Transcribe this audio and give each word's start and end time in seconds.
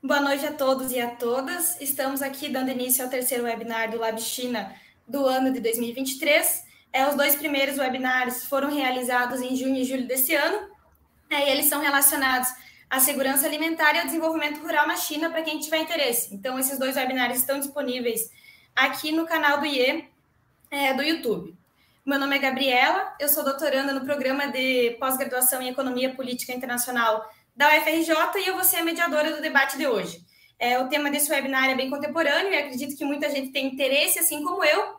Boa 0.00 0.20
noite 0.20 0.46
a 0.46 0.52
todos 0.52 0.92
e 0.92 1.00
a 1.00 1.10
todas. 1.10 1.80
Estamos 1.80 2.22
aqui 2.22 2.48
dando 2.48 2.70
início 2.70 3.02
ao 3.02 3.10
terceiro 3.10 3.42
webinar 3.42 3.90
do 3.90 3.98
Lab 3.98 4.20
China 4.20 4.72
do 5.08 5.26
ano 5.26 5.52
de 5.52 5.58
2023. 5.58 6.64
É, 6.92 7.08
os 7.08 7.16
dois 7.16 7.34
primeiros 7.34 7.78
webinars 7.78 8.44
foram 8.44 8.72
realizados 8.72 9.40
em 9.40 9.56
junho 9.56 9.74
e 9.74 9.84
julho 9.84 10.06
desse 10.06 10.36
ano, 10.36 10.68
é, 11.28 11.48
e 11.48 11.50
eles 11.50 11.66
são 11.66 11.82
relacionados 11.82 12.48
à 12.88 13.00
segurança 13.00 13.44
alimentar 13.44 13.92
e 13.96 13.98
ao 13.98 14.06
desenvolvimento 14.06 14.60
rural 14.60 14.86
na 14.86 14.94
China, 14.94 15.30
para 15.30 15.42
quem 15.42 15.58
tiver 15.58 15.78
interesse. 15.78 16.32
Então, 16.32 16.56
esses 16.60 16.78
dois 16.78 16.94
webinars 16.94 17.40
estão 17.40 17.58
disponíveis 17.58 18.30
aqui 18.76 19.10
no 19.10 19.26
canal 19.26 19.58
do 19.58 19.66
IE 19.66 20.08
é, 20.70 20.94
do 20.94 21.02
YouTube. 21.02 21.56
Meu 22.06 22.20
nome 22.20 22.36
é 22.36 22.38
Gabriela, 22.38 23.16
eu 23.18 23.28
sou 23.28 23.42
doutoranda 23.42 23.92
no 23.92 24.02
programa 24.02 24.46
de 24.46 24.96
pós-graduação 25.00 25.60
em 25.60 25.70
Economia 25.70 26.14
Política 26.14 26.52
Internacional 26.52 27.28
da 27.58 27.76
UFRJ 27.76 28.14
e 28.36 28.46
eu 28.46 28.54
vou 28.54 28.62
ser 28.62 28.76
a 28.76 28.84
mediadora 28.84 29.34
do 29.34 29.42
debate 29.42 29.76
de 29.76 29.84
hoje. 29.84 30.24
É, 30.60 30.78
o 30.78 30.88
tema 30.88 31.10
desse 31.10 31.28
webinar 31.28 31.68
é 31.68 31.74
bem 31.74 31.90
contemporâneo 31.90 32.52
e 32.52 32.56
acredito 32.56 32.96
que 32.96 33.04
muita 33.04 33.28
gente 33.28 33.50
tem 33.50 33.66
interesse, 33.66 34.20
assim 34.20 34.44
como 34.44 34.62
eu. 34.62 34.94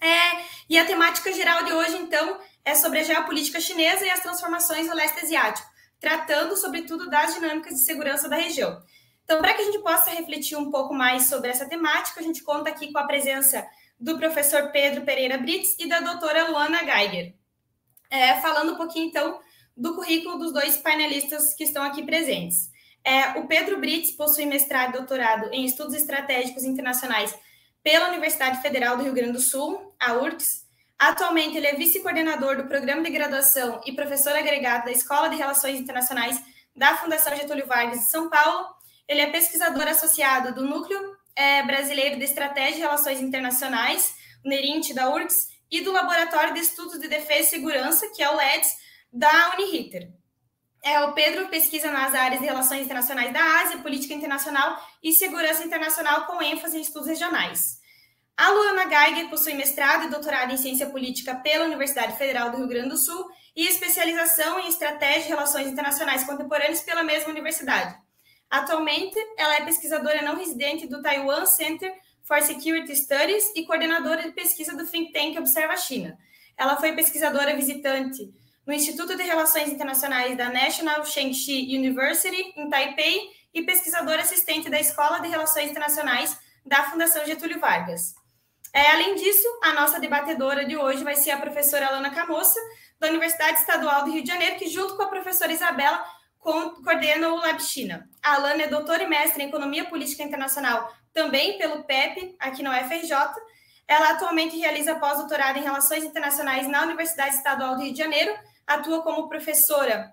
É, 0.00 0.44
e 0.70 0.78
a 0.78 0.86
temática 0.86 1.32
geral 1.32 1.64
de 1.64 1.72
hoje, 1.72 1.96
então, 1.96 2.38
é 2.64 2.76
sobre 2.76 3.00
a 3.00 3.02
geopolítica 3.02 3.58
chinesa 3.58 4.06
e 4.06 4.10
as 4.10 4.20
transformações 4.20 4.86
no 4.86 4.94
leste 4.94 5.24
asiático, 5.24 5.68
tratando, 5.98 6.56
sobretudo, 6.56 7.10
das 7.10 7.34
dinâmicas 7.34 7.74
de 7.74 7.80
segurança 7.80 8.28
da 8.28 8.36
região. 8.36 8.80
Então, 9.24 9.40
para 9.40 9.54
que 9.54 9.62
a 9.62 9.64
gente 9.64 9.80
possa 9.80 10.10
refletir 10.10 10.56
um 10.56 10.70
pouco 10.70 10.94
mais 10.94 11.28
sobre 11.28 11.50
essa 11.50 11.68
temática, 11.68 12.20
a 12.20 12.22
gente 12.22 12.44
conta 12.44 12.70
aqui 12.70 12.92
com 12.92 12.98
a 13.00 13.08
presença 13.08 13.66
do 13.98 14.16
professor 14.18 14.70
Pedro 14.70 15.02
Pereira 15.04 15.36
Brits 15.36 15.74
e 15.80 15.88
da 15.88 15.98
doutora 15.98 16.48
Luana 16.48 16.78
Geiger. 16.84 17.34
É, 18.08 18.40
falando 18.40 18.74
um 18.74 18.76
pouquinho, 18.76 19.06
então, 19.06 19.40
do 19.78 19.94
currículo 19.94 20.38
dos 20.38 20.52
dois 20.52 20.76
painelistas 20.76 21.54
que 21.54 21.62
estão 21.62 21.84
aqui 21.84 22.02
presentes. 22.02 22.68
É, 23.04 23.38
o 23.38 23.46
Pedro 23.46 23.78
Brits 23.78 24.10
possui 24.10 24.44
mestrado 24.44 24.90
e 24.90 24.98
doutorado 24.98 25.48
em 25.52 25.64
Estudos 25.64 25.94
Estratégicos 25.94 26.64
Internacionais 26.64 27.34
pela 27.82 28.08
Universidade 28.08 28.60
Federal 28.60 28.96
do 28.96 29.04
Rio 29.04 29.14
Grande 29.14 29.32
do 29.32 29.40
Sul, 29.40 29.94
a 29.98 30.14
URGS. 30.14 30.66
Atualmente, 30.98 31.56
ele 31.56 31.68
é 31.68 31.76
vice-coordenador 31.76 32.56
do 32.56 32.66
Programa 32.66 33.02
de 33.02 33.10
Graduação 33.10 33.80
e 33.86 33.92
professor 33.92 34.36
agregado 34.36 34.86
da 34.86 34.90
Escola 34.90 35.28
de 35.28 35.36
Relações 35.36 35.78
Internacionais 35.78 36.42
da 36.74 36.96
Fundação 36.96 37.36
Getúlio 37.36 37.66
Vargas 37.66 38.00
de 38.00 38.10
São 38.10 38.28
Paulo. 38.28 38.66
Ele 39.06 39.20
é 39.20 39.30
pesquisador 39.30 39.86
associado 39.86 40.52
do 40.52 40.66
Núcleo 40.66 41.16
é, 41.36 41.62
Brasileiro 41.62 42.18
de 42.18 42.24
Estratégia 42.24 42.78
e 42.78 42.80
Relações 42.80 43.20
Internacionais, 43.20 44.12
o 44.44 44.48
NERINT 44.48 44.92
da 44.92 45.08
URGS, 45.08 45.56
e 45.70 45.82
do 45.82 45.92
Laboratório 45.92 46.54
de 46.54 46.60
Estudos 46.60 46.98
de 46.98 47.08
Defesa 47.08 47.40
e 47.40 47.44
Segurança, 47.44 48.10
que 48.14 48.22
é 48.22 48.30
o 48.30 48.36
LEDS, 48.36 48.87
da 49.12 49.54
Uniriter. 49.54 50.12
É, 50.82 51.00
o 51.00 51.12
Pedro 51.12 51.48
pesquisa 51.48 51.90
nas 51.90 52.14
áreas 52.14 52.40
de 52.40 52.46
relações 52.46 52.84
internacionais 52.84 53.32
da 53.32 53.42
Ásia, 53.60 53.78
política 53.78 54.14
internacional 54.14 54.80
e 55.02 55.12
segurança 55.12 55.64
internacional, 55.64 56.26
com 56.26 56.40
ênfase 56.40 56.78
em 56.78 56.80
estudos 56.80 57.08
regionais. 57.08 57.78
A 58.36 58.50
Luana 58.50 58.88
Geiger 58.88 59.28
possui 59.28 59.54
mestrado 59.54 60.04
e 60.04 60.10
doutorado 60.10 60.52
em 60.52 60.56
ciência 60.56 60.88
política 60.88 61.34
pela 61.34 61.64
Universidade 61.64 62.16
Federal 62.16 62.50
do 62.50 62.58
Rio 62.58 62.68
Grande 62.68 62.90
do 62.90 62.96
Sul 62.96 63.28
e 63.56 63.66
especialização 63.66 64.60
em 64.60 64.68
estratégia 64.68 65.24
e 65.24 65.28
relações 65.28 65.66
internacionais 65.66 66.22
contemporâneas 66.22 66.80
pela 66.80 67.02
mesma 67.02 67.30
universidade. 67.30 67.96
Atualmente, 68.48 69.18
ela 69.36 69.56
é 69.56 69.64
pesquisadora 69.64 70.22
não 70.22 70.36
residente 70.36 70.86
do 70.86 71.02
Taiwan 71.02 71.44
Center 71.46 71.92
for 72.22 72.40
Security 72.40 72.94
Studies 72.94 73.50
e 73.56 73.66
coordenadora 73.66 74.22
de 74.22 74.30
pesquisa 74.30 74.76
do 74.76 74.86
think 74.86 75.12
tank 75.12 75.36
Observa 75.36 75.76
China. 75.76 76.16
Ela 76.56 76.76
foi 76.76 76.92
pesquisadora 76.92 77.56
visitante 77.56 78.32
no 78.68 78.74
Instituto 78.74 79.16
de 79.16 79.22
Relações 79.22 79.70
Internacionais 79.70 80.36
da 80.36 80.50
National 80.50 81.02
Shengxi 81.02 81.74
University, 81.74 82.52
em 82.54 82.68
Taipei, 82.68 83.30
e 83.54 83.62
pesquisadora 83.62 84.20
assistente 84.20 84.68
da 84.68 84.78
Escola 84.78 85.20
de 85.20 85.28
Relações 85.28 85.70
Internacionais 85.70 86.38
da 86.66 86.84
Fundação 86.84 87.24
Getúlio 87.24 87.58
Vargas. 87.58 88.14
É, 88.74 88.90
além 88.90 89.14
disso, 89.14 89.48
a 89.62 89.72
nossa 89.72 89.98
debatedora 89.98 90.66
de 90.66 90.76
hoje 90.76 91.02
vai 91.02 91.16
ser 91.16 91.30
a 91.30 91.38
professora 91.38 91.86
Alana 91.86 92.10
Camoça, 92.10 92.60
da 93.00 93.08
Universidade 93.08 93.58
Estadual 93.58 94.04
do 94.04 94.12
Rio 94.12 94.22
de 94.22 94.28
Janeiro, 94.28 94.58
que, 94.58 94.68
junto 94.68 94.98
com 94.98 95.02
a 95.02 95.08
professora 95.08 95.50
Isabela, 95.50 96.04
coordena 96.38 97.30
o 97.30 97.36
Lab 97.36 97.62
China. 97.62 98.06
A 98.22 98.34
Alana 98.34 98.64
é 98.64 98.66
doutora 98.66 99.02
e 99.02 99.06
mestre 99.06 99.42
em 99.42 99.48
Economia 99.48 99.86
Política 99.86 100.22
Internacional, 100.22 100.92
também 101.14 101.56
pelo 101.56 101.84
PEP, 101.84 102.36
aqui 102.38 102.62
na 102.62 102.78
UFRJ. 102.82 103.16
Ela 103.88 104.10
atualmente 104.10 104.58
realiza 104.58 104.96
pós-doutorado 104.96 105.58
em 105.58 105.62
Relações 105.62 106.04
Internacionais 106.04 106.68
na 106.68 106.82
Universidade 106.82 107.34
Estadual 107.34 107.74
do 107.74 107.82
Rio 107.82 107.94
de 107.94 107.98
Janeiro, 107.98 108.36
atua 108.68 109.02
como 109.02 109.28
professora 109.28 110.12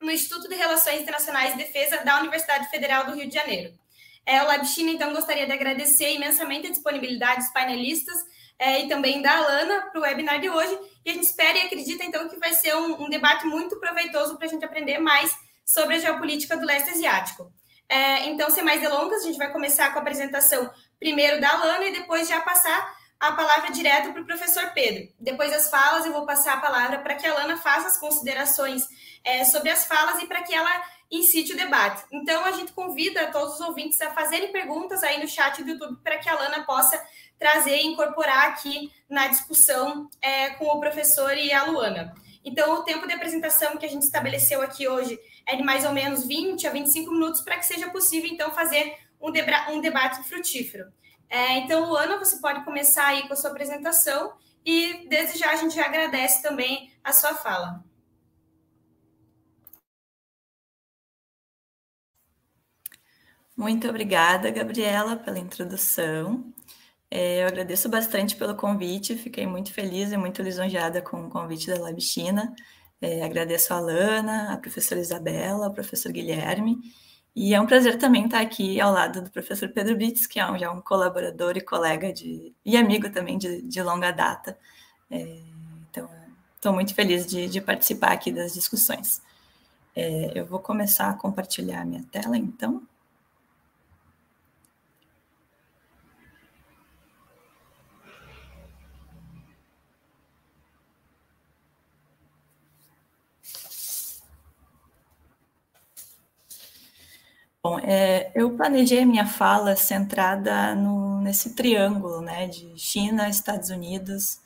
no 0.00 0.10
Instituto 0.10 0.48
de 0.48 0.54
Relações 0.54 1.02
Internacionais 1.02 1.54
e 1.54 1.58
Defesa 1.58 1.98
da 1.98 2.18
Universidade 2.18 2.68
Federal 2.70 3.04
do 3.04 3.12
Rio 3.12 3.28
de 3.28 3.34
Janeiro. 3.34 3.78
É, 4.24 4.42
o 4.42 4.46
Lab 4.46 4.66
China, 4.66 4.90
então, 4.90 5.12
gostaria 5.12 5.46
de 5.46 5.52
agradecer 5.52 6.14
imensamente 6.14 6.66
a 6.66 6.70
disponibilidade 6.70 7.42
dos 7.42 7.52
painelistas 7.52 8.16
é, 8.58 8.80
e 8.80 8.88
também 8.88 9.20
da 9.20 9.36
Alana 9.36 9.82
para 9.90 10.00
o 10.00 10.02
webinar 10.02 10.40
de 10.40 10.48
hoje. 10.48 10.78
E 11.04 11.10
a 11.10 11.12
gente 11.14 11.24
espera 11.24 11.58
e 11.58 11.62
acredita, 11.62 12.04
então, 12.04 12.28
que 12.28 12.36
vai 12.36 12.52
ser 12.54 12.74
um, 12.74 13.04
um 13.04 13.10
debate 13.10 13.46
muito 13.46 13.78
proveitoso 13.78 14.36
para 14.36 14.46
a 14.46 14.50
gente 14.50 14.64
aprender 14.64 14.98
mais 14.98 15.34
sobre 15.64 15.96
a 15.96 15.98
geopolítica 15.98 16.56
do 16.56 16.66
leste 16.66 16.90
asiático. 16.90 17.52
É, 17.88 18.26
então, 18.28 18.48
sem 18.50 18.62
mais 18.62 18.80
delongas, 18.80 19.22
a 19.22 19.26
gente 19.26 19.38
vai 19.38 19.50
começar 19.50 19.92
com 19.92 19.98
a 19.98 20.02
apresentação 20.02 20.70
primeiro 20.98 21.40
da 21.40 21.50
Alana 21.50 21.86
e 21.86 21.92
depois 21.92 22.28
já 22.28 22.40
passar 22.40 22.99
a 23.20 23.32
palavra 23.32 23.70
direto 23.70 24.12
para 24.12 24.22
o 24.22 24.24
professor 24.24 24.72
Pedro. 24.72 25.12
Depois 25.20 25.50
das 25.50 25.68
falas, 25.68 26.06
eu 26.06 26.12
vou 26.12 26.24
passar 26.24 26.54
a 26.54 26.60
palavra 26.60 27.00
para 27.00 27.14
que 27.14 27.26
a 27.26 27.34
Lana 27.34 27.58
faça 27.58 27.88
as 27.88 27.98
considerações 27.98 28.88
é, 29.22 29.44
sobre 29.44 29.68
as 29.68 29.84
falas 29.84 30.22
e 30.22 30.26
para 30.26 30.42
que 30.42 30.54
ela 30.54 30.70
incite 31.10 31.52
o 31.52 31.56
debate. 31.56 32.02
Então, 32.10 32.44
a 32.46 32.52
gente 32.52 32.72
convida 32.72 33.30
todos 33.30 33.54
os 33.54 33.60
ouvintes 33.60 34.00
a 34.00 34.10
fazerem 34.12 34.50
perguntas 34.50 35.02
aí 35.02 35.20
no 35.20 35.28
chat 35.28 35.62
do 35.62 35.68
YouTube 35.70 35.98
para 36.02 36.16
que 36.16 36.30
a 36.30 36.34
Lana 36.34 36.64
possa 36.64 36.98
trazer 37.38 37.76
e 37.76 37.86
incorporar 37.86 38.48
aqui 38.48 38.90
na 39.08 39.28
discussão 39.28 40.08
é, 40.22 40.50
com 40.50 40.64
o 40.66 40.80
professor 40.80 41.36
e 41.36 41.52
a 41.52 41.64
Luana. 41.64 42.14
Então, 42.42 42.72
o 42.74 42.84
tempo 42.84 43.06
de 43.06 43.12
apresentação 43.12 43.76
que 43.76 43.84
a 43.84 43.88
gente 43.88 44.02
estabeleceu 44.02 44.62
aqui 44.62 44.88
hoje 44.88 45.18
é 45.46 45.56
de 45.56 45.62
mais 45.62 45.84
ou 45.84 45.92
menos 45.92 46.26
20 46.26 46.66
a 46.66 46.70
25 46.70 47.12
minutos 47.12 47.42
para 47.42 47.58
que 47.58 47.66
seja 47.66 47.90
possível, 47.90 48.30
então, 48.30 48.50
fazer 48.52 48.96
um, 49.20 49.30
um 49.74 49.80
debate 49.80 50.22
frutífero. 50.26 50.90
É, 51.30 51.58
então, 51.58 51.88
Luana, 51.88 52.18
você 52.18 52.38
pode 52.40 52.64
começar 52.64 53.06
aí 53.06 53.28
com 53.28 53.32
a 53.34 53.36
sua 53.36 53.50
apresentação 53.50 54.32
e 54.66 55.06
desde 55.08 55.38
já 55.38 55.52
a 55.52 55.56
gente 55.56 55.78
agradece 55.78 56.42
também 56.42 56.92
a 57.04 57.12
sua 57.12 57.34
fala. 57.34 57.84
Muito 63.56 63.88
obrigada, 63.88 64.50
Gabriela, 64.50 65.16
pela 65.16 65.38
introdução. 65.38 66.52
É, 67.10 67.42
eu 67.42 67.46
agradeço 67.48 67.88
bastante 67.88 68.34
pelo 68.36 68.56
convite, 68.56 69.16
fiquei 69.16 69.46
muito 69.46 69.72
feliz 69.72 70.10
e 70.12 70.16
muito 70.16 70.42
lisonjeada 70.42 71.00
com 71.02 71.26
o 71.26 71.30
convite 71.30 71.68
da 71.68 71.78
Lab 71.78 72.00
China. 72.00 72.52
É, 73.00 73.22
agradeço 73.22 73.72
a 73.72 73.80
Lana, 73.80 74.52
a 74.52 74.56
professora 74.58 75.00
Isabela, 75.00 75.66
ao 75.66 75.72
professor 75.72 76.10
Guilherme 76.10 76.78
e 77.34 77.54
é 77.54 77.60
um 77.60 77.66
prazer 77.66 77.98
também 77.98 78.24
estar 78.24 78.40
aqui 78.40 78.80
ao 78.80 78.92
lado 78.92 79.22
do 79.22 79.30
professor 79.30 79.68
Pedro 79.68 79.96
Brits, 79.96 80.26
que 80.26 80.40
é 80.40 80.50
um, 80.50 80.58
já 80.58 80.70
um 80.70 80.80
colaborador 80.80 81.56
e 81.56 81.60
colega 81.60 82.12
de, 82.12 82.52
e 82.64 82.76
amigo 82.76 83.08
também 83.10 83.38
de, 83.38 83.62
de 83.62 83.82
longa 83.82 84.10
data. 84.10 84.58
É, 85.10 85.38
então, 85.88 86.08
estou 86.56 86.72
muito 86.72 86.94
feliz 86.94 87.26
de, 87.26 87.48
de, 87.48 87.60
participar 87.60 88.12
aqui 88.12 88.32
das 88.32 88.52
discussões. 88.54 89.22
É, 89.94 90.32
eu 90.34 90.46
vou 90.46 90.58
começar 90.58 91.10
a 91.10 91.14
compartilhar 91.14 91.84
minha 91.84 92.04
tela, 92.10 92.36
então. 92.36 92.82
Bom, 107.62 107.78
é, 107.80 108.32
eu 108.34 108.56
planejei 108.56 109.04
minha 109.04 109.26
fala 109.26 109.76
centrada 109.76 110.74
no, 110.74 111.20
nesse 111.20 111.54
triângulo, 111.54 112.22
né, 112.22 112.46
de 112.46 112.74
China, 112.78 113.28
Estados 113.28 113.68
Unidos, 113.68 114.40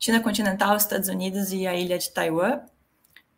China 0.00 0.18
continental, 0.22 0.74
Estados 0.74 1.10
Unidos 1.10 1.52
e 1.52 1.66
a 1.66 1.74
ilha 1.74 1.98
de 1.98 2.10
Taiwan, 2.10 2.62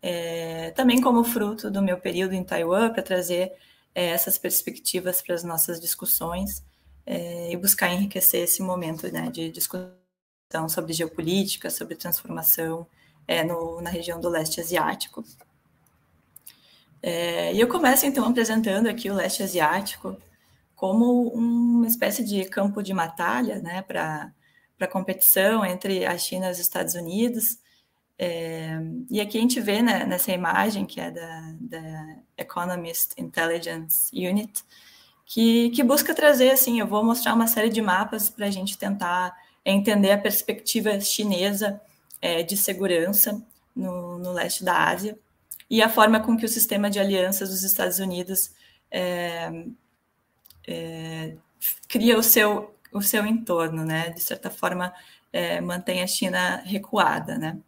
é, 0.00 0.70
também 0.72 1.00
como 1.00 1.24
fruto 1.24 1.68
do 1.70 1.82
meu 1.82 1.98
período 1.98 2.34
em 2.34 2.44
Taiwan, 2.44 2.92
para 2.92 3.02
trazer 3.02 3.52
é, 3.92 4.06
essas 4.10 4.38
perspectivas 4.38 5.20
para 5.20 5.34
as 5.34 5.42
nossas 5.42 5.80
discussões 5.80 6.64
é, 7.04 7.50
e 7.52 7.56
buscar 7.56 7.92
enriquecer 7.92 8.44
esse 8.44 8.62
momento 8.62 9.10
né, 9.10 9.28
de 9.30 9.50
discussão 9.50 10.68
sobre 10.68 10.92
geopolítica, 10.92 11.68
sobre 11.68 11.96
transformação 11.96 12.86
é, 13.26 13.42
no, 13.42 13.80
na 13.80 13.90
região 13.90 14.20
do 14.20 14.28
leste 14.28 14.60
asiático. 14.60 15.24
É, 17.02 17.52
e 17.54 17.60
eu 17.60 17.68
começo 17.68 18.06
então 18.06 18.26
apresentando 18.26 18.88
aqui 18.88 19.10
o 19.10 19.14
leste 19.14 19.42
asiático 19.42 20.16
como 20.74 21.28
uma 21.28 21.86
espécie 21.86 22.22
de 22.24 22.44
campo 22.44 22.82
de 22.82 22.92
batalha 22.92 23.60
né, 23.60 23.82
para 23.82 24.30
a 24.80 24.86
competição 24.86 25.64
entre 25.64 26.04
a 26.04 26.16
China 26.18 26.48
e 26.48 26.52
os 26.52 26.58
Estados 26.58 26.94
Unidos. 26.94 27.58
É, 28.18 28.78
e 29.10 29.20
aqui 29.20 29.38
a 29.38 29.40
gente 29.40 29.60
vê 29.60 29.82
né, 29.82 30.04
nessa 30.04 30.32
imagem, 30.32 30.86
que 30.86 31.00
é 31.00 31.10
da, 31.10 31.54
da 31.60 32.16
Economist 32.36 33.12
Intelligence 33.18 34.10
Unit, 34.12 34.64
que, 35.24 35.70
que 35.70 35.82
busca 35.82 36.14
trazer, 36.14 36.50
assim, 36.50 36.78
eu 36.78 36.86
vou 36.86 37.04
mostrar 37.04 37.34
uma 37.34 37.46
série 37.46 37.68
de 37.68 37.82
mapas 37.82 38.30
para 38.30 38.46
a 38.46 38.50
gente 38.50 38.78
tentar 38.78 39.34
entender 39.64 40.12
a 40.12 40.18
perspectiva 40.18 41.00
chinesa 41.00 41.80
é, 42.22 42.42
de 42.42 42.56
segurança 42.56 43.42
no, 43.74 44.18
no, 44.18 44.32
leste 44.32 44.64
da 44.64 44.88
Ásia 44.88 45.18
e 45.68 45.82
a 45.82 45.88
forma 45.88 46.20
com 46.20 46.36
que 46.36 46.44
o 46.44 46.48
sistema 46.48 46.90
de 46.90 46.98
alianças 46.98 47.50
dos 47.50 47.62
Estados 47.62 47.98
Unidos 47.98 48.52
é, 48.90 49.50
é, 50.66 51.36
cria 51.88 52.18
o 52.18 52.22
seu, 52.22 52.74
o 52.92 53.02
seu 53.02 53.26
entorno, 53.26 53.84
né? 53.84 54.10
De 54.10 54.20
certa 54.20 54.50
forma, 54.50 54.92
é, 55.32 55.60
mantém 55.60 56.02
a 56.02 56.06
China 56.06 56.62
recuada, 56.64 57.36
né? 57.38 57.58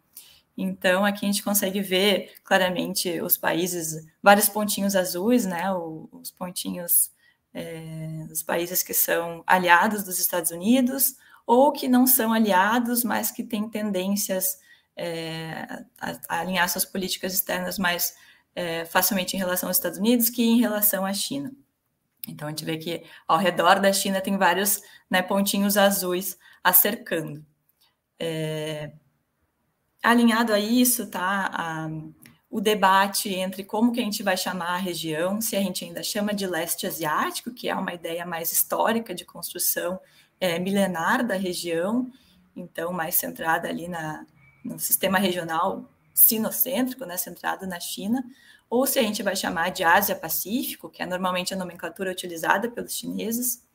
Então, 0.61 1.05
aqui 1.05 1.25
a 1.25 1.31
gente 1.31 1.43
consegue 1.43 1.81
ver 1.81 2.33
claramente 2.43 3.21
os 3.21 3.37
países, 3.37 4.05
vários 4.21 4.49
pontinhos 4.49 4.93
azuis, 4.93 5.45
né? 5.45 5.71
os 5.73 6.31
pontinhos 6.31 7.11
é, 7.53 8.25
dos 8.27 8.43
países 8.43 8.83
que 8.83 8.93
são 8.93 9.41
aliados 9.47 10.03
dos 10.03 10.19
Estados 10.19 10.51
Unidos 10.51 11.15
ou 11.47 11.71
que 11.71 11.87
não 11.87 12.05
são 12.05 12.33
aliados, 12.33 13.05
mas 13.05 13.31
que 13.31 13.41
têm 13.41 13.69
tendências 13.69 14.59
é, 14.99 15.85
a, 15.97 16.39
alinhar 16.39 16.67
suas 16.67 16.83
políticas 16.83 17.33
externas 17.33 17.79
mais 17.79 18.17
é, 18.53 18.83
facilmente 18.83 19.35
em 19.35 19.39
relação 19.39 19.69
aos 19.69 19.77
Estados 19.77 19.97
Unidos 19.97 20.29
que 20.29 20.43
em 20.43 20.59
relação 20.59 21.05
à 21.05 21.13
China. 21.13 21.53
Então, 22.27 22.47
a 22.47 22.51
gente 22.51 22.65
vê 22.65 22.77
que 22.77 23.03
ao 23.25 23.37
redor 23.37 23.79
da 23.79 23.93
China 23.93 24.19
tem 24.19 24.37
vários 24.37 24.81
né, 25.09 25.21
pontinhos 25.21 25.77
azuis 25.77 26.37
acercando. 26.61 27.45
É, 28.19 28.91
alinhado 30.03 30.51
a 30.51 30.59
isso, 30.59 31.07
tá? 31.07 31.49
A, 31.53 31.89
o 32.49 32.59
debate 32.59 33.33
entre 33.33 33.63
como 33.63 33.93
que 33.93 34.01
a 34.01 34.03
gente 34.03 34.21
vai 34.21 34.35
chamar 34.35 34.73
a 34.73 34.77
região, 34.77 35.39
se 35.39 35.55
a 35.55 35.61
gente 35.61 35.85
ainda 35.85 36.03
chama 36.03 36.33
de 36.33 36.45
leste 36.45 36.85
asiático, 36.85 37.53
que 37.53 37.69
é 37.69 37.75
uma 37.75 37.93
ideia 37.93 38.25
mais 38.25 38.51
histórica 38.51 39.15
de 39.15 39.23
construção 39.23 39.99
é, 40.41 40.59
milenar 40.59 41.25
da 41.25 41.35
região, 41.35 42.11
então 42.55 42.91
mais 42.91 43.15
centrada 43.15 43.69
ali 43.69 43.87
na, 43.87 44.25
no 44.69 44.79
sistema 44.79 45.17
regional 45.17 45.89
sinocêntrico, 46.13 47.05
né, 47.05 47.17
centrado 47.17 47.65
na 47.65 47.79
China, 47.79 48.23
ou 48.69 48.85
se 48.85 48.99
a 48.99 49.01
gente 49.01 49.23
vai 49.23 49.35
chamar 49.35 49.69
de 49.69 49.83
Ásia-Pacífico, 49.83 50.89
que 50.89 51.01
é 51.01 51.05
normalmente 51.05 51.53
a 51.53 51.57
nomenclatura 51.57 52.11
utilizada 52.11 52.69
pelos 52.69 52.93
chineses, 52.93 53.67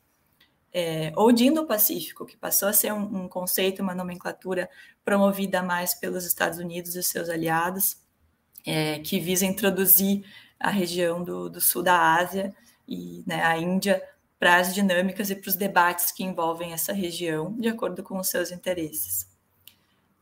é, 0.73 1.11
ou 1.15 1.31
de 1.31 1.45
Indo-Pacífico, 1.45 2.25
que 2.25 2.37
passou 2.37 2.67
a 2.67 2.73
ser 2.73 2.93
um, 2.93 3.23
um 3.23 3.29
conceito, 3.29 3.81
uma 3.81 3.95
nomenclatura 3.95 4.69
promovida 5.03 5.61
mais 5.61 5.93
pelos 5.93 6.25
Estados 6.25 6.59
Unidos 6.59 6.95
e 6.95 7.03
seus 7.03 7.29
aliados, 7.29 7.97
é, 8.65 8.99
que 8.99 9.19
visa 9.19 9.45
introduzir 9.45 10.25
a 10.59 10.69
região 10.69 11.23
do, 11.23 11.49
do 11.49 11.61
sul 11.61 11.83
da 11.83 12.15
Ásia 12.15 12.53
e 12.87 13.23
né, 13.25 13.43
a 13.43 13.57
Índia 13.57 14.01
para 14.39 14.57
as 14.57 14.73
dinâmicas 14.73 15.29
e 15.29 15.35
para 15.35 15.49
os 15.49 15.55
debates 15.55 16.11
que 16.11 16.23
envolvem 16.23 16.73
essa 16.73 16.93
região, 16.93 17.53
de 17.57 17.67
acordo 17.67 18.03
com 18.03 18.19
os 18.19 18.29
seus 18.29 18.51
interesses. 18.51 19.34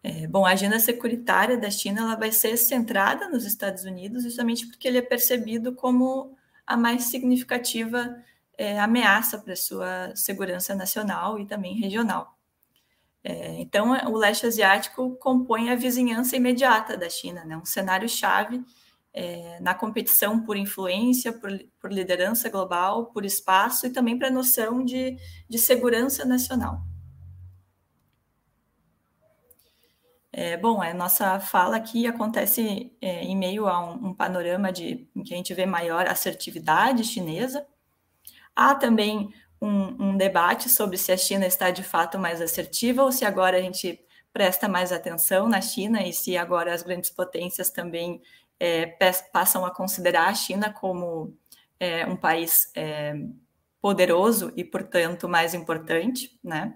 É, 0.03 0.27
bom, 0.27 0.45
a 0.45 0.51
agenda 0.51 0.77
securitária 0.79 1.57
da 1.57 1.71
China 1.71 2.01
ela 2.01 2.15
vai 2.15 2.29
ser 2.29 2.57
centrada 2.57 3.29
nos 3.29 3.45
Estados 3.45 3.85
Unidos, 3.85 4.23
justamente 4.23 4.67
porque 4.67 4.85
ele 4.85 4.97
é 4.97 5.01
percebido 5.01 5.73
como 5.73 6.35
a 6.67 6.75
mais 6.75 7.05
significativa 7.05 8.13
é, 8.57 8.79
ameaça 8.79 9.37
para 9.37 9.55
sua 9.55 10.13
segurança 10.13 10.75
nacional 10.75 11.39
e 11.39 11.45
também 11.45 11.79
regional. 11.79 12.37
É, 13.23 13.61
então, 13.61 13.91
o 14.11 14.17
leste 14.17 14.45
asiático 14.45 15.15
compõe 15.15 15.69
a 15.69 15.75
vizinhança 15.75 16.35
imediata 16.35 16.97
da 16.97 17.09
China, 17.09 17.45
né? 17.45 17.55
um 17.55 17.63
cenário-chave 17.63 18.61
é, 19.13 19.59
na 19.61 19.73
competição 19.73 20.43
por 20.43 20.57
influência, 20.57 21.31
por, 21.31 21.49
por, 21.79 21.93
liderança 21.93 22.49
global, 22.49 23.05
por 23.05 23.23
espaço 23.23 23.87
e 23.87 23.91
também 23.91 24.19
para 24.19 24.27
a 24.27 24.31
noção 24.31 24.83
de, 24.83 25.15
de 25.47 25.57
segurança 25.57 26.25
nacional. 26.25 26.81
É, 30.35 30.57
bom, 30.57 30.81
a 30.81 30.91
nossa 30.95 31.39
fala 31.39 31.77
aqui 31.77 32.07
acontece 32.07 32.91
é, 32.99 33.23
em 33.23 33.37
meio 33.37 33.67
a 33.67 33.79
um, 33.79 34.07
um, 34.07 34.13
panorama 34.15 34.71
de, 34.71 35.07
em 35.15 35.21
que 35.23 35.31
a 35.31 35.37
gente 35.37 35.53
vê 35.53 35.63
maior 35.63 36.07
assertividade 36.07 37.03
chinesa. 37.03 37.67
Há 38.55 38.73
também 38.73 39.31
um, 39.61 40.09
um, 40.09 40.17
debate 40.17 40.69
sobre 40.69 40.97
se 40.97 41.11
a 41.11 41.17
China 41.17 41.45
está 41.45 41.69
de 41.69 41.83
fato 41.83 42.17
mais 42.17 42.41
assertiva 42.41 43.03
ou 43.03 43.11
se 43.11 43.23
agora 43.23 43.57
a 43.57 43.61
gente 43.61 44.03
presta 44.33 44.67
mais 44.67 44.91
atenção 44.91 45.47
na 45.47 45.61
China 45.61 46.01
e 46.01 46.11
se 46.11 46.35
agora 46.35 46.73
as 46.73 46.81
grandes 46.81 47.11
potências 47.11 47.69
também 47.69 48.19
é, 48.59 48.87
passam 49.31 49.63
a 49.63 49.69
considerar 49.71 50.29
a 50.29 50.33
China 50.33 50.73
como 50.73 51.37
é, 51.79 52.07
um 52.07 52.15
país 52.15 52.71
é, 52.75 53.13
poderoso 53.79 54.51
e, 54.57 54.63
portanto, 54.63 55.29
mais 55.29 55.53
importante, 55.53 56.39
né? 56.43 56.75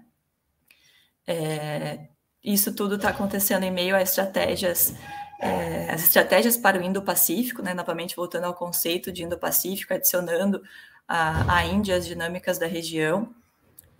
É, 1.26 2.08
isso 2.42 2.74
tudo 2.74 2.94
está 2.94 3.10
acontecendo 3.10 3.64
em 3.64 3.70
meio 3.70 3.96
a 3.96 4.02
estratégias, 4.02 4.94
é, 5.40 5.90
as 5.90 6.02
estratégias 6.04 6.56
para 6.56 6.78
o 6.78 6.82
Indo-Pacífico, 6.82 7.62
né? 7.62 7.74
Novamente 7.74 8.16
voltando 8.16 8.44
ao 8.44 8.54
conceito 8.54 9.10
de 9.12 9.24
Indo-Pacífico, 9.24 9.94
adicionando 9.94 10.62
a, 11.06 11.56
a 11.56 11.64
Índia, 11.64 11.96
as 11.96 12.06
dinâmicas 12.06 12.58
da 12.58 12.66
região. 12.66 13.34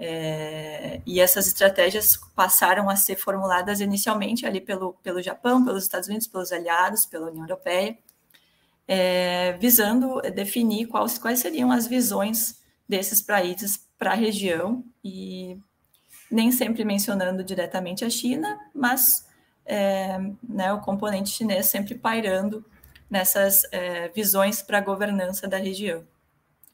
É, 0.00 1.00
e 1.04 1.20
essas 1.20 1.48
estratégias 1.48 2.16
passaram 2.34 2.88
a 2.88 2.94
ser 2.94 3.16
formuladas 3.16 3.80
inicialmente 3.80 4.46
ali 4.46 4.60
pelo, 4.60 4.92
pelo 5.02 5.20
Japão, 5.20 5.64
pelos 5.64 5.82
Estados 5.82 6.08
Unidos, 6.08 6.28
pelos 6.28 6.52
aliados, 6.52 7.04
pela 7.04 7.28
União 7.28 7.44
Europeia, 7.44 7.98
é, 8.86 9.54
visando 9.54 10.20
definir 10.32 10.86
quais, 10.86 11.18
quais 11.18 11.40
seriam 11.40 11.72
as 11.72 11.88
visões 11.88 12.62
desses 12.88 13.20
países 13.20 13.88
para 13.98 14.12
a 14.12 14.14
região 14.14 14.84
e 15.04 15.58
nem 16.30 16.52
sempre 16.52 16.84
mencionando 16.84 17.42
diretamente 17.42 18.04
a 18.04 18.10
China, 18.10 18.58
mas 18.74 19.26
é, 19.64 20.18
né, 20.42 20.72
o 20.72 20.80
componente 20.80 21.30
chinês 21.30 21.66
sempre 21.66 21.94
pairando 21.94 22.64
nessas 23.10 23.64
é, 23.72 24.08
visões 24.08 24.62
para 24.62 24.78
a 24.78 24.82
governança 24.82 25.46
da 25.48 25.56
região. 25.56 26.04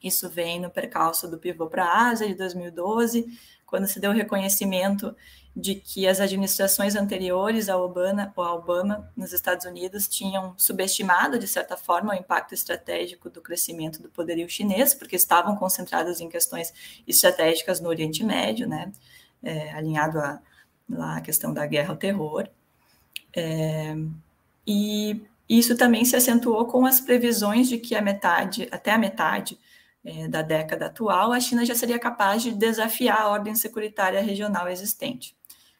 Isso 0.03 0.29
vem 0.29 0.59
no 0.59 0.69
percalço 0.69 1.27
do 1.27 1.37
pivô 1.37 1.67
para 1.67 1.85
a 1.85 2.09
Ásia 2.09 2.27
de 2.27 2.35
2012, 2.35 3.25
quando 3.65 3.87
se 3.87 3.99
deu 3.99 4.11
o 4.11 4.13
reconhecimento 4.13 5.15
de 5.55 5.75
que 5.75 6.05
as 6.05 6.19
administrações 6.19 6.95
anteriores 6.95 7.69
ao 7.69 7.81
Obama, 7.81 8.31
ao 8.35 8.57
Obama 8.57 9.11
nos 9.15 9.31
Estados 9.31 9.65
Unidos 9.65 10.07
tinham 10.07 10.53
subestimado, 10.57 11.39
de 11.39 11.47
certa 11.47 11.77
forma, 11.77 12.13
o 12.13 12.15
impacto 12.15 12.53
estratégico 12.53 13.29
do 13.29 13.41
crescimento 13.41 14.01
do 14.01 14.09
poderio 14.09 14.49
chinês, 14.49 14.93
porque 14.93 15.15
estavam 15.15 15.55
concentrados 15.55 16.19
em 16.19 16.27
questões 16.27 16.73
estratégicas 17.07 17.79
no 17.79 17.87
Oriente 17.87 18.23
Médio, 18.23 18.67
né, 18.67 18.91
é, 19.45 19.71
alinhado 19.71 20.19
à 20.19 20.41
a, 20.97 21.17
a 21.17 21.21
questão 21.21 21.53
da 21.53 21.65
guerra 21.65 21.91
ao 21.91 21.97
terror. 21.97 22.47
É, 23.33 23.95
e 24.67 25.21
isso 25.47 25.77
também 25.77 26.03
se 26.03 26.15
acentuou 26.15 26.65
com 26.65 26.85
as 26.85 26.99
previsões 26.99 27.69
de 27.69 27.77
que 27.77 27.95
a 27.95 28.01
metade, 28.01 28.67
até 28.71 28.91
a 28.91 28.97
metade 28.97 29.59
é, 30.03 30.27
da 30.27 30.41
década 30.41 30.87
atual, 30.87 31.31
a 31.31 31.39
China 31.39 31.65
já 31.65 31.75
seria 31.75 31.99
capaz 31.99 32.43
de 32.43 32.51
desafiar 32.51 33.21
a 33.21 33.29
ordem 33.29 33.55
securitária 33.55 34.21
regional 34.21 34.67
existente. 34.67 35.35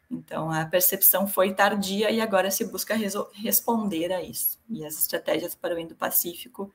Então, 0.10 0.52
a 0.52 0.66
percepção 0.66 1.28
foi 1.28 1.54
tardia 1.54 2.12
e 2.12 2.22
agora 2.22 2.52
se 2.52 2.64
busca 2.66 2.96
responder 3.34 4.14
a 4.14 4.22
isso. 4.22 4.60
E 4.70 4.86
as 4.86 5.00
estratégias 5.00 5.56
para 5.56 5.76
o 5.76 5.80
Indo-Pacífico 5.80 6.72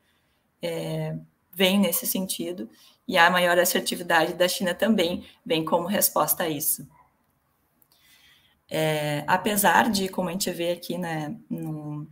é, 0.60 1.16
vêm 1.52 1.78
nesse 1.78 2.06
sentido, 2.06 2.68
e 3.10 3.18
a 3.18 3.28
maior 3.28 3.58
assertividade 3.58 4.34
da 4.34 4.46
China 4.46 4.72
também 4.72 5.26
vem 5.44 5.64
como 5.64 5.88
resposta 5.88 6.44
a 6.44 6.48
isso. 6.48 6.86
É, 8.70 9.24
apesar 9.26 9.90
de, 9.90 10.08
como 10.08 10.28
a 10.28 10.32
gente 10.32 10.48
vê 10.52 10.70
aqui 10.70 10.96
né, 10.96 11.34
no, 11.50 12.06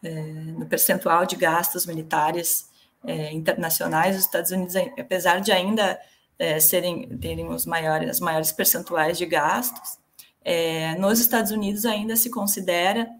é, 0.00 0.10
no 0.12 0.64
percentual 0.66 1.26
de 1.26 1.34
gastos 1.34 1.86
militares 1.86 2.70
é, 3.04 3.32
internacionais, 3.32 4.14
os 4.14 4.22
Estados 4.22 4.52
Unidos, 4.52 4.76
apesar 4.96 5.40
de 5.40 5.50
ainda 5.50 6.00
é, 6.38 6.60
serem 6.60 7.18
terem 7.18 7.48
os 7.48 7.66
maiores, 7.66 8.08
as 8.08 8.20
maiores 8.20 8.52
percentuais 8.52 9.18
de 9.18 9.26
gastos, 9.26 9.98
é, 10.44 10.94
nos 10.98 11.18
Estados 11.18 11.50
Unidos 11.50 11.84
ainda 11.84 12.14
se 12.14 12.30
considera, 12.30 13.10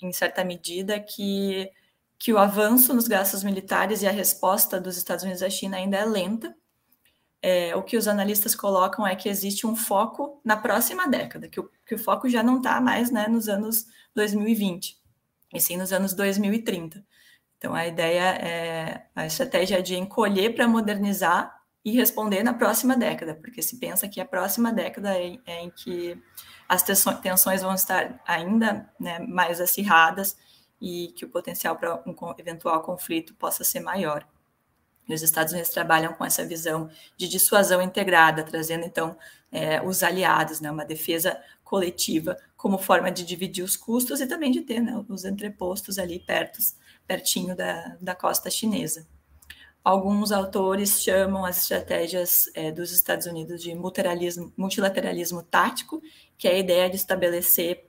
em 0.00 0.12
certa 0.12 0.44
medida, 0.44 1.00
que, 1.00 1.68
que 2.22 2.32
o 2.32 2.38
avanço 2.38 2.94
nos 2.94 3.08
gastos 3.08 3.42
militares 3.42 4.00
e 4.00 4.06
a 4.06 4.12
resposta 4.12 4.80
dos 4.80 4.96
Estados 4.96 5.24
Unidos 5.24 5.42
à 5.42 5.50
China 5.50 5.76
ainda 5.76 5.96
é 5.96 6.04
lenta. 6.04 6.54
É, 7.42 7.74
o 7.74 7.82
que 7.82 7.96
os 7.96 8.06
analistas 8.06 8.54
colocam 8.54 9.04
é 9.04 9.16
que 9.16 9.28
existe 9.28 9.66
um 9.66 9.74
foco 9.74 10.40
na 10.44 10.56
próxima 10.56 11.08
década, 11.08 11.48
que 11.48 11.58
o, 11.58 11.68
que 11.84 11.96
o 11.96 11.98
foco 11.98 12.28
já 12.28 12.40
não 12.40 12.58
está 12.58 12.80
mais 12.80 13.10
né, 13.10 13.26
nos 13.26 13.48
anos 13.48 13.86
2020, 14.14 14.96
e 15.52 15.60
sim 15.60 15.76
nos 15.76 15.92
anos 15.92 16.14
2030. 16.14 17.04
Então, 17.58 17.74
a 17.74 17.88
ideia 17.88 18.36
é 18.36 19.06
a 19.16 19.26
estratégia 19.26 19.82
de 19.82 19.96
encolher 19.96 20.54
para 20.54 20.68
modernizar 20.68 21.52
e 21.84 21.90
responder 21.90 22.44
na 22.44 22.54
próxima 22.54 22.96
década, 22.96 23.34
porque 23.34 23.60
se 23.60 23.80
pensa 23.80 24.06
que 24.06 24.20
a 24.20 24.24
próxima 24.24 24.72
década 24.72 25.18
é, 25.18 25.40
é 25.44 25.64
em 25.64 25.70
que 25.70 26.16
as 26.68 26.84
tensões 26.84 27.62
vão 27.62 27.74
estar 27.74 28.22
ainda 28.24 28.88
né, 29.00 29.18
mais 29.18 29.60
acirradas 29.60 30.36
e 30.82 31.12
que 31.12 31.24
o 31.24 31.28
potencial 31.28 31.76
para 31.76 32.02
um 32.04 32.14
eventual 32.36 32.82
conflito 32.82 33.34
possa 33.34 33.62
ser 33.62 33.78
maior. 33.78 34.26
E 35.08 35.14
os 35.14 35.22
Estados 35.22 35.52
Unidos 35.52 35.70
trabalham 35.70 36.12
com 36.12 36.24
essa 36.24 36.44
visão 36.44 36.90
de 37.16 37.28
dissuasão 37.28 37.80
integrada, 37.80 38.42
trazendo 38.42 38.84
então 38.84 39.16
é, 39.50 39.80
os 39.80 40.02
aliados, 40.02 40.60
né, 40.60 40.70
uma 40.70 40.84
defesa 40.84 41.40
coletiva 41.62 42.36
como 42.56 42.78
forma 42.78 43.12
de 43.12 43.24
dividir 43.24 43.64
os 43.64 43.76
custos 43.76 44.20
e 44.20 44.26
também 44.26 44.50
de 44.50 44.62
ter 44.62 44.80
né, 44.80 45.04
os 45.08 45.24
entrepostos 45.24 45.98
ali 45.98 46.18
perto, 46.18 46.58
pertinho 47.06 47.54
da, 47.54 47.96
da 48.00 48.14
costa 48.14 48.50
chinesa. 48.50 49.06
Alguns 49.84 50.32
autores 50.32 51.02
chamam 51.02 51.44
as 51.44 51.62
estratégias 51.62 52.50
é, 52.54 52.72
dos 52.72 52.92
Estados 52.92 53.26
Unidos 53.26 53.62
de 53.62 53.74
multilateralismo, 53.74 54.52
multilateralismo 54.56 55.42
tático, 55.42 56.02
que 56.36 56.48
é 56.48 56.52
a 56.52 56.58
ideia 56.58 56.90
de 56.90 56.96
estabelecer 56.96 57.88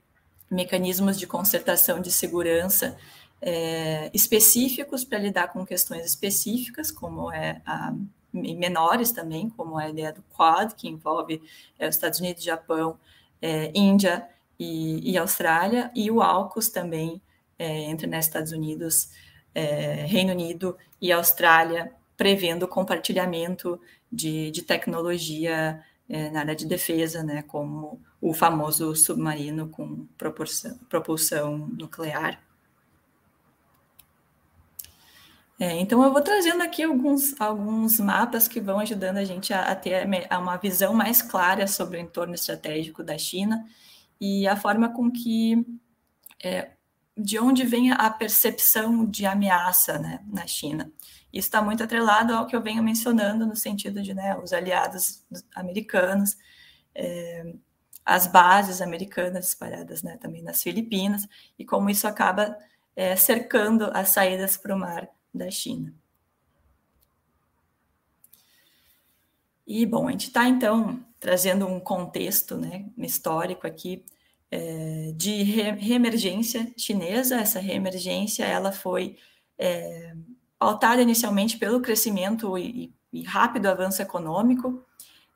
mecanismos 0.53 1.19
de 1.19 1.27
concertação 1.27 1.99
de 1.99 2.11
segurança 2.11 2.97
é, 3.41 4.09
específicos 4.13 5.03
para 5.03 5.19
lidar 5.19 5.49
com 5.49 5.65
questões 5.65 6.05
específicas, 6.05 6.91
como 6.91 7.31
é 7.31 7.61
a, 7.65 7.93
menores 8.31 9.11
também, 9.11 9.49
como 9.49 9.79
é 9.79 9.85
a 9.85 9.89
ideia 9.89 10.13
do 10.13 10.23
Quad, 10.35 10.73
que 10.75 10.87
envolve 10.87 11.41
é, 11.77 11.87
os 11.87 11.95
Estados 11.95 12.19
Unidos, 12.19 12.43
Japão, 12.43 12.97
é, 13.41 13.71
Índia 13.75 14.27
e, 14.57 15.11
e, 15.11 15.17
Austrália, 15.17 15.91
e 15.93 16.09
o 16.09 16.21
AUKUS 16.21 16.69
também 16.69 17.21
é, 17.59 17.83
entre 17.83 18.07
né, 18.07 18.19
Estados 18.19 18.51
Unidos, 18.51 19.09
é, 19.53 20.05
Reino 20.05 20.31
Unido 20.31 20.77
e 21.01 21.11
Austrália, 21.11 21.91
prevendo 22.15 22.67
compartilhamento 22.67 23.79
de, 24.11 24.51
de 24.51 24.61
tecnologia 24.61 25.83
é, 26.13 26.29
na 26.29 26.41
área 26.41 26.55
de 26.55 26.67
defesa, 26.67 27.23
né, 27.23 27.41
como 27.41 27.99
o 28.21 28.35
famoso 28.35 28.95
submarino 28.95 29.67
com 29.67 30.05
propulsão 30.87 31.57
nuclear. 31.69 32.39
É, 35.59 35.79
então, 35.79 36.03
eu 36.03 36.13
vou 36.13 36.21
trazendo 36.21 36.61
aqui 36.61 36.83
alguns, 36.83 37.39
alguns 37.41 37.99
mapas 37.99 38.47
que 38.47 38.61
vão 38.61 38.79
ajudando 38.79 39.17
a 39.17 39.23
gente 39.23 39.51
a, 39.55 39.71
a 39.71 39.75
ter 39.75 40.07
uma 40.39 40.55
visão 40.57 40.93
mais 40.93 41.19
clara 41.19 41.65
sobre 41.65 41.97
o 41.97 42.01
entorno 42.01 42.35
estratégico 42.35 43.03
da 43.03 43.17
China 43.17 43.65
e 44.21 44.47
a 44.47 44.55
forma 44.55 44.89
com 44.93 45.09
que, 45.09 45.65
é, 46.43 46.73
de 47.15 47.37
onde 47.39 47.63
vem 47.63 47.91
a 47.91 48.09
percepção 48.09 49.05
de 49.05 49.25
ameaça 49.25 49.99
né, 49.99 50.19
na 50.27 50.47
China. 50.47 50.91
Isso 51.31 51.47
está 51.47 51.61
muito 51.61 51.83
atrelado 51.83 52.33
ao 52.33 52.45
que 52.47 52.55
eu 52.55 52.61
venho 52.61 52.83
mencionando, 52.83 53.45
no 53.45 53.55
sentido 53.55 54.01
de 54.01 54.13
né, 54.13 54.37
os 54.37 54.53
aliados 54.53 55.23
americanos, 55.55 56.37
é, 56.93 57.53
as 58.05 58.27
bases 58.27 58.81
americanas 58.81 59.47
espalhadas 59.47 60.03
né, 60.03 60.17
também 60.17 60.41
nas 60.41 60.61
Filipinas, 60.61 61.27
e 61.57 61.63
como 61.63 61.89
isso 61.89 62.07
acaba 62.07 62.57
é, 62.95 63.15
cercando 63.15 63.89
as 63.93 64.09
saídas 64.09 64.57
para 64.57 64.75
o 64.75 64.79
mar 64.79 65.07
da 65.33 65.49
China. 65.49 65.93
E, 69.65 69.85
bom, 69.85 70.07
a 70.07 70.11
gente 70.11 70.27
está, 70.27 70.47
então, 70.47 71.03
trazendo 71.19 71.65
um 71.65 71.79
contexto 71.79 72.57
né, 72.57 72.85
histórico 72.97 73.65
aqui 73.65 74.05
é, 74.53 75.11
de 75.15 75.41
re 75.41 75.71
reemergência 75.71 76.71
chinesa. 76.77 77.37
Essa 77.37 77.59
reemergência 77.59 78.45
ela 78.45 78.71
foi 78.71 79.17
é, 79.57 80.13
pautada 80.59 81.01
inicialmente 81.01 81.57
pelo 81.57 81.81
crescimento 81.81 82.55
e, 82.55 82.93
e 83.11 83.23
rápido 83.23 83.65
avanço 83.65 84.01
econômico, 84.01 84.85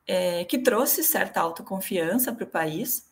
é, 0.05 0.45
que 0.45 0.59
trouxe 0.59 1.03
certa 1.03 1.41
autoconfiança 1.41 2.31
para 2.31 2.43
o 2.43 2.47
país, 2.47 3.07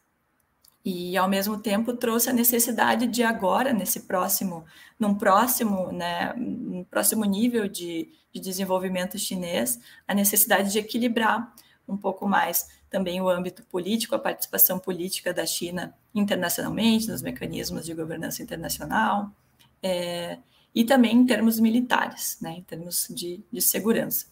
e 0.83 1.17
ao 1.17 1.27
mesmo 1.27 1.57
tempo 1.57 1.95
trouxe 1.95 2.29
a 2.29 2.33
necessidade 2.33 3.07
de 3.07 3.23
agora 3.23 3.73
nesse 3.73 4.01
próximo 4.01 4.63
num 4.99 5.15
próximo 5.15 5.91
né 5.91 6.31
um 6.37 6.83
próximo 6.83 7.25
nível 7.25 7.67
de, 7.67 8.11
de 8.31 8.39
desenvolvimento 8.39 9.17
chinês 9.17 9.79
a 10.07 10.13
necessidade 10.13 10.71
de 10.71 10.77
equilibrar 10.77 11.51
um 11.87 11.97
pouco 11.97 12.27
mais 12.27 12.67
também 12.95 13.21
o 13.21 13.29
âmbito 13.29 13.63
político 13.63 14.15
a 14.15 14.19
participação 14.19 14.79
política 14.79 15.33
da 15.33 15.45
China 15.45 15.93
internacionalmente 16.13 17.07
nos 17.07 17.21
mecanismos 17.21 17.85
de 17.85 17.93
governança 17.93 18.41
internacional 18.41 19.31
é, 19.81 20.37
e 20.73 20.83
também 20.83 21.15
em 21.15 21.25
termos 21.25 21.59
militares 21.59 22.37
né 22.41 22.51
em 22.57 22.63
termos 22.63 23.07
de, 23.09 23.43
de 23.51 23.61
segurança 23.61 24.27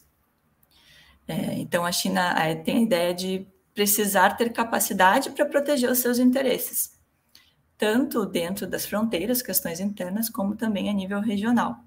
é, 1.28 1.60
então 1.60 1.86
a 1.86 1.92
China 1.92 2.34
é, 2.40 2.56
tem 2.56 2.78
a 2.78 2.82
ideia 2.82 3.14
de 3.14 3.48
precisar 3.74 4.38
ter 4.38 4.52
capacidade 4.52 5.32
para 5.32 5.46
proteger 5.46 5.90
os 5.90 5.98
seus 6.00 6.20
interesses, 6.20 6.92
tanto 7.78 8.26
dentro 8.26 8.68
das 8.68 8.86
fronteiras, 8.86 9.42
questões 9.42 9.80
internas, 9.80 10.30
como 10.30 10.56
também 10.56 10.90
a 10.90 10.94
nível 10.94 11.20
regional. 11.20 11.84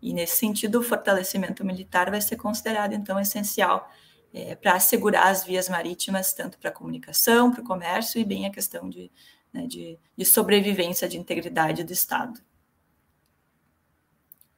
E 0.00 0.12
nesse 0.12 0.36
sentido, 0.36 0.80
o 0.80 0.82
fortalecimento 0.82 1.64
militar 1.64 2.10
vai 2.10 2.20
ser 2.20 2.36
considerado, 2.36 2.92
então, 2.92 3.20
essencial 3.20 3.88
é, 4.32 4.54
para 4.54 4.74
assegurar 4.74 5.28
as 5.28 5.44
vias 5.44 5.68
marítimas, 5.68 6.32
tanto 6.32 6.58
para 6.58 6.70
a 6.70 6.72
comunicação, 6.72 7.50
para 7.50 7.60
o 7.60 7.66
comércio 7.66 8.20
e 8.20 8.24
bem 8.24 8.46
a 8.46 8.50
questão 8.50 8.88
de, 8.88 9.10
né, 9.52 9.66
de, 9.66 9.98
de 10.16 10.24
sobrevivência, 10.24 11.08
de 11.08 11.18
integridade 11.18 11.84
do 11.84 11.92
Estado. 11.92 12.40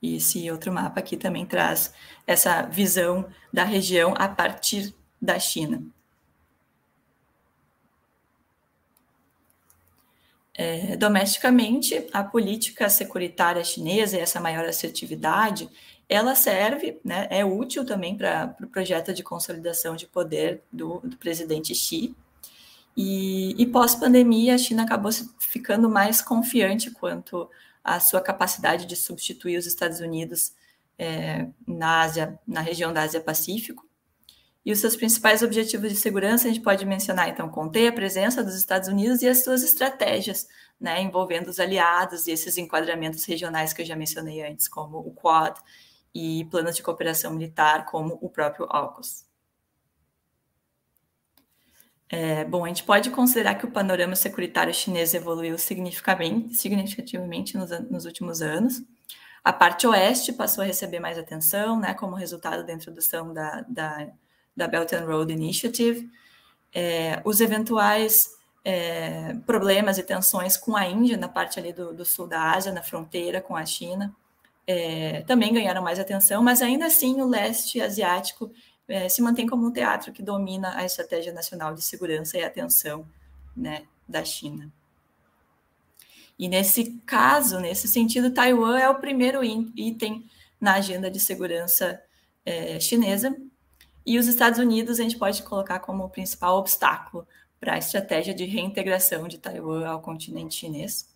E 0.00 0.16
esse 0.16 0.50
outro 0.50 0.70
mapa 0.70 1.00
aqui 1.00 1.16
também 1.16 1.46
traz 1.46 1.94
essa 2.26 2.62
visão 2.62 3.26
da 3.52 3.64
região 3.64 4.14
a 4.16 4.28
partir 4.28 4.94
da 5.20 5.38
China. 5.38 5.82
É, 10.56 10.96
domesticamente, 10.96 12.06
a 12.12 12.22
política 12.22 12.88
securitária 12.88 13.64
chinesa 13.64 14.16
e 14.16 14.20
essa 14.20 14.40
maior 14.40 14.64
assertividade, 14.66 15.68
ela 16.08 16.34
serve, 16.34 16.98
né, 17.04 17.26
é 17.30 17.44
útil 17.44 17.84
também 17.84 18.16
para 18.16 18.46
o 18.46 18.54
pro 18.54 18.68
projeto 18.68 19.12
de 19.12 19.22
consolidação 19.22 19.96
de 19.96 20.06
poder 20.06 20.62
do, 20.72 21.00
do 21.00 21.16
presidente 21.16 21.74
Xi. 21.74 22.14
E, 22.96 23.60
e 23.60 23.66
pós-pandemia, 23.66 24.54
a 24.54 24.58
China 24.58 24.84
acabou 24.84 25.10
ficando 25.38 25.88
mais 25.88 26.20
confiante 26.20 26.90
quanto 26.90 27.48
à 27.82 27.98
sua 27.98 28.20
capacidade 28.20 28.86
de 28.86 28.94
substituir 28.94 29.56
os 29.56 29.66
Estados 29.66 30.00
Unidos 30.00 30.52
é, 30.98 31.48
na 31.66 32.02
Ásia, 32.02 32.38
na 32.46 32.60
região 32.60 32.92
da 32.92 33.02
Ásia-Pacífico. 33.02 33.84
E 34.64 34.72
os 34.72 34.78
seus 34.78 34.96
principais 34.96 35.42
objetivos 35.42 35.90
de 35.90 35.96
segurança, 35.96 36.46
a 36.46 36.50
gente 36.50 36.62
pode 36.62 36.86
mencionar, 36.86 37.28
então, 37.28 37.48
conter 37.50 37.88
a 37.88 37.92
presença 37.92 38.42
dos 38.42 38.54
Estados 38.54 38.88
Unidos 38.88 39.20
e 39.20 39.28
as 39.28 39.44
suas 39.44 39.62
estratégias, 39.62 40.48
né, 40.80 41.02
envolvendo 41.02 41.48
os 41.48 41.60
aliados 41.60 42.26
e 42.26 42.30
esses 42.30 42.56
enquadramentos 42.56 43.24
regionais 43.24 43.72
que 43.72 43.82
eu 43.82 43.86
já 43.86 43.94
mencionei 43.94 44.42
antes, 44.42 44.66
como 44.66 44.98
o 44.98 45.12
Quad 45.12 45.58
e 46.14 46.44
planos 46.50 46.76
de 46.76 46.82
cooperação 46.82 47.32
militar, 47.32 47.86
como 47.86 48.18
o 48.20 48.28
próprio 48.28 48.66
AUKUS. 48.70 49.24
É, 52.08 52.44
bom, 52.44 52.64
a 52.64 52.68
gente 52.68 52.84
pode 52.84 53.10
considerar 53.10 53.56
que 53.56 53.66
o 53.66 53.70
panorama 53.70 54.14
securitário 54.14 54.72
chinês 54.72 55.14
evoluiu 55.14 55.58
significativamente, 55.58 57.56
nos, 57.56 57.70
nos 57.90 58.04
últimos 58.04 58.40
anos. 58.40 58.82
A 59.42 59.52
parte 59.52 59.86
oeste 59.86 60.32
passou 60.32 60.62
a 60.62 60.66
receber 60.66 61.00
mais 61.00 61.18
atenção, 61.18 61.80
né, 61.80 61.92
como 61.94 62.14
resultado 62.14 62.64
da 62.64 62.72
introdução 62.72 63.34
da, 63.34 63.62
da 63.68 64.12
da 64.56 64.68
Belt 64.68 64.92
and 64.92 65.04
Road 65.04 65.32
Initiative, 65.32 66.10
é, 66.72 67.20
os 67.24 67.40
eventuais 67.40 68.30
é, 68.64 69.34
problemas 69.46 69.98
e 69.98 70.02
tensões 70.02 70.56
com 70.56 70.76
a 70.76 70.86
Índia, 70.86 71.16
na 71.16 71.28
parte 71.28 71.58
ali 71.58 71.72
do, 71.72 71.92
do 71.92 72.04
sul 72.04 72.26
da 72.26 72.52
Ásia, 72.52 72.72
na 72.72 72.82
fronteira 72.82 73.40
com 73.40 73.56
a 73.56 73.66
China, 73.66 74.14
é, 74.66 75.22
também 75.22 75.52
ganharam 75.52 75.82
mais 75.82 75.98
atenção, 75.98 76.42
mas 76.42 76.62
ainda 76.62 76.86
assim 76.86 77.20
o 77.20 77.28
leste 77.28 77.80
asiático 77.80 78.50
é, 78.88 79.08
se 79.08 79.22
mantém 79.22 79.46
como 79.46 79.66
um 79.66 79.72
teatro 79.72 80.12
que 80.12 80.22
domina 80.22 80.76
a 80.76 80.84
estratégia 80.84 81.32
nacional 81.32 81.74
de 81.74 81.82
segurança 81.82 82.38
e 82.38 82.44
atenção 82.44 83.06
né, 83.56 83.84
da 84.08 84.24
China. 84.24 84.72
E 86.38 86.48
nesse 86.48 87.00
caso, 87.06 87.60
nesse 87.60 87.86
sentido, 87.86 88.30
Taiwan 88.30 88.78
é 88.78 88.88
o 88.88 88.96
primeiro 88.96 89.44
item 89.44 90.28
na 90.60 90.74
agenda 90.74 91.10
de 91.10 91.20
segurança 91.20 92.02
é, 92.44 92.80
chinesa, 92.80 93.36
e 94.06 94.18
os 94.18 94.26
Estados 94.26 94.58
Unidos 94.58 95.00
a 95.00 95.02
gente 95.02 95.16
pode 95.16 95.42
colocar 95.42 95.78
como 95.80 96.04
o 96.04 96.10
principal 96.10 96.58
obstáculo 96.58 97.26
para 97.58 97.74
a 97.74 97.78
estratégia 97.78 98.34
de 98.34 98.44
reintegração 98.44 99.26
de 99.26 99.38
Taiwan 99.38 99.86
ao 99.86 100.00
continente 100.00 100.56
chinês. 100.56 101.08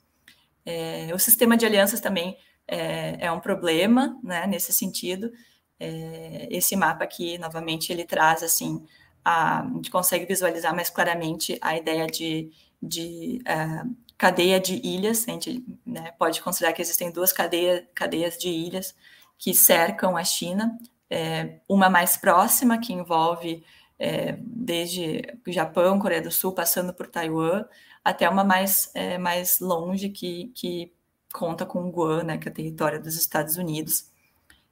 É, 0.64 1.10
o 1.14 1.18
sistema 1.18 1.56
de 1.56 1.66
alianças 1.66 2.00
também 2.00 2.38
é, 2.68 3.16
é 3.26 3.32
um 3.32 3.40
problema, 3.40 4.18
né, 4.22 4.46
nesse 4.46 4.72
sentido. 4.72 5.32
É, 5.80 6.46
esse 6.50 6.76
mapa 6.76 7.04
aqui, 7.04 7.38
novamente, 7.38 7.90
ele 7.90 8.04
traz 8.04 8.42
assim, 8.42 8.84
a, 9.24 9.62
a 9.62 9.64
gente 9.64 9.90
consegue 9.90 10.26
visualizar 10.26 10.74
mais 10.74 10.90
claramente 10.90 11.58
a 11.60 11.76
ideia 11.76 12.06
de, 12.06 12.50
de 12.82 13.40
uh, 13.42 13.96
cadeia 14.16 14.60
de 14.60 14.76
ilhas. 14.84 15.26
A 15.26 15.32
gente 15.32 15.64
né, 15.86 16.12
pode 16.18 16.42
considerar 16.42 16.72
que 16.72 16.82
existem 16.82 17.10
duas 17.10 17.32
cadeia, 17.32 17.88
cadeias 17.94 18.36
de 18.36 18.48
ilhas 18.48 18.94
que 19.38 19.54
cercam 19.54 20.16
a 20.16 20.24
China, 20.24 20.76
é, 21.08 21.60
uma 21.68 21.88
mais 21.88 22.16
próxima, 22.16 22.78
que 22.78 22.92
envolve 22.92 23.64
é, 23.98 24.36
desde 24.40 25.22
Japão, 25.46 25.98
Coreia 25.98 26.20
do 26.20 26.30
Sul, 26.30 26.52
passando 26.52 26.92
por 26.92 27.06
Taiwan, 27.06 27.64
até 28.04 28.28
uma 28.28 28.44
mais, 28.44 28.90
é, 28.94 29.16
mais 29.16 29.60
longe, 29.60 30.08
que, 30.08 30.52
que 30.54 30.92
conta 31.32 31.66
com 31.66 31.90
Guam, 31.90 32.22
né, 32.24 32.38
que 32.38 32.48
é 32.48 32.52
território 32.52 33.02
dos 33.02 33.16
Estados 33.16 33.56
Unidos. 33.56 34.06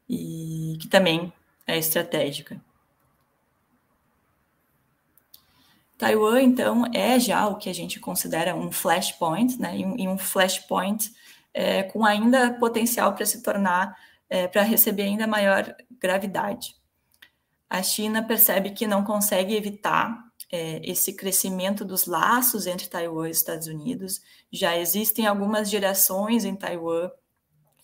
e 0.09 0.79
que 0.81 0.89
também 0.89 1.33
é 1.67 1.77
estratégica. 1.79 2.61
Taiwan, 5.99 6.43
então, 6.43 6.85
é 6.95 7.19
já 7.19 7.47
o 7.49 7.57
que 7.57 7.71
a 7.71 7.75
gente 7.75 7.99
considera 7.99 8.55
um 8.55 8.71
flashpoint, 8.71 9.59
né? 9.61 9.79
E 9.79 10.07
um, 10.07 10.19
flashpoint 10.19 11.11
é, 11.55 11.83
com 11.85 12.05
ainda 12.05 12.53
potencial 12.55 13.15
para 13.15 13.25
se 13.25 13.43
tornar, 13.43 13.97
é, 14.29 14.47
para 14.47 14.63
receber 14.63 15.05
ainda 15.05 15.27
maior 15.27 15.75
gravidade. 15.99 16.77
A 17.69 17.83
China 17.83 18.23
percebe 18.23 18.71
que 18.71 18.87
não 18.87 19.03
consegue 19.05 19.57
evitar 19.57 20.26
é, 20.51 20.81
esse 20.89 21.13
crescimento 21.13 21.85
dos 21.85 22.07
laços 22.07 22.67
entre 22.67 22.89
Taiwan 22.89 23.29
e 23.29 23.33
Estados 23.33 23.67
Unidos. 23.67 24.21
Já 24.53 24.77
existem 24.77 25.27
algumas 25.27 25.69
gerações 25.69 26.45
em 26.45 26.55
Taiwan 26.55 27.11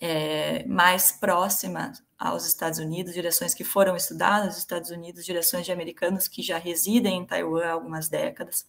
é, 0.01 0.65
mais 0.67 1.13
próximas 1.13 2.03
aos 2.19 2.47
Estados 2.47 2.79
Unidos, 2.79 3.15
direções 3.15 3.55
que 3.55 3.65
foram 3.65 3.97
estudadas 3.97 4.47
nos 4.49 4.59
Estados 4.59 4.91
Unidos, 4.91 5.25
direções 5.25 5.65
de 5.65 5.73
americanos 5.73 6.29
que 6.29 6.43
já 6.43 6.59
residem 6.59 7.19
em 7.19 7.27
Taiwan 7.27 7.65
há 7.65 7.73
algumas 7.73 8.09
décadas 8.09 8.67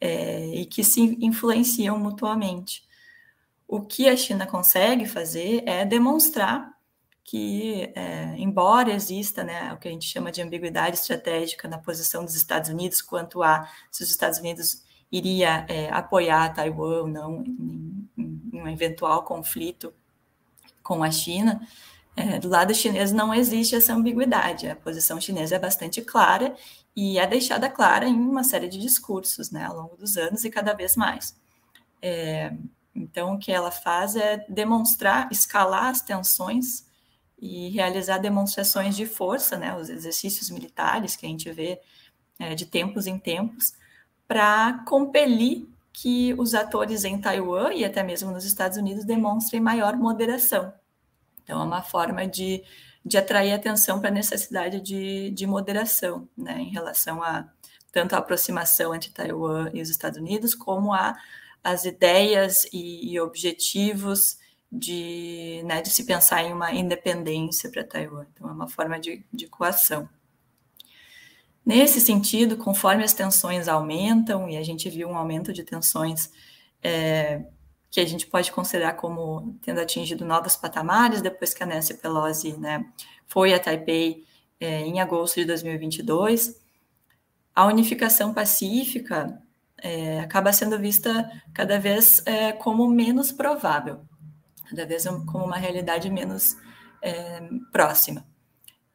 é, 0.00 0.46
e 0.46 0.66
que 0.66 0.82
se 0.82 1.00
influenciam 1.24 1.98
mutuamente. 1.98 2.84
O 3.66 3.80
que 3.80 4.08
a 4.08 4.16
China 4.16 4.46
consegue 4.46 5.06
fazer 5.06 5.62
é 5.66 5.84
demonstrar 5.84 6.71
que, 7.24 7.92
é, 7.94 8.34
embora 8.36 8.92
exista 8.92 9.44
né, 9.44 9.72
o 9.72 9.78
que 9.78 9.88
a 9.88 9.90
gente 9.90 10.06
chama 10.06 10.32
de 10.32 10.42
ambiguidade 10.42 10.96
estratégica 10.96 11.68
na 11.68 11.78
posição 11.78 12.24
dos 12.24 12.34
Estados 12.34 12.68
Unidos 12.68 13.00
quanto 13.00 13.42
a 13.42 13.68
se 13.90 14.02
os 14.02 14.10
Estados 14.10 14.38
Unidos 14.38 14.82
iria 15.10 15.64
é, 15.68 15.90
apoiar 15.90 16.54
Taiwan 16.54 17.02
ou 17.02 17.06
não 17.06 17.44
em, 17.44 18.08
em 18.18 18.60
um 18.60 18.68
eventual 18.68 19.22
conflito 19.22 19.94
com 20.82 21.02
a 21.04 21.10
China, 21.10 21.60
é, 22.16 22.38
do 22.38 22.48
lado 22.48 22.74
chinês 22.74 23.12
não 23.12 23.32
existe 23.32 23.74
essa 23.74 23.94
ambiguidade. 23.94 24.68
A 24.68 24.76
posição 24.76 25.20
chinesa 25.20 25.56
é 25.56 25.58
bastante 25.58 26.02
clara 26.02 26.54
e 26.94 27.18
é 27.18 27.26
deixada 27.26 27.70
clara 27.70 28.06
em 28.06 28.14
uma 28.14 28.44
série 28.44 28.68
de 28.68 28.78
discursos 28.78 29.50
né, 29.50 29.64
ao 29.64 29.76
longo 29.76 29.96
dos 29.96 30.16
anos 30.16 30.44
e 30.44 30.50
cada 30.50 30.74
vez 30.74 30.96
mais. 30.96 31.34
É, 32.02 32.52
então, 32.94 33.34
o 33.34 33.38
que 33.38 33.50
ela 33.50 33.70
faz 33.70 34.16
é 34.16 34.44
demonstrar, 34.48 35.28
escalar 35.32 35.86
as 35.86 36.02
tensões 36.02 36.84
e 37.42 37.70
realizar 37.70 38.18
demonstrações 38.18 38.94
de 38.94 39.04
força, 39.04 39.56
né, 39.56 39.76
os 39.76 39.90
exercícios 39.90 40.48
militares 40.48 41.16
que 41.16 41.26
a 41.26 41.28
gente 41.28 41.50
vê 41.50 41.80
é, 42.38 42.54
de 42.54 42.64
tempos 42.64 43.08
em 43.08 43.18
tempos, 43.18 43.74
para 44.28 44.84
compelir 44.86 45.66
que 45.92 46.32
os 46.38 46.54
atores 46.54 47.04
em 47.04 47.20
Taiwan 47.20 47.74
e 47.74 47.84
até 47.84 48.04
mesmo 48.04 48.30
nos 48.30 48.44
Estados 48.44 48.78
Unidos 48.78 49.04
demonstrem 49.04 49.60
maior 49.60 49.96
moderação. 49.96 50.72
Então, 51.42 51.60
é 51.60 51.64
uma 51.64 51.82
forma 51.82 52.26
de, 52.28 52.62
de 53.04 53.18
atrair 53.18 53.52
atenção 53.52 53.98
para 53.98 54.08
a 54.08 54.12
necessidade 54.12 54.80
de, 54.80 55.32
de 55.32 55.44
moderação, 55.44 56.28
né, 56.38 56.60
em 56.60 56.70
relação 56.70 57.20
a 57.20 57.48
tanto 57.90 58.14
a 58.14 58.18
aproximação 58.18 58.94
entre 58.94 59.10
Taiwan 59.10 59.68
e 59.74 59.82
os 59.82 59.90
Estados 59.90 60.18
Unidos, 60.18 60.54
como 60.54 60.94
a 60.94 61.18
as 61.64 61.84
ideias 61.84 62.64
e, 62.72 63.12
e 63.12 63.20
objetivos 63.20 64.36
de, 64.72 65.62
né, 65.66 65.82
de 65.82 65.90
se 65.90 66.04
pensar 66.04 66.42
em 66.42 66.52
uma 66.52 66.72
independência 66.72 67.70
para 67.70 67.84
Taiwan. 67.84 68.24
Então, 68.32 68.48
é 68.48 68.52
uma 68.52 68.68
forma 68.68 68.98
de, 68.98 69.22
de 69.30 69.46
coação. 69.46 70.08
Nesse 71.64 72.00
sentido, 72.00 72.56
conforme 72.56 73.04
as 73.04 73.12
tensões 73.12 73.68
aumentam, 73.68 74.48
e 74.48 74.56
a 74.56 74.62
gente 74.62 74.88
viu 74.88 75.08
um 75.08 75.16
aumento 75.16 75.52
de 75.52 75.62
tensões 75.62 76.30
é, 76.82 77.44
que 77.90 78.00
a 78.00 78.06
gente 78.06 78.26
pode 78.26 78.50
considerar 78.50 78.94
como 78.94 79.56
tendo 79.62 79.80
atingido 79.80 80.24
novos 80.24 80.56
patamares 80.56 81.20
depois 81.20 81.52
que 81.52 81.62
a 81.62 81.66
Nancy 81.66 81.94
Pelosi 81.94 82.56
né, 82.56 82.84
foi 83.26 83.52
a 83.52 83.60
Taipei 83.60 84.24
é, 84.58 84.80
em 84.80 85.00
agosto 85.00 85.36
de 85.36 85.44
2022. 85.44 86.60
A 87.54 87.66
unificação 87.66 88.32
pacífica 88.32 89.40
é, 89.76 90.20
acaba 90.20 90.52
sendo 90.52 90.78
vista 90.78 91.30
cada 91.52 91.78
vez 91.78 92.22
é, 92.24 92.52
como 92.52 92.88
menos 92.88 93.30
provável, 93.30 94.00
cada 94.72 94.86
vez 94.86 95.04
como 95.26 95.44
uma 95.44 95.56
realidade 95.56 96.08
menos 96.08 96.56
é, 97.02 97.40
próxima. 97.70 98.26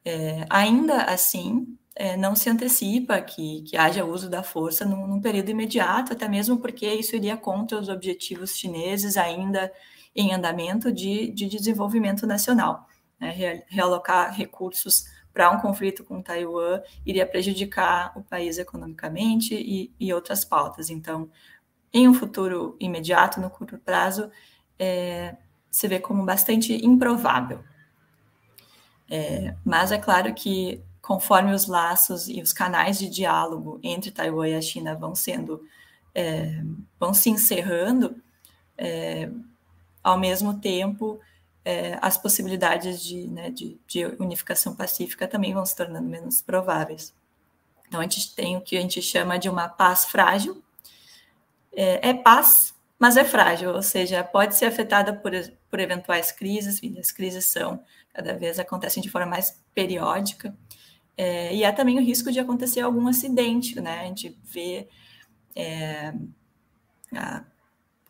É, 0.04 0.46
ainda 0.50 1.04
assim, 1.04 1.78
é, 1.96 2.18
não 2.18 2.36
se 2.36 2.50
antecipa 2.50 3.22
que, 3.22 3.62
que 3.64 3.78
haja 3.78 4.04
uso 4.04 4.30
da 4.30 4.42
força 4.42 4.86
num, 4.86 5.06
num, 5.06 5.22
período 5.22 5.50
imediato, 5.50 6.14
até 6.14 6.28
mesmo 6.28 6.58
porque 6.58 6.92
isso 6.92 7.16
iria 7.16 7.38
contra 7.38 7.80
os 7.80 7.90
objetivos 7.90 8.56
chineses 8.56 9.18
ainda 9.18 9.72
em 10.16 10.34
andamento 10.34 10.92
de, 10.92 11.32
de 11.32 11.48
desenvolvimento 11.48 12.26
nacional. 12.26 12.88
Né? 13.20 13.64
Realocar 13.68 14.34
recursos 14.34 15.06
para 15.32 15.52
um 15.52 15.60
conflito 15.60 16.04
com 16.04 16.22
Taiwan 16.22 16.82
iria 17.06 17.26
prejudicar 17.26 18.12
o 18.18 18.24
país 18.24 18.58
economicamente 18.58 19.54
e, 19.54 19.94
e, 20.00 20.12
outras 20.12 20.44
pautas. 20.44 20.90
Então, 20.90 21.30
em 21.94 22.08
um 22.08 22.14
futuro 22.14 22.76
imediato, 22.80 23.40
no 23.40 23.50
curto 23.50 23.78
prazo, 23.78 24.32
é, 24.80 25.36
se 25.78 25.88
vê 25.88 26.00
como 26.00 26.26
bastante 26.26 26.74
improvável. 26.84 27.64
É, 29.08 29.54
mas 29.64 29.92
é 29.92 30.00
claro 30.00 30.34
que 30.34 30.82
conforme 31.04 31.54
os 31.54 31.68
laços 31.68 32.28
e 32.28 32.42
os 32.42 32.52
canais 32.52 32.98
de 32.98 33.08
diálogo 33.08 33.80
entre 33.84 34.10
Taiwan 34.10 34.48
e 34.48 34.56
a 34.56 34.62
China 34.62 34.96
vão 34.96 35.14
sendo 35.14 35.64
é, 36.16 36.64
vão 37.00 37.14
se 37.14 37.30
encerrando, 37.30 38.20
é, 38.76 39.30
ao 40.04 40.18
mesmo 40.18 40.60
tempo 40.60 41.20
é, 41.64 42.00
as 42.02 42.18
possibilidades 42.18 43.00
de, 43.00 43.28
né, 43.28 43.52
de, 43.52 43.80
de, 43.86 44.04
unificação 44.20 44.76
pacífica 44.76 45.28
também 45.28 45.54
vão 45.54 45.64
se 45.64 45.76
tornando 45.76 46.10
menos 46.10 46.42
prováveis. 46.42 47.14
Então 47.88 48.00
a 48.00 48.04
gente 48.04 48.34
tem 48.34 48.58
o 48.58 48.62
que 48.62 48.76
a 48.76 48.82
gente 48.82 49.00
chama 49.00 49.38
de 49.38 49.48
uma 49.48 49.70
paz 49.70 50.06
frágil. 50.06 50.60
É, 51.72 52.10
é 52.10 52.14
paz, 52.16 52.74
mas 53.00 53.18
é 53.18 53.24
frágil, 53.24 53.74
ou 53.74 53.82
seja, 53.82 54.24
pode 54.24 54.56
ser 54.56 54.66
afetada 54.66 55.14
por, 55.14 55.32
por 55.70 55.80
eventuais 55.80 56.32
crises, 56.32 56.82
e 56.82 56.98
as 57.00 57.12
crises 57.12 57.50
são 57.50 57.84
cada 58.14 58.34
vez 58.34 58.58
acontecem 58.58 59.04
de 59.04 59.10
forma 59.10 59.28
mais 59.28 59.62
periódica. 59.76 60.56
É, 61.16 61.54
e 61.54 61.64
há 61.64 61.72
também 61.72 61.98
o 62.00 62.04
risco 62.04 62.32
de 62.32 62.40
acontecer 62.40 62.82
algum 62.82 63.08
acidente, 63.08 63.80
né? 63.80 64.02
A 64.02 64.06
gente 64.06 64.38
vê 64.44 64.88
é, 65.56 66.14
a 67.16 67.44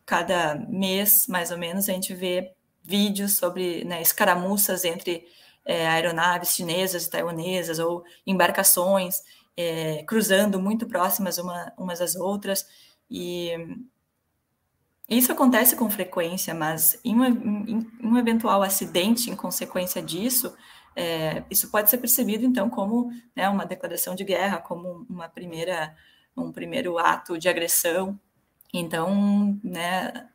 cada 0.06 0.54
mês, 0.54 1.26
mais 1.26 1.50
ou 1.50 1.58
menos, 1.58 1.88
a 1.88 1.92
gente 1.92 2.14
vê 2.14 2.52
vídeos 2.82 3.36
sobre 3.36 3.84
né, 3.84 4.00
escaramuças 4.00 4.86
entre 4.86 5.26
é, 5.66 5.86
aeronaves 5.86 6.54
chinesas 6.54 7.04
e 7.04 7.10
taiwanesas 7.10 7.78
ou 7.78 8.02
embarcações 8.26 9.22
é, 9.54 10.04
cruzando 10.04 10.58
muito 10.58 10.86
próximas 10.86 11.36
uma, 11.36 11.72
umas 11.76 12.00
às 12.00 12.14
outras. 12.14 12.66
E 13.10 13.50
isso 15.16 15.32
acontece 15.32 15.74
com 15.74 15.88
frequência, 15.88 16.54
mas 16.54 17.00
em 17.02 17.18
um, 17.18 17.24
em 17.24 17.90
um 18.02 18.18
eventual 18.18 18.62
acidente 18.62 19.30
em 19.30 19.36
consequência 19.36 20.02
disso, 20.02 20.54
é, 20.94 21.44
isso 21.50 21.70
pode 21.70 21.88
ser 21.88 21.98
percebido, 21.98 22.44
então, 22.44 22.68
como 22.68 23.10
né, 23.34 23.48
uma 23.48 23.64
declaração 23.64 24.14
de 24.14 24.24
guerra, 24.24 24.58
como 24.58 25.06
uma 25.08 25.28
primeira, 25.28 25.96
um 26.36 26.52
primeiro 26.52 26.98
ato 26.98 27.38
de 27.38 27.48
agressão. 27.48 28.18
Então, 28.74 29.58
né, 29.64 30.28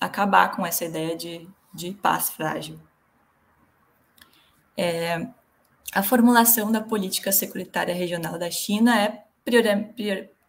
acabar 0.00 0.54
com 0.54 0.66
essa 0.66 0.84
ideia 0.84 1.16
de, 1.16 1.48
de 1.72 1.92
paz 1.92 2.28
frágil. 2.30 2.78
É, 4.76 5.26
a 5.94 6.02
formulação 6.02 6.70
da 6.70 6.80
política 6.80 7.32
securitária 7.32 7.94
regional 7.94 8.38
da 8.38 8.50
China 8.50 9.00
é 9.00 9.24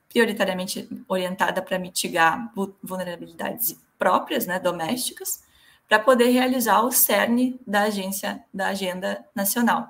prioritariamente 0.09 0.89
orientada 1.07 1.61
para 1.61 1.77
mitigar 1.77 2.51
vulnerabilidades 2.83 3.79
próprias, 3.97 4.47
né, 4.47 4.59
domésticas, 4.59 5.43
para 5.87 5.99
poder 5.99 6.29
realizar 6.29 6.81
o 6.81 6.91
cerne 6.91 7.59
da 7.65 7.83
agência 7.83 8.43
da 8.53 8.67
agenda 8.67 9.25
nacional, 9.33 9.87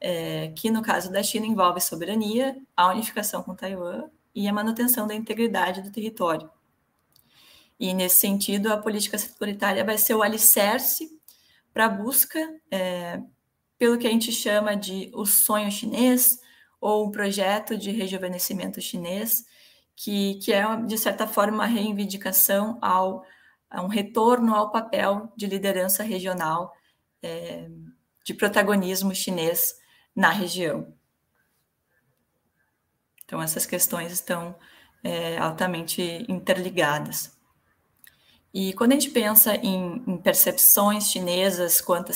é, 0.00 0.52
que 0.56 0.70
no 0.70 0.82
caso 0.82 1.12
da 1.12 1.22
China 1.22 1.46
envolve 1.46 1.80
soberania, 1.80 2.56
a 2.76 2.88
unificação 2.88 3.42
com 3.42 3.54
Taiwan 3.54 4.04
e 4.34 4.48
a 4.48 4.52
manutenção 4.52 5.06
da 5.06 5.14
integridade 5.14 5.82
do 5.82 5.90
território. 5.90 6.50
E 7.78 7.92
nesse 7.92 8.18
sentido, 8.18 8.72
a 8.72 8.78
política 8.78 9.18
securitária 9.18 9.84
vai 9.84 9.98
ser 9.98 10.14
o 10.14 10.22
alicerce 10.22 11.10
para 11.72 11.86
a 11.86 11.88
busca 11.88 12.38
é, 12.70 13.20
pelo 13.78 13.98
que 13.98 14.06
a 14.06 14.10
gente 14.10 14.30
chama 14.30 14.76
de 14.76 15.10
o 15.14 15.26
sonho 15.26 15.70
chinês 15.70 16.38
ou 16.82 17.06
um 17.06 17.12
projeto 17.12 17.78
de 17.78 17.92
rejuvenescimento 17.92 18.80
chinês, 18.80 19.46
que, 19.94 20.34
que 20.40 20.52
é, 20.52 20.64
de 20.84 20.98
certa 20.98 21.28
forma, 21.28 21.58
uma 21.58 21.66
reivindicação 21.66 22.76
ao 22.82 23.24
um 23.74 23.86
retorno 23.86 24.54
ao 24.54 24.70
papel 24.70 25.32
de 25.34 25.46
liderança 25.46 26.02
regional, 26.02 26.74
é, 27.22 27.70
de 28.22 28.34
protagonismo 28.34 29.14
chinês 29.14 29.76
na 30.14 30.28
região. 30.28 30.92
Então, 33.24 33.40
essas 33.40 33.64
questões 33.64 34.12
estão 34.12 34.54
é, 35.02 35.38
altamente 35.38 36.02
interligadas. 36.28 37.34
E 38.52 38.74
quando 38.74 38.92
a 38.92 38.94
gente 38.96 39.08
pensa 39.08 39.54
em, 39.56 40.04
em 40.06 40.18
percepções 40.18 41.10
chinesas 41.10 41.80
quanto 41.80 42.12
à 42.12 42.14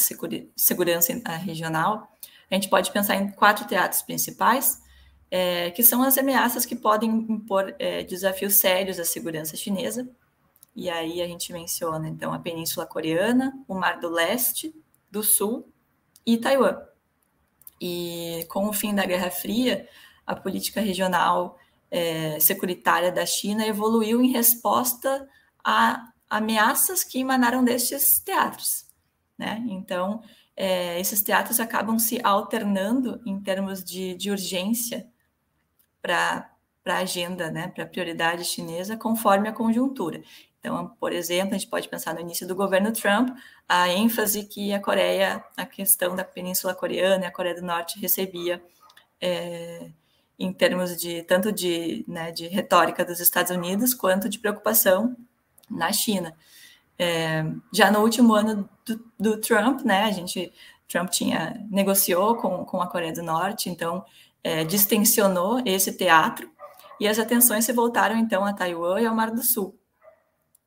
segurança 0.55 1.13
regional, 1.39 2.07
a 2.51 2.55
gente 2.55 2.69
pode 2.69 2.91
pensar 2.93 3.17
em 3.17 3.31
quatro 3.31 3.67
teatros 3.67 4.03
principais, 4.03 4.83
é, 5.31 5.71
que 5.73 5.83
são 5.83 6.03
as 6.03 6.17
ameaças 6.17 6.65
que 6.65 6.77
podem 6.77 7.11
impor 7.29 7.75
é, 7.79 8.05
desafios 8.05 8.55
sérios 8.55 8.99
à 8.99 9.05
segurança 9.05 9.57
chinesa. 9.57 10.09
E 10.75 10.89
aí 10.89 11.23
a 11.23 11.27
gente 11.27 11.53
menciona, 11.53 12.09
então, 12.09 12.33
a 12.33 12.39
Península 12.39 12.87
Coreana, 12.87 13.53
o 13.67 13.75
Mar 13.75 13.99
do 13.99 14.09
Leste, 14.09 14.75
do 15.11 15.23
Sul 15.23 15.69
e 16.25 16.37
Taiwan. 16.37 16.79
E 17.81 18.47
com 18.49 18.69
o 18.69 18.73
fim 18.73 18.95
da 18.95 19.05
Guerra 19.05 19.31
Fria, 19.31 19.89
a 20.27 20.37
política 20.37 20.81
regional 20.81 21.59
é, 21.91 22.39
securitária 22.41 23.11
da 23.11 23.25
China 23.25 23.67
evoluiu 23.67 24.21
em 24.21 24.31
resposta 24.31 25.29
a 25.65 26.13
ameaças 26.29 27.03
que 27.03 27.19
emanaram 27.21 27.65
destes 27.65 28.21
teatros. 28.21 28.87
Né? 29.39 29.65
Então, 29.69 30.23
é, 30.57 30.99
esses 30.99 31.21
teatros 31.23 31.61
acabam 31.61 31.99
se 31.99 32.19
alternando 32.25 33.21
em 33.27 33.39
termos 33.41 33.85
de, 33.85 34.15
de 34.15 34.31
urgência 34.31 35.07
para 36.01 36.51
a 36.87 36.97
agenda, 36.99 37.51
né, 37.51 37.69
para 37.69 37.85
a 37.85 37.87
prioridade 37.87 38.45
chinesa, 38.45 38.97
conforme 38.97 39.49
a 39.49 39.53
conjuntura. 39.53 40.23
Então, 40.59 40.89
por 40.99 41.13
exemplo, 41.13 41.55
a 41.55 41.59
gente 41.59 41.69
pode 41.69 41.89
pensar 41.89 42.15
no 42.15 42.21
início 42.21 42.47
do 42.47 42.57
governo 42.57 42.91
Trump, 42.91 43.37
a 43.69 43.89
ênfase 43.89 44.45
que 44.45 44.73
a 44.73 44.81
Coreia, 44.81 45.45
a 45.57 45.67
questão 45.67 46.17
da 46.17 46.25
Península 46.25 46.75
Coreana 46.75 47.25
e 47.25 47.27
a 47.27 47.31
Coreia 47.31 47.55
do 47.55 47.63
Norte 47.63 48.01
recebia 48.01 48.63
é, 49.21 49.91
em 50.39 50.53
termos 50.53 50.97
de 50.97 51.23
tanto 51.23 51.53
de, 51.53 52.05
né, 52.09 52.33
de 52.33 52.49
retórica 52.49 53.05
dos 53.05 53.21
Estados 53.21 53.51
Unidos 53.51 53.95
quanto 53.95 54.29
de 54.29 54.39
preocupação 54.39 55.17
na 55.71 55.93
China. 55.93 56.37
É, 56.99 57.45
já 57.73 57.91
no 57.91 58.01
último 58.01 58.35
ano 58.35 58.69
do, 58.85 59.05
do, 59.19 59.41
Trump, 59.41 59.83
né, 59.83 60.05
a 60.05 60.11
gente 60.11 60.53
Trump 60.89 61.11
tinha 61.11 61.63
negociou 61.71 62.37
com, 62.37 62.65
com 62.65 62.81
a 62.81 62.87
Coreia 62.87 63.13
do 63.13 63.23
Norte, 63.23 63.69
então 63.69 64.05
é, 64.43 64.65
distensionou 64.65 65.61
esse 65.67 65.93
teatro 65.93 66.51
e 66.99 67.07
as 67.07 67.19
atenções 67.19 67.65
se 67.65 67.73
voltaram 67.73 68.17
então 68.17 68.45
a 68.45 68.53
Taiwan 68.53 69.01
e 69.01 69.07
ao 69.07 69.15
Mar 69.15 69.31
do 69.31 69.43
Sul. 69.43 69.79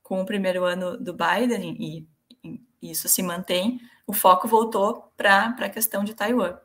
Com 0.03 0.21
o 0.21 0.25
primeiro 0.25 0.63
ano 0.63 0.97
do 0.97 1.13
Biden 1.13 1.75
e, 1.79 2.07
e 2.43 2.91
isso 2.91 3.07
se 3.07 3.23
mantém, 3.23 3.79
o 4.05 4.13
foco 4.13 4.47
voltou 4.47 5.11
para 5.15 5.55
a 5.57 5.69
questão 5.69 6.03
de 6.03 6.13
Taiwan. 6.13 6.57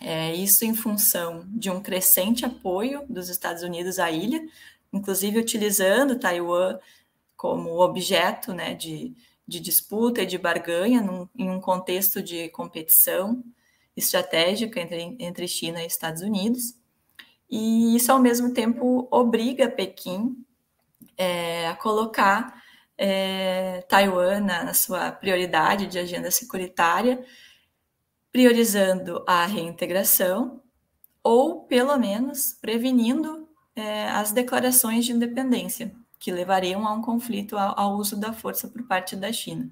É, 0.00 0.34
isso 0.34 0.64
em 0.64 0.74
função 0.74 1.44
de 1.48 1.70
um 1.70 1.80
crescente 1.80 2.44
apoio 2.44 3.04
dos 3.08 3.28
Estados 3.28 3.62
Unidos 3.62 3.98
à 3.98 4.10
ilha, 4.10 4.40
inclusive 4.92 5.38
utilizando 5.38 6.18
Taiwan 6.18 6.78
como 7.42 7.80
objeto 7.80 8.54
né, 8.54 8.72
de, 8.72 9.16
de 9.44 9.58
disputa 9.58 10.22
e 10.22 10.26
de 10.26 10.38
barganha 10.38 11.02
num, 11.02 11.28
em 11.36 11.50
um 11.50 11.60
contexto 11.60 12.22
de 12.22 12.48
competição 12.50 13.42
estratégica 13.96 14.78
entre, 14.78 15.16
entre 15.18 15.48
China 15.48 15.82
e 15.82 15.86
Estados 15.88 16.22
Unidos. 16.22 16.76
E 17.50 17.96
isso, 17.96 18.12
ao 18.12 18.20
mesmo 18.20 18.54
tempo, 18.54 19.08
obriga 19.10 19.68
Pequim 19.68 20.36
é, 21.18 21.66
a 21.66 21.74
colocar 21.74 22.62
é, 22.96 23.84
Taiwan 23.88 24.38
na, 24.38 24.62
na 24.62 24.72
sua 24.72 25.10
prioridade 25.10 25.88
de 25.88 25.98
agenda 25.98 26.30
securitária 26.30 27.26
priorizando 28.30 29.24
a 29.26 29.44
reintegração 29.46 30.62
ou, 31.24 31.62
pelo 31.64 31.98
menos, 31.98 32.56
prevenindo 32.60 33.48
é, 33.74 34.08
as 34.10 34.30
declarações 34.30 35.04
de 35.04 35.10
independência, 35.10 35.92
que 36.22 36.30
levariam 36.30 36.86
a 36.86 36.92
um 36.92 37.02
conflito 37.02 37.58
ao, 37.58 37.78
ao 37.78 37.96
uso 37.96 38.16
da 38.16 38.32
força 38.32 38.68
por 38.68 38.84
parte 38.84 39.16
da 39.16 39.32
China. 39.32 39.68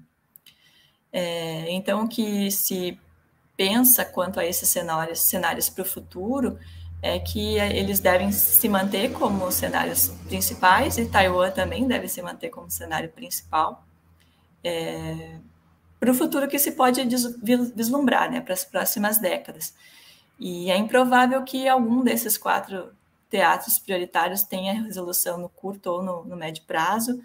É, 1.09 1.71
então, 1.71 2.03
o 2.03 2.09
que 2.09 2.51
se 2.51 2.99
pensa 3.55 4.03
quanto 4.03 4.37
a 4.37 4.45
esses 4.45 4.67
cenários, 4.67 5.21
cenários 5.21 5.69
para 5.69 5.83
o 5.83 5.85
futuro 5.85 6.59
é 7.01 7.17
que 7.19 7.57
eles 7.57 8.01
devem 8.01 8.33
se 8.33 8.67
manter 8.67 9.13
como 9.13 9.49
cenários 9.49 10.09
principais 10.27 10.97
e 10.97 11.05
Taiwan 11.05 11.51
também 11.51 11.87
deve 11.87 12.09
se 12.09 12.21
manter 12.21 12.49
como 12.49 12.69
cenário 12.69 13.09
principal. 13.09 13.85
É, 14.61 15.39
para 16.01 16.11
o 16.11 16.13
futuro 16.13 16.49
que 16.49 16.59
se 16.59 16.73
pode 16.73 17.01
vislumbrar 17.73 18.29
né, 18.29 18.41
para 18.41 18.53
as 18.53 18.65
próximas 18.65 19.19
décadas. 19.19 19.73
E 20.37 20.69
é 20.69 20.75
improvável 20.75 21.41
que 21.45 21.65
algum 21.65 22.03
desses 22.03 22.37
quatro 22.37 22.91
teatros 23.31 23.79
prioritários 23.79 24.43
tenha 24.43 24.73
resolução 24.73 25.37
no 25.39 25.49
curto 25.49 25.87
ou 25.89 26.03
no, 26.03 26.25
no 26.25 26.35
médio 26.35 26.63
prazo, 26.65 27.19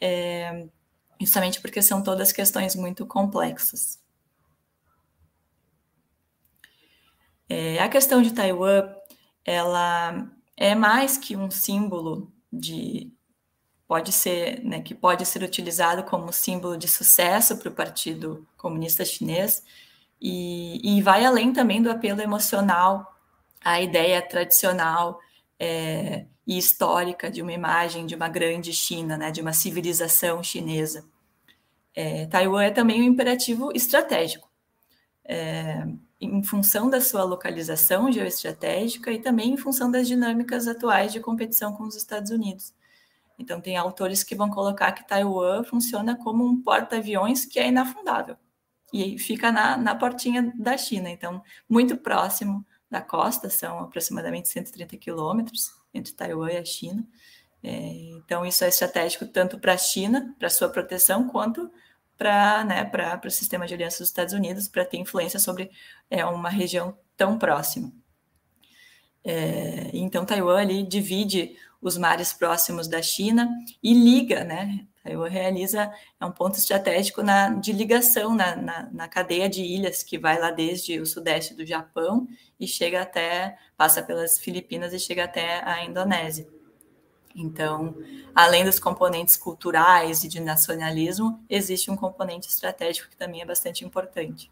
é, 0.00 0.66
justamente 1.20 1.60
porque 1.60 1.82
são 1.82 2.02
todas 2.02 2.32
questões 2.32 2.74
muito 2.74 3.06
complexas. 3.06 4.00
É, 7.48 7.78
a 7.78 7.88
questão 7.88 8.22
de 8.22 8.32
Taiwan, 8.32 8.94
ela 9.44 10.26
é 10.56 10.74
mais 10.74 11.18
que 11.18 11.36
um 11.36 11.50
símbolo 11.50 12.32
de 12.50 13.12
pode 13.86 14.10
ser, 14.10 14.64
né, 14.64 14.80
que 14.80 14.94
pode 14.94 15.26
ser 15.26 15.42
utilizado 15.42 16.02
como 16.04 16.32
símbolo 16.32 16.78
de 16.78 16.88
sucesso 16.88 17.58
para 17.58 17.68
o 17.68 17.74
Partido 17.74 18.48
Comunista 18.56 19.04
Chinês 19.04 19.62
e, 20.18 20.80
e, 20.96 21.02
vai 21.02 21.26
além 21.26 21.52
também 21.52 21.82
do 21.82 21.90
apelo 21.90 22.22
emocional 22.22 23.14
à 23.62 23.82
ideia 23.82 24.22
tradicional 24.22 25.20
é, 25.64 26.26
e 26.44 26.58
histórica 26.58 27.30
de 27.30 27.40
uma 27.40 27.52
imagem 27.52 28.04
de 28.04 28.16
uma 28.16 28.28
grande 28.28 28.72
China, 28.72 29.16
né, 29.16 29.30
de 29.30 29.40
uma 29.40 29.52
civilização 29.52 30.42
chinesa. 30.42 31.04
É, 31.94 32.26
Taiwan 32.26 32.64
é 32.64 32.70
também 32.72 33.00
um 33.00 33.04
imperativo 33.04 33.70
estratégico, 33.72 34.50
é, 35.24 35.86
em 36.20 36.42
função 36.42 36.90
da 36.90 37.00
sua 37.00 37.22
localização 37.22 38.10
geoestratégica 38.10 39.12
e 39.12 39.20
também 39.20 39.52
em 39.52 39.56
função 39.56 39.88
das 39.88 40.08
dinâmicas 40.08 40.66
atuais 40.66 41.12
de 41.12 41.20
competição 41.20 41.72
com 41.72 41.84
os 41.84 41.94
Estados 41.94 42.32
Unidos. 42.32 42.74
Então, 43.38 43.60
tem 43.60 43.76
autores 43.76 44.24
que 44.24 44.34
vão 44.34 44.50
colocar 44.50 44.90
que 44.90 45.06
Taiwan 45.06 45.62
funciona 45.62 46.16
como 46.16 46.44
um 46.44 46.60
porta-aviões 46.60 47.44
que 47.44 47.60
é 47.60 47.68
inafundável 47.68 48.36
e 48.92 49.16
fica 49.16 49.52
na, 49.52 49.76
na 49.76 49.94
portinha 49.94 50.52
da 50.56 50.76
China. 50.76 51.08
Então, 51.08 51.40
muito 51.68 51.96
próximo 51.96 52.66
da 52.92 53.00
costa, 53.00 53.48
são 53.48 53.80
aproximadamente 53.80 54.50
130 54.50 54.98
quilômetros 54.98 55.72
entre 55.94 56.12
Taiwan 56.12 56.52
e 56.52 56.58
a 56.58 56.64
China. 56.64 57.04
É, 57.62 57.70
então, 57.70 58.44
isso 58.44 58.62
é 58.64 58.68
estratégico 58.68 59.26
tanto 59.26 59.58
para 59.58 59.72
a 59.72 59.78
China, 59.78 60.34
para 60.38 60.50
sua 60.50 60.68
proteção, 60.68 61.26
quanto 61.26 61.70
para 62.18 62.62
né, 62.64 62.90
o 63.24 63.30
sistema 63.30 63.66
de 63.66 63.72
aliança 63.72 64.00
dos 64.00 64.08
Estados 64.08 64.34
Unidos, 64.34 64.68
para 64.68 64.84
ter 64.84 64.98
influência 64.98 65.40
sobre 65.40 65.70
é, 66.10 66.22
uma 66.26 66.50
região 66.50 66.96
tão 67.16 67.38
próxima. 67.38 67.90
É, 69.24 69.90
então, 69.94 70.26
Taiwan 70.26 70.60
ali 70.60 70.82
divide 70.82 71.56
os 71.80 71.96
mares 71.96 72.32
próximos 72.32 72.88
da 72.88 73.00
China 73.00 73.48
e 73.82 73.94
liga, 73.94 74.44
né? 74.44 74.86
Taiwan 75.02 75.28
realiza, 75.28 75.92
é 76.20 76.24
um 76.24 76.30
ponto 76.30 76.56
estratégico 76.56 77.22
na, 77.22 77.48
de 77.48 77.72
ligação 77.72 78.34
na, 78.34 78.54
na, 78.54 78.88
na, 78.92 79.08
cadeia 79.08 79.48
de 79.48 79.62
ilhas 79.62 80.02
que 80.02 80.16
vai 80.16 80.38
lá 80.38 80.50
desde 80.50 81.00
o 81.00 81.06
sudeste 81.06 81.54
do 81.54 81.66
Japão 81.66 82.28
e 82.58 82.68
chega 82.68 83.02
até, 83.02 83.58
passa 83.76 84.02
pelas 84.02 84.38
Filipinas 84.38 84.92
e 84.92 85.00
chega 85.00 85.24
até 85.24 85.60
a 85.64 85.84
Indonésia. 85.84 86.46
Então, 87.34 87.96
além 88.34 88.64
dos 88.64 88.78
componentes 88.78 89.36
culturais 89.36 90.22
e 90.22 90.28
de 90.28 90.38
nacionalismo, 90.38 91.42
existe 91.48 91.90
um 91.90 91.96
componente 91.96 92.48
estratégico 92.48 93.08
que 93.08 93.16
também 93.16 93.40
é 93.40 93.44
bastante 93.44 93.84
importante. 93.84 94.50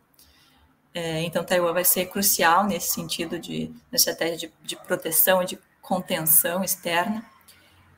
É, 0.93 1.23
então, 1.23 1.45
Taiwan 1.45 1.73
vai 1.73 1.85
ser 1.85 2.07
crucial 2.07 2.67
nesse 2.67 2.93
sentido 2.93 3.39
de 3.39 3.73
estratégia 3.93 4.49
de, 4.49 4.55
de 4.65 4.77
proteção 4.77 5.41
e 5.43 5.47
de 5.47 5.59
contenção 5.81 6.65
externa 6.65 7.25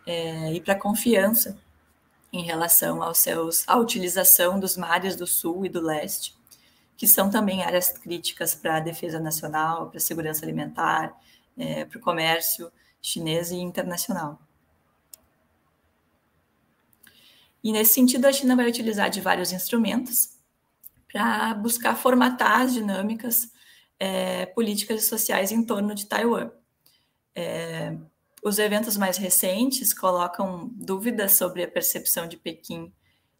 é, 0.07 0.53
e 0.53 0.61
para 0.61 0.75
confiança 0.75 1.57
em 2.33 2.43
relação 2.43 3.03
aos 3.03 3.19
seus, 3.19 3.69
à 3.69 3.77
utilização 3.77 4.59
dos 4.59 4.77
mares 4.77 5.17
do 5.17 5.27
sul 5.27 5.67
e 5.67 5.69
do 5.69 5.81
leste, 5.81 6.35
que 6.97 7.07
são 7.07 7.29
também 7.29 7.63
áreas 7.63 7.91
críticas 7.91 8.55
para 8.55 8.77
a 8.77 8.81
defesa 8.81 9.21
nacional, 9.21 9.89
para 9.89 9.99
a 9.99 10.01
segurança 10.01 10.45
alimentar, 10.45 11.13
é, 11.59 11.85
para 11.85 11.99
o 11.99 12.01
comércio 12.01 12.73
chinês 13.01 13.51
e 13.51 13.57
internacional. 13.57 14.41
E 17.63 17.73
nesse 17.73 17.95
sentido, 17.95 18.27
a 18.27 18.33
China 18.33 18.57
vai 18.57 18.69
utilizar 18.69 19.11
de 19.11 19.21
vários 19.21 19.53
instrumentos 19.53 20.37
para 21.13 21.55
buscar 21.55 21.95
formatar 21.97 22.63
as 22.63 22.73
dinâmicas 22.73 23.53
é, 23.99 24.47
políticas 24.47 25.03
e 25.03 25.07
sociais 25.07 25.53
em 25.53 25.63
torno 25.65 25.95
de 25.95 26.07
Taiwan. 26.07 26.51
É, 27.35 27.97
os 28.43 28.59
eventos 28.59 28.97
mais 28.97 29.17
recentes 29.17 29.95
colocam 29.95 30.69
dúvidas 30.75 31.33
sobre 31.33 31.63
a 31.63 31.69
percepção 31.69 32.27
de 32.27 32.37
Pequim 32.37 32.93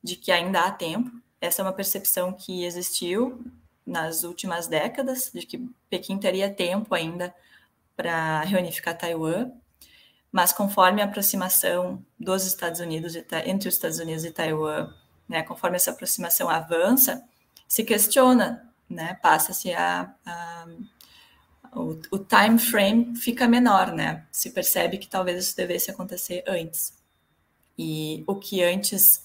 de 0.03 0.17
que 0.17 0.31
ainda 0.33 0.61
há 0.63 0.71
tempo. 0.71 1.11
Essa 1.41 1.61
é 1.61 1.65
uma 1.65 1.73
percepção 1.73 2.33
que 2.33 2.65
existiu 2.65 3.45
nas 3.85 4.23
últimas 4.23 4.69
décadas, 4.69 5.31
de 5.35 5.45
que 5.45 5.69
Pequim 5.91 6.19
teria 6.19 6.49
tempo 6.53 6.95
ainda 6.95 7.35
para 7.97 8.43
reunificar 8.43 8.97
Taiwan. 8.97 9.51
mas 10.31 10.53
conforme 10.53 11.03
a 11.03 11.05
aproximação 11.05 12.03
dos 12.19 12.47
Estados 12.47 12.81
Unidos 12.81 13.15
entre 13.45 13.69
os 13.69 13.75
Estados 13.75 13.99
Unidos 13.99 14.25
e 14.25 14.31
Taiwan, 14.31 14.93
né, 15.29 15.43
conforme 15.43 15.77
essa 15.77 15.91
aproximação 15.91 16.49
avança, 16.49 17.23
se 17.69 17.85
questiona, 17.85 18.73
né, 18.89 19.15
passa-se 19.23 19.73
a, 19.73 20.15
a 20.25 20.67
o, 21.73 21.99
o, 22.11 22.19
time 22.19 22.59
frame 22.59 23.17
fica 23.17 23.49
menor, 23.49 23.93
né? 23.93 24.27
Se 24.31 24.51
percebe 24.51 24.99
que 24.99 25.09
talvez 25.09 25.43
isso 25.43 25.57
devesse 25.57 25.91
acontecer 25.91 26.45
antes. 26.47 27.01
E 27.79 28.23
o 28.27 28.37
que 28.37 28.63
antes 28.63 29.25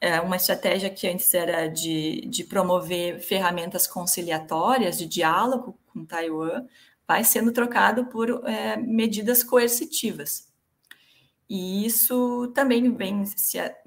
é 0.00 0.20
uma 0.20 0.36
estratégia 0.36 0.90
que 0.90 1.06
antes 1.06 1.32
era 1.34 1.68
de, 1.68 2.22
de 2.22 2.44
promover 2.44 3.20
ferramentas 3.20 3.86
conciliatórias 3.86 4.98
de 4.98 5.06
diálogo 5.06 5.78
com 5.92 6.04
Taiwan, 6.04 6.66
vai 7.06 7.22
sendo 7.24 7.52
trocado 7.52 8.06
por 8.06 8.42
é, 8.48 8.76
medidas 8.76 9.44
coercitivas. 9.44 10.50
E 11.48 11.84
isso 11.84 12.50
também 12.54 12.90
vem 12.96 13.24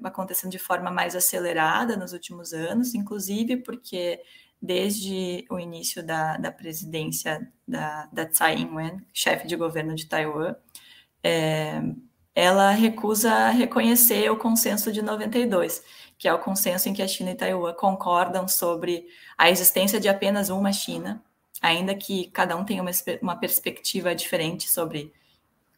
acontecendo 0.04 0.52
de 0.52 0.58
forma 0.58 0.90
mais 0.90 1.16
acelerada 1.16 1.96
nos 1.96 2.12
últimos 2.12 2.52
anos, 2.52 2.94
inclusive 2.94 3.56
porque 3.56 4.22
desde 4.60 5.44
o 5.50 5.58
início 5.58 6.02
da, 6.02 6.36
da 6.36 6.50
presidência 6.50 7.50
da, 7.66 8.08
da 8.12 8.26
Tsai 8.26 8.56
Ing-wen, 8.56 9.00
chefe 9.12 9.46
de 9.46 9.56
governo 9.56 9.94
de 9.94 10.06
Taiwan, 10.06 10.54
é, 11.22 11.82
ela 12.34 12.70
recusa 12.70 13.48
reconhecer 13.48 14.30
o 14.30 14.36
consenso 14.36 14.92
de 14.92 15.02
92, 15.02 15.82
que 16.18 16.28
é 16.28 16.34
o 16.34 16.38
consenso 16.38 16.88
em 16.88 16.94
que 16.94 17.02
a 17.02 17.08
China 17.08 17.30
e 17.30 17.34
Taiwan 17.34 17.72
concordam 17.74 18.46
sobre 18.46 19.06
a 19.36 19.50
existência 19.50 20.00
de 20.00 20.08
apenas 20.08 20.50
uma 20.50 20.72
China, 20.72 21.22
ainda 21.60 21.94
que 21.94 22.26
cada 22.30 22.56
um 22.56 22.64
tenha 22.64 22.82
uma, 22.82 22.90
uma 23.22 23.36
perspectiva 23.36 24.14
diferente 24.14 24.68
sobre 24.70 25.12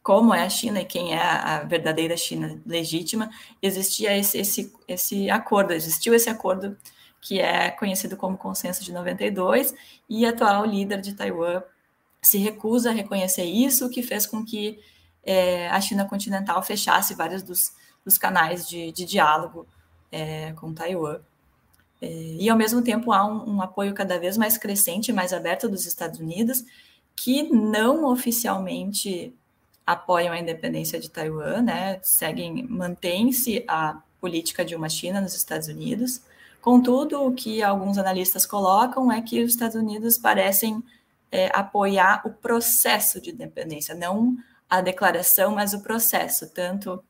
como 0.01 0.33
é 0.33 0.43
a 0.43 0.49
China 0.49 0.81
e 0.81 0.85
quem 0.85 1.13
é 1.13 1.21
a, 1.21 1.63
verdadeira 1.63 2.17
China 2.17 2.61
legítima, 2.65 3.29
existia 3.61 4.17
esse, 4.17 4.37
esse, 4.39 4.73
esse 4.87 5.29
acordo, 5.29 5.73
existiu 5.73 6.13
esse 6.13 6.29
acordo 6.29 6.77
que 7.21 7.39
é 7.39 7.69
conhecido 7.71 8.15
como 8.15 8.37
Consenso 8.37 8.83
de 8.83 8.91
92, 8.91 9.73
e 10.09 10.25
atual 10.25 10.65
líder 10.65 11.01
de 11.01 11.13
Taiwan 11.13 11.61
se 12.21 12.37
recusa 12.37 12.89
a 12.89 12.93
reconhecer 12.93 13.45
isso, 13.45 13.85
o 13.85 13.89
que 13.89 14.03
fez 14.03 14.25
com 14.25 14.43
que 14.43 14.79
é, 15.23 15.69
a 15.69 15.79
China 15.79 16.05
continental 16.05 16.61
fechasse 16.63 17.13
vários 17.13 17.43
dos, 17.43 17.71
dos 18.03 18.17
canais 18.17 18.67
de, 18.67 18.91
de 18.91 19.05
diálogo 19.05 19.67
é, 20.11 20.53
com 20.53 20.73
Taiwan. 20.73 21.19
É, 22.01 22.07
e, 22.07 22.49
ao 22.49 22.57
mesmo 22.57 22.81
tempo, 22.81 23.11
há 23.11 23.25
um, 23.25 23.55
um, 23.55 23.61
apoio 23.61 23.93
cada 23.93 24.19
vez 24.19 24.37
mais 24.37 24.57
crescente 24.57 25.13
mais 25.13 25.33
aberto 25.33 25.67
dos 25.67 25.85
Estados 25.85 26.19
Unidos, 26.19 26.63
que 27.15 27.43
não 27.43 28.05
oficialmente 28.05 29.33
apoiam 29.85 30.33
a 30.33 30.39
independência 30.39 30.99
de 30.99 31.09
Taiwan, 31.09 31.61
né? 31.63 31.99
seguem, 32.01 32.63
mantém-se 32.63 33.65
a 33.67 34.01
política 34.21 34.63
de 34.63 34.75
uma 34.75 34.87
China 34.87 35.19
nos 35.19 35.33
Estados 35.33 35.67
Unidos. 35.67 36.21
Contudo, 36.61 37.23
o 37.23 37.33
que 37.33 37.63
alguns 37.63 37.97
analistas 37.97 38.45
colocam 38.45 39.11
é 39.11 39.21
que 39.21 39.41
os 39.43 39.51
Estados 39.51 39.75
Unidos 39.75 40.17
parecem 40.17 40.83
é, 41.31 41.49
apoiar 41.53 42.21
o 42.25 42.29
processo 42.31 43.21
de 43.21 43.31
independência, 43.31 43.95
não 43.95 44.35
a 44.69 44.81
declaração, 44.81 45.55
mas 45.55 45.73
o 45.73 45.81
processo, 45.81 46.49
tanto 46.53 47.03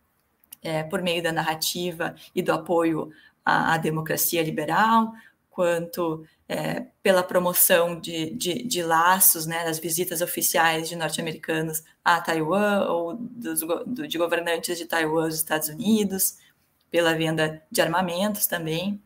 é, 0.61 0.83
por 0.83 1.01
meio 1.01 1.21
da 1.21 1.31
narrativa 1.31 2.15
e 2.33 2.41
do 2.41 2.51
apoio 2.51 3.11
à, 3.43 3.73
à 3.73 3.77
democracia 3.77 4.43
liberal, 4.43 5.13
quanto 5.49 6.25
é, 6.47 6.85
pela 7.03 7.21
promoção 7.21 7.99
de, 7.99 8.31
de, 8.31 8.63
de, 8.63 8.81
laços, 8.81 9.45
né, 9.45 9.65
das 9.65 9.77
visitas 9.77 10.21
oficiais 10.21 10.87
de 10.87 10.95
norte-americanos 10.95 11.83
a 12.03 12.21
Taiwan 12.21 12.87
ou 12.87 13.15
dos, 13.15 13.59
do, 13.59 14.07
de 14.07 14.17
governantes 14.17 14.77
de 14.77 14.85
Taiwan 14.85 15.25
aos 15.25 15.35
Estados 15.35 15.67
Unidos, 15.69 16.37
pela 16.89 17.13
venda 17.13 17.61
de 17.69 17.81
armamentos 17.81 18.47
também. 18.47 19.01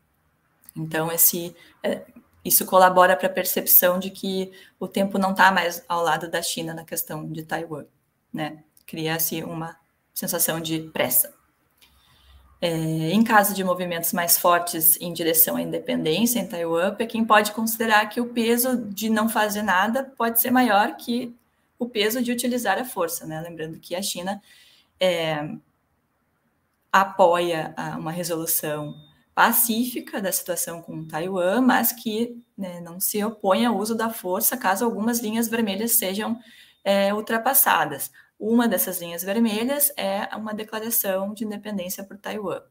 Então, 0.75 1.11
esse, 1.11 1.55
é, 1.81 2.05
isso 2.43 2.65
colabora 2.65 3.15
para 3.15 3.27
a 3.27 3.31
percepção 3.31 3.99
de 3.99 4.09
que 4.09 4.51
o 4.79 4.87
tempo 4.87 5.17
não 5.17 5.31
está 5.31 5.51
mais 5.51 5.83
ao 5.87 6.03
lado 6.03 6.29
da 6.29 6.41
China 6.41 6.73
na 6.73 6.83
questão 6.83 7.25
de 7.31 7.43
Taiwan, 7.43 7.85
né? 8.33 8.63
Cria-se 8.85 9.43
uma 9.43 9.77
sensação 10.13 10.59
de 10.59 10.79
pressa. 10.93 11.33
É, 12.59 12.69
em 13.11 13.23
caso 13.23 13.53
de 13.53 13.63
movimentos 13.63 14.13
mais 14.13 14.37
fortes 14.37 14.97
em 15.01 15.11
direção 15.11 15.57
à 15.57 15.61
independência 15.61 16.39
em 16.39 16.47
Taiwan, 16.47 16.95
Pequim 16.95 17.25
pode 17.25 17.51
considerar 17.51 18.07
que 18.07 18.21
o 18.21 18.29
peso 18.29 18.85
de 18.85 19.09
não 19.09 19.27
fazer 19.27 19.61
nada 19.61 20.03
pode 20.17 20.39
ser 20.39 20.49
maior 20.49 20.95
que 20.95 21.35
o 21.77 21.89
peso 21.89 22.21
de 22.21 22.31
utilizar 22.31 22.79
a 22.79 22.85
força, 22.85 23.25
né? 23.25 23.41
Lembrando 23.41 23.79
que 23.79 23.95
a 23.95 24.01
China 24.01 24.41
é, 24.99 25.49
apoia 26.91 27.75
uma 27.97 28.11
resolução 28.11 28.95
pacífica 29.33 30.21
da 30.21 30.31
situação 30.31 30.81
com 30.81 31.05
Taiwan, 31.05 31.61
mas 31.61 31.91
que 31.91 32.41
né, 32.57 32.79
não 32.81 32.99
se 32.99 33.23
opõe 33.23 33.65
ao 33.65 33.77
uso 33.77 33.95
da 33.95 34.09
força 34.09 34.55
caso 34.55 34.85
algumas 34.85 35.19
linhas 35.19 35.47
vermelhas 35.47 35.93
sejam 35.93 36.39
é, 36.83 37.13
ultrapassadas. 37.13 38.11
Uma 38.39 38.67
dessas 38.67 39.01
linhas 39.01 39.23
vermelhas 39.23 39.91
é 39.97 40.35
uma 40.35 40.53
declaração 40.53 41.33
de 41.33 41.45
independência 41.45 42.03
por 42.03 42.17
Taiwan. 42.17 42.61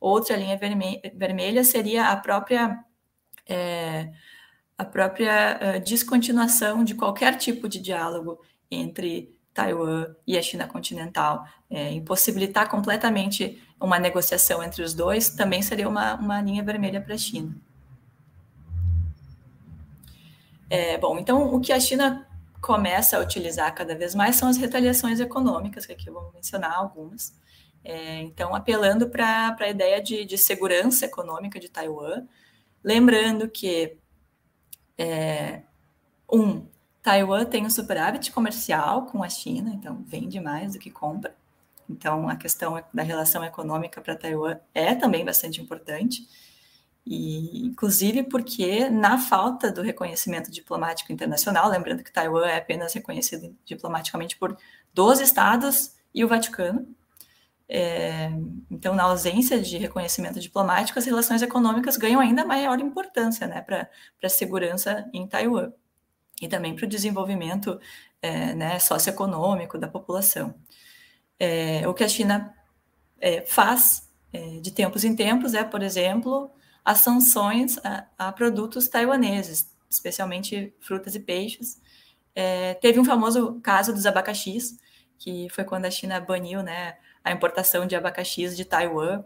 Outra 0.00 0.36
linha 0.36 0.56
verme 0.56 1.00
vermelha 1.14 1.64
seria 1.64 2.08
a 2.08 2.16
própria 2.16 2.82
é, 3.46 4.12
a 4.76 4.84
própria 4.84 5.58
uh, 5.60 5.80
descontinuação 5.84 6.84
de 6.84 6.94
qualquer 6.94 7.36
tipo 7.36 7.68
de 7.68 7.80
diálogo 7.80 8.40
entre 8.70 9.36
Taiwan 9.52 10.14
e 10.24 10.38
a 10.38 10.42
China 10.42 10.68
continental, 10.68 11.44
é, 11.68 11.90
impossibilitar 11.90 12.70
completamente 12.70 13.60
uma 13.80 13.98
negociação 13.98 14.62
entre 14.62 14.82
os 14.82 14.94
dois, 14.94 15.30
também 15.30 15.62
seria 15.62 15.88
uma, 15.88 16.14
uma 16.14 16.40
linha 16.40 16.62
vermelha 16.62 17.00
para 17.00 17.14
a 17.14 17.18
China. 17.18 17.54
É, 20.70 20.98
bom, 20.98 21.18
então 21.18 21.54
o 21.54 21.60
que 21.60 21.72
a 21.72 21.80
China 21.80 22.26
começa 22.60 23.16
a 23.16 23.20
utilizar 23.20 23.74
cada 23.74 23.94
vez 23.94 24.14
mais 24.14 24.36
são 24.36 24.48
as 24.48 24.56
retaliações 24.56 25.20
econômicas, 25.20 25.86
que 25.86 25.92
aqui 25.92 26.08
eu 26.08 26.14
vou 26.14 26.30
mencionar 26.34 26.74
algumas. 26.74 27.34
É, 27.84 28.20
então, 28.22 28.54
apelando 28.54 29.08
para 29.08 29.56
a 29.58 29.68
ideia 29.68 30.02
de, 30.02 30.24
de, 30.24 30.36
segurança 30.36 31.06
econômica 31.06 31.58
de 31.58 31.68
Taiwan, 31.68 32.26
lembrando 32.82 33.48
que, 33.48 33.96
é, 34.98 35.62
um, 36.30 36.66
Taiwan 37.02 37.44
tem 37.44 37.64
um 37.64 37.70
superávit 37.70 38.32
comercial 38.32 39.06
com 39.06 39.22
a 39.22 39.28
China, 39.28 39.70
então 39.72 40.04
vende 40.06 40.40
mais 40.40 40.72
do 40.72 40.78
que 40.78 40.90
compra. 40.90 41.34
Então, 41.88 42.28
a 42.28 42.36
questão 42.36 42.82
da 42.92 43.02
relação 43.02 43.44
econômica 43.44 44.00
para 44.00 44.16
Taiwan 44.16 44.58
é 44.74 44.94
também 44.94 45.24
bastante 45.24 45.60
importante. 45.60 46.26
E, 47.06 47.66
inclusive 47.66 48.24
porque, 48.24 48.90
na 48.90 49.16
falta 49.16 49.72
do 49.72 49.80
reconhecimento 49.80 50.50
diplomático 50.50 51.10
internacional, 51.10 51.70
lembrando 51.70 52.04
que 52.04 52.12
Taiwan 52.12 52.46
é 52.46 52.58
apenas 52.58 52.92
reconhecido 52.92 53.56
diplomaticamente 53.64 54.36
por 54.36 54.56
12 54.92 55.22
estados 55.22 55.96
e 56.14 56.22
o 56.22 56.28
Vaticano. 56.28 56.86
É, 57.66 58.30
então, 58.70 58.94
na 58.94 59.04
ausência 59.04 59.60
de 59.60 59.78
reconhecimento 59.78 60.40
diplomático, 60.40 60.98
as 60.98 61.04
relações 61.06 61.42
econômicas 61.42 61.96
ganham 61.96 62.20
ainda 62.20 62.44
maior 62.44 62.78
importância 62.80 63.46
né, 63.46 63.62
para 63.62 63.88
a 64.22 64.28
segurança 64.28 65.08
em 65.12 65.26
Taiwan 65.26 65.72
e 66.40 66.48
também 66.48 66.74
para 66.74 66.84
o 66.84 66.88
desenvolvimento 66.88 67.80
é, 68.22 68.54
né, 68.54 68.78
socioeconômico 68.78 69.78
da 69.78 69.88
população. 69.88 70.54
É, 71.38 71.86
o 71.86 71.94
que 71.94 72.04
a 72.04 72.08
China 72.08 72.54
é, 73.20 73.42
faz 73.46 74.08
é, 74.32 74.60
de 74.60 74.70
tempos 74.70 75.04
em 75.04 75.14
tempos 75.14 75.54
é, 75.54 75.64
por 75.64 75.82
exemplo, 75.82 76.50
as 76.84 76.98
sanções 77.00 77.78
a, 77.84 78.06
a 78.18 78.32
produtos 78.32 78.88
taiwaneses, 78.88 79.70
especialmente 79.90 80.74
frutas 80.80 81.14
e 81.14 81.20
peixes. 81.20 81.80
É, 82.34 82.74
teve 82.74 83.00
um 83.00 83.04
famoso 83.04 83.60
caso 83.60 83.92
dos 83.92 84.06
abacaxis, 84.06 84.78
que 85.18 85.48
foi 85.50 85.64
quando 85.64 85.86
a 85.86 85.90
China 85.90 86.20
baniu 86.20 86.62
né, 86.62 86.96
a 87.24 87.32
importação 87.32 87.86
de 87.86 87.96
abacaxis 87.96 88.56
de 88.56 88.64
Taiwan, 88.64 89.24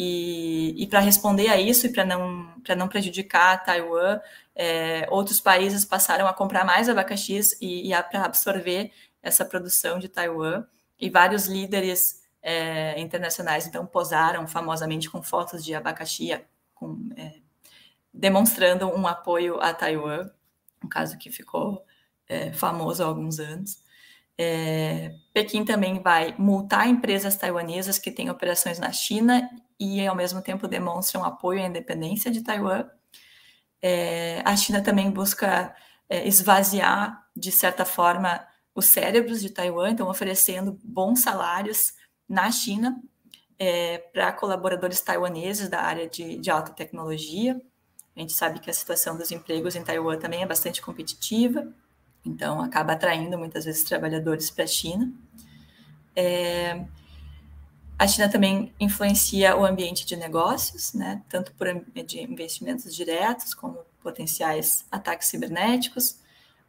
e, 0.00 0.74
e 0.80 0.86
para 0.86 1.00
responder 1.00 1.48
a 1.48 1.60
isso 1.60 1.86
e 1.86 1.92
para 1.92 2.04
não, 2.04 2.54
não 2.76 2.86
prejudicar 2.86 3.64
Taiwan, 3.64 4.20
é, 4.54 5.08
outros 5.10 5.40
países 5.40 5.84
passaram 5.84 6.28
a 6.28 6.32
comprar 6.32 6.64
mais 6.64 6.88
abacaxis 6.88 7.56
e, 7.60 7.92
e 7.92 8.02
para 8.04 8.24
absorver 8.24 8.92
essa 9.20 9.44
produção 9.44 9.98
de 9.98 10.08
Taiwan. 10.08 10.64
E 10.98 11.10
vários 11.10 11.46
líderes 11.46 12.22
é, 12.42 12.98
internacionais 13.00 13.66
então 13.66 13.86
posaram 13.86 14.46
famosamente 14.46 15.10
com 15.10 15.22
fotos 15.22 15.64
de 15.64 15.74
abacaxi, 15.74 16.38
com, 16.74 17.08
é, 17.16 17.40
demonstrando 18.12 18.86
um 18.88 19.06
apoio 19.06 19.60
a 19.60 19.72
Taiwan, 19.72 20.30
um 20.84 20.88
caso 20.88 21.18
que 21.18 21.30
ficou 21.30 21.84
é, 22.28 22.52
famoso 22.52 23.02
há 23.02 23.06
alguns 23.06 23.38
anos. 23.38 23.82
É, 24.36 25.14
Pequim 25.34 25.64
também 25.64 26.00
vai 26.00 26.34
multar 26.38 26.86
empresas 26.86 27.36
taiwanesas 27.36 27.98
que 27.98 28.10
têm 28.10 28.30
operações 28.30 28.78
na 28.78 28.92
China 28.92 29.50
e, 29.78 30.06
ao 30.06 30.14
mesmo 30.14 30.40
tempo, 30.40 30.68
demonstram 30.68 31.24
apoio 31.24 31.60
à 31.60 31.66
independência 31.66 32.30
de 32.30 32.42
Taiwan. 32.42 32.88
É, 33.82 34.40
a 34.44 34.56
China 34.56 34.80
também 34.80 35.10
busca 35.10 35.74
é, 36.08 36.26
esvaziar, 36.26 37.26
de 37.36 37.50
certa 37.50 37.84
forma, 37.84 38.44
os 38.78 38.86
cérebros 38.86 39.40
de 39.40 39.50
Taiwan, 39.50 39.90
então 39.90 40.08
oferecendo 40.08 40.78
bons 40.84 41.18
salários 41.18 41.94
na 42.28 42.48
China 42.52 43.02
é, 43.58 43.98
para 43.98 44.32
colaboradores 44.32 45.00
taiwaneses 45.00 45.68
da 45.68 45.80
área 45.80 46.08
de, 46.08 46.38
de 46.38 46.48
alta 46.48 46.70
tecnologia. 46.72 47.60
A 48.14 48.20
gente 48.20 48.32
sabe 48.32 48.60
que 48.60 48.70
a 48.70 48.72
situação 48.72 49.16
dos 49.16 49.32
empregos 49.32 49.74
em 49.74 49.82
Taiwan 49.82 50.16
também 50.16 50.44
é 50.44 50.46
bastante 50.46 50.80
competitiva, 50.80 51.66
então 52.24 52.60
acaba 52.60 52.92
atraindo 52.92 53.36
muitas 53.36 53.64
vezes 53.64 53.82
trabalhadores 53.82 54.48
para 54.48 54.62
a 54.62 54.68
China. 54.68 55.12
É, 56.14 56.84
a 57.98 58.06
China 58.06 58.28
também 58.28 58.72
influencia 58.78 59.56
o 59.56 59.66
ambiente 59.66 60.06
de 60.06 60.14
negócios, 60.14 60.92
né, 60.94 61.20
tanto 61.28 61.52
por 61.54 61.66
de 62.06 62.22
investimentos 62.22 62.94
diretos 62.94 63.54
como 63.54 63.80
potenciais 64.00 64.84
ataques 64.88 65.26
cibernéticos, 65.26 66.20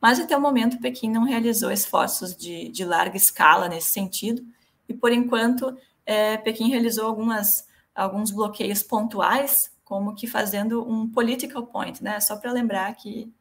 mas 0.02 0.20
até 0.20 0.36
o 0.36 0.42
momento 0.42 0.80
Pequim 0.80 1.10
não 1.10 1.24
realizou 1.24 1.72
esforços 1.72 2.36
de, 2.36 2.70
de 2.70 2.86
larga 2.86 3.18
escala 3.18 3.68
nesse 3.68 3.92
sentido, 3.92 4.46
e 4.88 4.94
por 4.94 5.12
enquanto 5.12 5.78
é, 6.06 6.38
Pequim 6.38 6.70
realizou 6.70 7.06
algumas, 7.06 7.68
alguns 7.94 8.32
bloqueios 8.32 8.82
pontuais, 8.82 9.72
como 9.84 10.16
que 10.16 10.28
fazendo 10.28 10.88
um 10.88 11.10
political 11.10 11.66
point, 11.66 12.04
né? 12.04 12.20
Só 12.20 12.38
para 12.38 12.52
lembrar 12.52 12.94
que, 12.96 13.34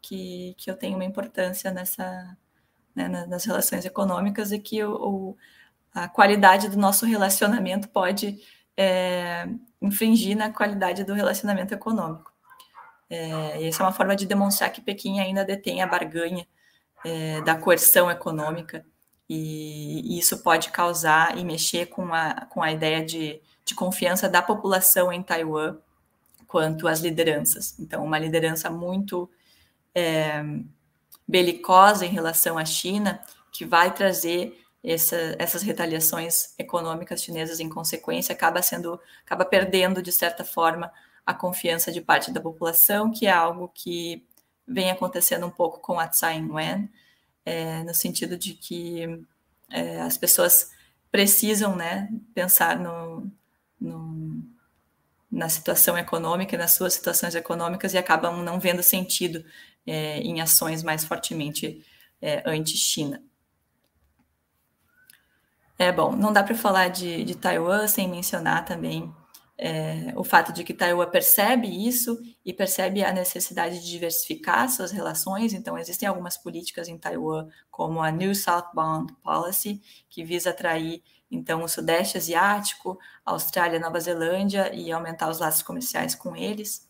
que, 0.00 0.54
que 0.56 0.70
eu 0.70 0.76
tenho 0.76 0.96
uma 0.96 1.04
importância 1.04 1.70
nessa, 1.70 2.36
né, 2.94 3.08
nas 3.26 3.44
relações 3.44 3.84
econômicas 3.84 4.52
e 4.52 4.58
que 4.58 4.82
o, 4.84 4.94
o, 4.94 5.36
a 5.94 6.08
qualidade 6.08 6.68
do 6.68 6.76
nosso 6.76 7.04
relacionamento 7.06 7.88
pode 7.88 8.40
é, 8.76 9.48
infringir 9.80 10.36
na 10.36 10.50
qualidade 10.52 11.04
do 11.04 11.14
relacionamento 11.14 11.74
econômico. 11.74 12.31
É, 13.14 13.68
essa 13.68 13.82
é 13.82 13.86
uma 13.86 13.92
forma 13.92 14.16
de 14.16 14.24
demonstrar 14.24 14.72
que 14.72 14.80
Pequim 14.80 15.20
ainda 15.20 15.44
detém 15.44 15.82
a 15.82 15.86
barganha 15.86 16.46
é, 17.04 17.42
da 17.42 17.54
coerção 17.54 18.10
econômica 18.10 18.86
e, 19.28 20.18
isso 20.18 20.42
pode 20.42 20.70
causar 20.70 21.36
e 21.36 21.44
mexer 21.44 21.86
com 21.86 22.14
a, 22.14 22.46
com 22.46 22.62
a 22.62 22.72
ideia 22.72 23.04
de, 23.04 23.38
de 23.66 23.74
confiança 23.74 24.30
da 24.30 24.40
população 24.40 25.12
em 25.12 25.22
Taiwan 25.22 25.76
quanto 26.48 26.88
às 26.88 27.00
lideranças. 27.00 27.78
Então, 27.78 28.02
uma 28.02 28.18
liderança 28.18 28.70
muito 28.70 29.28
é, 29.94 30.42
belicosa 31.28 32.06
em 32.06 32.10
relação 32.10 32.56
à 32.56 32.64
China, 32.64 33.20
que 33.52 33.66
vai 33.66 33.92
trazer 33.92 34.58
essa, 34.82 35.36
essas 35.38 35.60
retaliações 35.62 36.54
econômicas 36.58 37.22
chinesas 37.22 37.60
em 37.60 37.68
consequência, 37.68 38.32
acaba 38.32 38.62
sendo, 38.62 38.98
acaba 39.22 39.44
perdendo 39.44 40.02
de 40.02 40.12
certa 40.12 40.44
forma 40.44 40.90
a 41.24 41.32
confiança 41.34 41.92
de 41.92 42.00
parte 42.00 42.30
da 42.30 42.40
população, 42.40 43.10
que 43.10 43.26
é 43.26 43.30
algo 43.30 43.68
que 43.74 44.24
vem 44.66 44.90
acontecendo 44.90 45.46
um 45.46 45.50
pouco 45.50 45.80
com 45.80 45.98
a 45.98 46.08
Tsai 46.08 46.38
Ing-wen, 46.38 46.90
é, 47.44 47.82
no 47.84 47.94
sentido 47.94 48.36
de 48.36 48.54
que 48.54 49.24
é, 49.70 50.00
as 50.00 50.16
pessoas 50.16 50.70
precisam 51.10 51.76
né, 51.76 52.08
pensar 52.34 52.78
no, 52.78 53.30
no, 53.80 54.42
na 55.30 55.48
situação 55.48 55.96
econômica, 55.96 56.56
nas 56.56 56.72
suas 56.72 56.94
situações 56.94 57.34
econômicas 57.34 57.94
e 57.94 57.98
acabam 57.98 58.42
não 58.42 58.58
vendo 58.58 58.82
sentido 58.82 59.44
é, 59.86 60.18
em 60.18 60.40
ações 60.40 60.82
mais 60.82 61.04
fortemente 61.04 61.84
é, 62.20 62.42
anti-China. 62.46 63.22
É 65.78 65.90
bom, 65.90 66.14
não 66.14 66.32
dá 66.32 66.44
para 66.44 66.54
falar 66.54 66.88
de, 66.88 67.24
de 67.24 67.34
Taiwan 67.34 67.88
sem 67.88 68.08
mencionar 68.08 68.64
também 68.64 69.12
é, 69.58 70.12
o 70.16 70.24
fato 70.24 70.52
de 70.52 70.64
que 70.64 70.74
Taiwan 70.74 71.08
percebe 71.08 71.68
isso 71.68 72.18
e 72.44 72.52
percebe 72.52 73.04
a 73.04 73.12
necessidade 73.12 73.80
de 73.80 73.90
diversificar 73.90 74.68
suas 74.68 74.90
relações. 74.90 75.52
Então, 75.52 75.78
existem 75.78 76.08
algumas 76.08 76.36
políticas 76.36 76.88
em 76.88 76.98
Taiwan, 76.98 77.48
como 77.70 78.00
a 78.02 78.10
New 78.10 78.34
Southbound 78.34 79.12
Policy, 79.22 79.80
que 80.08 80.24
visa 80.24 80.50
atrair 80.50 81.02
então 81.30 81.62
o 81.62 81.68
Sudeste 81.68 82.18
Asiático, 82.18 82.98
Austrália, 83.24 83.80
Nova 83.80 83.98
Zelândia 83.98 84.72
e 84.74 84.92
aumentar 84.92 85.30
os 85.30 85.38
laços 85.38 85.62
comerciais 85.62 86.14
com 86.14 86.36
eles. 86.36 86.86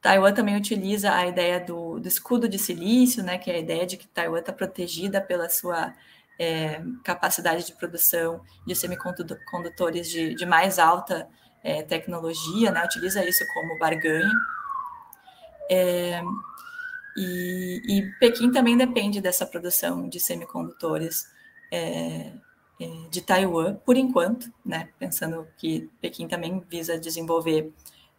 Taiwan 0.00 0.32
também 0.32 0.56
utiliza 0.56 1.14
a 1.14 1.26
ideia 1.26 1.60
do, 1.60 2.00
do 2.00 2.08
escudo 2.08 2.48
de 2.48 2.58
silício, 2.58 3.22
né, 3.22 3.38
que 3.38 3.50
é 3.50 3.54
a 3.54 3.58
ideia 3.58 3.86
de 3.86 3.96
que 3.96 4.08
Taiwan 4.08 4.40
está 4.40 4.52
protegida 4.52 5.20
pela 5.20 5.48
sua 5.48 5.94
é, 6.38 6.82
capacidade 7.04 7.66
de 7.66 7.74
produção 7.74 8.42
de 8.66 8.74
semicondutores 8.74 10.08
de, 10.08 10.34
de 10.34 10.46
mais 10.46 10.78
alta 10.78 11.28
é, 11.62 11.82
tecnologia, 11.82 12.70
né, 12.70 12.84
utiliza 12.84 13.24
isso 13.24 13.44
como 13.52 13.78
barganha. 13.78 14.30
É, 15.70 16.22
e, 17.16 17.82
e, 17.86 18.12
Pequim 18.18 18.50
também 18.50 18.76
depende 18.76 19.20
dessa 19.20 19.46
produção 19.46 20.08
de 20.08 20.18
semicondutores 20.18 21.30
é, 21.70 22.32
é, 22.80 22.86
de 23.10 23.20
Taiwan, 23.20 23.74
por 23.84 23.96
enquanto, 23.96 24.52
né, 24.64 24.88
pensando 24.98 25.46
que 25.56 25.90
Pequim 26.00 26.26
também 26.26 26.60
visa 26.68 26.98
desenvolver 26.98 27.72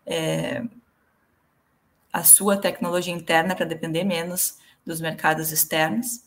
é, 0.05 0.63
a 2.11 2.23
sua 2.23 2.57
tecnologia 2.57 3.13
interna 3.13 3.55
para 3.55 3.65
depender 3.65 4.03
menos 4.03 4.57
dos 4.85 4.99
mercados 4.99 5.51
externos. 5.51 6.23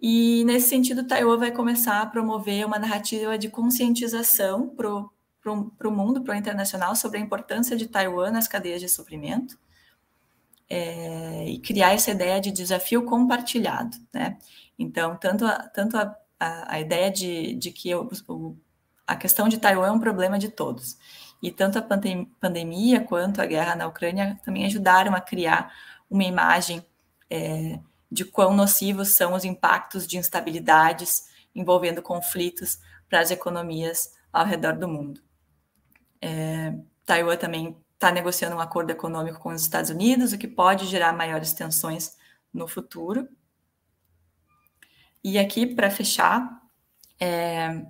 E, 0.00 0.44
nesse 0.44 0.68
sentido, 0.68 1.06
Taiwan 1.06 1.38
vai 1.38 1.52
começar 1.52 2.02
a 2.02 2.06
promover 2.06 2.66
uma 2.66 2.78
narrativa 2.78 3.38
de 3.38 3.48
conscientização 3.48 4.68
para 4.68 4.88
para 5.42 5.88
o 5.88 5.90
mundo, 5.90 6.22
para 6.22 6.34
o 6.34 6.36
internacional, 6.36 6.94
sobre 6.94 7.18
a 7.18 7.20
importância 7.20 7.76
de 7.76 7.88
Taiwan 7.88 8.30
nas 8.30 8.46
cadeias 8.46 8.80
de 8.80 8.88
suprimento 8.88 9.58
é, 10.70 11.44
e 11.48 11.58
criar 11.58 11.92
essa 11.92 12.10
ideia 12.10 12.40
de 12.40 12.50
desafio 12.50 13.04
compartilhado. 13.04 13.96
Né? 14.12 14.38
Então, 14.78 15.16
tanto 15.16 15.44
a, 15.44 15.68
tanto 15.68 15.96
a, 15.96 16.16
a, 16.40 16.76
a 16.76 16.80
ideia 16.80 17.10
de, 17.10 17.54
de 17.54 17.70
que 17.72 17.94
o, 17.94 18.56
a 19.06 19.16
questão 19.16 19.48
de 19.48 19.58
Taiwan 19.58 19.88
é 19.88 19.92
um 19.92 20.00
problema 20.00 20.38
de 20.38 20.48
todos, 20.48 20.96
e 21.42 21.50
tanto 21.50 21.78
a 21.78 21.82
pandem 21.82 22.24
pandemia 22.40 23.00
quanto 23.00 23.42
a 23.42 23.46
guerra 23.46 23.74
na 23.74 23.86
Ucrânia 23.86 24.40
também 24.44 24.64
ajudaram 24.64 25.14
a 25.14 25.20
criar 25.20 25.74
uma 26.08 26.24
imagem 26.24 26.84
é, 27.28 27.80
de 28.10 28.24
quão 28.24 28.54
nocivos 28.54 29.14
são 29.14 29.34
os 29.34 29.44
impactos 29.44 30.06
de 30.06 30.16
instabilidades 30.16 31.26
envolvendo 31.54 32.00
conflitos 32.00 32.78
para 33.08 33.20
as 33.20 33.30
economias 33.30 34.14
ao 34.32 34.46
redor 34.46 34.76
do 34.76 34.88
mundo. 34.88 35.20
É, 36.22 36.72
Taiwan 37.04 37.36
também 37.36 37.76
está 37.94 38.12
negociando 38.12 38.56
um 38.56 38.60
acordo 38.60 38.90
econômico 38.90 39.40
com 39.40 39.50
os 39.50 39.62
Estados 39.62 39.90
Unidos, 39.90 40.32
o 40.32 40.38
que 40.38 40.48
pode 40.48 40.86
gerar 40.86 41.12
maiores 41.12 41.52
tensões 41.52 42.16
no 42.54 42.68
futuro. 42.68 43.28
E 45.22 45.38
aqui, 45.38 45.66
para 45.66 45.90
fechar, 45.90 46.62
é, 47.20 47.84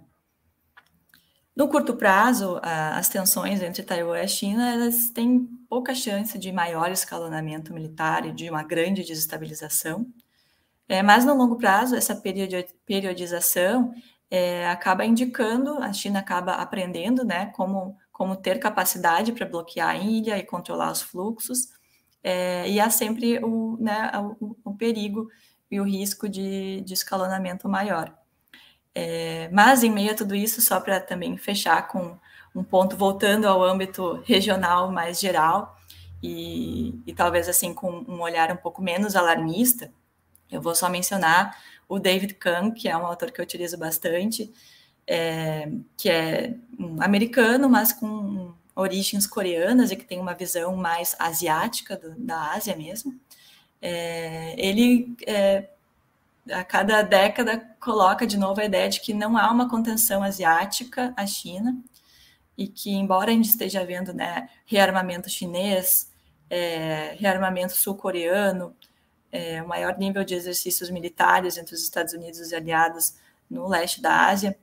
no 1.55 1.69
curto 1.69 1.95
prazo, 1.97 2.59
as 2.63 3.09
tensões 3.11 3.63
entre 3.63 3.83
Taiwan 3.83 4.23
e 4.23 4.29
China 4.29 4.73
elas 4.73 5.11
têm 5.11 5.47
pouca 5.69 5.95
chance 5.95 6.39
de 6.39 6.51
maior 6.51 6.91
escalonamento 6.91 7.75
militar 7.75 8.27
e 8.27 8.33
de 8.33 8.49
uma 8.49 8.63
grande 8.63 9.03
desestabilização. 9.03 10.07
É, 10.89 11.03
mas 11.03 11.25
no 11.25 11.35
longo 11.35 11.57
prazo, 11.57 11.95
essa 11.95 12.15
periodização 12.87 13.95
é, 14.31 14.69
acaba 14.69 15.05
indicando, 15.05 15.79
a 15.79 15.93
China 15.93 16.19
acaba 16.21 16.55
aprendendo 16.55 17.25
né, 17.25 17.47
como 17.55 17.99
como 18.23 18.37
ter 18.37 18.61
capacidade 18.61 19.33
para 19.33 19.45
bloquear 19.45 19.89
a 19.89 19.97
ilha 19.97 20.39
e 20.39 20.45
controlar 20.45 20.93
os 20.93 21.03
fluxos, 21.03 21.71
é, 22.23 22.71
e 22.71 22.79
há 22.79 22.89
sempre 22.89 23.41
o, 23.43 23.77
né, 23.81 24.13
o, 24.39 24.57
o, 24.63 24.77
perigo 24.77 25.29
e 25.69 25.81
o 25.81 25.83
risco 25.83 26.29
de, 26.29 26.83
de 26.83 26.95
escalonamento 26.95 27.69
maior. 27.69 28.17
É, 28.95 29.49
mas, 29.51 29.83
em 29.83 29.91
meio 29.91 30.13
a 30.13 30.15
tudo 30.15 30.37
isso, 30.37 30.61
só 30.61 30.79
para 30.79 31.01
também 31.01 31.37
fechar 31.37 31.89
com 31.89 32.17
um 32.55 32.63
ponto 32.63 32.97
voltando 32.97 33.49
ao 33.49 33.61
âmbito 33.61 34.23
regional 34.25 34.93
mais 34.93 35.19
geral, 35.19 35.77
e, 36.23 37.03
e 37.05 37.13
talvez 37.13 37.49
assim 37.49 37.75
com 37.75 38.05
um 38.07 38.21
olhar 38.21 38.53
um 38.53 38.57
pouco 38.57 38.81
menos 38.81 39.17
alarmista, 39.17 39.93
eu 40.49 40.63
vou 40.63 40.77
só 40.77 40.89
mencionar 40.89 41.59
o 41.89 41.99
David 41.99 42.35
Kahn, 42.35 42.71
que 42.71 42.89
é 42.89 42.97
um 42.97 43.05
autor 43.05 43.33
que 43.33 43.41
eu 43.41 43.45
utilizo 43.45 43.77
bastante, 43.77 44.53
é, 45.07 45.71
que 45.97 46.09
é 46.09 46.55
um 46.79 47.03
americano, 47.03 47.69
mas 47.69 47.93
com 47.93 48.53
origens 48.75 49.27
coreanas 49.27 49.91
e 49.91 49.97
que 49.97 50.05
tem 50.05 50.19
uma 50.19 50.35
visão 50.35 50.77
mais 50.77 51.15
asiática 51.19 51.97
do, 51.97 52.15
da 52.17 52.53
Ásia 52.53 52.75
mesmo. 52.77 53.19
É, 53.81 54.55
ele, 54.57 55.15
é, 55.27 55.69
a 56.51 56.65
cada 56.65 57.03
década, 57.03 57.59
coloca 57.81 58.27
de 58.27 58.37
novo 58.37 58.61
a 58.61 58.65
ideia 58.65 58.89
de 58.89 59.01
que 59.01 59.13
não 59.13 59.37
há 59.37 59.51
uma 59.51 59.69
contenção 59.69 60.23
asiática 60.23 61.13
à 61.17 61.27
China 61.27 61.77
e 62.57 62.69
que, 62.69 62.91
embora 62.91 63.31
a 63.31 63.35
gente 63.35 63.49
esteja 63.49 63.85
vendo 63.85 64.13
né, 64.13 64.49
rearmamento 64.67 65.29
chinês, 65.29 66.11
é, 66.49 67.17
rearmamento 67.19 67.73
sul-coreano, 67.73 68.75
é, 69.31 69.63
o 69.63 69.69
maior 69.69 69.97
nível 69.99 70.23
de 70.23 70.35
exercícios 70.35 70.91
militares 70.91 71.57
entre 71.57 71.75
os 71.75 71.83
Estados 71.83 72.13
Unidos 72.13 72.53
e 72.53 72.55
aliados 72.55 73.15
no 73.51 73.67
leste 73.67 74.01
da 74.01 74.29
Ásia, 74.29 74.57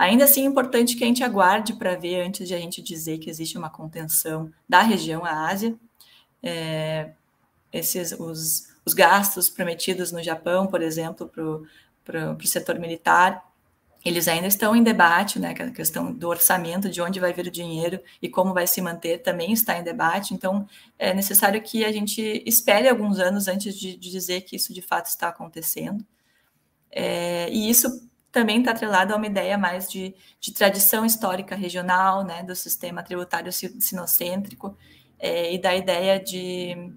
Ainda 0.00 0.24
assim, 0.24 0.44
é 0.44 0.46
importante 0.46 0.96
que 0.96 1.04
a 1.04 1.06
gente 1.06 1.22
aguarde 1.22 1.74
para 1.74 1.94
ver 1.94 2.22
antes 2.22 2.48
de 2.48 2.54
a 2.54 2.58
gente 2.58 2.80
dizer 2.80 3.18
que 3.18 3.28
existe 3.28 3.58
uma 3.58 3.68
contenção 3.68 4.50
da 4.66 4.80
região 4.80 5.26
à 5.26 5.46
Ásia. 5.46 5.76
É, 6.42 7.10
esses, 7.70 8.12
os, 8.12 8.66
os 8.82 8.94
gastos 8.94 9.50
prometidos 9.50 10.10
no 10.10 10.22
Japão, 10.22 10.66
por 10.66 10.80
exemplo, 10.80 11.30
para 12.02 12.32
o 12.32 12.46
setor 12.46 12.78
militar. 12.78 13.44
Eles 14.02 14.26
ainda 14.26 14.46
estão 14.46 14.74
em 14.74 14.82
debate, 14.82 15.38
né? 15.38 15.50
A 15.50 15.70
questão 15.70 16.10
do 16.10 16.28
orçamento, 16.28 16.88
de 16.88 17.02
onde 17.02 17.20
vai 17.20 17.34
vir 17.34 17.48
o 17.48 17.50
dinheiro 17.50 18.00
e 18.22 18.28
como 18.30 18.54
vai 18.54 18.66
se 18.66 18.80
manter, 18.80 19.18
também 19.18 19.52
está 19.52 19.78
em 19.78 19.84
debate. 19.84 20.32
Então, 20.32 20.66
é 20.98 21.12
necessário 21.12 21.60
que 21.60 21.84
a 21.84 21.92
gente 21.92 22.42
espere 22.46 22.88
alguns 22.88 23.18
anos 23.18 23.48
antes 23.48 23.78
de, 23.78 23.98
de 23.98 24.10
dizer 24.10 24.40
que 24.40 24.56
isso 24.56 24.72
de 24.72 24.80
fato 24.80 25.08
está 25.08 25.28
acontecendo. 25.28 26.02
É, 26.90 27.50
e 27.50 27.68
isso 27.68 28.09
também 28.32 28.60
está 28.60 28.70
atrelado 28.70 29.12
a 29.12 29.16
uma 29.16 29.26
ideia 29.26 29.58
mais 29.58 29.88
de, 29.88 30.14
de 30.40 30.52
tradição 30.52 31.04
histórica 31.04 31.54
regional, 31.54 32.24
né, 32.24 32.42
do 32.42 32.54
sistema 32.54 33.02
tributário 33.02 33.52
sinocêntrico, 33.52 34.76
é, 35.18 35.52
e 35.52 35.58
da 35.60 35.74
ideia 35.74 36.18
de, 36.18 36.92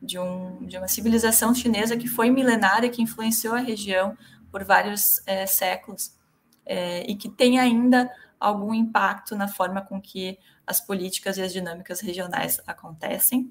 de, 0.00 0.18
um, 0.18 0.66
de, 0.66 0.76
uma 0.76 0.88
civilização 0.88 1.54
chinesa 1.54 1.96
que 1.96 2.08
foi 2.08 2.30
milenária, 2.30 2.88
que 2.88 3.02
influenciou 3.02 3.54
a 3.54 3.60
região 3.60 4.16
por 4.50 4.64
vários 4.64 5.22
é, 5.26 5.46
séculos, 5.46 6.16
é, 6.64 7.08
e 7.10 7.14
que 7.14 7.28
tem 7.28 7.58
ainda 7.58 8.10
algum 8.40 8.74
impacto 8.74 9.36
na 9.36 9.48
forma 9.48 9.82
com 9.82 10.00
que 10.00 10.38
as 10.66 10.80
políticas 10.80 11.38
e 11.38 11.42
as 11.42 11.52
dinâmicas 11.52 12.00
regionais 12.00 12.60
acontecem. 12.66 13.50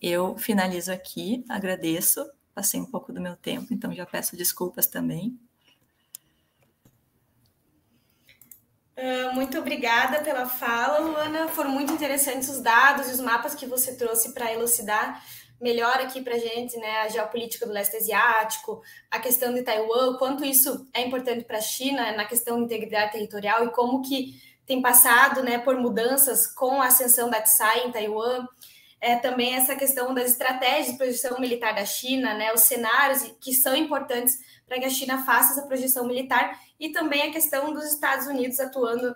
Eu 0.00 0.36
finalizo 0.36 0.92
aqui, 0.92 1.44
agradeço, 1.48 2.24
passei 2.54 2.80
um 2.80 2.86
pouco 2.86 3.12
do 3.12 3.20
meu 3.20 3.36
tempo, 3.36 3.72
então 3.72 3.92
já 3.92 4.06
peço 4.06 4.36
desculpas 4.36 4.86
também. 4.86 5.38
Uh, 8.96 9.34
muito 9.34 9.58
obrigada 9.58 10.22
pela 10.22 10.46
fala, 10.46 11.00
Luana. 11.00 11.48
Foram 11.48 11.70
muito 11.70 11.92
interessantes 11.92 12.48
os 12.48 12.60
dados 12.60 13.08
e 13.08 13.12
os 13.12 13.20
mapas 13.20 13.54
que 13.54 13.66
você 13.66 13.94
trouxe 13.94 14.32
para 14.32 14.52
elucidar 14.52 15.22
melhor 15.60 16.00
aqui 16.00 16.22
para 16.22 16.34
a 16.34 16.38
gente, 16.38 16.76
né, 16.76 16.98
a 17.00 17.08
geopolítica 17.08 17.66
do 17.66 17.72
leste 17.72 17.96
asiático, 17.96 18.82
a 19.10 19.18
questão 19.18 19.54
de 19.54 19.62
Taiwan, 19.62 20.16
quanto 20.18 20.44
isso 20.44 20.86
é 20.92 21.02
importante 21.02 21.44
para 21.44 21.58
a 21.58 21.62
China 21.62 22.12
na 22.12 22.26
questão 22.26 22.58
de 22.58 22.64
integridade 22.64 23.12
territorial 23.12 23.64
e 23.64 23.70
como 23.70 24.02
que 24.02 24.34
tem 24.66 24.82
passado, 24.82 25.42
né, 25.42 25.58
por 25.58 25.76
mudanças 25.76 26.46
com 26.46 26.82
a 26.82 26.86
ascensão 26.86 27.30
da 27.30 27.40
Tsai 27.40 27.86
em 27.86 27.92
Taiwan. 27.92 28.46
É, 29.00 29.16
também 29.16 29.54
essa 29.54 29.76
questão 29.76 30.14
das 30.14 30.30
estratégias 30.30 30.92
de 30.92 30.96
projeção 30.96 31.38
militar 31.38 31.74
da 31.74 31.84
China, 31.84 32.34
né, 32.34 32.52
os 32.52 32.62
cenários 32.62 33.22
que 33.40 33.52
são 33.52 33.76
importantes 33.76 34.38
para 34.66 34.78
que 34.78 34.86
a 34.86 34.90
China 34.90 35.24
faça 35.24 35.52
essa 35.52 35.66
projeção 35.66 36.06
militar 36.06 36.58
e 36.80 36.90
também 36.90 37.22
a 37.22 37.32
questão 37.32 37.72
dos 37.72 37.84
Estados 37.84 38.26
Unidos 38.26 38.58
atuando 38.58 39.14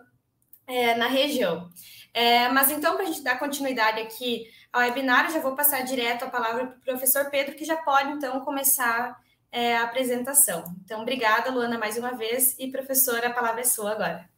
é, 0.67 0.95
na 0.95 1.09
região. 1.09 1.69
É, 2.13 2.49
mas 2.49 2.71
então, 2.71 2.95
para 2.95 3.05
a 3.05 3.07
gente 3.07 3.23
dar 3.23 3.39
continuidade 3.39 4.01
aqui 4.01 4.47
ao 4.73 4.83
webinar, 4.83 5.31
já 5.33 5.41
vou 5.41 5.55
passar 5.55 5.83
direto 5.83 6.25
a 6.25 6.31
palavra 6.31 6.67
para 6.67 6.77
o 6.77 6.81
professor 6.81 7.31
Pedro, 7.31 7.57
que 7.57 7.65
já 7.65 7.77
pode 7.77 8.13
então 8.13 8.41
começar 8.41 9.19
é, 9.51 9.77
a 9.77 9.85
apresentação. 9.85 10.65
Então, 10.85 11.03
obrigada, 11.03 11.51
Luana, 11.51 11.79
mais 11.79 11.97
uma 11.97 12.13
vez, 12.13 12.57
e 12.59 12.71
professora, 12.71 13.29
a 13.29 13.33
palavra 13.33 13.63
é 13.63 13.65
sua 13.65 13.93
agora. 13.93 14.30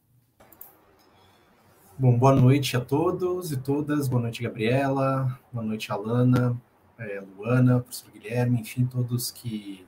Bom, 1.95 2.17
boa 2.17 2.33
noite 2.33 2.75
a 2.75 2.81
todos 2.81 3.51
e 3.51 3.57
todas, 3.57 4.07
boa 4.07 4.19
noite, 4.19 4.41
Gabriela, 4.41 5.39
boa 5.51 5.63
noite, 5.63 5.91
Alana, 5.91 6.59
é, 6.97 7.21
Luana, 7.37 7.81
professor 7.81 8.09
Guilherme, 8.11 8.61
enfim, 8.61 8.83
todos 8.83 9.29
que 9.29 9.85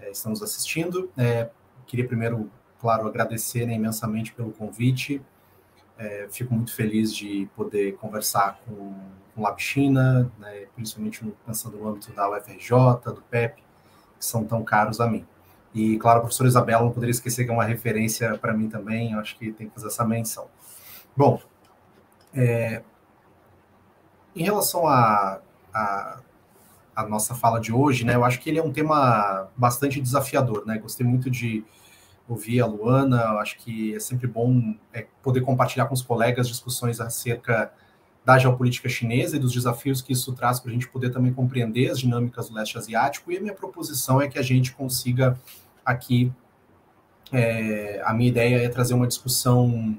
é, 0.00 0.10
estamos 0.10 0.42
assistindo. 0.42 1.10
É, 1.14 1.50
queria 1.86 2.08
primeiro, 2.08 2.50
claro, 2.80 3.06
agradecer 3.06 3.66
né, 3.66 3.74
imensamente 3.74 4.32
pelo 4.32 4.50
convite. 4.50 5.20
É, 5.98 6.26
fico 6.30 6.54
muito 6.54 6.74
feliz 6.74 7.14
de 7.14 7.46
poder 7.54 7.96
conversar 7.96 8.58
com, 8.66 8.94
com 9.34 9.42
né, 9.92 10.66
principalmente 10.74 11.22
pensando 11.44 11.76
no 11.76 11.86
âmbito 11.86 12.10
da 12.12 12.30
UFRJ, 12.30 13.12
do 13.12 13.22
PEP, 13.30 13.56
que 14.18 14.24
são 14.24 14.42
tão 14.42 14.64
caros 14.64 15.02
a 15.02 15.06
mim. 15.06 15.26
E, 15.74 15.98
claro, 15.98 16.18
a 16.18 16.20
professora 16.22 16.48
Isabela, 16.48 16.82
não 16.82 16.92
poderia 16.92 17.10
esquecer 17.10 17.44
que 17.44 17.50
é 17.50 17.52
uma 17.52 17.64
referência 17.64 18.38
para 18.38 18.54
mim 18.54 18.70
também, 18.70 19.14
acho 19.14 19.36
que 19.36 19.52
tem 19.52 19.68
que 19.68 19.74
fazer 19.74 19.88
essa 19.88 20.06
menção. 20.06 20.48
Bom, 21.16 21.40
é, 22.34 22.82
em 24.34 24.42
relação 24.42 24.86
a, 24.86 25.40
a 25.72 26.20
a 26.96 27.06
nossa 27.06 27.34
fala 27.34 27.60
de 27.60 27.70
hoje, 27.70 28.06
né? 28.06 28.14
Eu 28.14 28.24
acho 28.24 28.40
que 28.40 28.48
ele 28.48 28.58
é 28.58 28.62
um 28.62 28.72
tema 28.72 29.48
bastante 29.54 30.00
desafiador, 30.00 30.64
né? 30.66 30.78
Gostei 30.78 31.06
muito 31.06 31.30
de 31.30 31.62
ouvir 32.26 32.60
a 32.62 32.66
Luana, 32.66 33.20
eu 33.20 33.38
acho 33.38 33.58
que 33.58 33.94
é 33.94 34.00
sempre 34.00 34.26
bom 34.26 34.74
é, 34.92 35.06
poder 35.22 35.42
compartilhar 35.42 35.84
com 35.86 35.94
os 35.94 36.00
colegas 36.00 36.48
discussões 36.48 36.98
acerca 36.98 37.70
da 38.24 38.38
geopolítica 38.38 38.88
chinesa 38.88 39.36
e 39.36 39.38
dos 39.38 39.52
desafios 39.52 40.02
que 40.02 40.12
isso 40.12 40.32
traz 40.32 40.58
para 40.58 40.70
a 40.70 40.74
gente 40.74 40.88
poder 40.88 41.10
também 41.10 41.32
compreender 41.32 41.90
as 41.90 42.00
dinâmicas 42.00 42.48
do 42.48 42.54
leste 42.54 42.78
asiático. 42.78 43.30
E 43.30 43.36
a 43.36 43.40
minha 43.40 43.54
proposição 43.54 44.20
é 44.20 44.26
que 44.26 44.38
a 44.38 44.42
gente 44.42 44.72
consiga 44.72 45.38
aqui, 45.84 46.32
é, 47.30 48.02
a 48.04 48.12
minha 48.14 48.30
ideia 48.30 48.64
é 48.64 48.68
trazer 48.70 48.94
uma 48.94 49.06
discussão 49.06 49.96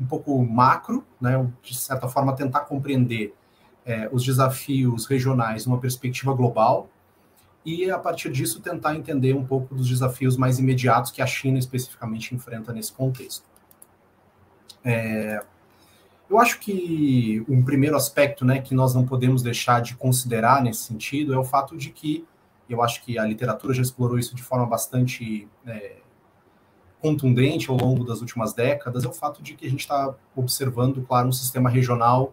um 0.00 0.06
pouco 0.06 0.42
macro, 0.44 1.04
né? 1.20 1.48
De 1.62 1.76
certa 1.76 2.08
forma 2.08 2.34
tentar 2.34 2.60
compreender 2.60 3.34
é, 3.84 4.08
os 4.12 4.24
desafios 4.24 5.06
regionais 5.06 5.66
numa 5.66 5.78
perspectiva 5.78 6.32
global 6.34 6.88
e, 7.64 7.90
a 7.90 7.98
partir 7.98 8.30
disso, 8.30 8.60
tentar 8.60 8.94
entender 8.94 9.34
um 9.34 9.44
pouco 9.44 9.74
dos 9.74 9.88
desafios 9.88 10.36
mais 10.36 10.58
imediatos 10.58 11.10
que 11.10 11.20
a 11.20 11.26
China 11.26 11.58
especificamente 11.58 12.34
enfrenta 12.34 12.72
nesse 12.72 12.92
contexto. 12.92 13.44
É, 14.84 15.42
eu 16.28 16.38
acho 16.38 16.58
que 16.60 17.44
um 17.48 17.62
primeiro 17.62 17.96
aspecto 17.96 18.44
né, 18.44 18.60
que 18.60 18.74
nós 18.74 18.94
não 18.94 19.04
podemos 19.04 19.42
deixar 19.42 19.82
de 19.82 19.96
considerar 19.96 20.62
nesse 20.62 20.84
sentido 20.84 21.34
é 21.34 21.38
o 21.38 21.44
fato 21.44 21.76
de 21.76 21.90
que, 21.90 22.24
eu 22.68 22.82
acho 22.82 23.02
que 23.02 23.18
a 23.18 23.24
literatura 23.24 23.74
já 23.74 23.82
explorou 23.82 24.18
isso 24.18 24.34
de 24.34 24.42
forma 24.42 24.64
bastante 24.64 25.48
é, 25.66 25.96
contundente 27.00 27.70
ao 27.70 27.76
longo 27.76 28.04
das 28.04 28.20
últimas 28.20 28.52
décadas, 28.52 29.04
é 29.04 29.08
o 29.08 29.12
fato 29.12 29.42
de 29.42 29.54
que 29.54 29.66
a 29.66 29.70
gente 29.70 29.80
está 29.80 30.14
observando, 30.36 31.02
claro, 31.02 31.28
um 31.28 31.32
sistema 31.32 31.70
regional 31.70 32.32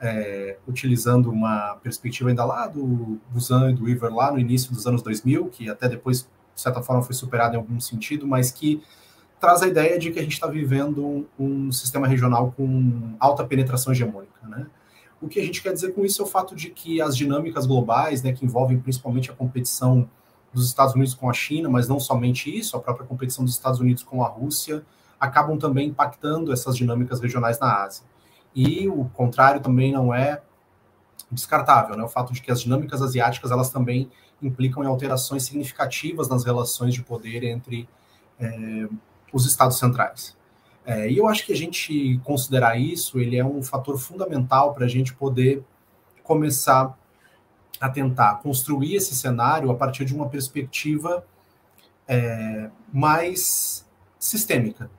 é, 0.00 0.58
utilizando 0.66 1.30
uma 1.30 1.76
perspectiva 1.82 2.28
ainda 2.28 2.44
lá 2.44 2.66
do 2.66 3.18
Busan 3.30 3.70
e 3.70 3.74
do 3.74 3.84
Weaver 3.84 4.14
lá 4.14 4.30
no 4.30 4.38
início 4.38 4.72
dos 4.72 4.86
anos 4.86 5.02
2000, 5.02 5.46
que 5.46 5.68
até 5.68 5.88
depois, 5.88 6.28
de 6.54 6.60
certa 6.60 6.82
forma, 6.82 7.02
foi 7.02 7.14
superado 7.14 7.54
em 7.54 7.58
algum 7.58 7.80
sentido, 7.80 8.26
mas 8.26 8.50
que 8.50 8.82
traz 9.40 9.62
a 9.62 9.66
ideia 9.66 9.98
de 9.98 10.10
que 10.10 10.18
a 10.18 10.22
gente 10.22 10.32
está 10.32 10.46
vivendo 10.46 11.04
um, 11.04 11.26
um, 11.38 11.72
sistema 11.72 12.06
regional 12.06 12.52
com 12.56 13.14
alta 13.18 13.44
penetração 13.44 13.92
hegemônica, 13.92 14.46
né? 14.48 14.66
O 15.20 15.28
que 15.28 15.40
a 15.40 15.42
gente 15.42 15.62
quer 15.62 15.72
dizer 15.72 15.94
com 15.94 16.04
isso 16.04 16.20
é 16.20 16.24
o 16.24 16.28
fato 16.28 16.54
de 16.54 16.70
que 16.70 17.00
as 17.00 17.16
dinâmicas 17.16 17.64
globais, 17.64 18.22
né, 18.22 18.32
que 18.32 18.44
envolvem 18.44 18.78
principalmente 18.78 19.30
a 19.30 19.34
competição 19.34 20.08
dos 20.56 20.66
Estados 20.66 20.94
Unidos 20.94 21.14
com 21.14 21.28
a 21.28 21.32
China, 21.32 21.68
mas 21.68 21.86
não 21.86 22.00
somente 22.00 22.54
isso, 22.54 22.76
a 22.76 22.80
própria 22.80 23.06
competição 23.06 23.44
dos 23.44 23.54
Estados 23.54 23.78
Unidos 23.78 24.02
com 24.02 24.24
a 24.24 24.28
Rússia, 24.28 24.84
acabam 25.20 25.58
também 25.58 25.88
impactando 25.88 26.52
essas 26.52 26.76
dinâmicas 26.76 27.20
regionais 27.20 27.58
na 27.58 27.84
Ásia. 27.84 28.04
E 28.54 28.88
o 28.88 29.04
contrário 29.10 29.60
também 29.60 29.92
não 29.92 30.12
é 30.12 30.42
descartável, 31.30 31.96
né? 31.96 32.02
O 32.02 32.08
fato 32.08 32.32
de 32.32 32.40
que 32.40 32.50
as 32.50 32.62
dinâmicas 32.62 33.02
asiáticas 33.02 33.50
elas 33.50 33.70
também 33.70 34.10
implicam 34.42 34.82
em 34.82 34.86
alterações 34.86 35.44
significativas 35.44 36.28
nas 36.28 36.44
relações 36.44 36.94
de 36.94 37.02
poder 37.02 37.42
entre 37.44 37.88
é, 38.40 38.88
os 39.32 39.46
estados 39.46 39.78
centrais. 39.78 40.36
É, 40.84 41.10
e 41.10 41.18
eu 41.18 41.26
acho 41.26 41.44
que 41.44 41.52
a 41.52 41.56
gente 41.56 42.18
considerar 42.24 42.78
isso, 42.78 43.18
ele 43.18 43.36
é 43.36 43.44
um 43.44 43.62
fator 43.62 43.98
fundamental 43.98 44.72
para 44.72 44.84
a 44.84 44.88
gente 44.88 45.12
poder 45.14 45.64
começar 46.22 46.96
a 47.80 47.88
tentar 47.88 48.36
construir 48.36 48.94
esse 48.94 49.14
cenário 49.14 49.70
a 49.70 49.74
partir 49.74 50.04
de 50.04 50.14
uma 50.14 50.28
perspectiva 50.28 51.24
é, 52.08 52.70
mais 52.92 53.86
sistêmica, 54.18 54.90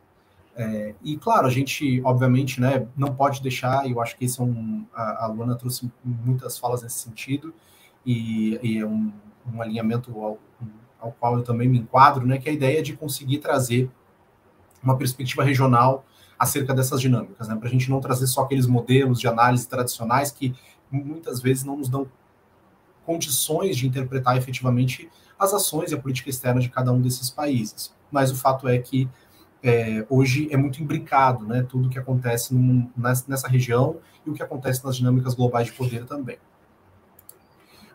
é, 0.58 0.96
e 1.04 1.16
claro, 1.18 1.46
a 1.46 1.52
gente, 1.52 2.02
obviamente, 2.04 2.60
né, 2.60 2.88
não 2.98 3.14
pode 3.14 3.44
deixar, 3.44 3.86
e 3.86 3.92
eu 3.92 4.02
acho 4.02 4.18
que 4.18 4.26
esse 4.26 4.42
é 4.42 4.44
um. 4.44 4.88
A, 4.92 5.26
a 5.26 5.28
Luana 5.28 5.56
trouxe 5.56 5.92
muitas 6.04 6.58
falas 6.58 6.82
nesse 6.82 6.98
sentido, 6.98 7.54
e, 8.04 8.60
e 8.64 8.80
é 8.80 8.86
um, 8.86 9.14
um 9.54 9.62
alinhamento 9.62 10.12
ao, 10.20 10.40
ao, 11.00 11.12
qual 11.12 11.38
eu 11.38 11.44
também 11.44 11.70
me 11.70 11.78
enquadro, 11.78 12.26
né, 12.26 12.40
que 12.40 12.50
é 12.50 12.52
a 12.52 12.56
ideia 12.56 12.82
de 12.82 12.98
conseguir 12.98 13.38
trazer 13.38 13.88
uma 14.82 14.98
perspectiva 14.98 15.44
regional 15.44 16.04
acerca 16.40 16.74
dessas 16.74 17.00
dinâmicas, 17.02 17.48
né, 17.48 17.56
para 17.56 17.68
a 17.68 17.72
gente 17.72 17.88
não 17.92 18.02
trazer 18.02 18.26
só 18.26 18.42
aqueles 18.42 18.66
modelos 18.66 19.20
de 19.20 19.28
análise 19.28 19.68
tradicionais 19.68 20.32
que 20.32 20.56
muitas 20.92 21.40
vezes 21.40 21.64
não 21.64 21.78
nos 21.78 21.88
dão 21.88 22.08
condições 23.08 23.78
de 23.78 23.88
interpretar 23.88 24.36
efetivamente 24.36 25.10
as 25.40 25.54
ações 25.54 25.92
e 25.92 25.96
a 25.96 25.98
política 25.98 26.30
externa 26.30 26.60
de 26.60 26.68
cada 26.68 26.92
um 26.92 27.02
desses 27.02 27.30
países. 27.30 27.96
Mas 28.12 28.32
o 28.32 28.36
fato 28.36 28.68
é 28.68 28.78
que 28.78 29.10
é, 29.64 30.06
hoje 30.10 30.50
é 30.52 30.58
muito 30.58 30.84
imbricado, 30.84 31.46
né? 31.46 31.66
Tudo 31.68 31.90
que 31.90 31.98
acontece 31.98 32.54
num, 32.54 32.92
nessa 33.26 33.48
região 33.48 33.98
e 34.26 34.30
o 34.30 34.34
que 34.34 34.44
acontece 34.44 34.84
nas 34.84 34.98
dinâmicas 34.98 35.34
globais 35.34 35.68
de 35.68 35.74
poder 35.74 36.06
também. 36.06 36.38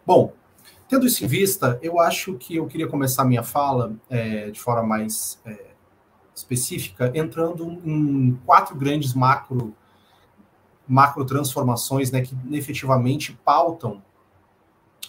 Bom, 0.04 0.32
tendo 0.88 1.06
isso 1.06 1.22
em 1.24 1.28
vista, 1.28 1.78
eu 1.82 2.00
acho 2.00 2.34
que 2.34 2.56
eu 2.56 2.66
queria 2.66 2.88
começar 2.88 3.24
minha 3.24 3.42
fala 3.42 3.94
é, 4.08 4.50
de 4.50 4.60
forma 4.60 4.82
mais 4.82 5.40
é, 5.44 5.72
específica, 6.34 7.12
entrando 7.14 7.80
em 7.84 8.34
quatro 8.46 8.74
grandes 8.74 9.12
macro, 9.12 9.74
macro 10.88 11.24
transformações 11.26 12.10
né, 12.10 12.22
que 12.22 12.34
efetivamente 12.50 13.38
pautam 13.44 14.02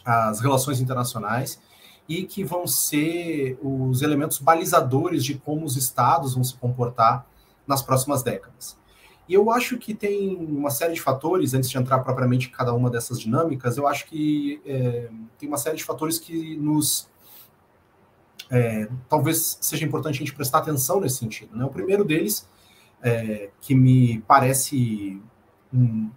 as 0.05 0.39
relações 0.39 0.79
internacionais 0.79 1.59
e 2.07 2.23
que 2.23 2.43
vão 2.43 2.67
ser 2.67 3.57
os 3.61 4.01
elementos 4.01 4.39
balizadores 4.39 5.23
de 5.23 5.35
como 5.35 5.65
os 5.65 5.77
estados 5.77 6.33
vão 6.33 6.43
se 6.43 6.55
comportar 6.55 7.25
nas 7.65 7.81
próximas 7.81 8.23
décadas. 8.23 8.77
E 9.27 9.33
eu 9.33 9.49
acho 9.49 9.77
que 9.77 9.93
tem 9.93 10.35
uma 10.35 10.69
série 10.69 10.93
de 10.93 11.01
fatores, 11.01 11.53
antes 11.53 11.69
de 11.69 11.77
entrar 11.77 11.99
propriamente 11.99 12.47
em 12.47 12.51
cada 12.51 12.73
uma 12.73 12.89
dessas 12.89 13.19
dinâmicas, 13.19 13.77
eu 13.77 13.87
acho 13.87 14.05
que 14.05 14.61
é, 14.65 15.09
tem 15.37 15.47
uma 15.47 15.57
série 15.57 15.77
de 15.77 15.83
fatores 15.83 16.19
que 16.19 16.57
nos. 16.57 17.09
É, 18.49 18.89
talvez 19.07 19.57
seja 19.61 19.85
importante 19.85 20.15
a 20.15 20.19
gente 20.19 20.35
prestar 20.35 20.57
atenção 20.57 20.99
nesse 20.99 21.17
sentido. 21.17 21.55
Né? 21.55 21.63
O 21.63 21.69
primeiro 21.69 22.03
deles, 22.03 22.47
é, 23.01 23.49
que 23.61 23.73
me 23.73 24.19
parece 24.27 25.21
um, 25.73 26.11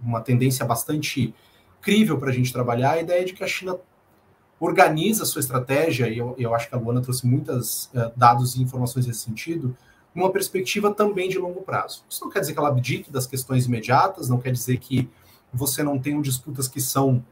uma 0.00 0.20
tendência 0.20 0.64
bastante 0.66 1.34
crível 1.86 2.18
para 2.18 2.30
a 2.30 2.32
gente 2.32 2.52
trabalhar, 2.52 2.96
é 2.96 2.98
a 2.98 3.02
ideia 3.02 3.24
de 3.24 3.32
que 3.32 3.44
a 3.44 3.46
China 3.46 3.78
organiza 4.58 5.22
a 5.22 5.26
sua 5.26 5.38
estratégia, 5.38 6.08
e 6.08 6.18
eu, 6.18 6.34
eu 6.36 6.52
acho 6.52 6.68
que 6.68 6.74
a 6.74 6.78
Luana 6.78 7.00
trouxe 7.00 7.24
muitos 7.24 7.84
uh, 7.94 8.10
dados 8.16 8.56
e 8.56 8.62
informações 8.62 9.06
nesse 9.06 9.20
sentido, 9.20 9.76
numa 10.12 10.32
perspectiva 10.32 10.92
também 10.92 11.28
de 11.28 11.38
longo 11.38 11.62
prazo. 11.62 12.02
Isso 12.10 12.24
não 12.24 12.28
quer 12.32 12.40
dizer 12.40 12.54
que 12.54 12.58
ela 12.58 12.70
abdique 12.70 13.08
das 13.08 13.24
questões 13.24 13.66
imediatas, 13.66 14.28
não 14.28 14.40
quer 14.40 14.50
dizer 14.50 14.78
que 14.78 15.08
você 15.52 15.84
não 15.84 15.96
tenha 15.96 16.20
disputas 16.20 16.66
que 16.66 16.80
são 16.80 17.24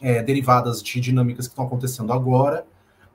é, 0.00 0.22
derivadas 0.22 0.82
de 0.82 0.98
dinâmicas 0.98 1.46
que 1.46 1.52
estão 1.52 1.66
acontecendo 1.66 2.10
agora, 2.10 2.66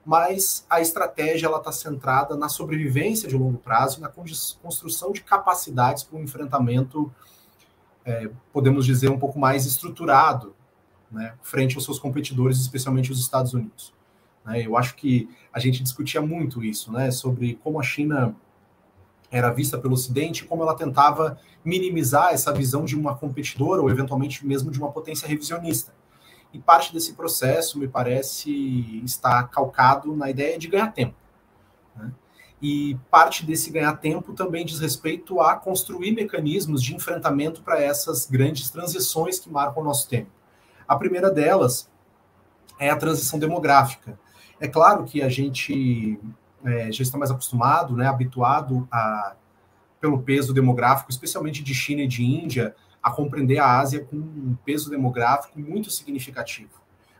mas 0.06 0.64
a 0.70 0.80
estratégia 0.80 1.48
ela 1.48 1.58
está 1.58 1.72
centrada 1.72 2.36
na 2.36 2.48
sobrevivência 2.48 3.28
de 3.28 3.36
longo 3.36 3.58
prazo, 3.58 4.00
na 4.00 4.08
construção 4.08 5.10
de 5.10 5.20
capacidades 5.20 6.04
para 6.04 6.16
um 6.16 6.22
enfrentamento, 6.22 7.10
é, 8.04 8.30
podemos 8.52 8.84
dizer, 8.84 9.10
um 9.10 9.18
pouco 9.18 9.38
mais 9.38 9.66
estruturado, 9.66 10.54
né, 11.10 11.34
frente 11.42 11.76
aos 11.76 11.84
seus 11.84 11.98
competidores, 11.98 12.58
especialmente 12.58 13.10
os 13.10 13.20
Estados 13.20 13.54
Unidos. 13.54 13.94
Né, 14.44 14.66
eu 14.66 14.76
acho 14.76 14.94
que 14.96 15.28
a 15.52 15.58
gente 15.58 15.82
discutia 15.82 16.20
muito 16.20 16.62
isso, 16.62 16.92
né, 16.92 17.10
sobre 17.10 17.54
como 17.62 17.80
a 17.80 17.82
China 17.82 18.34
era 19.30 19.50
vista 19.50 19.78
pelo 19.78 19.94
Ocidente, 19.94 20.44
como 20.44 20.62
ela 20.62 20.76
tentava 20.76 21.38
minimizar 21.64 22.32
essa 22.32 22.52
visão 22.52 22.84
de 22.84 22.96
uma 22.96 23.16
competidora 23.16 23.82
ou 23.82 23.90
eventualmente 23.90 24.46
mesmo 24.46 24.70
de 24.70 24.78
uma 24.78 24.92
potência 24.92 25.26
revisionista. 25.26 25.92
E 26.52 26.58
parte 26.60 26.92
desse 26.92 27.14
processo, 27.14 27.78
me 27.78 27.88
parece, 27.88 29.02
está 29.04 29.42
calcado 29.42 30.14
na 30.14 30.30
ideia 30.30 30.56
de 30.56 30.68
ganhar 30.68 30.92
tempo. 30.92 31.16
Né? 31.96 32.12
E 32.62 32.98
parte 33.10 33.44
desse 33.44 33.70
ganhar 33.70 33.94
tempo 33.94 34.32
também 34.32 34.64
diz 34.64 34.80
respeito 34.80 35.40
a 35.40 35.54
construir 35.54 36.12
mecanismos 36.12 36.82
de 36.82 36.94
enfrentamento 36.94 37.62
para 37.62 37.82
essas 37.82 38.26
grandes 38.26 38.70
transições 38.70 39.38
que 39.38 39.50
marcam 39.50 39.82
o 39.82 39.84
nosso 39.84 40.08
tempo. 40.08 40.30
A 40.86 40.96
primeira 40.96 41.30
delas 41.30 41.90
é 42.78 42.90
a 42.90 42.96
transição 42.96 43.38
demográfica. 43.38 44.18
É 44.60 44.68
claro 44.68 45.04
que 45.04 45.22
a 45.22 45.28
gente 45.28 46.18
é, 46.64 46.90
já 46.90 47.02
está 47.02 47.18
mais 47.18 47.30
acostumado, 47.30 47.96
né, 47.96 48.06
habituado 48.06 48.88
a, 48.90 49.34
pelo 50.00 50.22
peso 50.22 50.54
demográfico, 50.54 51.10
especialmente 51.10 51.62
de 51.62 51.74
China 51.74 52.02
e 52.02 52.06
de 52.06 52.24
Índia, 52.24 52.74
a 53.02 53.10
compreender 53.10 53.58
a 53.58 53.78
Ásia 53.78 54.04
com 54.04 54.16
um 54.16 54.56
peso 54.64 54.88
demográfico 54.88 55.60
muito 55.60 55.90
significativo. 55.90 56.70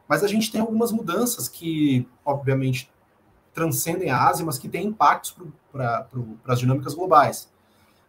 Mas 0.09 0.23
a 0.23 0.27
gente 0.27 0.51
tem 0.51 0.61
algumas 0.61 0.93
mudanças 0.93 1.49
que, 1.49 2.07
obviamente, 2.25 2.91
transcendem 3.55 4.11
a 4.11 4.27
Ásia, 4.27 4.45
mas 4.45 4.59
que 4.59 4.69
têm 4.69 4.89
impactos 4.89 5.37
para 5.73 6.09
as 6.47 6.59
dinâmicas 6.59 6.93
globais. 6.93 7.49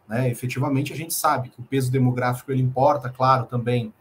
Né? 0.07 0.29
Efetivamente, 0.29 0.91
a 0.91 0.95
gente 0.95 1.13
sabe 1.13 1.49
que 1.49 1.59
o 1.59 1.63
peso 1.63 1.91
demográfico 1.91 2.51
ele 2.51 2.61
importa, 2.61 3.09
claro, 3.09 3.45
também 3.45 3.93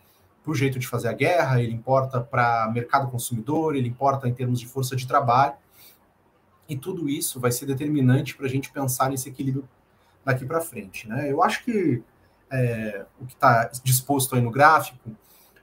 para 0.42 0.50
o 0.50 0.54
jeito 0.54 0.78
de 0.78 0.86
fazer 0.86 1.08
a 1.08 1.12
guerra, 1.12 1.62
ele 1.62 1.72
importa 1.72 2.20
para 2.20 2.70
mercado 2.72 3.10
consumidor, 3.10 3.76
ele 3.76 3.88
importa 3.88 4.28
em 4.28 4.34
termos 4.34 4.60
de 4.60 4.66
força 4.66 4.94
de 4.94 5.06
trabalho, 5.06 5.54
e 6.68 6.76
tudo 6.76 7.08
isso 7.08 7.40
vai 7.40 7.52
ser 7.52 7.66
determinante 7.66 8.36
para 8.36 8.46
a 8.46 8.48
gente 8.48 8.70
pensar 8.70 9.10
nesse 9.10 9.28
equilíbrio 9.28 9.68
daqui 10.24 10.44
para 10.44 10.60
frente. 10.60 11.08
Né? 11.08 11.30
Eu 11.30 11.42
acho 11.42 11.64
que 11.64 12.02
é, 12.50 13.04
o 13.20 13.26
que 13.26 13.34
está 13.34 13.70
disposto 13.82 14.34
aí 14.34 14.40
no 14.40 14.50
gráfico 14.50 15.10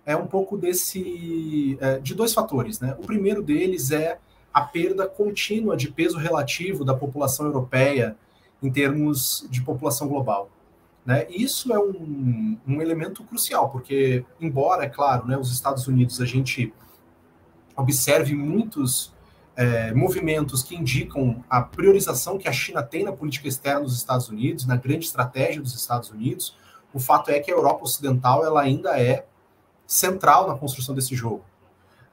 é 0.06 0.16
um 0.16 0.28
pouco 0.28 0.58
desse 0.58 1.78
é, 1.80 2.00
de 2.00 2.14
dois 2.14 2.34
fatores. 2.34 2.80
Né? 2.80 2.96
O 3.00 3.06
primeiro 3.06 3.42
deles 3.42 3.92
é 3.92 4.20
a 4.54 4.62
perda 4.62 5.08
contínua 5.08 5.78
de 5.78 5.92
peso 5.92 6.18
relativo 6.18 6.84
da 6.84 6.94
população 6.94 7.46
europeia 7.46 8.18
em 8.62 8.72
termos 8.72 9.46
de 9.50 9.62
população 9.62 10.08
global. 10.08 10.50
Né? 11.06 11.26
Isso 11.30 11.74
é 11.74 11.80
um, 11.80 12.58
um 12.68 12.82
elemento 12.82 13.24
crucial, 13.24 13.70
porque, 13.70 14.24
embora, 14.40 14.84
é 14.84 14.90
claro, 14.90 15.26
né, 15.26 15.38
os 15.38 15.52
Estados 15.52 15.88
Unidos 15.88 16.22
a 16.22 16.26
gente 16.26 16.74
observe 17.76 18.36
muitos 18.36 19.14
é, 19.56 19.94
movimentos 19.94 20.64
que 20.64 20.76
indicam 20.76 21.44
a 21.50 21.62
priorização 21.62 22.38
que 22.38 22.48
a 22.48 22.52
China 22.52 22.84
tem 22.84 23.04
na 23.04 23.12
política 23.12 23.48
externa 23.48 23.82
dos 23.82 23.98
Estados 23.98 24.30
Unidos, 24.30 24.66
na 24.66 24.76
grande 24.76 25.06
estratégia 25.06 25.62
dos 25.62 25.76
Estados 25.76 26.10
Unidos, 26.10 26.56
o 26.94 27.00
fato 27.00 27.32
é 27.32 27.40
que 27.40 27.52
a 27.52 27.54
Europa 27.54 27.84
Ocidental 27.84 28.46
ela 28.46 28.62
ainda 28.62 29.00
é 29.00 29.26
central 29.88 30.48
na 30.48 30.56
construção 30.56 30.94
desse 30.94 31.16
jogo. 31.16 31.44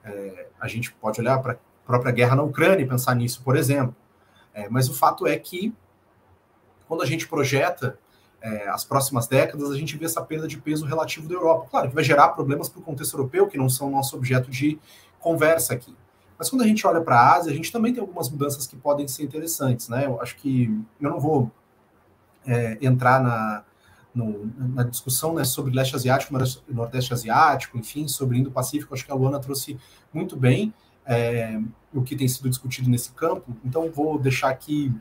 É, 0.05 0.47
a 0.61 0.69
gente 0.69 0.93
pode 0.93 1.21
olhar 1.21 1.39
para 1.39 1.59
própria 1.89 2.13
guerra 2.13 2.37
na 2.37 2.43
Ucrânia 2.43 2.85
e 2.85 2.87
pensar 2.87 3.15
nisso, 3.15 3.41
por 3.43 3.57
exemplo. 3.57 3.97
É, 4.53 4.69
mas 4.69 4.91
o 4.91 4.95
fato 4.95 5.27
é 5.27 5.39
que, 5.39 5.75
quando 6.87 7.03
a 7.03 7.07
gente 7.07 7.27
projeta 7.27 7.99
é, 8.43 8.69
as 8.69 8.85
próximas 8.85 9.27
décadas, 9.27 9.71
a 9.71 9.77
gente 9.77 9.97
vê 9.97 10.05
essa 10.05 10.21
perda 10.21 10.47
de 10.47 10.59
peso 10.59 10.85
relativo 10.85 11.27
da 11.27 11.35
Europa. 11.35 11.67
Claro 11.71 11.89
que 11.89 11.95
vai 11.95 12.05
gerar 12.05 12.29
problemas 12.29 12.69
para 12.69 12.81
o 12.81 12.83
contexto 12.83 13.15
europeu, 13.15 13.47
que 13.49 13.57
não 13.57 13.71
são 13.71 13.91
nosso 13.91 14.15
objeto 14.15 14.51
de 14.51 14.79
conversa 15.19 15.73
aqui. 15.73 15.97
Mas 16.39 16.51
quando 16.51 16.63
a 16.63 16.67
gente 16.67 16.87
olha 16.87 17.01
para 17.01 17.19
a 17.19 17.37
Ásia, 17.37 17.51
a 17.51 17.57
gente 17.57 17.73
também 17.73 17.93
tem 17.93 18.03
algumas 18.03 18.29
mudanças 18.29 18.67
que 18.67 18.77
podem 18.77 19.09
ser 19.09 19.25
interessantes, 19.25 19.89
né? 19.89 20.05
Eu 20.05 20.21
acho 20.21 20.37
que 20.37 20.67
eu 21.01 21.11
não 21.11 21.19
vou 21.19 21.51
é, 22.47 22.77
entrar 22.83 23.21
na, 23.21 23.65
no, 24.15 24.53
na 24.59 24.83
discussão 24.83 25.33
né, 25.35 25.43
sobre 25.43 25.75
leste 25.75 25.97
asiático, 25.97 26.35
nordeste 26.69 27.15
asiático, 27.15 27.79
enfim, 27.79 28.07
sobre 28.07 28.39
Indo-Pacífico. 28.39 28.93
Acho 28.93 29.07
que 29.07 29.11
a 29.11 29.15
Luana 29.15 29.41
trouxe 29.41 29.79
muito 30.13 30.37
bem 30.37 30.75
é, 31.09 31.59
o 31.93 32.03
que 32.03 32.15
tem 32.15 32.29
sido 32.29 32.49
discutido 32.49 32.89
nesse 32.91 33.11
campo. 33.13 33.57
Então, 33.65 33.91
vou 33.91 34.19
deixar 34.19 34.51
aqui 34.51 34.95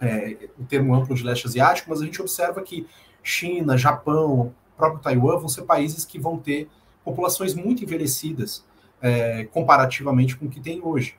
é, 0.00 0.48
o 0.58 0.64
termo 0.64 0.94
amplo 0.94 1.16
de 1.16 1.24
leste 1.24 1.46
asiático, 1.46 1.88
mas 1.90 2.00
a 2.00 2.04
gente 2.04 2.20
observa 2.20 2.62
que 2.62 2.86
China, 3.22 3.76
Japão, 3.76 4.54
próprio 4.78 5.02
Taiwan 5.02 5.38
vão 5.38 5.48
ser 5.48 5.62
países 5.62 6.04
que 6.04 6.18
vão 6.18 6.38
ter 6.38 6.68
populações 7.04 7.54
muito 7.54 7.82
envelhecidas 7.82 8.64
é, 9.02 9.44
comparativamente 9.46 10.36
com 10.36 10.46
o 10.46 10.48
que 10.48 10.60
tem 10.60 10.80
hoje. 10.82 11.16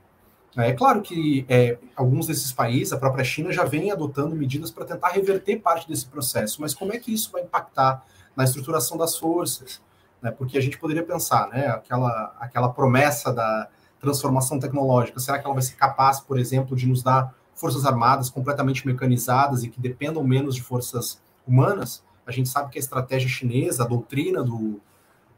É 0.58 0.74
claro 0.74 1.02
que 1.02 1.46
é, 1.48 1.78
alguns 1.96 2.26
desses 2.26 2.52
países, 2.52 2.92
a 2.92 2.98
própria 2.98 3.24
China, 3.24 3.52
já 3.52 3.66
vem 3.66 3.92
adotando 3.92 4.36
medidas 4.36 4.72
para 4.72 4.86
tentar 4.86 5.10
reverter 5.10 5.58
parte 5.58 5.88
desse 5.88 6.08
processo, 6.08 6.62
mas 6.62 6.74
como 6.74 6.92
é 6.92 6.98
que 6.98 7.14
isso 7.14 7.32
vai 7.32 7.44
impactar 7.44 8.04
na 8.36 8.44
estruturação 8.44 8.98
das 8.98 9.16
forças? 9.18 9.82
Né? 10.22 10.32
Porque 10.32 10.58
a 10.58 10.62
gente 10.62 10.78
poderia 10.78 11.04
pensar, 11.04 11.50
né, 11.50 11.68
aquela, 11.68 12.36
aquela 12.40 12.70
promessa 12.70 13.32
da 13.32 13.70
transformação 14.00 14.60
tecnológica, 14.60 15.20
será 15.20 15.40
que 15.40 15.46
ela 15.46 15.54
vai 15.54 15.64
ser 15.64 15.76
capaz, 15.76 16.20
por 16.20 16.40
exemplo, 16.40 16.76
de 16.76 16.88
nos 16.88 17.04
dar 17.04 17.36
forças 17.54 17.86
armadas 17.86 18.30
completamente 18.30 18.88
mecanizadas 18.88 19.64
e 19.64 19.70
que 19.70 19.80
dependam 19.80 20.24
menos 20.24 20.56
de 20.56 20.62
forças 20.62 21.22
humanas? 21.46 22.04
A 22.26 22.32
gente 22.32 22.48
sabe 22.48 22.72
que 22.72 22.78
a 22.78 22.82
estratégia 22.82 23.28
chinesa, 23.28 23.84
a 23.84 23.88
doutrina 23.88 24.44
do, 24.44 24.80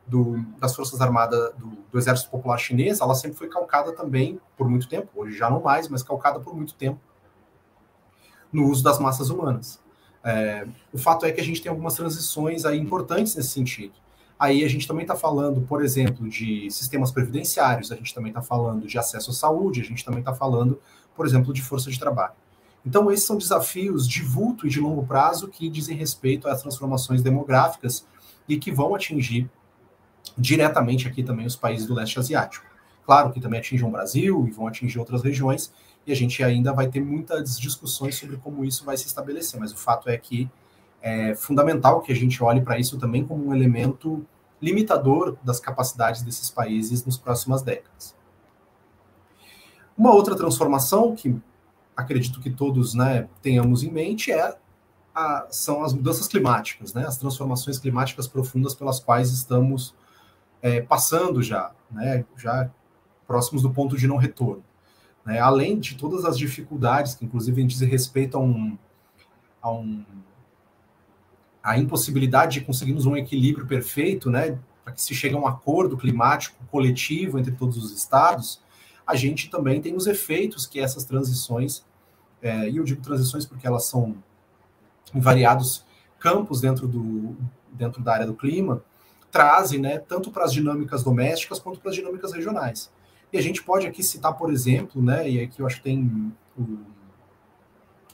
do, 0.05 0.43
das 0.59 0.75
Forças 0.75 0.99
Armadas 0.99 1.53
do, 1.55 1.77
do, 1.91 1.97
Exército 1.97 2.29
Popular 2.29 2.57
Chinês, 2.57 2.99
ela 2.99 3.15
sempre 3.15 3.37
foi 3.37 3.47
calcada 3.47 3.93
também 3.93 4.39
por 4.57 4.69
muito 4.69 4.87
tempo, 4.87 5.09
hoje 5.15 5.37
já 5.37 5.49
não 5.49 5.61
mais, 5.61 5.87
mas 5.87 6.03
calcada 6.03 6.39
por 6.39 6.55
muito 6.55 6.73
tempo 6.75 6.99
no 8.51 8.69
uso 8.69 8.83
das 8.83 8.99
massas 8.99 9.29
humanas. 9.29 9.79
É, 10.23 10.67
o 10.93 10.97
fato 10.97 11.25
é 11.25 11.31
que 11.31 11.39
a 11.39 11.43
gente 11.43 11.61
tem 11.61 11.69
algumas 11.69 11.95
transições 11.95 12.65
aí 12.65 12.77
importantes 12.77 13.35
nesse 13.35 13.49
sentido. 13.49 13.93
Aí 14.41 14.65
a 14.65 14.67
gente 14.67 14.87
também 14.87 15.03
está 15.03 15.15
falando, 15.15 15.61
por 15.61 15.85
exemplo, 15.85 16.27
de 16.27 16.67
sistemas 16.71 17.11
previdenciários, 17.11 17.91
a 17.91 17.95
gente 17.95 18.11
também 18.11 18.31
está 18.31 18.41
falando 18.41 18.87
de 18.87 18.97
acesso 18.97 19.29
à 19.29 19.33
saúde, 19.35 19.81
a 19.81 19.83
gente 19.83 20.03
também 20.03 20.21
está 20.21 20.33
falando, 20.33 20.81
por 21.15 21.27
exemplo, 21.27 21.53
de 21.53 21.61
força 21.61 21.91
de 21.91 21.99
trabalho. 21.99 22.33
Então, 22.83 23.11
esses 23.11 23.23
são 23.23 23.37
desafios 23.37 24.09
de 24.09 24.23
vulto 24.23 24.65
e 24.65 24.69
de 24.71 24.79
longo 24.79 25.05
prazo 25.05 25.47
que 25.47 25.69
dizem 25.69 25.95
respeito 25.95 26.47
às 26.47 26.59
transformações 26.59 27.21
demográficas 27.21 28.03
e 28.49 28.57
que 28.57 28.71
vão 28.71 28.95
atingir 28.95 29.47
diretamente 30.35 31.07
aqui 31.07 31.21
também 31.21 31.45
os 31.45 31.55
países 31.55 31.85
do 31.85 31.93
leste 31.93 32.17
asiático. 32.17 32.65
Claro 33.05 33.31
que 33.31 33.39
também 33.39 33.59
atingem 33.59 33.87
o 33.87 33.91
Brasil 33.91 34.47
e 34.47 34.51
vão 34.51 34.65
atingir 34.65 34.97
outras 34.97 35.21
regiões, 35.21 35.71
e 36.07 36.11
a 36.11 36.15
gente 36.15 36.43
ainda 36.43 36.73
vai 36.73 36.87
ter 36.87 36.99
muitas 36.99 37.59
discussões 37.59 38.15
sobre 38.15 38.37
como 38.37 38.65
isso 38.65 38.83
vai 38.85 38.97
se 38.97 39.05
estabelecer, 39.05 39.59
mas 39.59 39.71
o 39.71 39.77
fato 39.77 40.09
é 40.09 40.17
que 40.17 40.49
é 40.99 41.35
fundamental 41.35 42.01
que 42.01 42.11
a 42.11 42.15
gente 42.15 42.43
olhe 42.43 42.61
para 42.61 42.79
isso 42.79 42.97
também 42.97 43.23
como 43.23 43.47
um 43.47 43.53
elemento 43.53 44.25
limitador 44.61 45.37
das 45.43 45.59
capacidades 45.59 46.21
desses 46.21 46.49
países 46.49 47.03
nas 47.05 47.17
próximas 47.17 47.61
décadas. 47.61 48.15
Uma 49.97 50.13
outra 50.13 50.35
transformação 50.35 51.15
que 51.15 51.35
acredito 51.95 52.39
que 52.39 52.49
todos 52.49 52.93
né, 52.93 53.27
tenhamos 53.41 53.83
em 53.83 53.91
mente 53.91 54.31
é 54.31 54.55
a, 55.13 55.47
são 55.49 55.83
as 55.83 55.93
mudanças 55.93 56.27
climáticas, 56.27 56.93
né, 56.93 57.05
as 57.05 57.17
transformações 57.17 57.77
climáticas 57.77 58.27
profundas 58.27 58.73
pelas 58.73 58.99
quais 58.99 59.31
estamos 59.31 59.93
é, 60.61 60.81
passando 60.81 61.41
já, 61.41 61.71
né? 61.89 62.23
Já 62.37 62.69
próximos 63.27 63.61
do 63.61 63.71
ponto 63.71 63.97
de 63.97 64.07
não 64.07 64.17
retorno. 64.17 64.63
Né? 65.25 65.39
Além 65.39 65.79
de 65.79 65.95
todas 65.95 66.25
as 66.25 66.37
dificuldades 66.37 67.15
que, 67.15 67.25
inclusive, 67.25 67.63
diz 67.63 67.79
respeito 67.81 68.37
a 68.37 68.41
um, 68.41 68.77
a 69.61 69.71
um 69.71 70.05
a 71.63 71.77
impossibilidade 71.77 72.59
de 72.59 72.65
conseguirmos 72.65 73.05
um 73.05 73.15
equilíbrio 73.15 73.67
perfeito, 73.67 74.29
né, 74.29 74.57
para 74.83 74.93
que 74.93 75.01
se 75.01 75.13
chegue 75.13 75.35
a 75.35 75.37
um 75.37 75.47
acordo 75.47 75.95
climático 75.97 76.57
coletivo 76.71 77.37
entre 77.37 77.51
todos 77.51 77.77
os 77.77 77.91
estados, 77.91 78.61
a 79.05 79.15
gente 79.15 79.49
também 79.49 79.81
tem 79.81 79.95
os 79.95 80.07
efeitos 80.07 80.65
que 80.65 80.79
essas 80.79 81.03
transições, 81.03 81.83
é, 82.41 82.69
e 82.69 82.77
eu 82.77 82.83
digo 82.83 83.01
transições 83.01 83.45
porque 83.45 83.67
elas 83.67 83.85
são 83.85 84.15
em 85.13 85.19
variados 85.19 85.85
campos 86.19 86.61
dentro, 86.61 86.87
do, 86.87 87.35
dentro 87.71 88.01
da 88.01 88.13
área 88.13 88.25
do 88.25 88.33
clima, 88.33 88.83
trazem, 89.29 89.79
né, 89.79 89.97
tanto 89.97 90.31
para 90.31 90.43
as 90.43 90.53
dinâmicas 90.53 91.03
domésticas 91.03 91.59
quanto 91.59 91.79
para 91.79 91.89
as 91.89 91.95
dinâmicas 91.95 92.33
regionais. 92.33 92.91
E 93.31 93.37
a 93.37 93.41
gente 93.41 93.63
pode 93.63 93.87
aqui 93.87 94.03
citar, 94.03 94.33
por 94.33 94.51
exemplo, 94.51 95.01
né, 95.01 95.29
e 95.29 95.41
aqui 95.41 95.61
eu 95.61 95.65
acho 95.65 95.77
que 95.77 95.83
tem 95.83 96.33
o, 96.57 96.77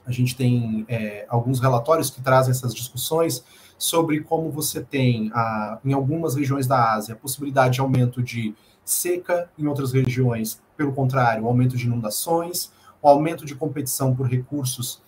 a 0.07 0.11
gente 0.11 0.35
tem 0.35 0.85
é, 0.87 1.25
alguns 1.27 1.59
relatórios 1.59 2.09
que 2.09 2.21
trazem 2.21 2.51
essas 2.51 2.73
discussões 2.73 3.43
sobre 3.77 4.21
como 4.21 4.49
você 4.49 4.81
tem, 4.81 5.29
a, 5.33 5.79
em 5.83 5.91
algumas 5.91 6.33
regiões 6.33 6.65
da 6.65 6.93
Ásia, 6.93 7.13
a 7.13 7.17
possibilidade 7.17 7.75
de 7.75 7.81
aumento 7.81 8.23
de 8.23 8.55
seca, 8.85 9.51
em 9.59 9.67
outras 9.67 9.91
regiões, 9.91 10.61
pelo 10.77 10.93
contrário, 10.93 11.45
aumento 11.45 11.75
de 11.75 11.85
inundações, 11.85 12.71
o 13.01 13.07
aumento 13.07 13.45
de 13.45 13.53
competição 13.53 14.15
por 14.15 14.27
recursos 14.27 15.01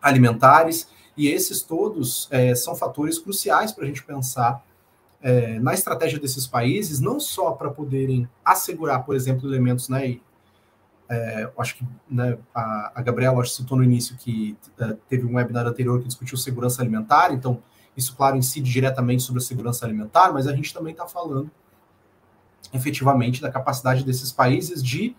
alimentares, 0.00 0.88
e 1.16 1.26
esses 1.26 1.60
todos 1.60 2.28
é, 2.30 2.54
são 2.54 2.76
fatores 2.76 3.18
cruciais 3.18 3.72
para 3.72 3.82
a 3.82 3.86
gente 3.88 4.04
pensar 4.04 4.64
é, 5.20 5.58
na 5.58 5.74
estratégia 5.74 6.20
desses 6.20 6.46
países, 6.46 7.00
não 7.00 7.18
só 7.18 7.50
para 7.50 7.68
poderem 7.68 8.28
assegurar, 8.44 9.04
por 9.04 9.16
exemplo, 9.16 9.48
elementos, 9.48 9.88
né? 9.88 10.20
É, 11.10 11.50
acho 11.58 11.76
que 11.76 11.86
né, 12.10 12.36
a, 12.54 12.92
a 12.96 13.02
Gabriela 13.02 13.42
citou 13.44 13.78
no 13.78 13.84
início 13.84 14.16
que 14.16 14.56
é, 14.78 14.94
teve 15.08 15.26
um 15.26 15.36
webinar 15.36 15.66
anterior 15.66 16.00
que 16.00 16.06
discutiu 16.06 16.36
segurança 16.36 16.82
alimentar, 16.82 17.32
então 17.32 17.62
isso, 17.96 18.14
claro, 18.14 18.36
incide 18.36 18.70
diretamente 18.70 19.22
sobre 19.22 19.42
a 19.42 19.44
segurança 19.44 19.84
alimentar, 19.86 20.32
mas 20.32 20.46
a 20.46 20.54
gente 20.54 20.72
também 20.72 20.92
está 20.92 21.08
falando 21.08 21.50
efetivamente 22.72 23.40
da 23.40 23.50
capacidade 23.50 24.04
desses 24.04 24.30
países 24.30 24.82
de 24.82 25.16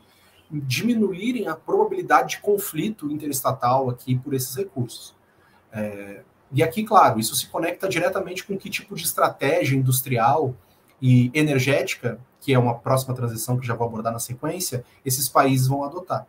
diminuírem 0.51 1.47
a 1.47 1.55
probabilidade 1.55 2.29
de 2.29 2.39
conflito 2.39 3.11
interestatal 3.11 3.89
aqui 3.89 4.17
por 4.17 4.33
esses 4.33 4.55
recursos. 4.55 5.15
É, 5.71 6.23
e 6.51 6.63
aqui, 6.63 6.83
claro, 6.83 7.19
isso 7.19 7.35
se 7.35 7.47
conecta 7.47 7.87
diretamente 7.87 8.43
com 8.43 8.57
que 8.57 8.69
tipo 8.69 8.95
de 8.95 9.03
estratégia 9.03 9.75
industrial 9.75 10.55
e 11.01 11.29
energética, 11.33 12.19
que 12.39 12.53
é 12.53 12.59
uma 12.59 12.75
próxima 12.75 13.13
transição 13.13 13.57
que 13.57 13.67
já 13.67 13.75
vou 13.75 13.87
abordar 13.87 14.13
na 14.13 14.19
sequência, 14.19 14.83
esses 15.05 15.27
países 15.27 15.67
vão 15.67 15.83
adotar. 15.83 16.25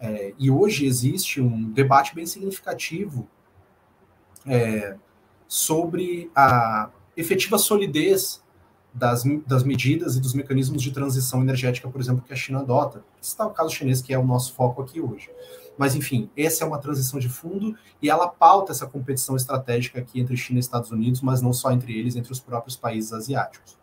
É, 0.00 0.32
e 0.38 0.50
hoje 0.50 0.86
existe 0.86 1.40
um 1.40 1.70
debate 1.70 2.14
bem 2.14 2.24
significativo 2.24 3.28
é, 4.46 4.96
sobre 5.46 6.30
a 6.34 6.88
efetiva 7.16 7.58
solidez 7.58 8.42
das, 8.92 9.24
das 9.46 9.62
medidas 9.62 10.16
e 10.16 10.20
dos 10.20 10.34
mecanismos 10.34 10.82
de 10.82 10.90
transição 10.90 11.42
energética, 11.42 11.88
por 11.88 12.00
exemplo, 12.00 12.24
que 12.26 12.32
a 12.32 12.36
China 12.36 12.60
adota. 12.60 13.04
Está 13.20 13.46
o 13.46 13.50
caso 13.50 13.74
chinês, 13.74 14.00
que 14.00 14.12
é 14.12 14.18
o 14.18 14.24
nosso 14.24 14.54
foco 14.54 14.82
aqui 14.82 15.00
hoje. 15.00 15.30
Mas, 15.76 15.94
enfim, 15.94 16.30
essa 16.36 16.64
é 16.64 16.66
uma 16.66 16.78
transição 16.78 17.18
de 17.18 17.28
fundo 17.28 17.76
e 18.02 18.10
ela 18.10 18.28
pauta 18.28 18.72
essa 18.72 18.86
competição 18.86 19.36
estratégica 19.36 19.98
aqui 20.00 20.20
entre 20.20 20.36
China 20.36 20.58
e 20.58 20.60
Estados 20.60 20.90
Unidos, 20.90 21.20
mas 21.20 21.40
não 21.40 21.52
só 21.52 21.70
entre 21.72 21.98
eles, 21.98 22.16
entre 22.16 22.32
os 22.32 22.40
próprios 22.40 22.76
países 22.76 23.12
asiáticos. 23.12 23.79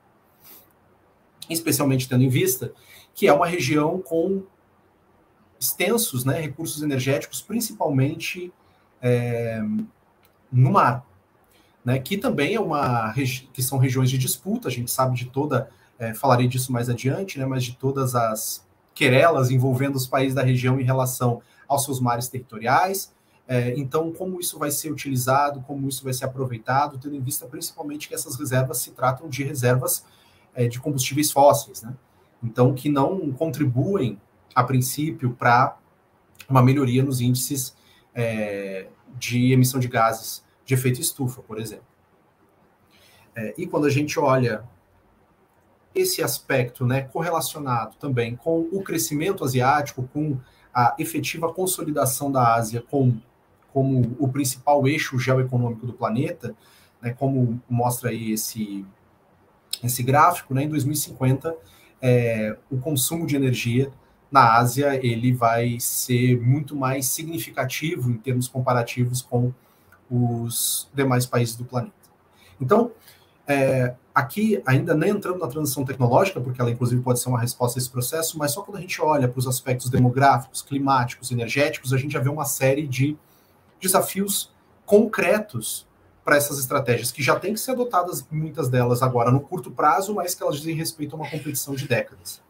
Especialmente 1.49 2.07
tendo 2.07 2.23
em 2.23 2.29
vista 2.29 2.73
que 3.13 3.27
é 3.27 3.33
uma 3.33 3.47
região 3.47 3.99
com 3.99 4.43
extensos 5.59 6.23
né, 6.23 6.39
recursos 6.39 6.83
energéticos, 6.83 7.41
principalmente 7.41 8.53
é, 9.01 9.59
no 10.51 10.71
mar, 10.71 11.05
né, 11.83 11.97
que 11.99 12.17
também 12.17 12.55
é 12.55 12.59
uma 12.59 13.13
que 13.53 13.63
são 13.63 13.77
regiões 13.77 14.09
de 14.09 14.17
disputa, 14.17 14.67
a 14.67 14.71
gente 14.71 14.91
sabe 14.91 15.15
de 15.15 15.25
toda, 15.25 15.69
é, 15.97 16.13
falarei 16.13 16.47
disso 16.47 16.71
mais 16.71 16.89
adiante, 16.89 17.39
né, 17.39 17.45
mas 17.45 17.63
de 17.63 17.75
todas 17.75 18.13
as 18.13 18.65
querelas 18.93 19.49
envolvendo 19.49 19.95
os 19.95 20.07
países 20.07 20.35
da 20.35 20.43
região 20.43 20.79
em 20.79 20.83
relação 20.83 21.41
aos 21.67 21.85
seus 21.85 21.99
mares 21.99 22.27
territoriais. 22.27 23.13
É, 23.47 23.73
então, 23.77 24.11
como 24.11 24.39
isso 24.39 24.59
vai 24.59 24.69
ser 24.69 24.91
utilizado, 24.91 25.61
como 25.61 25.87
isso 25.87 26.03
vai 26.03 26.13
ser 26.13 26.25
aproveitado, 26.25 26.97
tendo 26.97 27.15
em 27.15 27.21
vista 27.21 27.45
principalmente 27.45 28.09
que 28.09 28.13
essas 28.13 28.35
reservas 28.37 28.79
se 28.79 28.91
tratam 28.91 29.29
de 29.29 29.43
reservas 29.43 30.03
é, 30.57 30.67
de 30.67 30.79
combustíveis 30.79 31.31
fósseis, 31.31 31.83
né? 31.83 31.95
Então, 32.43 32.73
que 32.73 32.89
não 32.89 33.31
contribuem, 33.31 34.19
a 34.55 34.63
princípio, 34.63 35.33
para 35.33 35.77
uma 36.49 36.63
melhoria 36.63 37.03
nos 37.03 37.21
índices 37.21 37.77
é, 38.13 38.87
de 39.17 39.53
emissão 39.53 39.79
de 39.79 39.87
gases 39.87 40.43
de 40.65 40.73
efeito 40.73 40.99
estufa, 40.99 41.43
por 41.43 41.59
exemplo. 41.59 41.85
É, 43.35 43.53
e 43.55 43.67
quando 43.67 43.85
a 43.85 43.89
gente 43.89 44.19
olha 44.19 44.63
esse 45.93 46.23
aspecto 46.23 46.85
né, 46.85 47.01
correlacionado 47.01 47.95
também 47.97 48.35
com 48.35 48.67
o 48.71 48.81
crescimento 48.81 49.43
asiático, 49.43 50.09
com 50.11 50.39
a 50.73 50.95
efetiva 50.97 51.53
consolidação 51.53 52.31
da 52.31 52.55
Ásia 52.55 52.83
com, 52.89 53.15
como 53.71 54.15
o 54.19 54.27
principal 54.27 54.87
eixo 54.87 55.19
geoeconômico 55.19 55.85
do 55.85 55.93
planeta, 55.93 56.55
né, 57.01 57.13
como 57.13 57.61
mostra 57.69 58.09
aí 58.09 58.31
esse, 58.31 58.85
esse 59.83 60.03
gráfico, 60.03 60.53
né, 60.53 60.63
em 60.63 60.69
2050, 60.69 61.55
é, 62.01 62.57
o 62.69 62.77
consumo 62.77 63.25
de 63.25 63.35
energia 63.35 63.91
na 64.31 64.55
Ásia 64.55 64.99
ele 65.05 65.31
vai 65.31 65.79
ser 65.79 66.39
muito 66.41 66.75
mais 66.75 67.07
significativo 67.07 68.11
em 68.11 68.17
termos 68.17 68.47
comparativos 68.47 69.21
com 69.21 69.53
os 70.09 70.89
demais 70.93 71.25
países 71.25 71.55
do 71.55 71.65
planeta. 71.65 71.93
Então, 72.59 72.91
é, 73.47 73.95
aqui, 74.13 74.61
ainda 74.65 74.93
nem 74.93 75.11
entrando 75.11 75.39
na 75.39 75.47
transição 75.47 75.85
tecnológica, 75.85 76.41
porque 76.41 76.59
ela 76.59 76.69
inclusive 76.71 77.01
pode 77.01 77.19
ser 77.19 77.29
uma 77.29 77.39
resposta 77.39 77.79
a 77.79 77.79
esse 77.79 77.89
processo, 77.89 78.37
mas 78.37 78.51
só 78.51 78.61
quando 78.61 78.77
a 78.77 78.81
gente 78.81 79.01
olha 79.01 79.27
para 79.27 79.39
os 79.39 79.47
aspectos 79.47 79.89
demográficos, 79.89 80.61
climáticos, 80.61 81.31
energéticos, 81.31 81.93
a 81.93 81.97
gente 81.97 82.11
já 82.11 82.19
vê 82.19 82.29
uma 82.29 82.45
série 82.45 82.85
de 82.85 83.17
desafios 83.79 84.51
concretos 84.85 85.86
para 86.27 86.35
essas 86.35 86.59
estratégias, 86.59 87.09
que 87.09 87.23
já 87.23 87.39
têm 87.39 87.53
que 87.53 87.59
ser 87.61 87.71
adotadas, 87.71 88.27
muitas 88.29 88.67
delas 88.67 89.01
agora 89.01 89.31
no 89.31 89.39
curto 89.39 89.71
prazo, 89.71 90.13
mas 90.13 90.35
que 90.35 90.43
elas 90.43 90.57
dizem 90.57 90.75
respeito 90.75 91.15
a 91.15 91.19
uma 91.19 91.29
competição 91.29 91.73
de 91.73 91.87
décadas. 91.87 92.43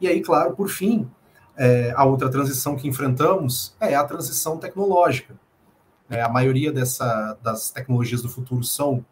E 0.00 0.08
aí, 0.08 0.20
claro, 0.20 0.56
por 0.56 0.68
fim, 0.68 1.08
é, 1.56 1.92
a 1.94 2.04
outra 2.04 2.28
transição 2.28 2.74
que 2.74 2.88
enfrentamos 2.88 3.76
é 3.78 3.94
a 3.94 4.02
transição 4.02 4.58
tecnológica. 4.58 5.38
É, 6.08 6.20
a 6.20 6.28
maioria 6.28 6.72
dessa, 6.72 7.38
das 7.40 7.70
tecnologias 7.70 8.22
do 8.22 8.28
futuro 8.28 8.64
são 8.64 9.06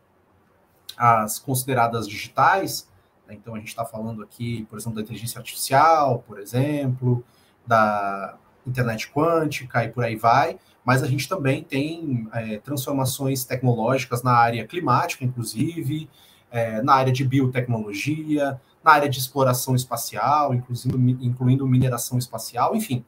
as 0.96 1.38
consideradas 1.38 2.08
digitais. 2.08 2.90
Né? 3.28 3.34
Então, 3.34 3.54
a 3.54 3.58
gente 3.58 3.68
está 3.68 3.84
falando 3.84 4.24
aqui, 4.24 4.66
por 4.68 4.76
exemplo, 4.76 4.96
da 4.96 5.02
inteligência 5.02 5.38
artificial, 5.38 6.24
por 6.26 6.40
exemplo, 6.40 7.24
da 7.64 8.36
internet 8.66 9.08
quântica 9.08 9.84
e 9.84 9.88
por 9.88 10.02
aí 10.02 10.16
vai. 10.16 10.58
Mas 10.88 11.02
a 11.02 11.06
gente 11.06 11.28
também 11.28 11.62
tem 11.62 12.26
é, 12.32 12.56
transformações 12.60 13.44
tecnológicas 13.44 14.22
na 14.22 14.32
área 14.32 14.66
climática, 14.66 15.22
inclusive, 15.22 16.08
é, 16.50 16.80
na 16.80 16.94
área 16.94 17.12
de 17.12 17.22
biotecnologia, 17.24 18.58
na 18.82 18.92
área 18.92 19.06
de 19.06 19.18
exploração 19.18 19.76
espacial, 19.76 20.54
incluindo, 20.54 20.98
incluindo 21.22 21.66
mineração 21.66 22.16
espacial, 22.16 22.74
enfim. 22.74 23.04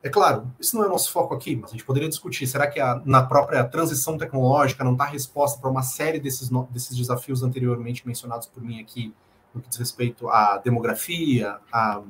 É 0.00 0.08
claro, 0.08 0.48
isso 0.60 0.76
não 0.76 0.84
é 0.84 0.88
nosso 0.88 1.10
foco 1.10 1.34
aqui, 1.34 1.56
mas 1.56 1.70
a 1.70 1.72
gente 1.72 1.84
poderia 1.84 2.08
discutir. 2.08 2.46
Será 2.46 2.68
que 2.68 2.78
a, 2.78 3.02
na 3.04 3.24
própria 3.24 3.64
transição 3.64 4.16
tecnológica 4.16 4.84
não 4.84 4.92
está 4.92 5.06
resposta 5.06 5.60
para 5.60 5.68
uma 5.68 5.82
série 5.82 6.20
desses, 6.20 6.48
desses 6.70 6.96
desafios 6.96 7.42
anteriormente 7.42 8.06
mencionados 8.06 8.46
por 8.46 8.62
mim 8.62 8.80
aqui, 8.80 9.12
no 9.52 9.60
que 9.60 9.68
diz 9.68 9.76
respeito 9.76 10.28
à 10.28 10.58
demografia, 10.58 11.56
a, 11.72 12.00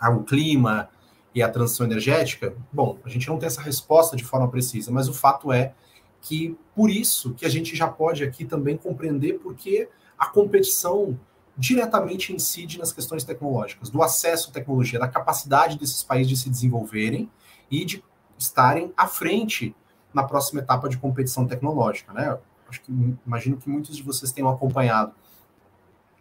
ao 0.00 0.22
clima 0.22 0.88
e 1.34 1.42
à 1.42 1.48
transição 1.48 1.84
energética? 1.86 2.54
Bom, 2.72 2.98
a 3.04 3.08
gente 3.08 3.28
não 3.28 3.38
tem 3.38 3.46
essa 3.46 3.60
resposta 3.60 4.16
de 4.16 4.24
forma 4.24 4.48
precisa, 4.48 4.90
mas 4.90 5.08
o 5.08 5.14
fato 5.14 5.52
é 5.52 5.74
que 6.20 6.56
por 6.74 6.88
isso 6.88 7.34
que 7.34 7.44
a 7.44 7.48
gente 7.48 7.76
já 7.76 7.88
pode 7.88 8.22
aqui 8.24 8.44
também 8.44 8.76
compreender 8.76 9.34
porque 9.40 9.88
a 10.18 10.26
competição 10.26 11.18
diretamente 11.56 12.32
incide 12.32 12.78
nas 12.78 12.92
questões 12.92 13.24
tecnológicas, 13.24 13.90
do 13.90 14.02
acesso 14.02 14.50
à 14.50 14.52
tecnologia, 14.52 14.98
da 14.98 15.08
capacidade 15.08 15.78
desses 15.78 16.02
países 16.02 16.28
de 16.28 16.36
se 16.36 16.50
desenvolverem 16.50 17.30
e 17.70 17.84
de 17.84 18.02
estarem 18.38 18.92
à 18.96 19.06
frente 19.06 19.74
na 20.12 20.22
próxima 20.22 20.60
etapa 20.60 20.88
de 20.88 20.96
competição 20.98 21.46
tecnológica, 21.46 22.12
né? 22.12 22.38
Acho 22.68 22.80
que 22.80 22.92
imagino 23.26 23.56
que 23.56 23.68
muitos 23.68 23.96
de 23.96 24.02
vocês 24.02 24.32
tenham 24.32 24.48
acompanhado 24.48 25.12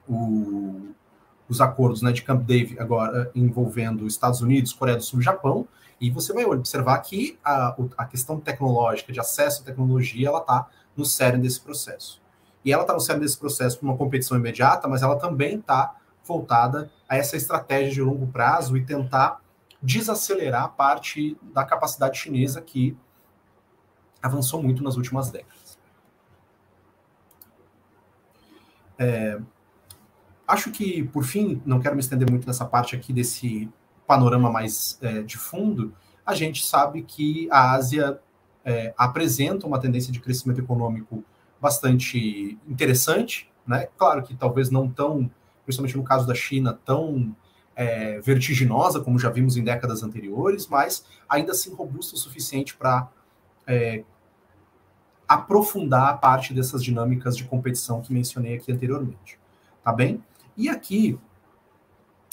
o, 0.07 0.93
os 1.53 1.61
acordos 1.61 2.01
né, 2.01 2.11
de 2.11 2.23
Camp 2.23 2.41
David 2.41 2.79
agora 2.79 3.31
envolvendo 3.35 4.07
Estados 4.07 4.41
Unidos, 4.41 4.73
Coreia 4.73 4.97
do 4.97 5.03
Sul 5.03 5.21
e 5.21 5.23
Japão, 5.23 5.67
e 6.01 6.09
você 6.09 6.33
vai 6.33 6.43
observar 6.43 6.97
que 6.99 7.39
a, 7.43 7.75
a 7.97 8.05
questão 8.05 8.39
tecnológica, 8.39 9.13
de 9.13 9.19
acesso 9.19 9.61
à 9.61 9.65
tecnologia, 9.65 10.27
ela 10.27 10.39
está 10.39 10.67
no 10.97 11.05
cerne 11.05 11.41
desse 11.41 11.61
processo. 11.61 12.21
E 12.65 12.73
ela 12.73 12.83
está 12.83 12.93
no 12.93 12.99
centro 12.99 13.21
desse 13.21 13.37
processo 13.37 13.77
para 13.77 13.87
uma 13.87 13.97
competição 13.97 14.37
imediata, 14.37 14.87
mas 14.87 15.01
ela 15.01 15.15
também 15.15 15.59
está 15.59 15.95
voltada 16.25 16.91
a 17.07 17.15
essa 17.15 17.37
estratégia 17.37 17.93
de 17.93 18.01
longo 18.01 18.27
prazo 18.27 18.75
e 18.75 18.85
tentar 18.85 19.41
desacelerar 19.81 20.73
parte 20.73 21.37
da 21.41 21.63
capacidade 21.63 22.17
chinesa 22.17 22.61
que 22.61 22.97
avançou 24.21 24.63
muito 24.63 24.83
nas 24.83 24.95
últimas 24.95 25.29
décadas. 25.29 25.77
É, 28.97 29.39
acho 30.47 30.71
que, 30.71 31.03
por 31.03 31.23
fim, 31.23 31.61
não 31.65 31.79
quero 31.79 31.95
me 31.95 32.01
estender 32.01 32.29
muito 32.29 32.47
nessa 32.47 32.65
parte 32.65 32.95
aqui 32.95 33.13
desse 33.13 33.69
panorama 34.05 34.51
mais 34.51 34.97
é, 35.01 35.21
de 35.21 35.37
fundo, 35.37 35.93
a 36.25 36.33
gente 36.33 36.65
sabe 36.65 37.03
que 37.03 37.47
a 37.51 37.71
Ásia 37.71 38.19
é, 38.63 38.93
apresenta 38.97 39.67
uma 39.67 39.79
tendência 39.79 40.11
de 40.11 40.19
crescimento 40.19 40.59
econômico 40.59 41.23
bastante 41.59 42.57
interessante, 42.67 43.49
né? 43.65 43.87
Claro 43.97 44.23
que 44.23 44.35
talvez 44.35 44.69
não 44.69 44.89
tão, 44.89 45.29
principalmente 45.65 45.97
no 45.97 46.03
caso 46.03 46.27
da 46.27 46.35
China, 46.35 46.77
tão 46.85 47.35
é, 47.75 48.19
vertiginosa 48.19 48.99
como 49.01 49.17
já 49.17 49.29
vimos 49.29 49.57
em 49.57 49.63
décadas 49.63 50.03
anteriores, 50.03 50.67
mas 50.67 51.05
ainda 51.27 51.51
assim 51.51 51.73
robusta 51.73 52.15
o 52.15 52.17
suficiente 52.17 52.75
para 52.75 53.09
é, 53.65 54.03
aprofundar 55.27 56.09
a 56.09 56.13
parte 56.13 56.53
dessas 56.53 56.83
dinâmicas 56.83 57.35
de 57.35 57.45
competição 57.45 58.01
que 58.01 58.13
mencionei 58.13 58.55
aqui 58.55 58.71
anteriormente. 58.71 59.39
Tá 59.83 59.91
bem? 59.91 60.23
E 60.55 60.69
aqui 60.69 61.19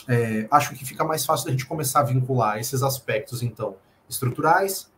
é, 0.08 0.48
acho 0.50 0.74
que 0.74 0.84
fica 0.84 1.04
mais 1.04 1.24
fácil 1.24 1.48
a 1.48 1.50
gente 1.50 1.66
começar 1.66 2.00
a 2.00 2.04
vincular 2.04 2.58
esses 2.58 2.82
aspectos, 2.82 3.42
então, 3.42 3.76
estruturais, 4.08 4.90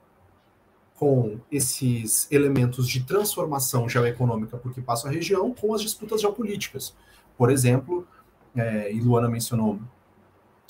com 0.97 1.41
esses 1.51 2.31
elementos 2.31 2.89
de 2.89 3.03
transformação 3.03 3.89
geoeconômica 3.89 4.57
por 4.57 4.73
que 4.73 4.81
passa 4.81 5.09
a 5.09 5.11
região, 5.11 5.53
com 5.53 5.75
as 5.75 5.83
disputas 5.83 6.20
geopolíticas. 6.20 6.95
Por 7.37 7.51
exemplo, 7.51 8.07
é, 8.55 8.93
e 8.93 9.01
Luana 9.01 9.29
mencionou 9.29 9.81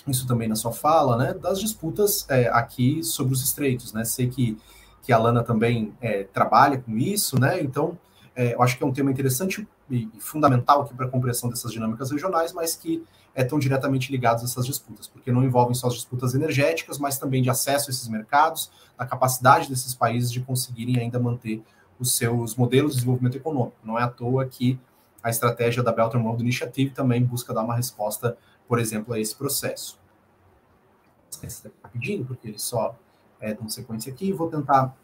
isso 0.07 0.27
também 0.27 0.49
na 0.49 0.57
sua 0.57 0.73
fala, 0.73 1.17
né, 1.17 1.35
das 1.35 1.61
disputas 1.61 2.27
é, 2.29 2.49
aqui 2.49 3.05
sobre 3.05 3.33
os 3.35 3.43
estreitos, 3.43 3.93
né, 3.93 4.05
sei 4.05 4.29
que, 4.29 4.59
que 5.03 5.13
a 5.13 5.19
Lana 5.19 5.45
também 5.45 5.95
é, 6.01 6.25
trabalha 6.25 6.79
com 6.79 6.97
isso, 6.97 7.39
né, 7.39 7.63
então 7.63 7.99
é, 8.35 8.55
eu 8.55 8.63
acho 8.63 8.77
que 8.77 8.83
é 8.83 8.87
um 8.87 8.93
tema 8.93 9.11
interessante 9.11 9.69
e, 9.95 10.11
fundamental 10.19 10.83
aqui 10.83 10.95
para 10.95 11.07
a 11.07 11.09
compreensão 11.09 11.49
dessas 11.51 11.73
dinâmicas 11.73 12.11
regionais, 12.11 12.53
mas 12.53 12.75
que 12.75 13.05
estão 13.37 13.59
diretamente 13.59 14.11
ligados 14.11 14.43
a 14.43 14.47
essas 14.47 14.67
disputas, 14.67 15.07
porque 15.07 15.33
não 15.33 15.43
envolvem 15.45 15.75
só 15.75 15.87
as 15.87 15.95
disputas 15.95 16.35
energéticas, 16.35 16.99
mas 16.99 17.19
também 17.19 17.43
de 17.43 17.51
acesso 17.51 17.89
a 17.89 17.91
esses 17.91 18.09
mercados, 18.09 18.71
a 18.99 19.07
capacidade 19.07 19.69
desses 19.69 19.95
países 19.95 20.31
de 20.31 20.41
conseguirem 20.41 20.99
ainda 20.99 21.19
manter 21.19 21.63
os 21.99 22.17
seus 22.17 22.57
modelos 22.57 22.93
de 22.93 22.99
desenvolvimento 22.99 23.37
econômico. 23.37 23.77
Não 23.85 23.99
é 23.99 24.03
à 24.03 24.09
toa 24.09 24.45
que 24.47 24.79
a 25.23 25.31
estratégia 25.31 25.83
da 25.83 25.93
Belt 25.93 26.15
and 26.15 26.21
Road 26.21 26.43
Initiative 26.43 26.91
também 26.91 27.25
busca 27.25 27.55
dar 27.55 27.63
uma 27.63 27.77
resposta, 27.77 28.37
por 28.67 28.79
exemplo, 28.79 29.15
a 29.15 29.21
esse 29.21 29.35
processo. 29.35 29.99
Rapidinho, 31.83 32.25
porque 32.25 32.49
ele 32.49 32.59
só 32.59 32.97
é 33.41 33.57
uma 33.59 33.71
sequência 33.71 34.13
aqui, 34.13 34.33
vou 34.33 34.49
tentar 34.49 34.95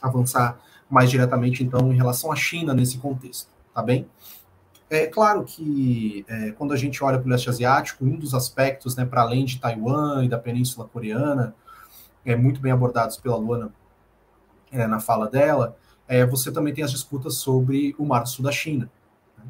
avançar 0.00 0.58
mais 0.88 1.10
diretamente, 1.10 1.62
então, 1.62 1.92
em 1.92 1.96
relação 1.96 2.30
à 2.30 2.36
China 2.36 2.74
nesse 2.74 2.98
contexto, 2.98 3.48
tá 3.74 3.82
bem? 3.82 4.08
É 4.88 5.06
claro 5.06 5.44
que 5.44 6.24
é, 6.28 6.52
quando 6.52 6.72
a 6.72 6.76
gente 6.76 7.02
olha 7.02 7.18
para 7.18 7.26
o 7.26 7.30
leste 7.30 7.48
asiático, 7.48 8.04
um 8.04 8.16
dos 8.16 8.34
aspectos, 8.34 8.94
né, 8.94 9.04
para 9.04 9.22
além 9.22 9.44
de 9.44 9.58
Taiwan 9.58 10.24
e 10.24 10.28
da 10.28 10.38
Península 10.38 10.86
Coreana, 10.86 11.54
é 12.24 12.36
muito 12.36 12.60
bem 12.60 12.70
abordados 12.70 13.16
pela 13.16 13.36
Luana 13.36 13.72
é, 14.70 14.86
na 14.86 15.00
fala 15.00 15.28
dela, 15.28 15.76
é, 16.06 16.24
você 16.24 16.52
também 16.52 16.74
tem 16.74 16.84
as 16.84 16.90
disputas 16.90 17.36
sobre 17.36 17.94
o 17.98 18.04
Mar 18.04 18.26
Sul 18.26 18.44
da 18.44 18.52
China. 18.52 18.90
Né? 19.38 19.44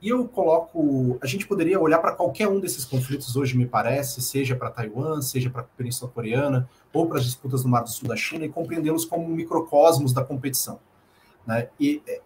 E 0.00 0.08
eu 0.08 0.26
coloco, 0.26 1.18
a 1.22 1.26
gente 1.26 1.46
poderia 1.46 1.78
olhar 1.78 1.98
para 1.98 2.12
qualquer 2.12 2.48
um 2.48 2.58
desses 2.58 2.84
conflitos 2.84 3.36
hoje, 3.36 3.56
me 3.56 3.66
parece, 3.66 4.22
seja 4.22 4.56
para 4.56 4.70
Taiwan, 4.70 5.20
seja 5.20 5.50
para 5.50 5.62
a 5.62 5.64
Península 5.64 6.10
Coreana, 6.10 6.68
ou 6.92 7.06
para 7.06 7.18
as 7.18 7.24
disputas 7.24 7.64
no 7.64 7.70
Mar 7.70 7.82
do 7.82 7.90
Sul 7.90 8.08
da 8.08 8.16
China, 8.16 8.44
e 8.44 8.48
compreendê-los 8.48 9.04
como 9.04 9.28
microcosmos 9.28 10.12
da 10.12 10.24
competição. 10.24 10.80
Né? 11.46 11.68
E 11.78 12.02
é, 12.06 12.20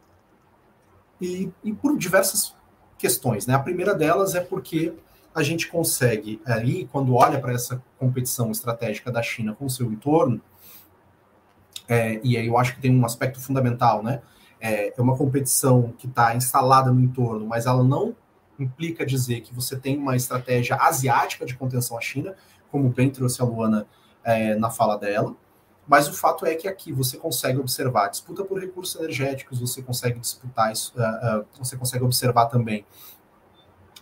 e, 1.24 1.52
e 1.62 1.72
por 1.72 1.96
diversas 1.96 2.54
questões. 2.98 3.46
Né? 3.46 3.54
A 3.54 3.58
primeira 3.58 3.94
delas 3.94 4.34
é 4.34 4.40
porque 4.40 4.92
a 5.34 5.42
gente 5.42 5.66
consegue, 5.68 6.40
aí, 6.46 6.88
quando 6.92 7.14
olha 7.14 7.40
para 7.40 7.52
essa 7.52 7.82
competição 7.98 8.50
estratégica 8.52 9.10
da 9.10 9.20
China 9.20 9.54
com 9.54 9.64
o 9.64 9.70
seu 9.70 9.90
entorno, 9.92 10.40
é, 11.88 12.20
e 12.22 12.36
aí 12.36 12.46
eu 12.46 12.56
acho 12.56 12.74
que 12.76 12.80
tem 12.80 12.96
um 12.96 13.04
aspecto 13.04 13.40
fundamental, 13.40 14.02
né? 14.02 14.22
É, 14.60 14.94
é 14.96 15.02
uma 15.02 15.16
competição 15.16 15.92
que 15.98 16.06
está 16.06 16.34
instalada 16.34 16.90
no 16.90 17.00
entorno, 17.00 17.46
mas 17.46 17.66
ela 17.66 17.82
não 17.82 18.14
implica 18.58 19.04
dizer 19.04 19.40
que 19.40 19.52
você 19.52 19.76
tem 19.76 19.98
uma 19.98 20.16
estratégia 20.16 20.76
asiática 20.76 21.44
de 21.44 21.56
contenção 21.56 21.98
à 21.98 22.00
China, 22.00 22.34
como 22.70 22.88
bem 22.88 23.10
trouxe 23.10 23.42
a 23.42 23.44
Luana 23.44 23.86
é, 24.22 24.54
na 24.54 24.70
fala 24.70 24.96
dela. 24.96 25.34
Mas 25.86 26.08
o 26.08 26.12
fato 26.12 26.46
é 26.46 26.54
que 26.54 26.66
aqui 26.66 26.92
você 26.92 27.16
consegue 27.16 27.58
observar 27.58 28.08
disputa 28.08 28.44
por 28.44 28.58
recursos 28.58 28.98
energéticos, 29.00 29.60
você 29.60 29.82
consegue 29.82 30.18
disputar 30.18 30.72
isso, 30.72 30.92
uh, 30.96 31.40
uh, 31.40 31.46
você 31.58 31.76
consegue 31.76 32.04
observar 32.04 32.46
também 32.46 32.86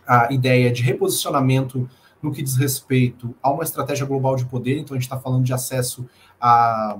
a 0.06 0.32
ideia 0.32 0.70
de 0.72 0.82
reposicionamento 0.82 1.88
no 2.22 2.32
que 2.32 2.42
diz 2.42 2.56
respeito 2.56 3.34
a 3.42 3.50
uma 3.50 3.64
estratégia 3.64 4.06
global 4.06 4.36
de 4.36 4.44
poder. 4.44 4.78
Então 4.78 4.94
a 4.94 4.98
gente 4.98 5.06
está 5.06 5.18
falando 5.18 5.44
de 5.44 5.52
acesso 5.52 6.08
a, 6.40 6.96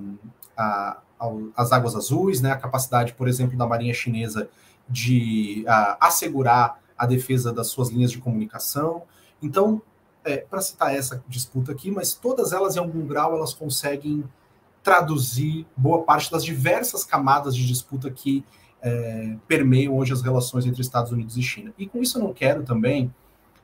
a, 0.57 1.03
às 1.57 1.71
águas 1.71 1.95
azuis, 1.95 2.41
né, 2.41 2.51
a 2.51 2.57
capacidade, 2.57 3.15
por 3.15 3.29
exemplo, 3.29 3.57
da 3.57 3.67
Marinha 3.67 3.95
Chinesa 3.95 4.49
de 4.89 5.65
uh, 5.67 5.97
assegurar 6.01 6.81
a 6.99 7.07
defesa 7.07 7.53
das 7.53 7.69
suas 7.69 7.89
linhas 7.89 8.11
de 8.11 8.19
comunicação. 8.19 9.03
Então, 9.41 9.81
é, 10.25 10.39
para 10.39 10.61
citar 10.61 10.95
essa 10.95 11.23
disputa 11.29 11.73
aqui, 11.73 11.91
mas 11.91 12.15
todas 12.15 12.53
elas, 12.53 12.77
em 12.77 12.79
algum 12.79 13.07
grau, 13.07 13.35
elas 13.35 13.55
conseguem 13.55 14.25
traduzir 14.83 15.67
boa 15.77 16.03
parte 16.03 16.31
das 16.31 16.45
diversas 16.45 17.05
camadas 17.05 17.55
de 17.55 17.67
disputa 17.67 18.11
que 18.11 18.45
é, 18.81 19.37
permeiam 19.47 19.97
hoje 19.97 20.13
as 20.13 20.23
relações 20.23 20.67
entre 20.67 20.81
Estados 20.81 21.13
Unidos 21.13 21.37
e 21.37 21.43
China. 21.43 21.73
E 21.79 21.87
com 21.87 22.03
isso 22.03 22.19
eu 22.19 22.23
não 22.23 22.33
quero 22.33 22.65
também 22.65 23.15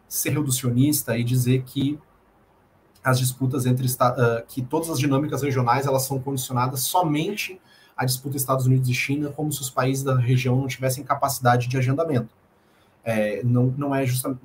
ser 0.07 0.31
reducionista 0.31 1.19
e 1.19 1.25
dizer 1.25 1.63
que 1.65 1.99
as 3.03 3.19
disputas 3.19 3.67
entre 3.67 3.87
uh, 3.87 4.47
que 4.47 4.63
todas 4.63 4.91
as 4.91 4.99
dinâmicas 4.99 5.43
regionais 5.43 5.87
elas 5.87 6.03
são 6.03 6.21
condicionadas 6.21 6.81
somente 6.81 7.61
à 7.97 8.05
disputa 8.05 8.37
Estados 8.37 8.67
Unidos 8.67 8.89
e 8.89 8.95
China, 8.95 9.31
como 9.31 9.53
se 9.53 9.61
os 9.61 9.71
países 9.71 10.05
da 10.05 10.17
região 10.17 10.57
não 10.57 10.67
tivessem 10.67 11.03
capacidade 11.03 11.69
de 11.69 11.77
agendamento. 11.77 12.35
É, 13.05 13.43
não, 13.43 13.75
não 13.77 13.95
é 13.95 14.07
justamente 14.07 14.41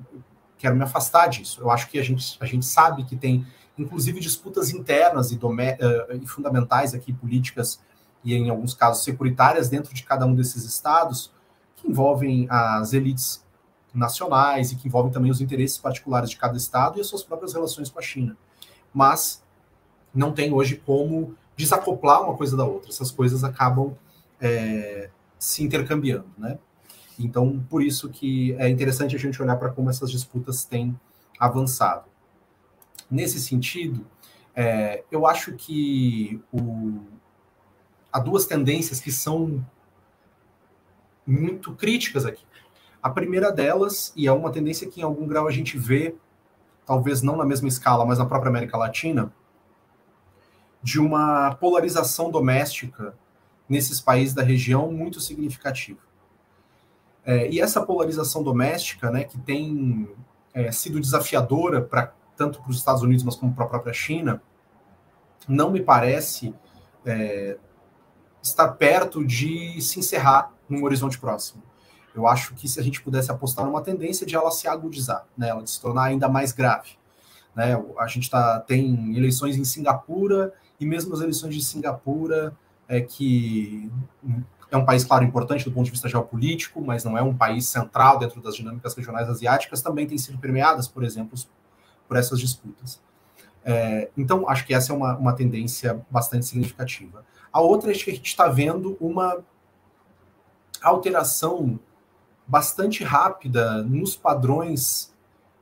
quero 0.64 0.74
me 0.74 0.82
afastar 0.82 1.28
disso. 1.28 1.60
Eu 1.60 1.70
acho 1.70 1.88
que 1.88 1.98
a 1.98 2.02
gente, 2.02 2.38
a 2.40 2.46
gente 2.46 2.64
sabe 2.64 3.04
que 3.04 3.14
tem 3.14 3.46
inclusive 3.78 4.20
disputas 4.20 4.70
internas 4.70 5.32
e, 5.32 5.36
uh, 5.36 6.16
e 6.22 6.26
fundamentais 6.26 6.94
aqui, 6.94 7.12
políticas 7.12 7.80
e, 8.22 8.34
em 8.34 8.48
alguns 8.50 8.74
casos, 8.74 9.04
securitárias 9.04 9.68
dentro 9.68 9.94
de 9.94 10.02
cada 10.02 10.26
um 10.26 10.34
desses 10.34 10.64
estados, 10.64 11.32
que 11.76 11.88
envolvem 11.88 12.46
as 12.48 12.92
elites 12.92 13.44
nacionais 13.92 14.72
e 14.72 14.76
que 14.76 14.88
envolvem 14.88 15.12
também 15.12 15.30
os 15.30 15.40
interesses 15.40 15.78
particulares 15.78 16.30
de 16.30 16.36
cada 16.36 16.56
estado 16.56 16.98
e 16.98 17.00
as 17.00 17.06
suas 17.06 17.22
próprias 17.22 17.52
relações 17.52 17.90
com 17.90 17.98
a 17.98 18.02
China. 18.02 18.36
Mas 18.92 19.42
não 20.14 20.32
tem 20.32 20.52
hoje 20.52 20.76
como 20.84 21.34
desacoplar 21.56 22.22
uma 22.22 22.36
coisa 22.36 22.56
da 22.56 22.64
outra. 22.64 22.90
Essas 22.90 23.10
coisas 23.10 23.44
acabam 23.44 23.94
é, 24.40 25.10
se 25.38 25.62
intercambiando, 25.62 26.26
né? 26.38 26.58
Então, 27.18 27.64
por 27.70 27.82
isso 27.82 28.08
que 28.08 28.54
é 28.54 28.68
interessante 28.68 29.14
a 29.14 29.18
gente 29.18 29.40
olhar 29.40 29.56
para 29.56 29.70
como 29.70 29.88
essas 29.88 30.10
disputas 30.10 30.64
têm 30.64 30.98
avançado. 31.38 32.04
Nesse 33.10 33.38
sentido, 33.40 34.06
é, 34.54 35.04
eu 35.10 35.26
acho 35.26 35.52
que 35.52 36.40
o, 36.52 37.00
há 38.12 38.18
duas 38.18 38.46
tendências 38.46 39.00
que 39.00 39.10
são 39.10 39.64
muito 41.26 41.74
críticas 41.74 42.24
aqui. 42.24 42.44
A 43.02 43.10
primeira 43.10 43.50
delas, 43.52 44.12
e 44.16 44.26
é 44.26 44.32
uma 44.32 44.50
tendência 44.50 44.88
que 44.88 45.00
em 45.00 45.04
algum 45.04 45.26
grau 45.26 45.46
a 45.46 45.50
gente 45.50 45.76
vê, 45.76 46.14
talvez 46.86 47.22
não 47.22 47.36
na 47.36 47.44
mesma 47.44 47.68
escala, 47.68 48.04
mas 48.04 48.18
na 48.18 48.26
própria 48.26 48.48
América 48.50 48.76
Latina, 48.76 49.32
de 50.82 51.00
uma 51.00 51.54
polarização 51.54 52.30
doméstica 52.30 53.14
nesses 53.68 54.00
países 54.00 54.34
da 54.34 54.42
região 54.42 54.92
muito 54.92 55.20
significativa. 55.20 55.98
É, 57.24 57.50
e 57.50 57.60
essa 57.60 57.84
polarização 57.84 58.42
doméstica, 58.42 59.10
né, 59.10 59.24
que 59.24 59.38
tem 59.38 60.08
é, 60.52 60.70
sido 60.70 61.00
desafiadora 61.00 61.80
para 61.80 62.12
tanto 62.36 62.60
para 62.60 62.70
os 62.70 62.76
Estados 62.76 63.02
Unidos, 63.02 63.24
mas 63.24 63.36
como 63.36 63.54
para 63.54 63.64
a 63.64 63.68
própria 63.68 63.92
China, 63.92 64.42
não 65.48 65.70
me 65.70 65.80
parece 65.80 66.54
é, 67.04 67.58
estar 68.42 68.68
perto 68.72 69.24
de 69.24 69.80
se 69.80 69.98
encerrar 69.98 70.52
num 70.68 70.84
horizonte 70.84 71.18
próximo. 71.18 71.62
Eu 72.14 72.26
acho 72.26 72.54
que 72.54 72.68
se 72.68 72.78
a 72.78 72.82
gente 72.82 73.02
pudesse 73.02 73.30
apostar 73.30 73.64
numa 73.66 73.82
tendência 73.82 74.26
de 74.26 74.36
ela 74.36 74.50
se 74.50 74.68
agudizar, 74.68 75.26
né, 75.36 75.48
ela 75.48 75.62
de 75.62 75.70
se 75.70 75.80
tornar 75.80 76.04
ainda 76.04 76.28
mais 76.28 76.52
grave. 76.52 76.90
Né? 77.54 77.76
A 77.98 78.06
gente 78.06 78.30
tá, 78.30 78.60
tem 78.60 79.16
eleições 79.16 79.56
em 79.56 79.64
Singapura, 79.64 80.52
e 80.78 80.86
mesmo 80.86 81.14
as 81.14 81.20
eleições 81.20 81.54
de 81.54 81.64
Singapura, 81.64 82.56
é 82.88 83.00
que 83.00 83.90
é 84.70 84.76
um 84.76 84.84
país, 84.84 85.04
claro, 85.04 85.24
importante 85.24 85.64
do 85.64 85.72
ponto 85.72 85.86
de 85.86 85.92
vista 85.92 86.08
geopolítico, 86.08 86.80
mas 86.80 87.04
não 87.04 87.16
é 87.16 87.22
um 87.22 87.34
país 87.34 87.66
central 87.68 88.18
dentro 88.18 88.40
das 88.40 88.56
dinâmicas 88.56 88.94
regionais 88.94 89.28
asiáticas, 89.28 89.82
também 89.82 90.06
tem 90.06 90.18
sido 90.18 90.38
permeadas, 90.38 90.88
por 90.88 91.04
exemplo, 91.04 91.38
por 92.06 92.16
essas 92.16 92.40
disputas. 92.40 93.00
É, 93.64 94.10
então, 94.16 94.48
acho 94.48 94.66
que 94.66 94.74
essa 94.74 94.92
é 94.92 94.96
uma, 94.96 95.16
uma 95.16 95.32
tendência 95.32 96.04
bastante 96.10 96.46
significativa. 96.46 97.24
A 97.52 97.60
outra 97.60 97.90
é 97.90 97.94
que 97.94 98.10
a 98.10 98.14
gente 98.14 98.26
está 98.26 98.48
vendo 98.48 98.96
uma 99.00 99.42
alteração 100.82 101.78
bastante 102.46 103.02
rápida 103.02 103.82
nos 103.82 104.16
padrões 104.16 105.14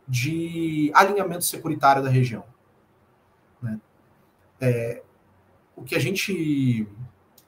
de 0.06 0.90
alinhamento 0.94 1.44
securitário 1.44 2.02
da 2.02 2.10
região. 2.10 2.44
Né? 3.62 3.80
É, 4.60 5.02
o 5.76 5.82
que 5.82 5.94
a 5.94 5.98
gente. 5.98 6.86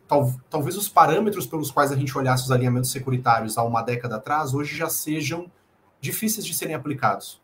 Tal, 0.06 0.32
talvez 0.50 0.76
os 0.76 0.88
parâmetros 0.88 1.46
pelos 1.46 1.70
quais 1.70 1.90
a 1.90 1.96
gente 1.96 2.16
olhasse 2.16 2.44
os 2.44 2.52
alinhamentos 2.52 2.90
securitários 2.90 3.56
há 3.56 3.64
uma 3.64 3.82
década 3.82 4.16
atrás, 4.16 4.52
hoje 4.52 4.76
já 4.76 4.88
sejam 4.88 5.50
difíceis 5.98 6.44
de 6.44 6.54
serem 6.54 6.74
aplicados. 6.74 7.40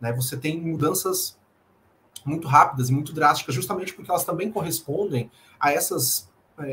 Né? 0.00 0.12
Você 0.12 0.36
tem 0.36 0.60
mudanças 0.60 1.38
muito 2.24 2.48
rápidas 2.48 2.88
e 2.88 2.92
muito 2.92 3.12
drásticas, 3.12 3.54
justamente 3.54 3.94
porque 3.94 4.10
elas 4.10 4.24
também 4.24 4.50
correspondem 4.50 5.30
a 5.60 5.72
essas, 5.72 6.28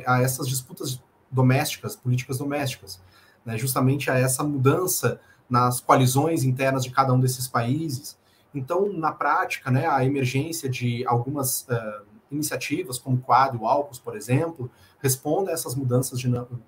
a 0.05 0.21
essas 0.21 0.47
disputas 0.47 1.01
domésticas, 1.29 1.95
políticas 1.95 2.37
domésticas, 2.37 3.01
né? 3.45 3.57
justamente 3.57 4.09
a 4.09 4.17
essa 4.17 4.43
mudança 4.43 5.19
nas 5.49 5.79
coalizões 5.79 6.43
internas 6.43 6.83
de 6.83 6.91
cada 6.91 7.13
um 7.13 7.19
desses 7.19 7.47
países. 7.47 8.17
Então, 8.53 8.91
na 8.93 9.11
prática, 9.11 9.69
né, 9.69 9.87
a 9.87 10.03
emergência 10.05 10.69
de 10.69 11.05
algumas 11.05 11.61
uh, 11.63 12.05
iniciativas, 12.31 12.97
como 12.97 13.17
o 13.17 13.19
Quad 13.19 13.55
e 13.55 13.57
o 13.57 13.67
AUKUS, 13.67 13.99
por 13.99 14.15
exemplo, 14.15 14.69
respondem 14.99 15.49
a 15.49 15.53
essas 15.53 15.75
mudanças 15.75 16.19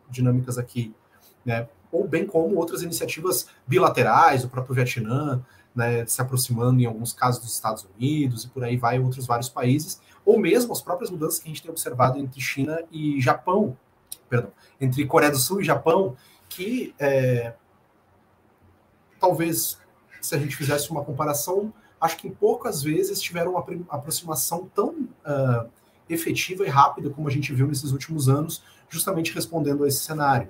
dinâmicas 0.10 0.58
aqui, 0.58 0.93
né? 1.43 1.68
ou 1.91 2.08
bem 2.08 2.26
como 2.26 2.56
outras 2.58 2.82
iniciativas 2.82 3.47
bilaterais, 3.66 4.43
o 4.43 4.49
próprio 4.49 4.76
Vietnã, 4.76 5.41
né, 5.76 6.05
se 6.05 6.21
aproximando 6.21 6.82
em 6.82 6.86
alguns 6.86 7.11
casos 7.11 7.41
dos 7.41 7.53
Estados 7.53 7.88
Unidos 7.95 8.45
e 8.45 8.47
por 8.47 8.63
aí 8.63 8.78
vai 8.78 8.99
outros 8.99 9.26
vários 9.26 9.49
países, 9.49 10.01
ou 10.26 10.39
mesmo 10.39 10.71
as 10.71 10.82
próprias 10.82 11.11
mudanças 11.11 11.39
que 11.39 11.45
a 11.45 11.49
gente 11.49 11.61
tem 11.61 11.69
observado 11.69 12.17
entre 12.17 12.39
China 12.39 12.82
e 12.91 13.19
Japão, 13.21 13.78
perdão, 14.30 14.51
entre 14.80 15.05
Coreia 15.05 15.32
do 15.32 15.38
Sul 15.38 15.61
e 15.61 15.63
Japão, 15.63 16.15
que 16.47 16.95
é, 16.97 17.53
talvez 19.19 19.78
se 20.21 20.36
a 20.36 20.39
gente 20.39 20.55
fizesse 20.55 20.89
uma 20.89 21.03
comparação, 21.03 21.73
acho 21.99 22.17
que 22.17 22.28
em 22.28 22.32
poucas 22.32 22.82
vezes 22.82 23.21
tiveram 23.21 23.51
uma 23.51 23.65
aproximação 23.89 24.69
tão 24.73 24.89
uh, 24.89 25.69
efetiva 26.09 26.65
e 26.65 26.69
rápida 26.69 27.09
como 27.09 27.28
a 27.28 27.32
gente 27.32 27.53
viu 27.53 27.67
nesses 27.67 27.91
últimos 27.91 28.28
anos, 28.28 28.63
justamente 28.89 29.34
respondendo 29.34 29.84
a 29.84 29.88
esse 29.88 29.99
cenário. 29.99 30.49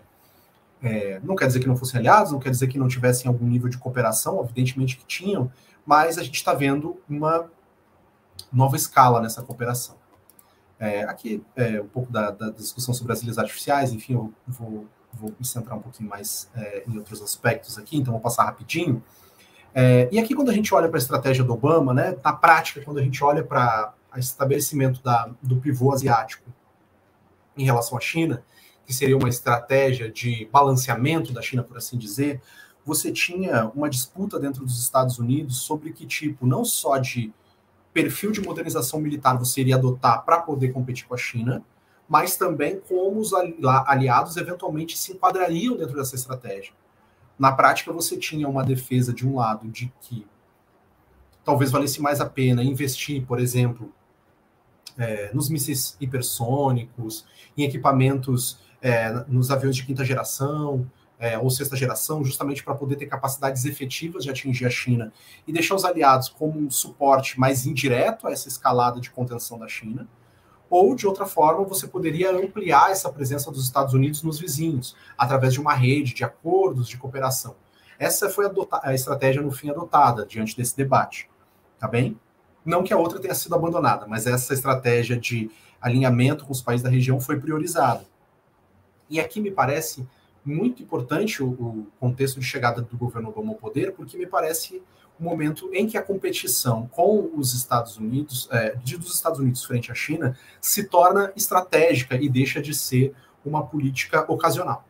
É, 0.86 1.20
não 1.24 1.36
quer 1.36 1.48
dizer 1.48 1.60
que 1.60 1.68
não 1.68 1.76
fossem 1.76 2.00
aliados, 2.00 2.32
não 2.32 2.38
quer 2.38 2.52
dizer 2.52 2.68
que 2.68 2.78
não 2.78 2.88
tivessem 2.88 3.28
algum 3.28 3.48
nível 3.48 3.68
de 3.68 3.76
cooperação, 3.76 4.40
evidentemente 4.44 4.96
que 4.96 5.06
tinham, 5.06 5.52
mas 5.84 6.20
a 6.20 6.24
gente 6.24 6.36
está 6.36 6.54
vendo 6.54 7.02
uma 7.10 7.50
nova 8.54 8.76
escala 8.76 9.20
nessa 9.20 9.42
cooperação. 9.42 9.96
É, 10.80 11.02
aqui 11.06 11.44
é 11.56 11.82
um 11.82 11.88
pouco 11.88 12.12
da, 12.12 12.30
da, 12.30 12.52
discussão 12.52 12.94
sobre 12.94 13.14
as 13.14 13.24
ilhas 13.24 13.40
artificiais, 13.40 13.92
enfim, 13.92 14.14
eu 14.14 14.32
vou, 14.48 14.86
vou 15.12 15.34
me 15.40 15.46
centrar 15.46 15.76
um 15.76 15.82
pouquinho 15.82 16.08
mais 16.08 16.52
é, 16.56 16.84
em 16.88 16.96
outros 17.00 17.20
aspectos 17.20 17.80
aqui, 17.80 17.98
então 17.98 18.14
vou 18.14 18.22
passar 18.22 18.44
rapidinho. 18.44 19.04
É, 19.74 20.08
e 20.12 20.20
aqui, 20.20 20.36
quando 20.36 20.50
a 20.50 20.54
gente 20.54 20.72
olha 20.72 20.88
para 20.88 20.98
a 20.98 21.02
estratégia 21.02 21.44
do 21.44 21.52
Obama, 21.52 21.96
né, 21.96 22.16
na 22.24 22.32
prática, 22.32 22.82
quando 22.82 23.00
a 23.00 23.04
gente 23.04 23.24
olha 23.24 23.44
para 23.44 23.92
o 24.16 24.20
estabelecimento 24.20 25.02
da, 25.02 25.32
do 25.42 25.58
pivô 25.58 25.92
asiático 25.92 26.48
em 27.58 27.66
relação 27.66 27.98
à 27.98 28.02
China, 28.02 28.44
que 28.86 28.94
seria 28.94 29.18
uma 29.18 29.30
estratégia 29.30 30.10
de 30.12 30.48
balanceamento 30.52 31.34
da 31.34 31.42
China, 31.42 31.64
por 31.64 31.78
assim 31.78 31.98
dizer, 31.98 32.42
você 32.86 33.12
tinha 33.12 33.72
uma 33.76 33.90
disputa 33.90 34.40
dentro 34.40 34.64
dos 34.64 34.80
Estados 34.82 35.18
Unidos 35.18 35.58
sobre 35.58 35.92
que 35.92 36.06
tipo, 36.06 36.46
não 36.46 36.64
só 36.64 36.98
de 36.98 37.34
perfil 37.92 38.32
de 38.32 38.42
modernização 38.42 39.00
militar 39.00 39.38
você 39.38 39.62
iria 39.62 39.76
adotar 39.76 40.24
para 40.24 40.40
poder 40.40 40.72
competir 40.72 41.08
com 41.08 41.16
a 41.16 41.18
China, 41.18 41.64
mas 42.08 42.38
também 42.38 42.80
como 42.80 43.20
os 43.20 43.34
aliados 43.34 44.38
eventualmente 44.38 44.98
se 44.98 45.14
enquadrariam 45.14 45.76
dentro 45.76 45.96
dessa 45.96 46.16
estratégia. 46.16 46.74
Na 47.38 47.52
prática, 47.52 47.92
você 47.92 48.18
tinha 48.18 48.48
uma 48.48 48.64
defesa 48.64 49.12
de 49.12 49.28
um 49.28 49.36
lado 49.36 49.68
de 49.68 49.92
que 50.02 50.26
talvez 51.44 51.72
valesse 51.72 52.02
mais 52.02 52.22
a 52.22 52.26
pena 52.26 52.64
investir, 52.64 53.26
por 53.26 53.40
exemplo, 53.40 53.92
é, 54.98 55.34
nos 55.34 55.50
mísseis 55.50 55.98
hipersônicos, 56.00 57.26
em 57.58 57.64
equipamentos 57.64 58.60
é, 58.86 59.12
nos 59.28 59.50
aviões 59.50 59.76
de 59.76 59.84
quinta 59.84 60.06
geração 60.06 60.86
é, 61.18 61.40
ou 61.40 61.50
sexta 61.50 61.76
geração, 61.76 62.24
justamente 62.24 62.64
para 62.64 62.76
poder 62.76 62.96
ter 62.98 63.08
capacidades 63.08 63.66
efetivas 63.66 64.24
de 64.24 64.30
atingir 64.30 64.68
a 64.68 64.70
China 64.70 65.12
e 65.48 65.52
deixar 65.52 65.74
os 65.74 65.84
aliados 65.84 66.30
como 66.30 66.60
um 66.60 66.70
suporte 66.70 67.40
mais 67.40 67.66
indireto 67.66 68.28
a 68.28 68.32
essa 68.32 68.48
escalada 68.48 69.02
de 69.02 69.10
contenção 69.10 69.58
da 69.58 69.68
China. 69.68 70.08
Ou, 70.70 70.96
de 70.96 71.08
outra 71.08 71.26
forma, 71.26 71.64
você 71.64 71.88
poderia 71.88 72.30
ampliar 72.32 72.92
essa 72.92 73.12
presença 73.12 73.50
dos 73.50 73.64
Estados 73.64 73.96
Unidos 73.96 74.22
nos 74.22 74.40
vizinhos, 74.40 74.96
através 75.18 75.54
de 75.54 75.60
uma 75.60 75.74
rede 75.74 76.14
de 76.14 76.24
acordos 76.24 76.88
de 76.88 76.96
cooperação. 76.96 77.56
Essa 77.98 78.30
foi 78.30 78.46
a, 78.84 78.94
estratégia, 78.94 79.42
no 79.42 79.52
fim, 79.52 79.72
adotada 79.72 80.28
diante 80.28 80.56
desse 80.56 80.78
debate. 80.78 81.28
Tá 81.80 81.88
bem? 81.88 82.20
Não 82.64 82.84
que 82.84 82.94
a 82.94 82.98
outra 82.98 83.20
tenha 83.20 83.34
sido 83.34 83.56
abandonada, 83.56 84.06
mas 84.06 84.28
essa 84.28 84.54
estratégia 84.54 85.18
de 85.18 85.50
alinhamento 85.82 86.46
com 86.46 86.52
os 86.52 86.62
países 86.62 86.84
da 86.84 86.90
região 86.90 87.20
foi 87.20 87.40
priorizada. 87.40 88.06
E 89.10 89.20
aqui 89.20 89.40
me 89.40 89.52
parece 89.52 90.08
muito 90.44 90.84
importante 90.84 91.42
o, 91.42 91.48
o 91.48 91.88
contexto 92.00 92.40
de 92.40 92.46
chegada 92.46 92.82
do 92.82 92.98
governo 92.98 93.30
Obama 93.30 93.52
ao 93.52 93.56
poder, 93.56 93.94
porque 93.94 94.18
me 94.18 94.28
parece 94.28 94.82
um 95.20 95.24
momento 95.24 95.70
em 95.74 95.88
que 95.88 95.98
a 95.98 96.02
competição 96.02 96.88
com 96.88 97.32
os 97.36 97.54
Estados 97.54 97.98
Unidos, 97.98 98.48
é, 98.52 98.76
dos 98.76 99.16
Estados 99.16 99.40
Unidos 99.40 99.64
frente 99.64 99.92
à 99.92 99.96
China, 99.96 100.38
se 100.60 100.84
torna 100.84 101.32
estratégica 101.36 102.16
e 102.16 102.30
deixa 102.30 102.62
de 102.62 102.74
ser 102.74 103.14
uma 103.44 103.66
política 103.66 104.26
ocasional. 104.32 104.86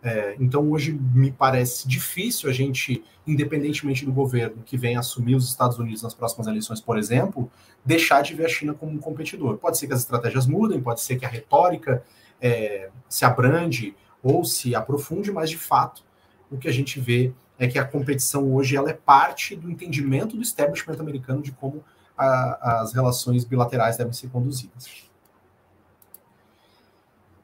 É, 0.00 0.36
então, 0.38 0.70
hoje 0.70 0.92
me 0.92 1.32
parece 1.32 1.88
difícil 1.88 2.48
a 2.48 2.52
gente, 2.52 3.02
independentemente 3.26 4.04
do 4.04 4.12
governo 4.12 4.62
que 4.64 4.76
venha 4.76 5.00
assumir 5.00 5.34
os 5.34 5.48
Estados 5.48 5.78
Unidos 5.78 6.02
nas 6.02 6.14
próximas 6.14 6.46
eleições, 6.46 6.80
por 6.80 6.96
exemplo, 6.96 7.50
deixar 7.84 8.22
de 8.22 8.34
ver 8.34 8.46
a 8.46 8.48
China 8.48 8.74
como 8.74 8.92
um 8.92 8.98
competidor. 8.98 9.56
Pode 9.58 9.76
ser 9.76 9.88
que 9.88 9.92
as 9.92 10.00
estratégias 10.00 10.46
mudem, 10.46 10.80
pode 10.80 11.00
ser 11.00 11.16
que 11.16 11.26
a 11.26 11.28
retórica 11.28 12.04
é, 12.40 12.90
se 13.08 13.24
abrande 13.24 13.96
ou 14.22 14.44
se 14.44 14.74
aprofunde, 14.74 15.30
mas 15.30 15.50
de 15.50 15.58
fato 15.58 16.04
o 16.50 16.56
que 16.56 16.68
a 16.68 16.72
gente 16.72 17.00
vê 17.00 17.32
é 17.58 17.66
que 17.66 17.78
a 17.78 17.84
competição 17.84 18.54
hoje 18.54 18.76
ela 18.76 18.90
é 18.90 18.94
parte 18.94 19.56
do 19.56 19.70
entendimento 19.70 20.36
do 20.36 20.42
establishment 20.42 20.98
americano 20.98 21.42
de 21.42 21.52
como 21.52 21.84
a, 22.16 22.80
as 22.80 22.92
relações 22.92 23.44
bilaterais 23.44 23.96
devem 23.96 24.12
ser 24.12 24.28
conduzidas. 24.28 25.08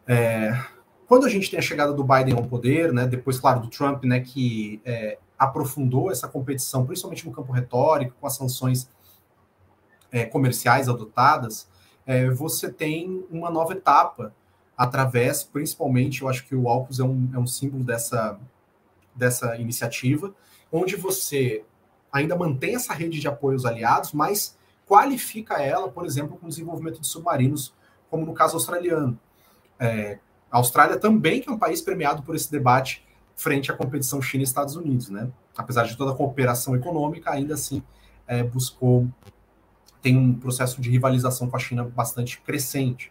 É, 0.07 0.63
quando 1.07 1.27
a 1.27 1.29
gente 1.29 1.51
tem 1.51 1.59
a 1.59 1.63
chegada 1.63 1.93
do 1.93 2.05
Biden 2.05 2.35
ao 2.35 2.45
poder, 2.45 2.93
né, 2.93 3.07
depois, 3.07 3.39
claro, 3.39 3.61
do 3.61 3.69
Trump, 3.69 4.05
né, 4.05 4.21
que 4.21 4.81
é, 4.85 5.19
aprofundou 5.39 6.11
essa 6.11 6.29
competição, 6.29 6.87
principalmente 6.87 7.27
no 7.27 7.33
campo 7.33 7.53
retórico, 7.53 8.15
com 8.21 8.27
as 8.27 8.35
sanções 8.35 8.89
é, 10.11 10.25
comerciais 10.25 10.89
adotadas, 10.89 11.69
é, 12.07 12.31
você 12.31 12.71
tem 12.71 13.25
uma 13.31 13.51
nova 13.51 13.73
etapa 13.73 14.33
através, 14.77 15.43
principalmente, 15.43 16.23
eu 16.23 16.29
acho 16.29 16.47
que 16.47 16.55
o 16.55 16.69
AUKUS 16.69 17.01
é 17.01 17.05
um, 17.05 17.31
é 17.35 17.39
um 17.39 17.47
símbolo 17.47 17.85
dessa, 17.85 18.39
dessa 19.15 19.57
iniciativa, 19.57 20.35
onde 20.71 20.97
você 20.97 21.65
ainda 22.13 22.37
mantém 22.37 22.75
essa 22.75 22.93
rede 22.93 23.21
de 23.21 23.29
apoio 23.29 23.55
aos 23.55 23.65
aliados, 23.65 24.13
mas 24.13 24.57
qualifica 24.87 25.55
ela, 25.55 25.89
por 25.89 26.05
exemplo, 26.05 26.37
com 26.37 26.47
o 26.47 26.49
desenvolvimento 26.49 27.01
de 27.01 27.07
submarinos, 27.07 27.75
como 28.11 28.25
no 28.25 28.35
caso 28.35 28.55
australiano. 28.55 29.19
É, 29.79 30.19
a 30.51 30.59
Austrália 30.59 30.97
também 30.97 31.41
que 31.41 31.49
é 31.49 31.53
um 31.53 31.59
país 31.59 31.81
premiado 31.81 32.23
por 32.23 32.35
esse 32.37 32.51
debate 32.51 33.05
frente 33.35 33.73
à 33.73 33.75
competição 33.75 34.23
China 34.23 34.43
e 34.43 34.45
Estados 34.45 34.77
Unidos, 34.77 35.11
né? 35.11 35.29
Apesar 35.57 35.85
de 35.85 35.97
toda 35.97 36.13
a 36.13 36.15
cooperação 36.15 36.77
econômica, 36.77 37.31
ainda 37.33 37.55
assim 37.55 37.83
é, 38.27 38.43
buscou 38.43 39.09
tem 40.01 40.19
um 40.19 40.35
processo 40.35 40.83
de 40.83 40.91
rivalização 40.91 41.49
com 41.49 41.57
a 41.57 41.59
China 41.59 41.83
bastante 41.83 42.39
crescente. 42.43 43.11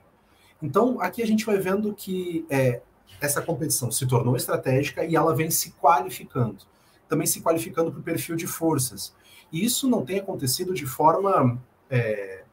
Então, 0.64 1.02
aqui 1.02 1.22
a 1.22 1.28
gente 1.28 1.46
vai 1.46 1.58
vendo 1.58 1.94
que 1.94 2.46
é, 2.50 2.82
essa 3.20 3.42
competição 3.42 3.92
se 3.92 4.08
tornou 4.08 4.38
estratégica 4.38 5.04
e 5.04 5.14
ela 5.14 5.36
vem 5.36 5.52
se 5.52 5.72
qualificando. 5.72 6.60
Também 7.10 7.28
se 7.28 7.42
qualificando 7.42 7.92
para 7.92 8.00
o 8.00 8.04
perfil 8.04 8.38
de 8.38 8.48
forças. 8.48 9.14
E 9.52 9.64
isso 9.64 9.90
não 9.90 10.06
tem 10.06 10.20
acontecido 10.20 10.74
de 10.74 10.86
forma 10.86 11.62
é, 11.90 12.46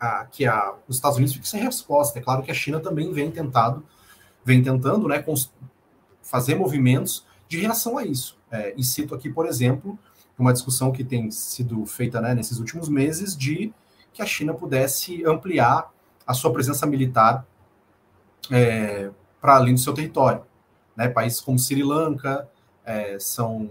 a, 0.00 0.24
que 0.24 0.46
a, 0.46 0.74
os 0.88 0.96
Estados 0.96 1.16
Unidos 1.16 1.32
fiquem 1.32 1.48
sem 1.48 1.62
resposta. 1.62 2.18
É 2.18 2.22
claro 2.22 2.42
que 2.42 2.50
a 2.50 2.54
China 2.54 2.80
também 2.80 3.12
vem 3.12 3.30
tentado, 3.30 3.86
vem 4.44 4.60
tentando 4.60 5.06
né, 5.06 5.24
fazer 6.20 6.56
movimentos 6.56 7.24
de 7.46 7.60
reação 7.60 7.96
a 7.96 8.04
isso. 8.04 8.36
É, 8.50 8.74
e 8.76 8.82
cito 8.82 9.14
aqui, 9.14 9.30
por 9.30 9.46
exemplo, 9.46 9.96
uma 10.36 10.52
discussão 10.52 10.90
que 10.90 11.04
tem 11.04 11.30
sido 11.30 11.86
feita 11.86 12.20
né, 12.20 12.34
nesses 12.34 12.58
últimos 12.58 12.88
meses 12.88 13.36
de 13.36 13.72
que 14.12 14.22
a 14.22 14.26
China 14.26 14.52
pudesse 14.52 15.24
ampliar 15.24 15.92
a 16.28 16.34
sua 16.34 16.52
presença 16.52 16.84
militar 16.86 17.46
é, 18.50 19.10
para 19.40 19.56
além 19.56 19.72
do 19.72 19.80
seu 19.80 19.94
território. 19.94 20.42
Né? 20.94 21.08
Países 21.08 21.40
como 21.40 21.58
Sri 21.58 21.82
Lanka 21.82 22.46
é, 22.84 23.18
são, 23.18 23.70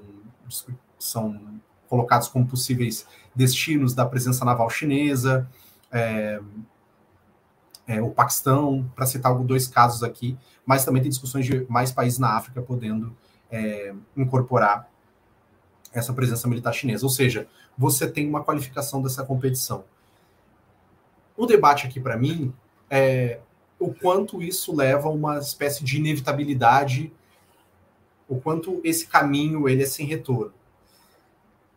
são 0.97 1.39
colocados 1.88 2.28
como 2.28 2.47
possíveis 2.47 3.05
destinos 3.36 3.93
da 3.93 4.08
presença 4.08 4.43
naval 4.43 4.72
chinesa, 4.72 5.47
é, 5.91 6.41
é, 7.86 8.01
o 8.01 8.10
Paquistão, 8.10 8.91
para 8.95 9.05
citar 9.05 9.36
dois 9.43 9.68
casos 9.68 10.01
aqui, 10.01 10.36
mas 10.66 10.84
também 10.84 11.01
tem 11.01 11.10
discussões 11.10 11.45
de 11.45 11.64
mais 11.70 11.91
países 11.91 12.18
na 12.18 12.36
África 12.36 12.60
podendo 12.60 13.16
é, 13.51 13.93
incorporar 14.16 14.89
essa 15.93 16.12
presença 16.12 16.47
militar 16.47 16.74
chinesa. 16.74 17.05
Ou 17.05 17.10
seja, 17.12 17.47
você 17.78 18.10
tem 18.10 18.28
uma 18.28 18.43
qualificação 18.43 18.99
dessa 19.01 19.24
competição. 19.24 19.86
O 21.38 21.45
debate 21.45 21.85
aqui, 21.85 21.99
para 21.99 22.17
mim, 22.17 22.51
é 22.89 23.39
o 23.79 23.93
quanto 23.93 24.41
isso 24.41 24.75
leva 24.75 25.07
a 25.07 25.11
uma 25.11 25.38
espécie 25.38 25.83
de 25.83 25.97
inevitabilidade, 25.97 27.13
o 28.27 28.41
quanto 28.41 28.81
esse 28.83 29.07
caminho 29.07 29.69
ele 29.69 29.83
é 29.83 29.85
sem 29.85 30.05
retorno. 30.05 30.51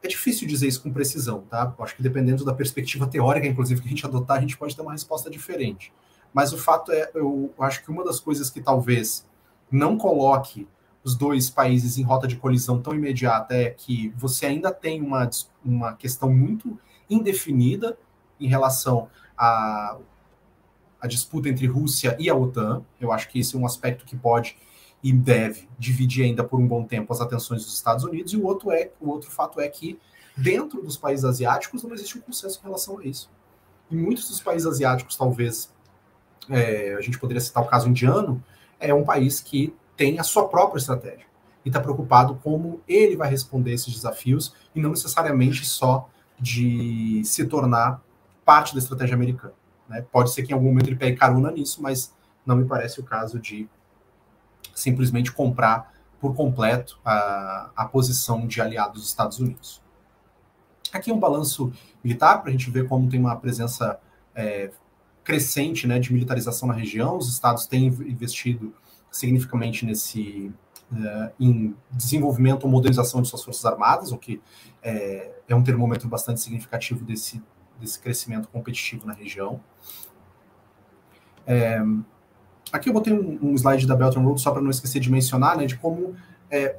É 0.03 0.09
difícil 0.09 0.49
dizer 0.49 0.67
isso 0.67 0.83
com 0.83 0.91
precisão, 0.91 1.43
tá? 1.43 1.75
Acho 1.79 1.95
que 1.95 2.03
dependendo 2.03 2.43
da 2.43 2.55
perspectiva 2.55 3.07
teórica, 3.07 3.47
inclusive, 3.47 3.83
que 3.83 3.87
a 3.87 3.91
gente 3.91 4.07
adotar, 4.07 4.39
a 4.39 4.41
gente 4.41 4.57
pode 4.57 4.75
ter 4.75 4.81
uma 4.81 4.93
resposta 4.93 5.29
diferente. 5.29 5.93
Mas 6.33 6.55
o 6.55 6.59
fato 6.59 6.91
é, 6.91 7.11
eu 7.15 7.53
acho 7.59 7.85
que 7.85 7.91
uma 7.91 8.03
das 8.03 8.19
coisas 8.19 8.49
que 8.49 8.63
talvez 8.63 9.27
não 9.71 9.99
coloque 9.99 10.67
os 11.05 11.15
dois 11.15 11.51
países 11.51 11.99
em 11.99 12.03
rota 12.03 12.27
de 12.27 12.37
colisão 12.37 12.81
tão 12.81 12.95
imediata 12.95 13.55
é 13.55 13.71
que 13.71 14.13
você 14.17 14.47
ainda 14.47 14.73
tem 14.73 15.03
uma, 15.03 15.29
uma 15.65 15.95
questão 15.95 16.33
muito 16.33 16.79
indefinida 17.09 17.99
em 18.39 18.49
relação 18.49 19.09
à, 19.41 19.97
à 21.01 21.07
disputa 21.07 21.49
entre 21.49 21.67
Rússia 21.67 22.15
e 22.21 22.29
a 22.29 22.35
OTAN. 22.35 22.85
Eu 23.01 23.11
acho 23.11 23.29
que 23.31 23.41
esse 23.41 23.57
é 23.57 23.59
um 23.59 23.65
aspecto 23.65 24.05
que 24.05 24.15
pode 24.15 24.57
e 25.03 25.13
deve 25.13 25.67
dividir 25.79 26.27
ainda 26.27 26.45
por 26.45 26.61
um 26.61 26.69
bom 26.69 26.85
tempo 26.85 27.11
as 27.11 27.23
atenções 27.23 27.65
dos 27.65 27.75
Estados 27.75 28.05
Unidos. 28.05 28.35
E 28.35 28.37
o 28.37 28.45
outro 28.45 28.71
é 28.71 28.91
o 29.01 29.09
outro 29.09 29.31
fato 29.31 29.59
é 29.59 29.67
que 29.69 29.99
dentro 30.37 30.83
dos 30.83 30.99
países 30.99 31.25
asiáticos 31.25 31.83
não 31.83 31.95
existe 31.95 32.19
um 32.19 32.21
consenso 32.21 32.61
em 32.61 32.65
relação 32.65 32.99
a 32.99 33.05
isso. 33.05 33.31
Em 33.91 33.97
muitos 33.97 34.29
dos 34.29 34.41
países 34.41 34.67
asiáticos, 34.67 35.17
talvez 35.17 35.73
é, 36.51 36.95
a 36.95 37.01
gente 37.01 37.19
poderia 37.19 37.41
citar 37.41 37.63
o 37.63 37.67
caso 37.67 37.89
indiano, 37.89 38.43
é 38.79 38.93
um 38.93 39.05
país 39.05 39.41
que 39.41 39.75
tem 39.97 40.19
a 40.19 40.23
sua 40.23 40.49
própria 40.49 40.79
estratégia 40.79 41.27
e 41.65 41.69
está 41.69 41.81
preocupado 41.81 42.37
como 42.43 42.81
ele 42.87 43.17
vai 43.17 43.29
responder 43.29 43.73
esses 43.73 43.93
desafios 43.93 44.55
e 44.75 44.81
não 44.81 44.91
necessariamente 44.91 45.67
só 45.67 46.09
de 46.39 47.23
se 47.25 47.45
tornar 47.45 48.03
parte 48.51 48.75
da 48.75 48.81
estratégia 48.81 49.15
americana. 49.15 49.55
Né? 49.89 50.05
Pode 50.11 50.33
ser 50.33 50.43
que 50.43 50.51
em 50.51 50.55
algum 50.55 50.67
momento 50.67 50.89
ele 50.89 50.97
pegue 50.97 51.17
carona 51.17 51.53
nisso, 51.53 51.81
mas 51.81 52.13
não 52.45 52.57
me 52.57 52.65
parece 52.65 52.99
o 52.99 53.05
caso 53.05 53.39
de 53.39 53.69
simplesmente 54.75 55.31
comprar 55.31 55.95
por 56.21 56.35
completo 56.35 56.99
a, 57.05 57.71
a 57.77 57.85
posição 57.85 58.49
de 58.49 58.61
aliado 58.61 58.95
dos 58.95 59.07
Estados 59.07 59.39
Unidos. 59.39 59.81
Aqui 60.93 61.13
um 61.13 61.21
balanço 61.21 61.73
militar 62.03 62.41
para 62.41 62.49
a 62.49 62.51
gente 62.51 62.69
ver 62.73 62.89
como 62.89 63.09
tem 63.09 63.21
uma 63.21 63.37
presença 63.37 64.01
é, 64.35 64.73
crescente 65.23 65.87
né, 65.87 66.01
de 66.01 66.13
militarização 66.13 66.67
na 66.67 66.75
região. 66.75 67.19
Os 67.19 67.33
estados 67.33 67.69
têm 67.69 67.87
investido 67.87 68.75
significativamente 69.13 69.87
nesse 69.87 70.53
uh, 70.91 71.31
em 71.39 71.77
desenvolvimento 71.93 72.65
ou 72.65 72.71
modernização 72.71 73.23
de 73.23 73.29
suas 73.29 73.45
forças 73.45 73.65
armadas, 73.65 74.11
o 74.11 74.19
que 74.19 74.41
é, 74.83 75.31
é 75.49 75.55
um 75.55 75.63
termômetro 75.63 76.09
bastante 76.09 76.41
significativo 76.41 77.05
desse, 77.05 77.41
desse 77.81 77.99
crescimento 77.99 78.49
competitivo 78.49 79.07
na 79.07 79.13
região. 79.13 79.61
É, 81.47 81.81
aqui 82.73 82.89
eu 82.89 82.93
botei 82.93 83.13
um, 83.13 83.39
um, 83.43 83.55
slide 83.55 83.87
da 83.87 83.97
Belt 83.97 84.17
and 84.17 84.21
Road 84.21 84.41
só 84.41 84.51
para 84.53 84.63
não 84.63 84.71
esquecer 84.71 85.01
de 85.01 85.11
mencionar, 85.11 85.57
né, 85.57 85.67
de 85.67 85.77
como 85.77 86.15
é, 86.51 86.77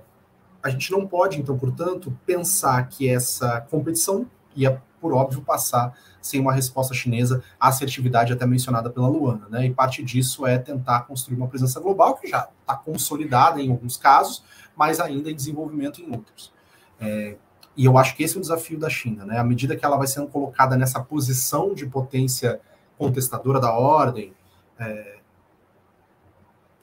a 0.64 0.70
gente 0.70 0.92
não 0.92 1.08
pode, 1.08 1.40
então, 1.40 1.58
portanto, 1.58 2.18
pensar 2.26 2.88
que 2.88 3.10
essa 3.10 3.62
competição 3.62 4.28
ia, 4.56 4.82
por 5.00 5.14
óbvio, 5.14 5.42
passar 5.42 5.98
sem 6.22 6.40
uma 6.40 6.54
resposta 6.54 6.94
chinesa 6.94 7.44
à 7.60 7.70
assertividade 7.70 8.32
até 8.32 8.46
mencionada 8.46 8.90
pela 8.90 9.08
Luana. 9.08 9.48
Né? 9.50 9.66
E 9.66 9.74
parte 9.74 10.04
disso 10.04 10.46
é 10.46 10.58
tentar 10.58 11.02
construir 11.02 11.36
uma 11.36 11.48
presença 11.48 11.80
global 11.80 12.16
que 12.16 12.28
já 12.28 12.48
está 12.62 12.76
consolidada 12.76 13.60
em 13.60 13.72
alguns 13.72 13.98
casos, 13.98 14.44
mas 14.76 15.00
ainda 15.00 15.32
em 15.32 15.36
desenvolvimento 15.36 16.02
em 16.02 16.12
outros. 16.12 16.54
É, 17.00 17.36
e 17.76 17.86
eu 17.86 17.98
acho 17.98 18.16
que 18.16 18.24
esse 18.24 18.36
é 18.36 18.38
o 18.38 18.42
desafio 18.42 18.78
da 18.78 18.90
China. 18.90 19.26
Né? 19.26 19.38
À 19.38 19.44
medida 19.44 19.76
que 19.76 19.86
ela 19.86 19.98
vai 19.98 20.08
sendo 20.08 20.28
colocada 20.28 20.76
nessa 20.76 21.02
posição 21.02 21.74
de 21.74 21.86
potência 21.86 22.60
contestadora 22.98 23.60
da 23.60 23.74
ordem, 23.74 24.34
é, 24.78 25.20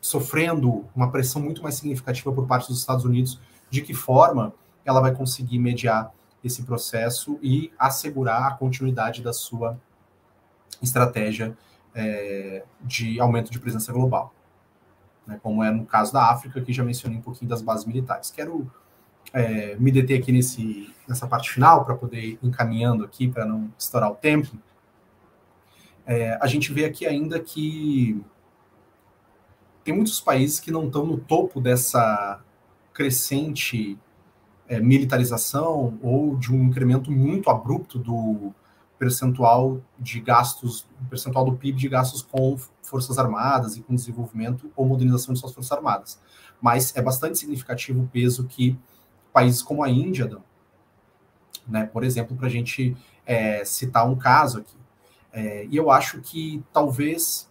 sofrendo 0.00 0.86
uma 0.94 1.10
pressão 1.10 1.42
muito 1.42 1.62
mais 1.62 1.74
significativa 1.74 2.32
por 2.32 2.46
parte 2.46 2.68
dos 2.68 2.78
Estados 2.78 3.04
Unidos, 3.04 3.40
de 3.70 3.82
que 3.82 3.92
forma 3.92 4.54
ela 4.84 5.00
vai 5.00 5.14
conseguir 5.14 5.58
mediar 5.58 6.12
esse 6.42 6.62
processo 6.62 7.38
e 7.42 7.70
assegurar 7.78 8.46
a 8.46 8.54
continuidade 8.54 9.22
da 9.22 9.32
sua 9.32 9.78
estratégia 10.80 11.56
é, 11.94 12.64
de 12.80 13.20
aumento 13.20 13.50
de 13.50 13.58
presença 13.58 13.92
global. 13.92 14.32
Né, 15.26 15.38
como 15.42 15.62
é 15.62 15.70
no 15.70 15.84
caso 15.84 16.12
da 16.12 16.30
África, 16.30 16.60
que 16.60 16.72
já 16.72 16.82
mencionei 16.82 17.18
um 17.18 17.22
pouquinho 17.22 17.50
das 17.50 17.60
bases 17.60 17.84
militares. 17.84 18.30
Quero 18.30 18.70
é, 19.32 19.76
me 19.76 19.90
deter 19.90 20.20
aqui 20.20 20.32
nesse, 20.32 20.92
nessa 21.06 21.26
parte 21.26 21.50
final, 21.50 21.84
para 21.84 21.94
poder 21.94 22.20
ir 22.20 22.38
encaminhando 22.42 23.04
aqui, 23.04 23.28
para 23.28 23.44
não 23.44 23.72
estourar 23.78 24.10
o 24.10 24.14
tempo. 24.14 24.56
É, 26.06 26.38
a 26.40 26.46
gente 26.46 26.72
vê 26.72 26.84
aqui 26.84 27.06
ainda 27.06 27.38
que 27.38 28.20
tem 29.84 29.94
muitos 29.94 30.20
países 30.20 30.60
que 30.60 30.70
não 30.70 30.86
estão 30.86 31.04
no 31.04 31.18
topo 31.18 31.60
dessa 31.60 32.40
crescente 32.92 33.98
é, 34.68 34.80
militarização 34.80 35.98
ou 36.02 36.36
de 36.36 36.52
um 36.52 36.64
incremento 36.64 37.10
muito 37.10 37.48
abrupto 37.48 37.98
do 37.98 38.52
percentual 38.98 39.80
de 39.98 40.20
gastos, 40.20 40.86
percentual 41.08 41.44
do 41.44 41.56
PIB 41.56 41.78
de 41.78 41.88
gastos 41.88 42.20
com 42.20 42.56
forças 42.82 43.18
armadas 43.18 43.76
e 43.76 43.82
com 43.82 43.94
desenvolvimento 43.94 44.70
ou 44.74 44.86
modernização 44.86 45.32
de 45.32 45.40
suas 45.40 45.54
forças 45.54 45.72
armadas. 45.72 46.18
Mas 46.60 46.94
é 46.96 47.00
bastante 47.00 47.38
significativo 47.38 48.02
o 48.02 48.08
peso 48.08 48.44
que 48.44 48.76
países 49.38 49.62
como 49.62 49.84
a 49.84 49.88
Índia. 49.88 50.28
Né? 51.66 51.86
Por 51.86 52.02
exemplo, 52.02 52.36
para 52.36 52.48
a 52.48 52.50
gente 52.50 52.96
é, 53.24 53.64
citar 53.64 54.08
um 54.08 54.16
caso 54.16 54.58
aqui. 54.58 54.76
É, 55.32 55.64
e 55.66 55.76
eu 55.76 55.92
acho 55.92 56.20
que 56.20 56.64
talvez 56.72 57.48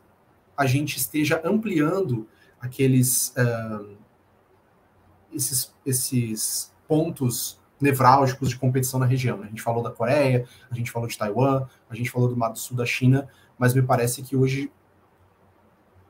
a 0.57 0.65
gente 0.65 0.97
esteja 0.97 1.41
ampliando 1.45 2.27
aqueles 2.59 3.33
uh, 3.37 3.95
esses, 5.31 5.73
esses 5.85 6.73
pontos 6.87 7.57
nevrálgicos 7.79 8.49
de 8.49 8.57
competição 8.57 8.99
na 8.99 9.05
região. 9.05 9.37
Né? 9.37 9.45
A 9.45 9.49
gente 9.49 9.61
falou 9.61 9.81
da 9.81 9.91
Coreia, 9.91 10.45
a 10.69 10.75
gente 10.75 10.91
falou 10.91 11.07
de 11.07 11.17
Taiwan, 11.17 11.67
a 11.89 11.95
gente 11.95 12.09
falou 12.09 12.27
do 12.27 12.35
Mar 12.35 12.49
do 12.49 12.59
Sul 12.59 12.75
da 12.75 12.85
China, 12.85 13.29
mas 13.57 13.73
me 13.73 13.81
parece 13.81 14.21
que 14.23 14.35
hoje 14.35 14.69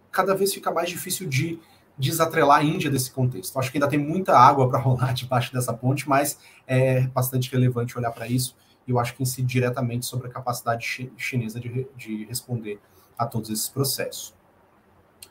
cada 0.09 0.33
vez 0.33 0.51
fica 0.51 0.71
mais 0.71 0.89
difícil 0.89 1.27
de 1.27 1.59
desatrelar 1.97 2.59
a 2.59 2.63
Índia 2.63 2.89
desse 2.89 3.11
contexto. 3.11 3.57
Acho 3.57 3.71
que 3.71 3.77
ainda 3.77 3.87
tem 3.87 3.99
muita 3.99 4.37
água 4.37 4.67
para 4.69 4.79
rolar 4.79 5.13
debaixo 5.13 5.53
dessa 5.53 5.73
ponte, 5.73 6.07
mas 6.07 6.39
é 6.65 7.01
bastante 7.07 7.51
relevante 7.51 7.97
olhar 7.97 8.11
para 8.11 8.27
isso 8.27 8.55
e 8.87 8.91
eu 8.91 8.99
acho 8.99 9.13
que 9.15 9.21
incide 9.21 9.47
diretamente 9.47 10.05
sobre 10.05 10.27
a 10.27 10.31
capacidade 10.31 11.11
chinesa 11.17 11.59
de, 11.59 11.87
de 11.95 12.25
responder 12.25 12.79
a 13.17 13.25
todos 13.25 13.49
esses 13.49 13.67
processos. 13.67 14.33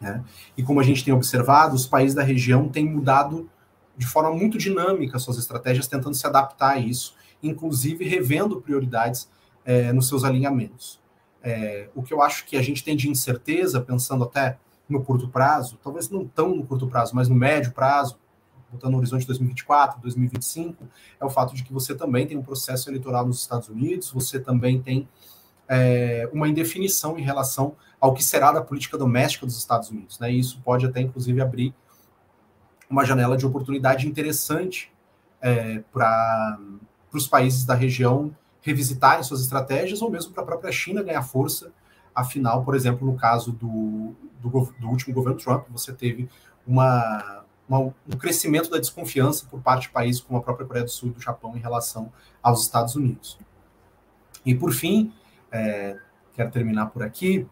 Né? 0.00 0.22
E 0.56 0.62
como 0.62 0.78
a 0.78 0.82
gente 0.82 1.02
tem 1.02 1.14
observado, 1.14 1.74
os 1.74 1.86
países 1.86 2.14
da 2.14 2.22
região 2.22 2.68
têm 2.68 2.84
mudado 2.84 3.50
de 3.96 4.06
forma 4.06 4.30
muito 4.30 4.58
dinâmica 4.58 5.18
suas 5.18 5.38
estratégias, 5.38 5.88
tentando 5.88 6.14
se 6.14 6.26
adaptar 6.26 6.72
a 6.72 6.78
isso, 6.78 7.14
inclusive 7.42 8.06
revendo 8.06 8.60
prioridades 8.60 9.30
é, 9.64 9.90
nos 9.90 10.06
seus 10.06 10.22
alinhamentos. 10.22 11.00
É, 11.42 11.88
o 11.94 12.02
que 12.02 12.12
eu 12.12 12.20
acho 12.20 12.44
que 12.44 12.58
a 12.58 12.62
gente 12.62 12.84
tem 12.84 12.94
de 12.94 13.08
incerteza, 13.08 13.80
pensando 13.80 14.24
até 14.24 14.58
no 14.88 15.02
curto 15.02 15.28
prazo, 15.28 15.78
talvez 15.82 16.08
não 16.08 16.26
tão 16.26 16.54
no 16.54 16.66
curto 16.66 16.86
prazo, 16.86 17.14
mas 17.14 17.28
no 17.28 17.34
médio 17.34 17.72
prazo, 17.72 18.18
botando 18.70 18.92
no 18.92 18.98
horizonte 18.98 19.26
2024, 19.26 20.00
2025, 20.00 20.84
é 21.20 21.24
o 21.24 21.30
fato 21.30 21.54
de 21.54 21.64
que 21.64 21.72
você 21.72 21.94
também 21.94 22.26
tem 22.26 22.36
um 22.36 22.42
processo 22.42 22.88
eleitoral 22.88 23.26
nos 23.26 23.40
Estados 23.40 23.68
Unidos, 23.68 24.10
você 24.10 24.38
também 24.38 24.80
tem 24.80 25.08
é, 25.68 26.28
uma 26.32 26.48
indefinição 26.48 27.18
em 27.18 27.22
relação 27.22 27.76
ao 28.00 28.14
que 28.14 28.22
será 28.22 28.52
da 28.52 28.62
política 28.62 28.96
doméstica 28.96 29.46
dos 29.46 29.56
Estados 29.56 29.90
Unidos. 29.90 30.18
Né? 30.18 30.32
E 30.32 30.38
isso 30.38 30.60
pode 30.62 30.86
até, 30.86 31.00
inclusive, 31.00 31.40
abrir 31.40 31.74
uma 32.88 33.04
janela 33.04 33.36
de 33.36 33.44
oportunidade 33.44 34.06
interessante 34.06 34.92
é, 35.40 35.80
para 35.92 36.58
os 37.12 37.26
países 37.26 37.64
da 37.64 37.74
região 37.74 38.34
revisitarem 38.60 39.22
suas 39.22 39.40
estratégias 39.40 40.02
ou 40.02 40.10
mesmo 40.10 40.32
para 40.32 40.42
a 40.42 40.46
própria 40.46 40.72
China 40.72 41.02
ganhar 41.02 41.22
força. 41.22 41.72
Afinal, 42.16 42.64
por 42.64 42.74
exemplo, 42.74 43.06
no 43.06 43.14
caso 43.14 43.52
do, 43.52 44.14
do, 44.40 44.72
do 44.80 44.88
último 44.88 45.14
governo 45.14 45.38
Trump, 45.38 45.66
você 45.68 45.92
teve 45.92 46.30
uma, 46.66 47.44
uma, 47.68 47.78
um 47.80 48.16
crescimento 48.18 48.70
da 48.70 48.78
desconfiança 48.78 49.44
por 49.50 49.60
parte 49.60 49.82
de 49.82 49.90
países 49.90 50.22
como 50.22 50.38
a 50.38 50.42
própria 50.42 50.66
Coreia 50.66 50.84
do 50.86 50.90
Sul 50.90 51.10
e 51.10 51.12
do 51.12 51.20
Japão 51.20 51.54
em 51.54 51.60
relação 51.60 52.10
aos 52.42 52.62
Estados 52.62 52.96
Unidos. 52.96 53.38
E 54.46 54.54
por 54.54 54.72
fim, 54.72 55.12
é, 55.52 55.98
quero 56.32 56.50
terminar 56.50 56.86
por 56.86 57.02
aqui, 57.02 57.46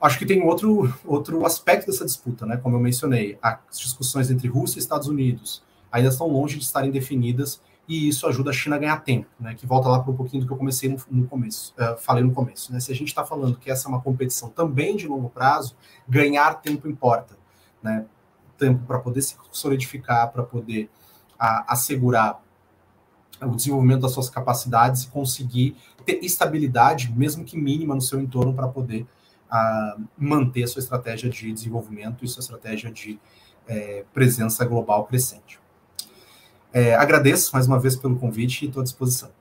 acho 0.00 0.20
que 0.20 0.24
tem 0.24 0.40
outro, 0.42 0.94
outro 1.04 1.44
aspecto 1.44 1.86
dessa 1.86 2.04
disputa, 2.04 2.46
né? 2.46 2.56
Como 2.56 2.76
eu 2.76 2.80
mencionei, 2.80 3.36
as 3.42 3.76
discussões 3.76 4.30
entre 4.30 4.46
Rússia 4.46 4.78
e 4.78 4.80
Estados 4.80 5.08
Unidos 5.08 5.64
ainda 5.90 6.10
estão 6.10 6.28
longe 6.28 6.58
de 6.58 6.64
estarem 6.64 6.92
definidas 6.92 7.60
e 7.88 8.08
isso 8.08 8.26
ajuda 8.26 8.50
a 8.50 8.52
China 8.52 8.76
a 8.76 8.78
ganhar 8.78 8.96
tempo, 8.98 9.28
né? 9.38 9.54
Que 9.54 9.66
volta 9.66 9.88
lá 9.88 10.00
para 10.00 10.10
um 10.10 10.16
pouquinho 10.16 10.42
do 10.42 10.46
que 10.46 10.52
eu 10.52 10.56
comecei 10.56 10.88
no, 10.88 10.98
no 11.10 11.28
começo, 11.28 11.72
uh, 11.78 11.96
falei 11.98 12.24
no 12.24 12.32
começo, 12.32 12.72
né? 12.72 12.80
Se 12.80 12.90
a 12.90 12.94
gente 12.94 13.08
está 13.08 13.24
falando 13.24 13.56
que 13.58 13.70
essa 13.70 13.86
é 13.86 13.88
uma 13.88 14.00
competição 14.00 14.48
também 14.48 14.96
de 14.96 15.06
longo 15.06 15.30
prazo, 15.30 15.76
ganhar 16.08 16.54
tempo 16.60 16.88
importa, 16.88 17.36
né? 17.82 18.04
Tempo 18.58 18.84
para 18.86 18.98
poder 18.98 19.22
se 19.22 19.36
solidificar, 19.52 20.32
para 20.32 20.42
poder 20.42 20.90
a, 21.38 21.72
assegurar 21.72 22.42
o 23.40 23.54
desenvolvimento 23.54 24.00
das 24.00 24.12
suas 24.12 24.30
capacidades 24.30 25.04
e 25.04 25.08
conseguir 25.08 25.76
ter 26.04 26.24
estabilidade, 26.24 27.12
mesmo 27.12 27.44
que 27.44 27.56
mínima, 27.56 27.94
no 27.94 28.00
seu 28.00 28.20
entorno 28.20 28.52
para 28.52 28.66
poder 28.66 29.06
a, 29.48 29.96
manter 30.18 30.64
a 30.64 30.66
sua 30.66 30.80
estratégia 30.80 31.30
de 31.30 31.52
desenvolvimento 31.52 32.24
e 32.24 32.28
sua 32.28 32.40
estratégia 32.40 32.90
de 32.90 33.20
é, 33.68 34.04
presença 34.12 34.64
global 34.64 35.04
crescente. 35.04 35.60
É, 36.78 36.94
agradeço 36.94 37.54
mais 37.54 37.66
uma 37.66 37.80
vez 37.80 37.96
pelo 37.96 38.20
convite 38.20 38.62
e 38.62 38.68
estou 38.68 38.82
à 38.82 38.84
disposição. 38.84 39.32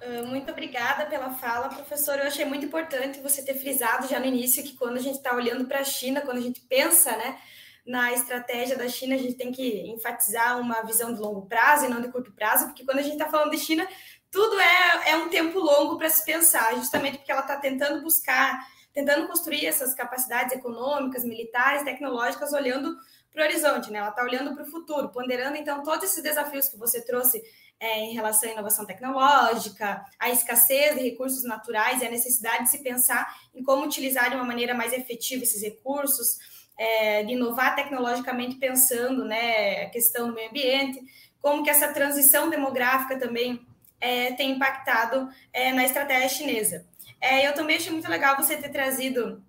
Ah, 0.00 0.24
muito 0.26 0.50
obrigada 0.50 1.06
pela 1.06 1.30
fala, 1.30 1.68
professor. 1.68 2.18
Eu 2.18 2.26
achei 2.26 2.44
muito 2.44 2.66
importante 2.66 3.20
você 3.20 3.44
ter 3.44 3.54
frisado 3.54 4.08
já 4.08 4.18
no 4.18 4.26
início 4.26 4.64
que 4.64 4.76
quando 4.76 4.96
a 4.96 5.00
gente 5.00 5.18
está 5.18 5.32
olhando 5.36 5.66
para 5.66 5.78
a 5.78 5.84
China, 5.84 6.20
quando 6.20 6.38
a 6.38 6.40
gente 6.40 6.60
pensa 6.62 7.16
né, 7.16 7.38
na 7.86 8.12
estratégia 8.12 8.76
da 8.76 8.88
China, 8.88 9.14
a 9.14 9.18
gente 9.18 9.34
tem 9.34 9.52
que 9.52 9.88
enfatizar 9.88 10.58
uma 10.58 10.82
visão 10.82 11.14
de 11.14 11.20
longo 11.20 11.46
prazo 11.46 11.84
e 11.84 11.88
não 11.88 12.00
de 12.00 12.08
curto 12.08 12.32
prazo, 12.32 12.66
porque 12.66 12.84
quando 12.84 12.98
a 12.98 13.02
gente 13.02 13.12
está 13.12 13.28
falando 13.28 13.52
de 13.52 13.58
China, 13.58 13.86
tudo 14.32 14.58
é, 14.58 15.10
é 15.10 15.16
um 15.16 15.28
tempo 15.28 15.60
longo 15.60 15.96
para 15.96 16.10
se 16.10 16.24
pensar, 16.24 16.74
justamente 16.74 17.18
porque 17.18 17.30
ela 17.30 17.42
está 17.42 17.56
tentando 17.56 18.02
buscar, 18.02 18.66
tentando 18.92 19.28
construir 19.28 19.64
essas 19.64 19.94
capacidades 19.94 20.52
econômicas, 20.52 21.24
militares, 21.24 21.84
tecnológicas, 21.84 22.52
olhando 22.52 22.96
para 23.32 23.42
o 23.42 23.46
horizonte, 23.46 23.90
né? 23.90 23.98
Ela 23.98 24.10
está 24.10 24.22
olhando 24.22 24.54
para 24.54 24.62
o 24.62 24.70
futuro, 24.70 25.08
ponderando 25.08 25.56
então 25.56 25.82
todos 25.82 26.04
esses 26.04 26.22
desafios 26.22 26.68
que 26.68 26.76
você 26.76 27.00
trouxe 27.00 27.42
é, 27.80 28.00
em 28.00 28.14
relação 28.14 28.48
à 28.48 28.52
inovação 28.52 28.86
tecnológica, 28.86 30.04
a 30.18 30.30
escassez 30.30 30.94
de 30.94 31.02
recursos 31.02 31.42
naturais 31.42 32.00
e 32.00 32.06
a 32.06 32.10
necessidade 32.10 32.64
de 32.64 32.70
se 32.70 32.82
pensar 32.82 33.34
em 33.54 33.62
como 33.62 33.84
utilizar 33.84 34.28
de 34.30 34.36
uma 34.36 34.44
maneira 34.44 34.74
mais 34.74 34.92
efetiva 34.92 35.42
esses 35.42 35.62
recursos, 35.62 36.38
é, 36.78 37.24
de 37.24 37.32
inovar 37.32 37.74
tecnologicamente 37.74 38.56
pensando, 38.56 39.24
né, 39.24 39.84
a 39.84 39.90
questão 39.90 40.28
do 40.28 40.34
meio 40.34 40.50
ambiente, 40.50 41.00
como 41.40 41.62
que 41.64 41.70
essa 41.70 41.92
transição 41.92 42.48
demográfica 42.48 43.18
também 43.18 43.66
é, 44.00 44.32
tem 44.32 44.52
impactado 44.52 45.28
é, 45.52 45.72
na 45.72 45.84
estratégia 45.84 46.28
chinesa. 46.28 46.86
É, 47.20 47.46
eu 47.46 47.54
também 47.54 47.76
achei 47.76 47.92
muito 47.92 48.08
legal 48.08 48.36
você 48.36 48.56
ter 48.56 48.68
trazido 48.68 49.42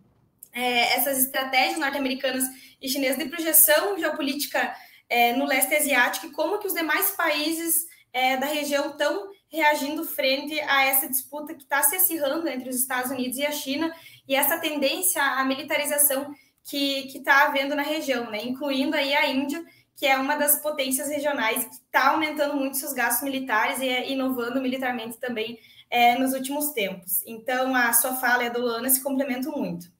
é, 0.53 0.95
essas 0.95 1.17
estratégias 1.17 1.79
norte-americanas 1.79 2.45
e 2.81 2.87
chinesas 2.87 3.17
de 3.17 3.29
projeção 3.29 3.97
geopolítica 3.97 4.73
é, 5.09 5.33
no 5.33 5.45
leste 5.45 5.75
asiático 5.75 6.27
e 6.27 6.31
como 6.31 6.59
que 6.59 6.67
os 6.67 6.73
demais 6.73 7.11
países 7.11 7.85
é, 8.13 8.37
da 8.37 8.45
região 8.45 8.91
estão 8.91 9.29
reagindo 9.49 10.05
frente 10.05 10.59
a 10.61 10.85
essa 10.85 11.07
disputa 11.07 11.53
que 11.53 11.63
está 11.63 11.81
se 11.83 11.95
acirrando 11.95 12.47
entre 12.47 12.69
os 12.69 12.75
Estados 12.75 13.11
Unidos 13.11 13.37
e 13.37 13.45
a 13.45 13.51
China 13.51 13.93
e 14.27 14.35
essa 14.35 14.57
tendência 14.57 15.21
à 15.21 15.43
militarização 15.43 16.33
que 16.63 17.07
está 17.15 17.47
havendo 17.47 17.75
na 17.75 17.83
região, 17.83 18.29
né? 18.31 18.43
incluindo 18.43 18.95
aí 18.95 19.13
a 19.13 19.27
Índia, 19.27 19.63
que 19.95 20.07
é 20.07 20.17
uma 20.17 20.35
das 20.35 20.61
potências 20.61 21.09
regionais 21.09 21.65
que 21.65 21.75
está 21.75 22.09
aumentando 22.09 22.55
muito 22.55 22.77
seus 22.77 22.93
gastos 22.93 23.23
militares 23.23 23.79
e 23.79 23.87
é 23.87 24.11
inovando 24.11 24.61
militarmente 24.61 25.17
também 25.19 25.59
é, 25.89 26.17
nos 26.17 26.33
últimos 26.33 26.71
tempos. 26.71 27.21
Então, 27.25 27.75
a 27.75 27.93
sua 27.93 28.15
fala 28.15 28.43
e 28.43 28.47
a 28.47 28.49
do 28.49 28.61
Luana 28.61 28.89
se 28.89 29.03
complementam 29.03 29.51
muito. 29.51 29.91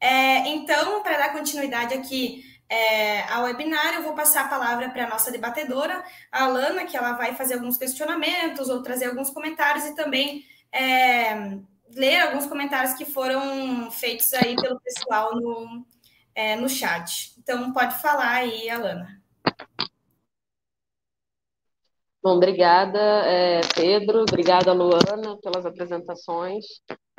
É, 0.00 0.48
então, 0.48 1.02
para 1.02 1.18
dar 1.18 1.32
continuidade 1.32 1.92
aqui 1.94 2.42
é, 2.68 3.22
ao 3.24 3.44
webinar, 3.44 3.94
eu 3.94 4.02
vou 4.02 4.14
passar 4.14 4.46
a 4.46 4.48
palavra 4.48 4.88
para 4.90 5.04
a 5.04 5.08
nossa 5.08 5.30
debatedora, 5.30 6.02
a 6.32 6.44
Alana, 6.44 6.86
que 6.86 6.96
ela 6.96 7.12
vai 7.12 7.34
fazer 7.34 7.54
alguns 7.54 7.76
questionamentos 7.76 8.68
ou 8.68 8.82
trazer 8.82 9.06
alguns 9.06 9.28
comentários 9.28 9.84
e 9.84 9.94
também 9.94 10.44
é, 10.72 11.58
ler 11.94 12.20
alguns 12.20 12.46
comentários 12.46 12.94
que 12.94 13.04
foram 13.04 13.90
feitos 13.90 14.32
aí 14.32 14.56
pelo 14.56 14.80
pessoal 14.80 15.34
no, 15.34 15.84
é, 16.34 16.56
no 16.56 16.68
chat. 16.68 17.34
Então, 17.38 17.72
pode 17.72 18.00
falar 18.00 18.30
aí, 18.30 18.70
Alana. 18.70 19.20
Bom, 22.22 22.36
obrigada, 22.36 22.98
é, 22.98 23.60
Pedro, 23.74 24.22
obrigada, 24.28 24.74
Luana, 24.74 25.38
pelas 25.42 25.64
apresentações. 25.64 26.66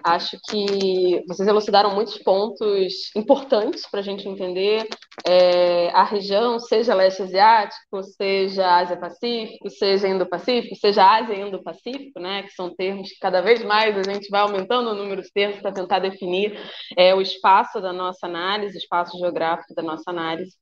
Acho 0.04 0.38
que 0.50 1.24
vocês 1.28 1.48
elucidaram 1.48 1.94
muitos 1.96 2.18
pontos 2.20 3.12
importantes 3.16 3.90
para 3.90 4.00
a 4.00 4.04
gente 4.04 4.28
entender 4.28 4.88
é, 5.28 5.90
a 5.90 6.04
região, 6.04 6.60
seja 6.60 6.94
leste 6.94 7.24
asiático, 7.24 8.04
seja 8.16 8.78
Ásia-Pacífico, 8.78 9.70
seja 9.72 10.08
Indo-Pacífico, 10.08 10.76
seja 10.76 11.04
Ásia 11.18 11.34
e 11.36 11.42
Indo-Pacífico, 11.42 12.20
né, 12.20 12.44
que 12.44 12.52
são 12.52 12.74
termos 12.76 13.10
que 13.10 13.20
cada 13.20 13.42
vez 13.42 13.64
mais 13.64 13.98
a 13.98 14.04
gente 14.04 14.30
vai 14.30 14.42
aumentando 14.42 14.92
o 14.92 14.96
número 14.96 15.22
de 15.22 15.32
termos 15.32 15.62
para 15.62 15.72
tentar 15.72 16.00
definir 16.00 16.60
é, 16.98 17.14
o 17.16 17.22
espaço 17.22 17.82
da 17.82 17.94
nossa 17.94 18.28
análise, 18.28 18.78
o 18.78 18.80
espaço 18.80 19.18
geográfico 19.18 19.74
da 19.74 19.82
nossa 19.82 20.10
análise. 20.12 20.61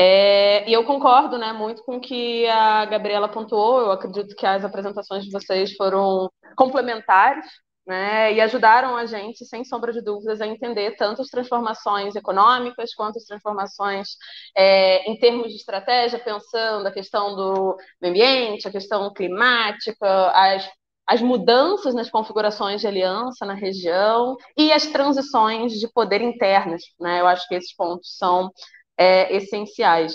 É, 0.00 0.68
e 0.70 0.72
eu 0.72 0.84
concordo 0.84 1.36
né, 1.38 1.52
muito 1.52 1.82
com 1.82 1.96
o 1.96 2.00
que 2.00 2.46
a 2.46 2.84
Gabriela 2.84 3.28
pontuou. 3.28 3.80
Eu 3.80 3.90
acredito 3.90 4.36
que 4.36 4.46
as 4.46 4.64
apresentações 4.64 5.24
de 5.24 5.30
vocês 5.32 5.74
foram 5.74 6.30
complementares 6.56 7.44
né, 7.84 8.32
e 8.32 8.40
ajudaram 8.40 8.96
a 8.96 9.06
gente, 9.06 9.44
sem 9.44 9.64
sombra 9.64 9.92
de 9.92 10.00
dúvidas, 10.00 10.40
a 10.40 10.46
entender 10.46 10.94
tanto 10.96 11.20
as 11.22 11.28
transformações 11.28 12.14
econômicas 12.14 12.94
quanto 12.94 13.16
as 13.16 13.24
transformações 13.24 14.10
é, 14.56 15.10
em 15.10 15.18
termos 15.18 15.48
de 15.48 15.56
estratégia, 15.56 16.20
pensando 16.20 16.86
a 16.86 16.92
questão 16.92 17.34
do 17.34 17.76
meio 18.00 18.12
ambiente, 18.12 18.68
a 18.68 18.70
questão 18.70 19.12
climática, 19.12 20.30
as 20.32 20.68
as 21.08 21.22
mudanças 21.22 21.94
nas 21.94 22.10
configurações 22.10 22.82
de 22.82 22.86
aliança 22.86 23.46
na 23.46 23.54
região 23.54 24.36
e 24.54 24.70
as 24.70 24.86
transições 24.88 25.72
de 25.72 25.90
poder 25.90 26.20
internas. 26.20 26.82
Né? 27.00 27.20
Eu 27.22 27.26
acho 27.26 27.48
que 27.48 27.54
esses 27.54 27.74
pontos 27.74 28.14
são 28.18 28.50
é, 28.98 29.34
essenciais. 29.34 30.14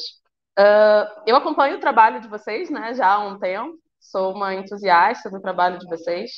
Uh, 0.59 1.07
eu 1.25 1.35
acompanho 1.35 1.77
o 1.77 1.79
trabalho 1.79 2.19
de 2.21 2.27
vocês 2.27 2.69
né, 2.69 2.93
já 2.93 3.13
há 3.13 3.19
um 3.19 3.39
tempo, 3.39 3.75
sou 3.99 4.33
uma 4.33 4.53
entusiasta 4.53 5.31
do 5.31 5.41
trabalho 5.41 5.79
de 5.79 5.87
vocês, 5.87 6.31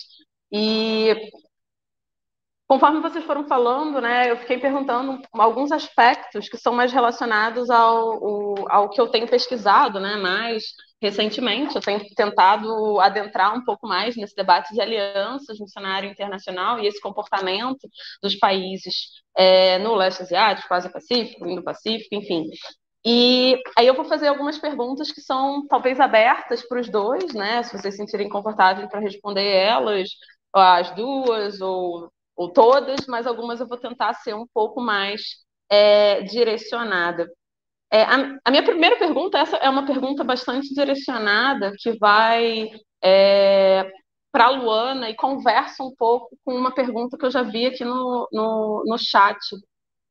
e 0.51 1.13
conforme 2.67 3.01
vocês 3.01 3.25
foram 3.25 3.45
falando, 3.47 3.99
né, 3.99 4.31
eu 4.31 4.37
fiquei 4.37 4.57
perguntando 4.57 5.21
alguns 5.33 5.71
aspectos 5.71 6.47
que 6.47 6.57
são 6.57 6.73
mais 6.73 6.93
relacionados 6.93 7.69
ao, 7.69 8.69
ao 8.69 8.89
que 8.89 9.01
eu 9.01 9.07
tenho 9.07 9.27
pesquisado 9.27 9.99
né, 9.99 10.15
mais 10.15 10.63
recentemente. 11.01 11.75
Eu 11.75 11.81
tenho 11.81 12.03
tentado 12.15 12.99
adentrar 12.99 13.55
um 13.55 13.63
pouco 13.63 13.87
mais 13.87 14.15
nesse 14.15 14.35
debate 14.35 14.73
de 14.73 14.81
alianças 14.81 15.59
no 15.59 15.67
cenário 15.67 16.09
internacional 16.09 16.79
e 16.79 16.87
esse 16.87 16.99
comportamento 17.01 17.87
dos 18.21 18.35
países 18.35 19.11
é, 19.37 19.77
no 19.79 19.95
leste 19.95 20.23
asiático, 20.23 20.73
Ásia-Pacífico, 20.73 21.47
Indo-Pacífico, 21.47 22.15
enfim. 22.15 22.49
E 23.05 23.61
aí 23.77 23.85
eu 23.85 23.93
vou 23.93 24.05
fazer 24.05 24.27
algumas 24.27 24.57
perguntas 24.57 25.11
que 25.11 25.21
são 25.21 25.67
talvez 25.67 25.99
abertas 25.99 26.67
para 26.67 26.81
os 26.81 26.89
dois, 26.89 27.33
né? 27.35 27.61
Se 27.61 27.77
vocês 27.77 27.93
se 27.93 27.99
sentirem 27.99 28.27
confortáveis 28.27 28.89
para 28.89 28.99
responder 28.99 29.45
elas, 29.45 30.09
as 30.51 30.89
duas 30.95 31.61
ou, 31.61 32.09
ou 32.35 32.51
todas, 32.51 33.05
mas 33.07 33.27
algumas 33.27 33.59
eu 33.59 33.67
vou 33.67 33.77
tentar 33.77 34.13
ser 34.15 34.33
um 34.33 34.47
pouco 34.51 34.81
mais 34.81 35.21
é, 35.69 36.21
direcionada. 36.23 37.29
É, 37.95 38.03
a, 38.03 38.37
a, 38.43 38.51
minha 38.51 38.61
primeira 38.61 38.97
pergunta, 38.97 39.37
essa 39.37 39.55
é 39.55 39.69
uma 39.69 39.85
pergunta 39.85 40.21
bastante 40.21 40.73
direcionada, 40.73 41.71
que 41.79 41.97
vai 41.97 42.69
é, 43.01 43.89
para 44.33 44.47
a 44.47 44.49
Luana 44.49 45.09
e 45.09 45.15
conversa 45.15 45.81
um 45.81 45.95
pouco 45.95 46.37
com 46.43 46.53
uma 46.53 46.73
pergunta 46.73 47.17
que 47.17 47.25
eu 47.25 47.31
já 47.31 47.41
vi 47.41 47.65
aqui 47.65 47.85
no, 47.85 48.27
no, 48.33 48.83
no 48.85 48.97
chat, 48.97 49.37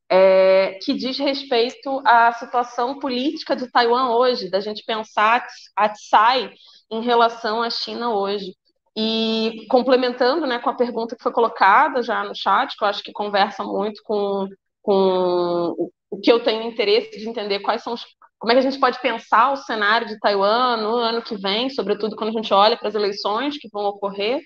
é, 0.09 0.79
que 0.83 0.95
diz 0.95 1.19
respeito 1.19 2.01
à 2.07 2.33
situação 2.33 2.97
política 2.97 3.55
de 3.55 3.69
Taiwan 3.69 4.15
hoje, 4.15 4.49
da 4.49 4.59
gente 4.59 4.83
pensar 4.83 5.45
a 5.75 5.87
Tsai 5.89 6.51
em 6.89 7.01
relação 7.03 7.61
à 7.61 7.69
China 7.69 8.15
hoje. 8.15 8.55
E 8.97 9.63
complementando 9.69 10.47
né, 10.47 10.57
com 10.57 10.71
a 10.71 10.75
pergunta 10.75 11.15
que 11.15 11.21
foi 11.21 11.31
colocada 11.31 12.01
já 12.01 12.23
no 12.23 12.35
chat, 12.35 12.75
que 12.75 12.83
eu 12.83 12.87
acho 12.87 13.03
que 13.03 13.11
conversa 13.11 13.63
muito 13.63 14.01
com, 14.03 14.47
com 14.81 15.91
o 16.09 16.19
que 16.19 16.31
eu 16.31 16.43
tenho 16.43 16.63
interesse 16.63 17.17
de 17.17 17.27
entender 17.27 17.59
quais 17.59 17.83
são 17.83 17.93
os, 17.93 18.05
como 18.37 18.51
é 18.51 18.55
que 18.55 18.59
a 18.59 18.69
gente 18.69 18.79
pode 18.79 18.99
pensar 19.01 19.51
o 19.51 19.57
cenário 19.57 20.07
de 20.07 20.19
Taiwan 20.19 20.77
no 20.77 20.95
ano 20.95 21.21
que 21.21 21.35
vem, 21.35 21.69
sobretudo 21.69 22.15
quando 22.15 22.29
a 22.29 22.41
gente 22.41 22.53
olha 22.53 22.77
para 22.77 22.89
as 22.89 22.95
eleições 22.95 23.57
que 23.57 23.69
vão 23.71 23.85
ocorrer, 23.85 24.41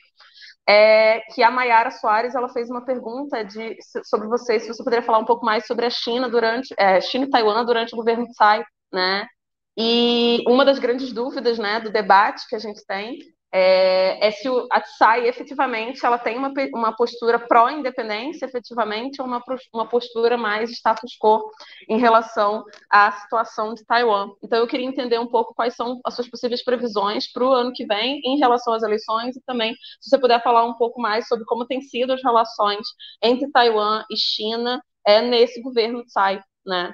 é 0.68 1.22
que 1.34 1.42
a 1.42 1.50
Mayara 1.50 1.90
Soares 1.90 2.36
ela 2.36 2.48
fez 2.50 2.70
uma 2.70 2.86
pergunta 2.86 3.44
de, 3.44 3.76
sobre 4.06 4.28
você, 4.28 4.60
se 4.60 4.68
você 4.68 4.84
poderia 4.84 5.04
falar 5.04 5.18
um 5.18 5.26
pouco 5.26 5.44
mais 5.44 5.66
sobre 5.66 5.86
a 5.86 5.90
China 5.90 6.30
durante 6.30 6.74
é, 6.78 7.02
China 7.02 7.26
e 7.26 7.30
Taiwan 7.30 7.66
durante 7.66 7.94
o 7.94 7.98
governo 7.98 8.28
Tsai, 8.28 8.64
né? 8.94 9.28
E 9.76 10.44
uma 10.48 10.64
das 10.64 10.78
grandes 10.78 11.12
dúvidas, 11.12 11.58
né, 11.58 11.80
do 11.80 11.92
debate 11.92 12.48
que 12.48 12.56
a 12.56 12.60
gente 12.60 12.86
tem 12.86 13.18
é, 13.52 14.28
é, 14.28 14.32
se 14.32 14.48
o, 14.48 14.68
a 14.72 15.20
efetivamente 15.20 16.06
ela 16.06 16.20
tem 16.20 16.38
uma, 16.38 16.54
uma 16.74 16.96
postura 16.96 17.40
pró-independência, 17.40 18.46
efetivamente, 18.46 19.22
ou 19.22 19.28
uma, 19.28 19.44
uma 19.74 19.88
postura 19.88 20.38
mais 20.38 20.70
status 20.72 21.18
quo 21.20 21.50
em 21.88 21.98
relação 22.00 22.64
à 22.90 23.12
situação 23.12 23.74
de 23.74 23.84
Taiwan. 23.86 24.30
Então, 24.44 24.60
eu 24.60 24.68
queria 24.68 24.86
entender 24.86 25.20
um 25.20 25.28
pouco 25.28 25.54
quais 25.56 25.76
são 25.76 26.00
as 26.06 26.14
suas 26.16 26.30
possíveis 26.30 26.64
previsões 26.64 27.32
para 27.32 27.44
o 27.44 27.52
ano 27.52 27.74
que 27.74 27.86
vem 27.86 28.22
em 28.24 28.38
relação 28.38 28.74
às 28.74 28.84
eleições 28.84 29.36
e 29.36 29.42
também, 29.42 29.74
se 30.00 30.10
você 30.10 30.20
puder 30.20 30.42
falar 30.44 30.66
um 30.66 30.76
pouco 30.76 31.02
mais 31.02 31.28
sobre 31.28 31.46
como 31.46 31.66
têm 31.66 31.82
sido 31.82 32.14
as 32.14 32.24
relações 32.24 32.86
entre 33.22 33.50
Taiwan 33.52 34.04
e 34.12 34.18
China 34.18 34.82
é, 35.06 35.22
nesse 35.22 35.62
governo 35.62 36.04
Tsai, 36.06 36.42
né? 36.66 36.94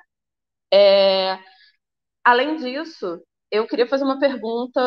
É, 0.74 1.38
além 2.24 2.58
disso, 2.58 3.22
eu 3.52 3.68
queria 3.68 3.88
fazer 3.88 4.04
uma 4.04 4.20
pergunta 4.20 4.82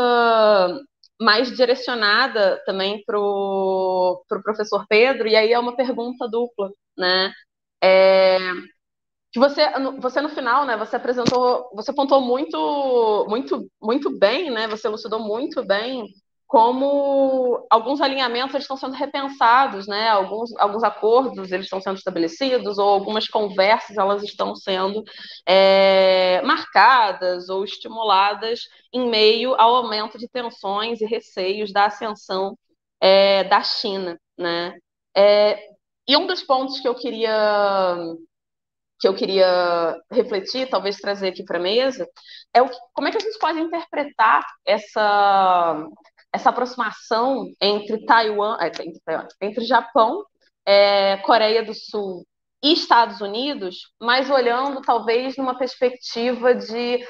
mais 1.20 1.54
direcionada 1.56 2.62
também 2.66 3.02
para 3.04 3.18
o 3.18 4.22
pro 4.28 4.42
professor 4.42 4.86
Pedro, 4.88 5.28
e 5.28 5.36
aí 5.36 5.52
é 5.52 5.58
uma 5.58 5.76
pergunta 5.76 6.28
dupla, 6.28 6.70
né? 6.96 7.32
É, 7.82 8.38
que 9.32 9.38
você, 9.38 9.62
você 10.00 10.20
no 10.20 10.28
final, 10.30 10.64
né, 10.66 10.76
você 10.76 10.96
apresentou, 10.96 11.70
você 11.74 11.90
apontou 11.90 12.20
muito, 12.20 13.26
muito, 13.28 13.70
muito 13.82 14.18
bem, 14.18 14.50
né, 14.50 14.66
você 14.68 14.86
elucidou 14.88 15.20
muito 15.20 15.64
bem 15.64 16.06
como 16.48 17.66
alguns 17.68 18.00
alinhamentos 18.00 18.62
estão 18.62 18.76
sendo 18.76 18.94
repensados, 18.94 19.86
né? 19.86 20.08
Alguns, 20.08 20.50
alguns 20.56 20.82
acordos 20.82 21.52
eles 21.52 21.66
estão 21.66 21.78
sendo 21.78 21.98
estabelecidos 21.98 22.78
ou 22.78 22.88
algumas 22.88 23.28
conversas 23.28 23.98
elas 23.98 24.22
estão 24.22 24.56
sendo 24.56 25.04
é, 25.46 26.40
marcadas 26.42 27.50
ou 27.50 27.64
estimuladas 27.64 28.60
em 28.90 29.10
meio 29.10 29.54
ao 29.60 29.76
aumento 29.76 30.16
de 30.16 30.26
tensões 30.26 31.02
e 31.02 31.06
receios 31.06 31.70
da 31.70 31.84
ascensão 31.84 32.58
é, 32.98 33.44
da 33.44 33.62
China, 33.62 34.18
né? 34.36 34.74
É, 35.14 35.58
e 36.08 36.16
um 36.16 36.26
dos 36.26 36.42
pontos 36.42 36.80
que 36.80 36.88
eu 36.88 36.94
queria 36.94 37.94
que 39.00 39.06
eu 39.06 39.14
queria 39.14 39.96
refletir, 40.10 40.68
talvez 40.68 40.96
trazer 40.96 41.28
aqui 41.28 41.44
para 41.44 41.58
a 41.58 41.62
mesa, 41.62 42.08
é 42.52 42.62
o, 42.62 42.68
como 42.92 43.06
é 43.06 43.10
que 43.12 43.18
a 43.18 43.20
gente 43.20 43.38
pode 43.38 43.60
interpretar 43.60 44.44
essa 44.66 45.86
essa 46.32 46.50
aproximação 46.50 47.46
entre 47.60 48.04
Taiwan, 48.04 48.58
é, 48.60 48.66
entre, 48.66 49.00
Taiwan, 49.04 49.26
entre 49.40 49.64
Japão, 49.64 50.24
é, 50.66 51.16
Coreia 51.18 51.64
do 51.64 51.74
Sul 51.74 52.26
e 52.62 52.72
Estados 52.72 53.20
Unidos, 53.20 53.92
mas 54.00 54.30
olhando 54.30 54.82
talvez 54.82 55.36
numa 55.36 55.56
perspectiva 55.56 56.54
de 56.54 57.04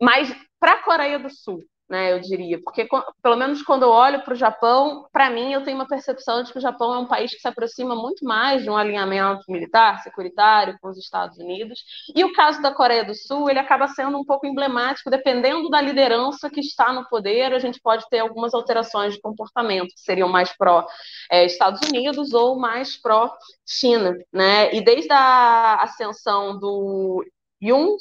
mais 0.00 0.34
para 0.58 0.74
a 0.74 0.82
Coreia 0.82 1.18
do 1.18 1.30
Sul, 1.30 1.62
né, 1.90 2.12
eu 2.12 2.20
diria, 2.20 2.60
porque 2.62 2.86
pelo 3.20 3.36
menos 3.36 3.62
quando 3.62 3.82
eu 3.82 3.88
olho 3.88 4.22
para 4.22 4.32
o 4.32 4.36
Japão, 4.36 5.08
para 5.12 5.28
mim 5.28 5.52
eu 5.52 5.64
tenho 5.64 5.76
uma 5.76 5.88
percepção 5.88 6.40
de 6.40 6.52
que 6.52 6.58
o 6.58 6.60
Japão 6.60 6.94
é 6.94 6.98
um 6.98 7.06
país 7.06 7.34
que 7.34 7.40
se 7.40 7.48
aproxima 7.48 7.96
muito 7.96 8.24
mais 8.24 8.62
de 8.62 8.70
um 8.70 8.76
alinhamento 8.76 9.42
militar, 9.48 10.00
securitário 10.00 10.78
com 10.80 10.88
os 10.88 10.96
Estados 10.96 11.36
Unidos, 11.38 11.82
e 12.14 12.22
o 12.22 12.32
caso 12.32 12.62
da 12.62 12.72
Coreia 12.72 13.04
do 13.04 13.12
Sul, 13.12 13.50
ele 13.50 13.58
acaba 13.58 13.88
sendo 13.88 14.16
um 14.16 14.24
pouco 14.24 14.46
emblemático, 14.46 15.10
dependendo 15.10 15.68
da 15.68 15.80
liderança 15.80 16.48
que 16.48 16.60
está 16.60 16.92
no 16.92 17.08
poder, 17.08 17.52
a 17.52 17.58
gente 17.58 17.80
pode 17.80 18.08
ter 18.08 18.20
algumas 18.20 18.54
alterações 18.54 19.14
de 19.14 19.20
comportamento, 19.20 19.88
que 19.88 20.00
seriam 20.00 20.28
mais 20.28 20.56
pró 20.56 20.86
é, 21.30 21.46
Unidos 21.88 22.32
ou 22.32 22.56
mais 22.56 22.96
pró 22.96 23.34
China, 23.66 24.16
né, 24.32 24.72
e 24.72 24.80
desde 24.80 25.12
a 25.12 25.76
ascensão 25.82 26.56
do 26.56 27.24
Yoon 27.60 27.96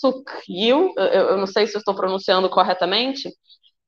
Suk-yeol, 0.00 0.92
eu, 0.96 1.36
não 1.36 1.46
sei 1.46 1.66
se 1.66 1.76
estou 1.76 1.94
pronunciando 1.94 2.48
corretamente, 2.48 3.28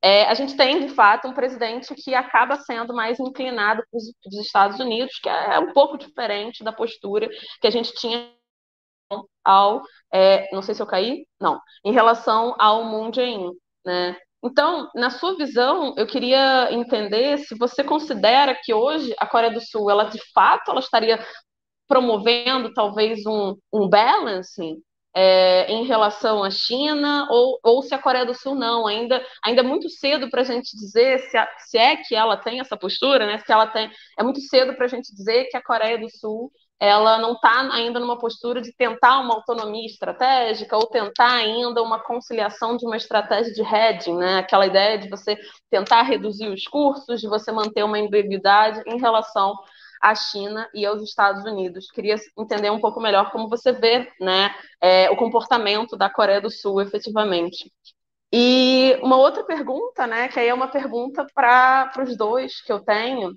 é, 0.02 0.24
a 0.26 0.34
gente 0.34 0.56
tem, 0.56 0.86
de 0.86 0.94
fato, 0.94 1.28
um 1.28 1.34
presidente 1.34 1.94
que 1.94 2.14
acaba 2.14 2.56
sendo 2.56 2.94
mais 2.94 3.20
inclinado 3.20 3.82
para 3.90 3.98
os 3.98 4.38
Estados 4.38 4.80
Unidos, 4.80 5.18
que 5.18 5.28
é 5.28 5.58
um 5.58 5.72
pouco 5.72 5.98
diferente 5.98 6.64
da 6.64 6.72
postura 6.72 7.28
que 7.60 7.66
a 7.66 7.70
gente 7.70 7.92
tinha 7.94 8.32
ao, 9.44 9.82
é, 10.12 10.48
não 10.54 10.62
sei 10.62 10.74
se 10.74 10.82
eu 10.82 10.86
caí, 10.86 11.26
não, 11.40 11.60
em 11.84 11.92
relação 11.92 12.54
ao 12.58 12.84
Moon 12.84 13.12
Jae-in, 13.12 13.50
né? 13.84 14.16
Então, 14.42 14.88
na 14.94 15.10
sua 15.10 15.36
visão, 15.36 15.94
eu 15.98 16.06
queria 16.06 16.72
entender 16.72 17.38
se 17.38 17.54
você 17.58 17.84
considera 17.84 18.58
que 18.62 18.72
hoje 18.72 19.14
a 19.18 19.26
Coreia 19.26 19.52
do 19.52 19.60
Sul, 19.60 19.90
ela 19.90 20.04
de 20.04 20.18
fato, 20.32 20.70
ela 20.70 20.80
estaria 20.80 21.22
promovendo 21.86 22.72
talvez 22.72 23.26
um, 23.26 23.54
um 23.72 23.88
balancing 23.88 24.76
é, 25.14 25.70
em 25.70 25.84
relação 25.84 26.42
à 26.42 26.50
China 26.50 27.26
ou, 27.30 27.58
ou 27.62 27.82
se 27.82 27.94
a 27.94 27.98
Coreia 27.98 28.24
do 28.24 28.34
Sul 28.34 28.54
não. 28.54 28.86
Ainda, 28.86 29.24
ainda 29.44 29.60
é 29.60 29.64
muito 29.64 29.88
cedo 29.88 30.30
para 30.30 30.42
a 30.42 30.44
gente 30.44 30.76
dizer 30.76 31.18
se, 31.20 31.36
a, 31.36 31.48
se 31.58 31.78
é 31.78 31.96
que 31.96 32.14
ela 32.14 32.36
tem 32.36 32.60
essa 32.60 32.76
postura, 32.76 33.26
né? 33.26 33.38
Se 33.38 33.52
ela 33.52 33.66
tem, 33.66 33.90
é 34.18 34.22
muito 34.22 34.40
cedo 34.40 34.74
para 34.74 34.86
a 34.86 34.88
gente 34.88 35.14
dizer 35.14 35.46
que 35.46 35.56
a 35.56 35.62
Coreia 35.62 35.98
do 35.98 36.08
Sul 36.08 36.50
ela 36.80 37.18
não 37.18 37.34
está 37.34 37.60
ainda 37.74 38.00
numa 38.00 38.18
postura 38.18 38.62
de 38.62 38.74
tentar 38.74 39.20
uma 39.20 39.34
autonomia 39.34 39.84
estratégica 39.84 40.74
ou 40.78 40.86
tentar 40.86 41.34
ainda 41.34 41.82
uma 41.82 42.02
conciliação 42.02 42.74
de 42.74 42.86
uma 42.86 42.96
estratégia 42.96 43.52
de 43.52 43.60
hedging, 43.60 44.16
né? 44.16 44.38
Aquela 44.38 44.66
ideia 44.66 44.96
de 44.96 45.06
você 45.10 45.36
tentar 45.68 46.02
reduzir 46.02 46.48
os 46.48 46.66
custos, 46.66 47.20
de 47.20 47.28
você 47.28 47.52
manter 47.52 47.84
uma 47.84 47.98
embebidade 47.98 48.82
em 48.86 48.98
relação 48.98 49.54
à 50.00 50.14
China 50.14 50.68
e 50.74 50.86
aos 50.86 51.02
Estados 51.02 51.44
Unidos. 51.44 51.90
Queria 51.90 52.16
entender 52.38 52.70
um 52.70 52.80
pouco 52.80 53.00
melhor 53.00 53.30
como 53.30 53.48
você 53.48 53.72
vê 53.72 54.10
né, 54.20 54.54
é, 54.80 55.10
o 55.10 55.16
comportamento 55.16 55.96
da 55.96 56.08
Coreia 56.08 56.40
do 56.40 56.50
Sul, 56.50 56.80
efetivamente. 56.80 57.70
E 58.32 58.98
uma 59.02 59.16
outra 59.16 59.44
pergunta, 59.44 60.06
né, 60.06 60.28
que 60.28 60.38
aí 60.38 60.48
é 60.48 60.54
uma 60.54 60.68
pergunta 60.68 61.26
para 61.34 61.92
os 62.00 62.16
dois 62.16 62.60
que 62.62 62.72
eu 62.72 62.80
tenho, 62.80 63.32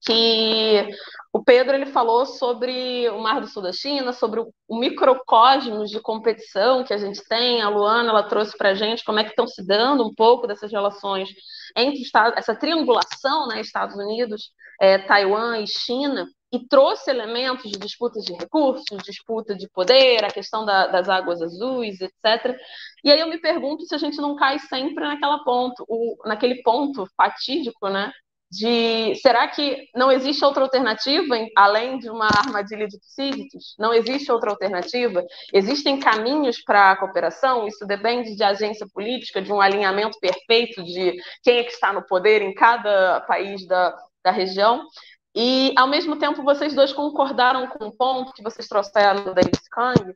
que 0.00 0.88
o 1.32 1.42
Pedro 1.42 1.74
ele 1.74 1.86
falou 1.86 2.24
sobre 2.24 3.08
o 3.10 3.20
Mar 3.20 3.40
do 3.40 3.46
Sul 3.46 3.62
da 3.62 3.72
China, 3.72 4.12
sobre 4.12 4.40
o 4.40 4.78
microcosmos 4.78 5.90
de 5.90 6.00
competição 6.00 6.84
que 6.84 6.94
a 6.94 6.98
gente 6.98 7.22
tem. 7.28 7.60
A 7.60 7.68
Luana 7.68 8.10
ela 8.10 8.22
trouxe 8.22 8.56
para 8.56 8.70
a 8.70 8.74
gente 8.74 9.04
como 9.04 9.18
é 9.18 9.24
que 9.24 9.30
estão 9.30 9.46
se 9.46 9.64
dando 9.66 10.06
um 10.06 10.14
pouco 10.14 10.46
dessas 10.46 10.70
relações 10.70 11.28
entre 11.76 12.00
Estados, 12.00 12.38
essa 12.38 12.54
triangulação, 12.54 13.46
né, 13.46 13.60
Estados 13.60 13.96
Unidos, 13.96 14.50
é, 14.80 14.98
Taiwan 14.98 15.58
e 15.58 15.66
China, 15.66 16.26
e 16.50 16.66
trouxe 16.66 17.10
elementos 17.10 17.70
de 17.70 17.78
disputas 17.78 18.24
de 18.24 18.32
recursos, 18.32 19.02
disputa 19.04 19.54
de 19.54 19.68
poder, 19.68 20.24
a 20.24 20.30
questão 20.30 20.64
da, 20.64 20.86
das 20.86 21.08
águas 21.08 21.42
azuis, 21.42 22.00
etc. 22.00 22.56
E 23.04 23.10
aí 23.10 23.20
eu 23.20 23.28
me 23.28 23.38
pergunto 23.38 23.84
se 23.84 23.94
a 23.94 23.98
gente 23.98 24.16
não 24.16 24.34
cai 24.34 24.58
sempre 24.58 25.04
naquela 25.04 25.44
ponto, 25.44 25.84
o, 25.86 26.16
naquele 26.24 26.62
ponto 26.62 27.06
fatídico, 27.16 27.88
né, 27.90 28.10
de 28.50 29.14
será 29.16 29.46
que 29.48 29.88
não 29.94 30.10
existe 30.10 30.44
outra 30.44 30.62
alternativa 30.62 31.36
além 31.54 31.98
de 31.98 32.08
uma 32.08 32.26
armadilha 32.26 32.88
de 32.88 32.98
Tucídides? 32.98 33.74
Não 33.78 33.92
existe 33.92 34.32
outra 34.32 34.50
alternativa? 34.50 35.22
Existem 35.52 36.00
caminhos 36.00 36.62
para 36.62 36.92
a 36.92 36.96
cooperação? 36.96 37.66
Isso 37.66 37.86
depende 37.86 38.34
de 38.34 38.42
agência 38.42 38.86
política, 38.92 39.42
de 39.42 39.52
um 39.52 39.60
alinhamento 39.60 40.18
perfeito 40.18 40.82
de 40.82 41.14
quem 41.42 41.58
é 41.58 41.64
que 41.64 41.72
está 41.72 41.92
no 41.92 42.02
poder 42.06 42.40
em 42.40 42.54
cada 42.54 43.20
país 43.22 43.66
da, 43.66 43.94
da 44.24 44.30
região. 44.30 44.82
E, 45.34 45.72
ao 45.76 45.86
mesmo 45.86 46.16
tempo, 46.16 46.42
vocês 46.42 46.74
dois 46.74 46.92
concordaram 46.92 47.66
com 47.68 47.86
um 47.86 47.96
ponto 47.96 48.32
que 48.32 48.42
vocês 48.42 48.66
trouxeram 48.66 49.34
David 49.34 49.60
Kang, 49.70 50.14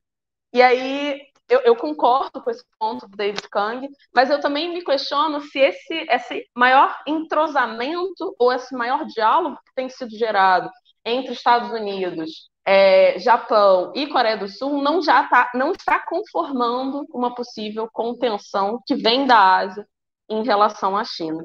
e 0.52 0.60
aí 0.60 1.20
eu, 1.48 1.60
eu, 1.60 1.76
concordo 1.76 2.42
com 2.42 2.50
esse 2.50 2.64
ponto 2.78 3.06
do 3.06 3.16
David 3.16 3.48
Kang, 3.50 3.88
mas 4.14 4.30
eu 4.30 4.40
também 4.40 4.72
me 4.72 4.82
questiono 4.84 5.40
se 5.40 5.58
esse, 5.58 6.06
esse 6.08 6.46
maior 6.56 6.96
entrosamento 7.06 8.34
ou 8.38 8.52
esse 8.52 8.74
maior 8.74 9.04
diálogo 9.06 9.56
que 9.56 9.74
tem 9.74 9.88
sido 9.88 10.16
gerado 10.16 10.70
entre 11.04 11.32
Estados 11.32 11.70
Unidos, 11.70 12.48
é, 12.64 13.18
Japão 13.18 13.92
e 13.94 14.06
Coreia 14.06 14.36
do 14.36 14.48
Sul 14.48 14.80
não 14.82 15.02
já 15.02 15.28
tá, 15.28 15.50
não 15.54 15.72
está 15.72 15.98
conformando 15.98 17.04
uma 17.10 17.34
possível 17.34 17.88
contenção 17.92 18.80
que 18.86 18.94
vem 18.94 19.26
da 19.26 19.56
Ásia 19.56 19.86
em 20.28 20.44
relação 20.44 20.96
à 20.96 21.04
China. 21.04 21.44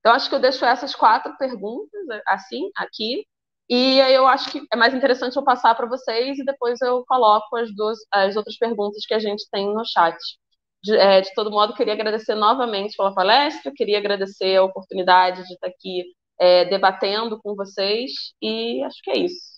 Então, 0.00 0.12
acho 0.12 0.28
que 0.28 0.34
eu 0.34 0.40
deixo 0.40 0.64
essas 0.64 0.94
quatro 0.94 1.36
perguntas 1.36 2.00
assim 2.26 2.70
aqui 2.76 3.26
e 3.68 4.00
aí 4.00 4.14
eu 4.14 4.26
acho 4.26 4.50
que 4.50 4.62
é 4.72 4.76
mais 4.76 4.94
interessante 4.94 5.36
eu 5.36 5.44
passar 5.44 5.74
para 5.74 5.86
vocês 5.86 6.38
e 6.38 6.44
depois 6.44 6.80
eu 6.80 7.04
coloco 7.06 7.56
as 7.56 7.74
duas 7.74 7.98
as 8.12 8.36
outras 8.36 8.56
perguntas 8.58 9.04
que 9.06 9.14
a 9.14 9.18
gente 9.18 9.48
tem 9.50 9.72
no 9.72 9.84
chat. 9.84 10.16
De, 10.82 10.96
é, 10.96 11.20
de 11.20 11.34
todo 11.34 11.50
modo, 11.50 11.74
queria 11.74 11.94
agradecer 11.94 12.34
novamente 12.34 12.96
pela 12.96 13.14
palestra, 13.14 13.72
queria 13.74 13.98
agradecer 13.98 14.56
a 14.56 14.64
oportunidade 14.64 15.44
de 15.46 15.54
estar 15.54 15.68
aqui 15.68 16.04
é, 16.38 16.64
debatendo 16.66 17.40
com 17.42 17.54
vocês 17.56 18.12
e 18.42 18.82
acho 18.84 19.02
que 19.02 19.10
é 19.10 19.18
isso. 19.18 19.56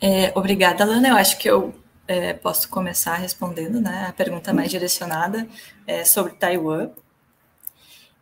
É, 0.00 0.32
obrigada, 0.34 0.84
Lana. 0.84 1.08
Eu 1.08 1.16
acho 1.16 1.38
que 1.38 1.48
eu 1.48 1.74
é, 2.06 2.32
posso 2.32 2.68
começar 2.68 3.16
respondendo 3.16 3.80
né, 3.80 4.06
a 4.08 4.12
pergunta 4.12 4.52
mais 4.52 4.70
direcionada 4.70 5.46
é, 5.86 6.04
sobre 6.04 6.34
Taiwan. 6.34 6.90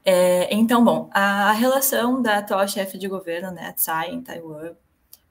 É, 0.05 0.55
então, 0.55 0.85
bom, 0.85 1.09
a 1.12 1.52
relação 1.52 2.20
da 2.20 2.39
atual 2.39 2.66
chefe 2.69 2.98
de 2.98 3.09
governo, 3.09 3.51
né, 3.51 3.73
Tsai, 3.73 4.11
em 4.11 4.20
Taiwan, 4.23 4.73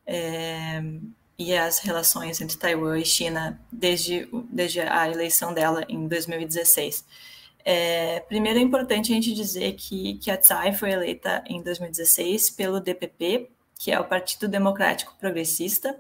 é, 0.06 0.82
e 1.38 1.56
as 1.56 1.80
relações 1.80 2.42
entre 2.42 2.58
Taiwan 2.58 2.98
e 2.98 3.06
China 3.06 3.60
desde, 3.72 4.28
desde 4.50 4.82
a 4.82 5.10
eleição 5.10 5.54
dela 5.54 5.84
em 5.88 6.08
2016. 6.08 7.06
É, 7.66 8.20
primeiro 8.22 8.60
é 8.60 8.62
importante 8.62 9.12
a 9.12 9.16
gente 9.16 9.34
dizer 9.34 9.74
que, 9.74 10.16
que 10.16 10.30
a 10.30 10.38
Tsai 10.38 10.74
foi 10.74 10.92
eleita 10.92 11.44
em 11.48 11.62
2016 11.62 12.50
pelo 12.52 12.80
DPP, 12.80 13.50
que 13.80 13.92
é 13.92 14.00
o 14.00 14.06
Partido 14.06 14.48
Democrático 14.48 15.16
Progressista. 15.20 15.98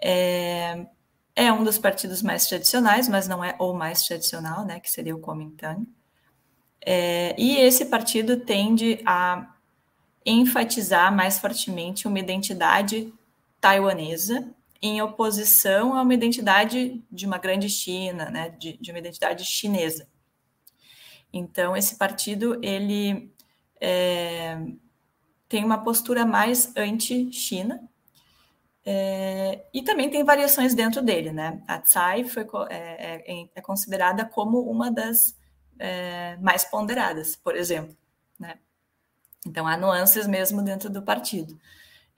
É, 0.00 0.86
é 1.34 1.52
um 1.52 1.64
dos 1.64 1.78
partidos 1.78 2.22
mais 2.22 2.46
tradicionais, 2.46 3.08
mas 3.08 3.26
não 3.26 3.42
é 3.42 3.56
o 3.58 3.72
mais 3.72 4.02
tradicional, 4.02 4.64
né, 4.64 4.80
que 4.80 4.90
seria 4.90 5.14
o 5.14 5.20
Kuomintang. 5.20 5.86
É, 6.84 7.34
e 7.38 7.56
esse 7.56 7.86
partido 7.86 8.40
tende 8.40 9.00
a 9.06 9.54
enfatizar 10.26 11.14
mais 11.14 11.38
fortemente 11.38 12.06
uma 12.06 12.18
identidade 12.18 13.12
taiwanesa 13.60 14.52
em 14.80 15.00
oposição 15.00 15.94
a 15.96 16.02
uma 16.02 16.14
identidade 16.14 17.02
de 17.10 17.26
uma 17.26 17.38
grande 17.38 17.68
China, 17.68 18.28
né, 18.30 18.50
de, 18.50 18.76
de 18.78 18.90
uma 18.90 18.98
identidade 18.98 19.44
chinesa. 19.44 20.08
Então, 21.32 21.76
esse 21.76 21.96
partido, 21.96 22.58
ele 22.62 23.32
é, 23.80 24.58
tem 25.48 25.64
uma 25.64 25.82
postura 25.82 26.26
mais 26.26 26.76
anti-China, 26.76 27.88
é, 28.84 29.64
e 29.72 29.82
também 29.82 30.10
tem 30.10 30.24
variações 30.24 30.74
dentro 30.74 31.02
dele, 31.02 31.32
né? 31.32 31.62
A 31.68 31.78
Tsai 31.78 32.24
foi, 32.24 32.46
é, 32.68 33.22
é, 33.26 33.48
é 33.54 33.60
considerada 33.60 34.24
como 34.24 34.60
uma 34.60 34.90
das 34.90 35.36
é, 35.78 36.36
mais 36.38 36.64
ponderadas, 36.64 37.36
por 37.36 37.54
exemplo, 37.56 37.96
né? 38.38 38.58
Então, 39.46 39.66
há 39.66 39.76
nuances 39.76 40.26
mesmo 40.26 40.62
dentro 40.62 40.88
do 40.90 41.02
partido. 41.02 41.58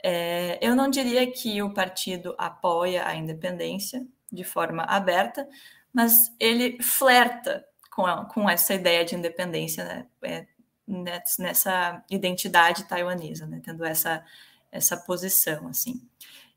É, 0.03 0.59
eu 0.61 0.77
não 0.77 0.91
diria 0.91 1.31
que 1.31 1.63
o 1.63 1.73
partido 1.73 2.35
apoia 2.37 3.07
a 3.07 3.15
independência 3.15 4.07
de 4.31 4.45
forma 4.45 4.83
aberta, 4.85 5.49
mas 5.93 6.35
ele 6.39 6.83
flerta 6.83 7.65
com, 7.91 8.05
a, 8.05 8.25
com 8.27 8.49
essa 8.49 8.75
ideia 8.75 9.05
de 9.05 9.15
independência, 9.15 9.85
né? 9.85 10.07
é, 10.23 10.47
nessa 11.39 12.05
identidade 12.11 12.85
taiwanesa, 12.85 13.47
né? 13.47 13.63
tendo 13.65 13.85
essa, 13.85 14.23
essa 14.71 14.97
posição, 14.97 15.69
assim. 15.69 16.07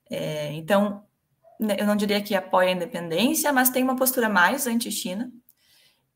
É, 0.10 0.52
então, 0.54 1.04
né, 1.60 1.76
eu 1.80 1.86
não 1.86 1.96
diria 1.96 2.22
que 2.22 2.36
apoia 2.36 2.70
a 2.70 2.74
independência, 2.74 3.52
mas 3.52 3.70
tem 3.70 3.84
uma 3.84 3.96
postura 3.96 4.30
mais 4.30 4.68
anti-China 4.68 5.32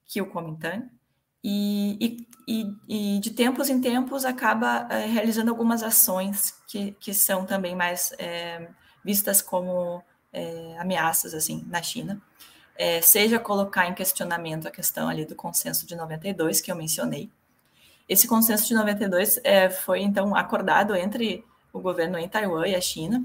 que 0.05 0.22
o 0.22 0.30
Kuomintang, 0.30 0.89
e, 1.43 2.27
e, 2.47 2.76
e, 2.88 3.19
de 3.19 3.31
tempos 3.31 3.69
em 3.69 3.81
tempos 3.81 4.26
acaba 4.26 4.88
é, 4.89 5.05
realizando 5.05 5.49
algumas 5.49 5.81
ações 5.81 6.53
que, 6.68 6.91
que 6.99 7.13
são 7.13 7.45
também 7.45 7.76
mais 7.76 8.13
é, 8.19 8.69
vistas 9.03 9.41
como 9.41 10.03
é, 10.31 10.77
ameaças 10.77 11.34
assim 11.34 11.65
na 11.68 11.81
China, 11.81 12.22
é, 12.76 13.01
seja 13.01 13.39
colocar 13.39 13.88
em 13.88 13.93
questionamento 13.93 14.68
a 14.68 14.72
questão 14.72 15.09
ali 15.09 15.26
do 15.26 15.35
consenso 15.35 15.85
de 15.85 15.95
92 15.95 16.61
que 16.61 16.72
eu 16.72 16.76
mencionei. 16.76 17.30
Esse 18.07 18.27
consenso 18.27 18.68
de 18.68 18.73
92 18.73 19.39
é, 19.43 19.69
foi 19.69 20.01
então 20.01 20.35
acordado 20.35 20.95
entre 20.95 21.43
o 21.73 21.80
governo 21.80 22.18
em 22.18 22.27
Taiwan 22.27 22.68
e 22.68 22.76
a 22.76 22.81
China, 22.81 23.23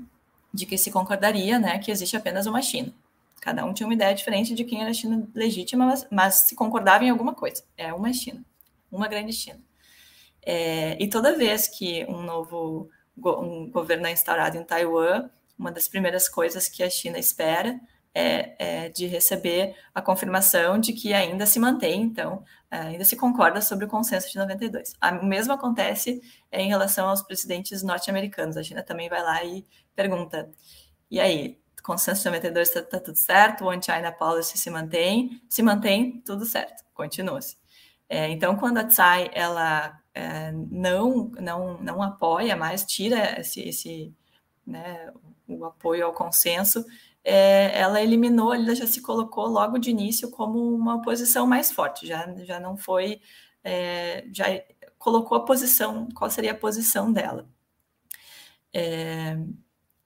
de 0.56 0.66
que 0.66 0.78
se 0.78 0.90
concordaria, 0.90 1.58
né, 1.58 1.78
que 1.78 1.90
existe 1.90 2.16
apenas 2.16 2.46
uma 2.46 2.62
China. 2.62 2.92
Cada 3.40 3.64
um 3.64 3.72
tinha 3.72 3.86
uma 3.86 3.94
ideia 3.94 4.14
diferente 4.14 4.54
de 4.54 4.64
quem 4.64 4.80
era 4.80 4.90
a 4.90 4.94
China 4.94 5.28
legítima, 5.34 5.86
mas, 5.86 6.06
mas 6.10 6.34
se 6.46 6.56
concordava 6.56 7.04
em 7.04 7.10
alguma 7.10 7.34
coisa. 7.34 7.62
É 7.76 7.92
uma 7.92 8.12
China, 8.12 8.42
uma 8.90 9.06
grande 9.06 9.32
China. 9.32 9.60
É, 10.42 10.96
e 11.00 11.08
toda 11.08 11.36
vez 11.36 11.68
que 11.68 12.04
um 12.08 12.22
novo 12.22 12.88
go 13.16 13.40
um 13.40 13.70
governo 13.70 14.06
é 14.06 14.12
instaurado 14.12 14.56
em 14.56 14.64
Taiwan, 14.64 15.28
uma 15.58 15.70
das 15.70 15.88
primeiras 15.88 16.28
coisas 16.28 16.68
que 16.68 16.82
a 16.82 16.90
China 16.90 17.18
espera 17.18 17.78
é, 18.14 18.54
é, 18.58 18.88
de 18.88 19.06
receber 19.06 19.74
a 19.94 20.00
confirmação 20.00 20.78
de 20.78 20.92
que 20.92 21.12
ainda 21.12 21.44
se 21.44 21.58
mantém, 21.58 22.02
então, 22.02 22.42
ainda 22.70 23.04
se 23.04 23.16
concorda 23.16 23.60
sobre 23.60 23.84
o 23.84 23.88
consenso 23.88 24.30
de 24.30 24.38
92. 24.38 24.94
O 25.22 25.26
mesmo 25.26 25.52
acontece 25.52 26.20
em 26.50 26.68
relação 26.68 27.08
aos 27.08 27.22
presidentes 27.22 27.82
norte-americanos. 27.82 28.56
A 28.56 28.62
China 28.62 28.82
também 28.82 29.08
vai 29.08 29.22
lá 29.22 29.44
e 29.44 29.66
pergunta: 29.94 30.50
e 31.10 31.20
aí, 31.20 31.58
consenso 31.86 32.22
de 32.22 32.26
92 32.26 32.68
está 32.68 32.82
tá 32.82 32.98
tudo 32.98 33.16
certo, 33.16 33.64
o 33.64 33.68
One-China 33.68 34.10
Policy 34.10 34.58
se 34.58 34.68
mantém, 34.68 35.40
se 35.48 35.62
mantém, 35.62 36.20
tudo 36.22 36.44
certo, 36.44 36.84
continua-se. 36.92 37.56
É, 38.08 38.28
então, 38.28 38.56
quando 38.56 38.78
a 38.78 38.84
Tsai 38.84 39.30
ela 39.32 39.96
é, 40.12 40.50
não, 40.52 41.30
não, 41.40 41.78
não 41.80 42.02
apoia 42.02 42.56
mais, 42.56 42.84
tira 42.84 43.40
esse, 43.40 43.60
esse 43.60 44.14
né, 44.66 45.12
o 45.46 45.64
apoio 45.64 46.06
ao 46.06 46.12
consenso, 46.12 46.84
é, 47.26 47.76
ela 47.80 48.00
eliminou, 48.00 48.54
ela 48.54 48.72
já 48.74 48.86
se 48.86 49.02
colocou 49.02 49.48
logo 49.48 49.78
de 49.78 49.90
início 49.90 50.30
como 50.30 50.60
uma 50.72 51.02
posição 51.02 51.44
mais 51.44 51.72
forte, 51.72 52.06
já, 52.06 52.32
já 52.44 52.60
não 52.60 52.76
foi, 52.76 53.20
é, 53.64 54.24
já 54.32 54.46
colocou 54.96 55.36
a 55.36 55.44
posição, 55.44 56.08
qual 56.14 56.30
seria 56.30 56.52
a 56.52 56.54
posição 56.54 57.12
dela. 57.12 57.48
É, 58.72 59.36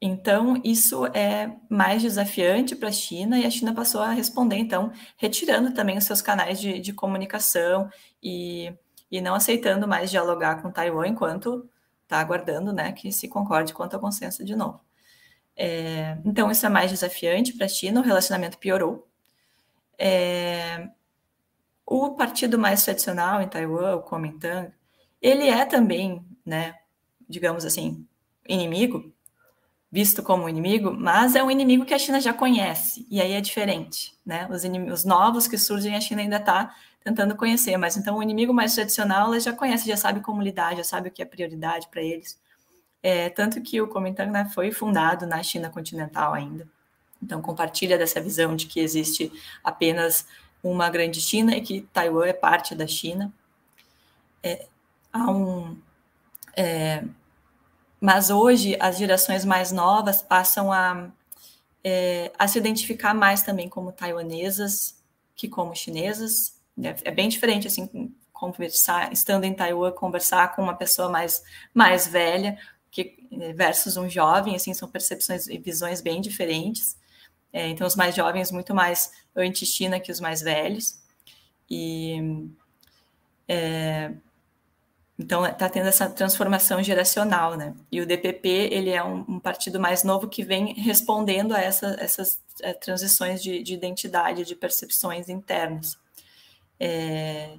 então, 0.00 0.60
isso 0.64 1.04
é 1.08 1.54
mais 1.68 2.00
desafiante 2.02 2.74
para 2.74 2.88
a 2.88 2.92
China 2.92 3.38
e 3.38 3.44
a 3.44 3.50
China 3.50 3.74
passou 3.74 4.00
a 4.00 4.12
responder, 4.12 4.56
então, 4.56 4.90
retirando 5.18 5.74
também 5.74 5.98
os 5.98 6.04
seus 6.04 6.22
canais 6.22 6.58
de, 6.58 6.80
de 6.80 6.92
comunicação 6.94 7.90
e, 8.22 8.72
e 9.10 9.20
não 9.20 9.34
aceitando 9.34 9.86
mais 9.86 10.10
dialogar 10.10 10.62
com 10.62 10.70
Taiwan 10.72 11.08
enquanto 11.08 11.68
está 12.04 12.18
aguardando 12.18 12.72
né, 12.72 12.92
que 12.92 13.12
se 13.12 13.28
concorde 13.28 13.74
quanto 13.74 13.94
ao 13.94 14.00
consenso 14.00 14.42
de 14.44 14.56
novo. 14.56 14.80
É, 15.56 16.16
então, 16.24 16.50
isso 16.50 16.64
é 16.64 16.68
mais 16.68 16.90
desafiante 16.90 17.52
para 17.52 17.66
a 17.66 17.68
China, 17.68 18.00
o 18.00 18.04
relacionamento 18.04 18.58
piorou. 18.58 19.06
É, 19.98 20.88
o 21.86 22.10
partido 22.10 22.58
mais 22.58 22.84
tradicional 22.84 23.42
em 23.42 23.48
Taiwan, 23.48 23.96
o 23.96 24.02
Kuomintang, 24.02 24.72
ele 25.20 25.48
é 25.48 25.64
também, 25.64 26.24
né, 26.46 26.76
digamos 27.28 27.64
assim, 27.64 28.06
inimigo, 28.48 29.12
visto 29.90 30.22
como 30.22 30.48
inimigo, 30.48 30.92
mas 30.92 31.34
é 31.34 31.42
um 31.42 31.50
inimigo 31.50 31.84
que 31.84 31.92
a 31.92 31.98
China 31.98 32.20
já 32.20 32.32
conhece, 32.32 33.06
e 33.10 33.20
aí 33.20 33.32
é 33.32 33.40
diferente, 33.40 34.16
né? 34.24 34.48
Os 34.50 34.64
inimigos 34.64 35.04
novos 35.04 35.48
que 35.48 35.58
surgem, 35.58 35.96
a 35.96 36.00
China 36.00 36.22
ainda 36.22 36.36
está 36.36 36.74
tentando 37.02 37.36
conhecer, 37.36 37.76
mas 37.76 37.96
então 37.96 38.18
o 38.18 38.22
inimigo 38.22 38.54
mais 38.54 38.74
tradicional 38.74 39.26
ela 39.26 39.40
já 39.40 39.52
conhece, 39.52 39.88
já 39.88 39.96
sabe 39.96 40.20
como 40.20 40.40
lidar, 40.42 40.76
já 40.76 40.84
sabe 40.84 41.08
o 41.08 41.12
que 41.12 41.22
é 41.22 41.24
prioridade 41.24 41.88
para 41.90 42.02
eles. 42.02 42.38
É, 43.02 43.30
tanto 43.30 43.60
que 43.62 43.80
o 43.80 43.88
Kuomintang 43.88 44.30
né, 44.30 44.50
foi 44.54 44.70
fundado 44.72 45.26
na 45.26 45.42
China 45.42 45.70
continental 45.70 46.34
ainda. 46.34 46.68
Então 47.22 47.40
compartilha 47.40 47.98
dessa 47.98 48.20
visão 48.20 48.56
de 48.56 48.66
que 48.66 48.80
existe 48.80 49.32
apenas 49.62 50.26
uma 50.62 50.90
grande 50.90 51.20
China 51.20 51.56
e 51.56 51.60
que 51.60 51.82
Taiwan 51.92 52.26
é 52.26 52.32
parte 52.32 52.74
da 52.74 52.86
China. 52.86 53.32
É, 54.42 54.66
há 55.12 55.30
um 55.30 55.76
é, 56.56 57.04
mas 58.00 58.30
hoje 58.30 58.76
as 58.80 58.96
gerações 58.98 59.44
mais 59.44 59.70
novas 59.70 60.22
passam 60.22 60.72
a, 60.72 61.10
é, 61.84 62.32
a 62.38 62.48
se 62.48 62.58
identificar 62.58 63.14
mais 63.14 63.42
também 63.42 63.68
como 63.68 63.92
taiwanesas 63.92 64.96
que 65.36 65.48
como 65.48 65.74
chinesas. 65.74 66.58
É, 66.82 66.96
é 67.04 67.10
bem 67.10 67.28
diferente 67.28 67.66
assim 67.66 68.14
conversar, 68.32 69.12
estando 69.12 69.44
em 69.44 69.52
Taiwan, 69.52 69.92
conversar 69.92 70.54
com 70.54 70.62
uma 70.62 70.74
pessoa 70.74 71.10
mais 71.10 71.42
mais 71.74 72.06
velha 72.06 72.58
que 72.90 73.16
versus 73.54 73.96
um 73.96 74.08
jovem, 74.08 74.56
assim 74.56 74.74
são 74.74 74.88
percepções 74.88 75.46
e 75.46 75.58
visões 75.58 76.00
bem 76.00 76.20
diferentes. 76.20 76.98
É, 77.52 77.68
então 77.68 77.86
os 77.86 77.96
mais 77.96 78.14
jovens 78.14 78.50
muito 78.50 78.74
mais 78.74 79.12
anti-China 79.34 80.00
que 80.00 80.12
os 80.12 80.20
mais 80.20 80.40
velhos 80.40 81.00
e 81.68 82.48
é, 83.48 84.12
então, 85.20 85.44
está 85.44 85.68
tendo 85.68 85.86
essa 85.86 86.08
transformação 86.08 86.82
geracional, 86.82 87.54
né? 87.54 87.74
E 87.92 88.00
o 88.00 88.06
DPP, 88.06 88.48
ele 88.48 88.88
é 88.88 89.04
um, 89.04 89.18
um 89.28 89.38
partido 89.38 89.78
mais 89.78 90.02
novo 90.02 90.26
que 90.26 90.42
vem 90.42 90.72
respondendo 90.72 91.54
a 91.54 91.60
essa, 91.60 91.94
essas 92.00 92.40
é, 92.62 92.72
transições 92.72 93.42
de, 93.42 93.62
de, 93.62 93.74
identidade, 93.74 94.46
de 94.46 94.54
percepções 94.54 95.28
internas. 95.28 95.98
É, 96.78 97.50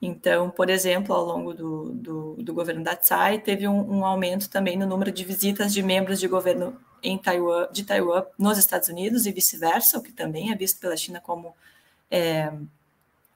então, 0.00 0.50
por 0.50 0.70
exemplo, 0.70 1.14
ao 1.14 1.24
longo 1.24 1.52
do, 1.52 1.92
do, 1.92 2.34
do 2.36 2.54
governo 2.54 2.82
da 2.82 2.96
Tsai, 2.96 3.38
teve 3.38 3.68
um, 3.68 3.98
um, 3.98 4.04
aumento 4.04 4.48
também 4.48 4.76
no 4.76 4.86
número 4.86 5.12
de 5.12 5.24
visitas 5.24 5.72
de 5.72 5.82
membros 5.82 6.18
de 6.18 6.26
governo 6.26 6.80
em 7.02 7.18
Taiwan, 7.18 7.68
de 7.70 7.84
Taiwan 7.84 8.24
nos 8.38 8.56
Estados 8.58 8.88
Unidos 8.88 9.26
e 9.26 9.32
vice-versa, 9.32 9.98
o 9.98 10.02
que 10.02 10.12
também 10.12 10.50
é 10.50 10.56
visto 10.56 10.80
pela 10.80 10.96
China 10.96 11.20
como... 11.20 11.54
É, 12.10 12.52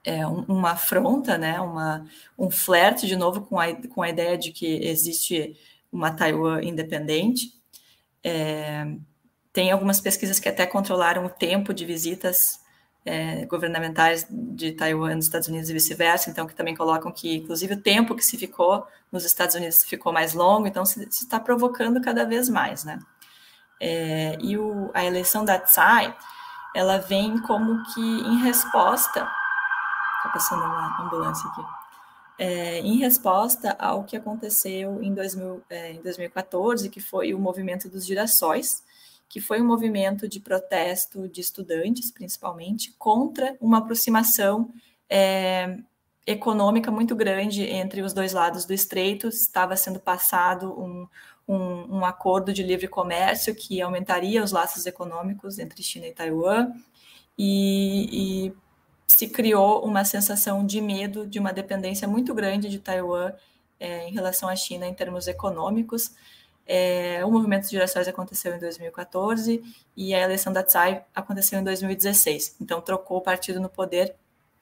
é, 0.04 0.26
uma 0.26 0.72
afronta, 0.72 1.38
né, 1.38 1.58
uma, 1.60 2.06
um 2.38 2.50
flerte 2.50 3.06
de 3.06 3.16
novo 3.16 3.40
com 3.40 3.58
a, 3.58 3.72
com 3.72 4.02
a 4.02 4.10
ideia 4.10 4.36
de 4.36 4.52
que 4.52 4.66
existe 4.66 5.56
uma 5.90 6.12
Taiwan 6.12 6.62
independente. 6.62 7.54
É, 8.22 8.86
tem 9.50 9.70
algumas 9.72 10.00
pesquisas 10.00 10.38
que 10.38 10.48
até 10.48 10.66
controlaram 10.66 11.24
o 11.24 11.30
tempo 11.30 11.72
de 11.72 11.86
visitas 11.86 12.60
é, 13.04 13.44
governamentais 13.44 14.26
de 14.30 14.72
Taiwan 14.72 15.16
nos 15.16 15.26
Estados 15.26 15.48
Unidos 15.48 15.68
e 15.68 15.72
vice-versa, 15.74 16.30
então 16.30 16.46
que 16.46 16.54
também 16.54 16.74
colocam 16.74 17.12
que, 17.12 17.36
inclusive, 17.36 17.74
o 17.74 17.80
tempo 17.80 18.14
que 18.14 18.24
se 18.24 18.38
ficou 18.38 18.86
nos 19.12 19.24
Estados 19.24 19.54
Unidos 19.54 19.84
ficou 19.84 20.12
mais 20.12 20.32
longo, 20.32 20.66
então 20.66 20.84
se 20.84 21.02
está 21.04 21.38
provocando 21.38 22.00
cada 22.00 22.24
vez 22.24 22.48
mais, 22.48 22.84
né? 22.84 22.98
É, 23.80 24.38
e 24.40 24.56
o, 24.56 24.90
a 24.94 25.04
eleição 25.04 25.44
da 25.44 25.58
Tsai, 25.58 26.16
ela 26.74 26.98
vem 26.98 27.38
como 27.42 27.82
que 27.92 28.00
em 28.00 28.42
resposta. 28.42 29.28
Está 30.16 30.30
passando 30.32 30.64
uma 30.64 31.02
ambulância 31.04 31.48
aqui. 31.50 31.62
É, 32.38 32.78
em 32.80 32.96
resposta 32.96 33.76
ao 33.78 34.02
que 34.04 34.16
aconteceu 34.16 35.00
em, 35.02 35.14
2000, 35.14 35.62
é, 35.68 35.92
em 35.92 36.02
2014, 36.02 36.88
que 36.88 37.00
foi 37.00 37.34
o 37.34 37.38
movimento 37.38 37.88
dos 37.88 38.06
girassóis, 38.06 38.82
que 39.28 39.40
foi 39.40 39.60
um 39.60 39.66
movimento 39.66 40.28
de 40.28 40.40
protesto 40.40 41.28
de 41.28 41.40
estudantes, 41.40 42.10
principalmente, 42.10 42.94
contra 42.98 43.56
uma 43.60 43.78
aproximação 43.78 44.72
é, 45.08 45.78
econômica 46.26 46.90
muito 46.90 47.14
grande 47.14 47.62
entre 47.64 48.02
os 48.02 48.12
dois 48.12 48.32
lados 48.32 48.64
do 48.64 48.72
estreito. 48.72 49.28
Estava 49.28 49.76
sendo 49.76 49.98
passado 49.98 50.72
um, 50.80 51.06
um, 51.46 51.98
um, 51.98 52.04
acordo 52.04 52.52
de 52.52 52.62
livre 52.62 52.88
comércio 52.88 53.54
que 53.54 53.80
aumentaria 53.80 54.42
os 54.42 54.52
laços 54.52 54.86
econômicos 54.86 55.58
entre 55.58 55.82
China 55.82 56.06
e 56.06 56.12
Taiwan, 56.12 56.72
e, 57.36 58.46
e 58.46 58.54
se 59.06 59.28
criou 59.28 59.84
uma 59.84 60.04
sensação 60.04 60.64
de 60.64 60.80
medo 60.80 61.26
de 61.26 61.38
uma 61.38 61.52
dependência 61.52 62.08
muito 62.08 62.32
grande 62.32 62.68
de 62.68 62.78
Taiwan 62.78 63.32
é, 63.78 64.08
em 64.08 64.12
relação 64.12 64.48
à 64.48 64.56
China 64.56 64.86
em 64.86 64.94
termos 64.94 65.26
econômicos. 65.26 66.12
É, 66.66 67.24
o 67.24 67.30
movimento 67.30 67.64
de 67.64 67.72
gerações 67.72 68.08
aconteceu 68.08 68.54
em 68.54 68.58
2014 68.58 69.62
e 69.96 70.14
a 70.14 70.20
eleição 70.20 70.52
da 70.52 70.62
Tsai 70.62 71.04
aconteceu 71.14 71.58
em 71.58 71.64
2016. 71.64 72.56
Então 72.60 72.80
trocou 72.80 73.18
o 73.18 73.20
partido 73.20 73.60
no 73.60 73.68
poder 73.68 74.14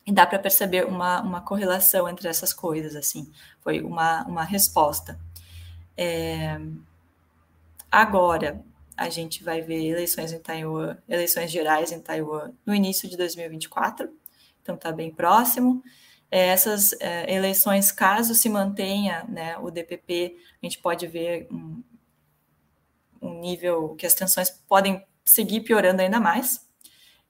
e 0.04 0.12
dá 0.12 0.26
para 0.26 0.38
perceber 0.38 0.84
uma, 0.84 1.20
uma 1.20 1.40
correlação 1.40 2.08
entre 2.08 2.28
essas 2.28 2.52
coisas. 2.52 2.96
Assim, 2.96 3.30
foi 3.60 3.80
uma, 3.80 4.24
uma 4.24 4.44
resposta. 4.44 5.18
É, 5.96 6.60
agora, 7.90 8.60
a 8.96 9.08
gente 9.08 9.42
vai 9.44 9.60
ver 9.60 9.86
eleições 9.86 10.32
em 10.32 10.38
Taiwan, 10.38 10.96
eleições 11.08 11.50
gerais 11.50 11.92
em 11.92 12.00
Taiwan 12.00 12.52
no 12.66 12.74
início 12.74 13.08
de 13.08 13.16
2024, 13.16 14.08
então 14.62 14.74
está 14.74 14.90
bem 14.90 15.10
próximo. 15.10 15.82
É, 16.30 16.48
essas 16.48 16.94
é, 16.94 17.32
eleições, 17.32 17.92
caso 17.92 18.34
se 18.34 18.48
mantenha 18.48 19.24
né, 19.28 19.58
o 19.58 19.70
DPP, 19.70 20.36
a 20.62 20.66
gente 20.66 20.78
pode 20.78 21.06
ver 21.06 21.46
um 23.22 23.38
nível 23.40 23.94
que 23.96 24.04
as 24.04 24.14
tensões 24.14 24.50
podem 24.50 25.02
seguir 25.24 25.60
piorando 25.60 26.02
ainda 26.02 26.20
mais. 26.20 26.66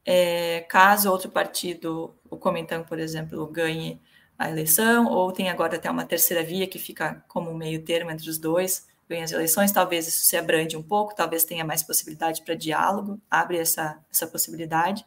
É, 0.05 0.60
caso 0.69 1.10
outro 1.10 1.31
partido, 1.31 2.14
o 2.28 2.36
Comentão, 2.36 2.82
por 2.82 2.98
exemplo, 2.98 3.47
ganhe 3.47 4.01
a 4.39 4.51
eleição, 4.51 5.06
ou 5.06 5.31
tem 5.31 5.48
agora 5.51 5.77
até 5.77 5.90
uma 5.90 6.05
terceira 6.05 6.43
via 6.43 6.66
que 6.66 6.78
fica 6.78 7.24
como 7.28 7.55
meio 7.55 7.85
termo 7.85 8.10
entre 8.10 8.28
os 8.28 8.39
dois, 8.39 8.89
ganha 9.09 9.24
as 9.24 9.31
eleições, 9.31 9.70
talvez 9.70 10.09
isso 10.09 10.24
se 10.24 10.36
abrande 10.36 10.77
um 10.77 10.82
pouco, 10.82 11.14
talvez 11.14 11.44
tenha 11.44 11.64
mais 11.64 11.82
possibilidade 11.82 12.43
para 12.43 12.55
diálogo, 12.55 13.20
abre 13.31 13.59
essa, 13.59 13.98
essa 14.10 14.27
possibilidade. 14.27 15.05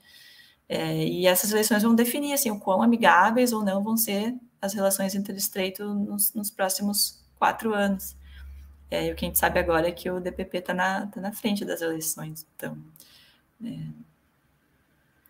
É, 0.70 1.04
e 1.04 1.28
essas 1.28 1.52
eleições 1.52 1.84
vão 1.84 1.94
definir 1.94 2.34
assim, 2.34 2.50
o 2.52 2.60
quão 2.60 2.82
amigáveis 2.82 3.52
ou 3.52 3.64
não 3.64 3.84
vão 3.84 3.98
ser 3.98 4.34
as 4.62 4.74
relações 4.74 5.14
entre 5.14 5.34
o 5.34 5.38
Estreito 5.38 5.84
nos, 5.94 6.34
nos 6.34 6.50
próximos 6.50 7.24
quatro 7.38 7.74
anos. 7.74 8.16
É, 8.90 9.08
e 9.08 9.12
o 9.12 9.16
que 9.16 9.26
a 9.26 9.28
gente 9.28 9.40
sabe 9.40 9.60
agora 9.60 9.88
é 9.88 9.92
que 9.92 10.10
o 10.10 10.20
DPP 10.20 10.58
está 10.58 10.74
na, 10.74 11.08
tá 11.08 11.20
na 11.20 11.32
frente 11.32 11.66
das 11.66 11.82
eleições. 11.82 12.46
Então, 12.56 12.78
é, 13.64 13.80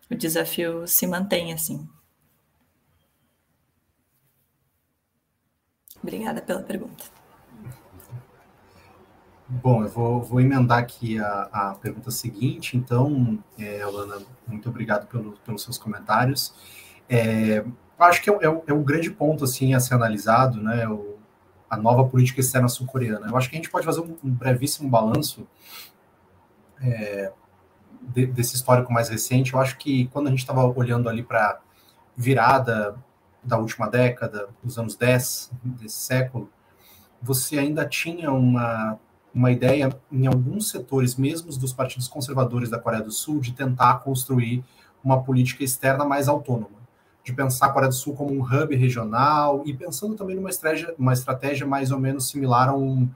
o 0.10 0.15
desafio 0.15 0.88
se 0.88 1.07
mantém 1.07 1.53
assim. 1.53 1.88
Obrigada 6.02 6.41
pela 6.41 6.61
pergunta. 6.61 7.03
Bom, 9.48 9.84
eu 9.84 9.90
vou, 9.90 10.22
vou 10.22 10.41
emendar 10.41 10.80
aqui 10.80 11.19
a, 11.19 11.49
a 11.52 11.76
pergunta 11.76 12.10
seguinte. 12.11 12.76
Então, 12.76 13.38
é, 13.57 13.82
Alana, 13.82 14.22
muito 14.48 14.69
obrigado 14.69 15.07
pelo, 15.07 15.34
pelos 15.45 15.64
seus 15.64 15.77
comentários. 15.77 16.53
É, 17.07 17.64
acho 17.99 18.22
que 18.23 18.30
é, 18.30 18.34
é, 18.34 18.61
é, 18.68 18.73
um 18.73 18.84
grande 18.84 19.11
ponto 19.11 19.44
assim 19.44 19.73
a 19.73 19.80
ser 19.80 19.94
analisado, 19.94 20.61
né? 20.61 20.88
O, 20.88 21.14
a 21.69 21.77
nova 21.77 22.05
política 22.05 22.39
externa 22.39 22.67
sul-coreana. 22.67 23.27
Eu 23.27 23.37
acho 23.37 23.49
que 23.49 23.55
a 23.55 23.59
gente 23.59 23.69
pode 23.69 23.85
fazer 23.85 24.01
um, 24.01 24.15
um 24.23 24.31
brevíssimo 24.31 24.89
balanço 24.89 25.47
é, 26.81 27.31
de, 28.01 28.25
desse 28.27 28.55
histórico 28.55 28.91
mais 28.91 29.09
recente. 29.09 29.53
Eu 29.53 29.59
acho 29.59 29.77
que 29.77 30.07
quando 30.07 30.27
a 30.27 30.29
gente 30.29 30.39
estava 30.39 30.65
olhando 30.65 31.09
ali 31.09 31.23
para 31.23 31.59
virada 32.15 32.95
da 33.43 33.57
última 33.57 33.87
década, 33.87 34.49
dos 34.63 34.77
anos 34.77 34.95
10 34.95 35.51
desse 35.63 35.97
século, 35.97 36.49
você 37.21 37.57
ainda 37.57 37.85
tinha 37.85 38.31
uma, 38.31 38.99
uma 39.33 39.51
ideia 39.51 39.89
em 40.11 40.27
alguns 40.27 40.69
setores, 40.69 41.15
mesmo 41.15 41.51
dos 41.57 41.73
partidos 41.73 42.07
conservadores 42.07 42.69
da 42.69 42.79
Coreia 42.79 43.03
do 43.03 43.11
Sul, 43.11 43.39
de 43.39 43.53
tentar 43.53 43.95
construir 43.99 44.63
uma 45.03 45.21
política 45.21 45.63
externa 45.63 46.03
mais 46.03 46.27
autônoma, 46.27 46.79
de 47.26 47.34
pensar 47.34 47.65
a 47.65 47.69
Coreia 47.69 47.89
do 47.89 47.95
Sul 47.95 48.14
como 48.14 48.31
um 48.31 48.43
hub 48.43 48.76
regional 48.76 49.64
e 49.65 49.73
pensando 49.73 50.15
também 50.15 50.35
numa 50.35 50.52
estratégia, 50.52 50.93
uma 50.97 51.11
estratégia 51.11 51.65
mais 51.65 51.91
ou 51.91 51.99
menos 51.99 52.30
similar 52.30 52.69
a 52.69 52.76
um, 52.76 53.10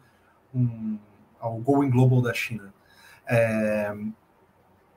um, 0.54 0.98
ao 1.40 1.58
Going 1.58 1.92
Global 1.92 2.20
da 2.20 2.34
China. 2.34 2.74
É, 3.28 3.96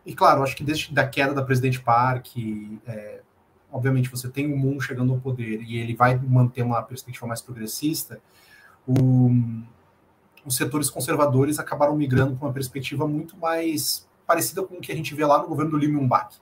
e 0.06 0.14
claro, 0.14 0.42
acho 0.42 0.56
que 0.56 0.64
desde 0.64 0.98
a 0.98 1.06
queda 1.06 1.34
da 1.34 1.42
presidente 1.42 1.78
Park, 1.78 2.38
é, 2.86 3.20
obviamente 3.70 4.08
você 4.08 4.30
tem 4.30 4.50
o 4.50 4.56
Moon 4.56 4.80
chegando 4.80 5.12
ao 5.12 5.20
poder 5.20 5.60
e 5.60 5.76
ele 5.76 5.94
vai 5.94 6.18
manter 6.18 6.62
uma 6.62 6.82
perspectiva 6.82 7.26
mais 7.26 7.42
progressista, 7.42 8.18
o, 8.88 9.30
os 10.46 10.56
setores 10.56 10.88
conservadores 10.88 11.58
acabaram 11.58 11.94
migrando 11.94 12.34
para 12.34 12.46
uma 12.46 12.54
perspectiva 12.54 13.06
muito 13.06 13.36
mais 13.36 14.08
parecida 14.26 14.62
com 14.62 14.76
o 14.76 14.80
que 14.80 14.90
a 14.90 14.96
gente 14.96 15.14
vê 15.14 15.26
lá 15.26 15.38
no 15.38 15.48
governo 15.48 15.72
do 15.72 15.76
Lee 15.76 15.88
Myung-bak, 15.88 16.36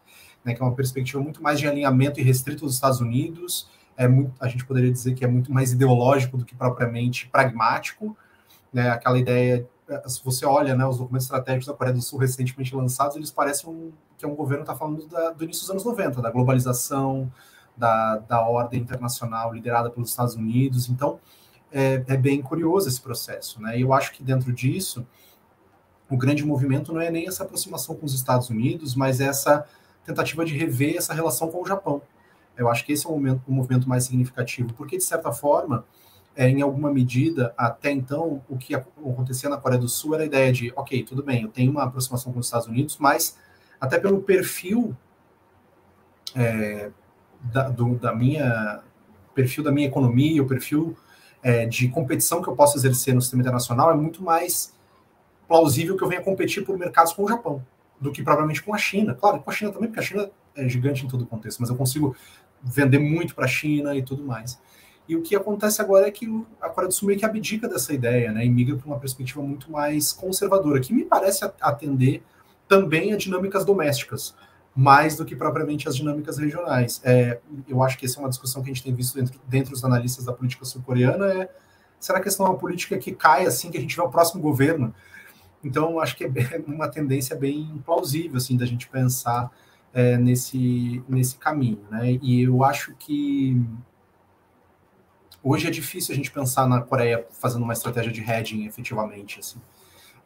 né, 0.45 0.55
que 0.55 0.63
é 0.63 0.65
uma 0.65 0.75
perspectiva 0.75 1.23
muito 1.23 1.43
mais 1.43 1.59
de 1.59 1.67
alinhamento 1.67 2.21
e 2.21 2.23
restrito 2.23 2.65
aos 2.65 2.75
Estados 2.75 3.01
Unidos, 3.01 3.69
é 3.97 4.09
muito, 4.09 4.33
a 4.41 4.49
gente 4.49 4.65
poderia 4.65 4.91
dizer 4.91 5.15
que 5.15 5.25
é 5.25 5.29
muito 5.29 5.53
mais 5.53 5.73
ideológico 5.73 6.37
do 6.37 6.45
que 6.45 6.55
propriamente 6.55 7.29
pragmático, 7.29 8.17
né, 8.73 8.91
aquela 8.91 9.19
ideia, 9.19 9.69
se 10.07 10.25
você 10.25 10.47
olha 10.47 10.75
né, 10.75 10.87
os 10.87 10.99
documentos 10.99 11.27
estratégicos 11.27 11.67
da 11.67 11.75
Coreia 11.75 11.95
do 11.95 12.01
Sul 12.01 12.19
recentemente 12.19 12.75
lançados, 12.75 13.17
eles 13.17 13.31
parecem 13.31 13.69
um, 13.69 13.93
que 14.17 14.25
é 14.25 14.29
um 14.29 14.35
governo 14.35 14.63
está 14.63 14.75
falando 14.75 15.07
da, 15.07 15.31
do 15.31 15.45
início 15.45 15.63
dos 15.63 15.71
anos 15.71 15.85
90, 15.85 16.23
da 16.23 16.31
globalização, 16.31 17.31
da, 17.77 18.19
da 18.19 18.47
ordem 18.47 18.81
internacional 18.81 19.53
liderada 19.53 19.91
pelos 19.91 20.11
Estados 20.11 20.35
Unidos. 20.35 20.89
Então, 20.89 21.19
é, 21.73 22.05
é, 22.07 22.17
bem 22.17 22.43
curioso 22.43 22.89
esse 22.89 23.01
processo. 23.01 23.61
Né? 23.61 23.79
E 23.79 23.83
eu 23.83 23.93
acho 23.93 24.13
que 24.13 24.23
dentro 24.23 24.53
disso, 24.53 25.07
o 26.09 26.17
grande 26.17 26.45
movimento 26.45 26.93
não 26.93 27.01
é 27.01 27.11
nem 27.11 27.27
essa 27.27 27.45
aproximação 27.45 27.95
com 27.95 28.05
os 28.05 28.15
Estados 28.15 28.51
Unidos, 28.51 28.95
mas 28.95 29.21
essa 29.21 29.67
tentativa 30.05 30.45
de 30.45 30.57
rever 30.57 30.97
essa 30.97 31.15
relação 31.15 31.49
com 31.51 31.63
o 31.63 31.67
Japão. 31.67 32.03
Eu 32.57 32.69
acho 32.69 32.85
que 32.85 32.93
esse 32.93 33.07
é 33.07 33.09
o, 33.09 33.13
momento, 33.13 33.43
o 33.47 33.53
movimento 33.53 33.89
mais 33.89 34.05
significativo, 34.05 34.73
porque, 34.75 34.97
de 34.97 35.05
certa 35.05 35.33
forma, 35.33 35.85
é, 36.37 36.49
em 36.49 36.61
alguma 36.63 36.93
medida, 36.93 37.55
até 37.57 37.91
então, 37.91 38.43
o 38.49 38.57
que 38.57 38.75
acontecia 38.75 39.49
na 39.49 39.57
Coreia 39.57 39.81
do 39.81 39.89
Sul 39.89 40.15
era 40.15 40.23
a 40.23 40.27
ideia 40.27 40.53
de, 40.53 40.73
ok, 40.77 41.03
tudo 41.05 41.23
bem, 41.23 41.43
eu 41.43 41.49
tenho 41.49 41.71
uma 41.71 41.85
aproximação 41.85 42.33
com 42.33 42.39
os 42.39 42.47
Estados 42.47 42.67
Unidos, 42.67 42.99
mas 42.99 43.39
até 43.81 43.99
pelo 43.99 44.21
perfil 44.23 44.97
é, 46.35 46.91
da, 47.41 47.69
do, 47.69 47.95
da 47.97 48.15
minha 48.15 48.83
perfil 49.35 49.65
da 49.65 49.73
minha 49.73 49.87
economia, 49.87 50.43
o 50.43 50.47
perfil 50.47 50.97
é, 51.43 51.65
de 51.65 51.89
competição 51.89 52.43
que 52.43 52.49
eu 52.49 52.55
posso 52.55 52.77
exercer 52.77 53.15
no 53.15 53.23
sistema 53.23 53.43
internacional 53.43 53.91
é 53.91 53.95
muito 53.95 54.23
mais 54.23 54.75
plausível 55.49 55.97
que 55.97 56.05
eu 56.05 56.09
venha 56.09 56.21
competir 56.21 56.65
por 56.65 56.77
mercados 56.77 57.13
com 57.13 57.25
o 57.25 57.29
Japão 57.29 57.65
do 58.01 58.11
que 58.11 58.23
provavelmente 58.23 58.63
com 58.63 58.75
a 58.75 58.79
China. 58.79 59.15
Claro, 59.15 59.41
com 59.41 59.51
a 59.51 59.53
China 59.53 59.71
também, 59.71 59.89
porque 59.89 60.01
a 60.01 60.03
China 60.03 60.31
é 60.57 60.69
gigante 60.69 61.05
em 61.05 61.09
todo 61.09 61.23
o 61.23 61.27
contexto, 61.27 61.61
mas 61.61 61.69
eu 61.69 61.77
consigo 61.77 62.17
vender 62.63 62.99
muito 62.99 63.35
para 63.35 63.45
a 63.45 63.49
China 63.49 63.95
e 63.95 64.03
tudo 64.03 64.25
mais. 64.25 64.59
E 65.09 65.17
o 65.17 65.23
que 65.23 65.35
acontece 65.35 65.83
agora 65.83 66.07
é 66.07 66.11
que 66.11 66.27
a 66.61 66.69
Coreia 66.69 66.89
do 66.89 66.95
Sul 66.95 67.09
meio 67.09 67.19
que 67.19 67.25
abdica 67.25 67.69
dessa 67.69 67.93
ideia, 67.93 68.33
né, 68.33 68.45
e 68.45 68.49
migra 68.49 68.77
para 68.77 68.87
uma 68.87 68.99
perspectiva 68.99 69.43
muito 69.43 69.71
mais 69.71 70.13
conservadora, 70.13 70.81
que 70.81 70.93
me 70.95 71.05
parece 71.05 71.45
atender 71.61 72.23
também 72.69 73.13
a 73.13 73.17
dinâmicas 73.17 73.65
domésticas, 73.65 74.35
mais 74.75 75.17
do 75.17 75.25
que 75.25 75.35
propriamente 75.35 75.89
as 75.89 75.97
dinâmicas 75.97 76.39
regionais. 76.39 77.01
É, 77.05 77.41
eu 77.69 77.83
acho 77.83 77.99
que 77.99 78.07
essa 78.07 78.19
é 78.19 78.23
uma 78.23 78.29
discussão 78.29 78.63
que 78.63 78.71
a 78.71 78.73
gente 78.73 78.85
tem 78.85 78.95
visto 78.95 79.17
dentro, 79.17 79.41
dentro 79.49 79.73
dos 79.73 79.85
analistas 79.85 80.25
da 80.25 80.33
política 80.33 80.65
sul-coreana, 80.65 81.27
é 81.33 81.49
será 81.99 82.21
que 82.21 82.29
essa 82.29 82.43
é 82.43 82.47
uma 82.47 82.57
política 82.57 82.97
que 82.97 83.13
cai 83.13 83.47
assim 83.47 83.71
que 83.71 83.77
a 83.77 83.81
gente 83.81 83.95
vê 83.95 84.03
o 84.03 84.09
próximo 84.09 84.41
governo? 84.41 84.95
Então, 85.63 86.01
acho 86.01 86.17
que 86.17 86.25
é 86.25 86.31
uma 86.67 86.89
tendência 86.89 87.37
bem 87.37 87.81
plausível, 87.85 88.39
assim, 88.39 88.57
da 88.57 88.65
gente 88.65 88.89
pensar 88.89 89.51
é, 89.93 90.17
nesse, 90.17 91.03
nesse 91.09 91.37
caminho, 91.37 91.81
né? 91.91 92.19
E 92.23 92.43
eu 92.43 92.65
acho 92.65 92.95
que 92.95 93.61
hoje 95.43 95.67
é 95.67 95.71
difícil 95.71 96.13
a 96.13 96.17
gente 96.17 96.31
pensar 96.31 96.67
na 96.67 96.81
Coreia 96.81 97.27
fazendo 97.31 97.63
uma 97.63 97.73
estratégia 97.73 98.13
de 98.13 98.23
hedging 98.23 98.67
efetivamente, 98.67 99.41
assim. 99.41 99.61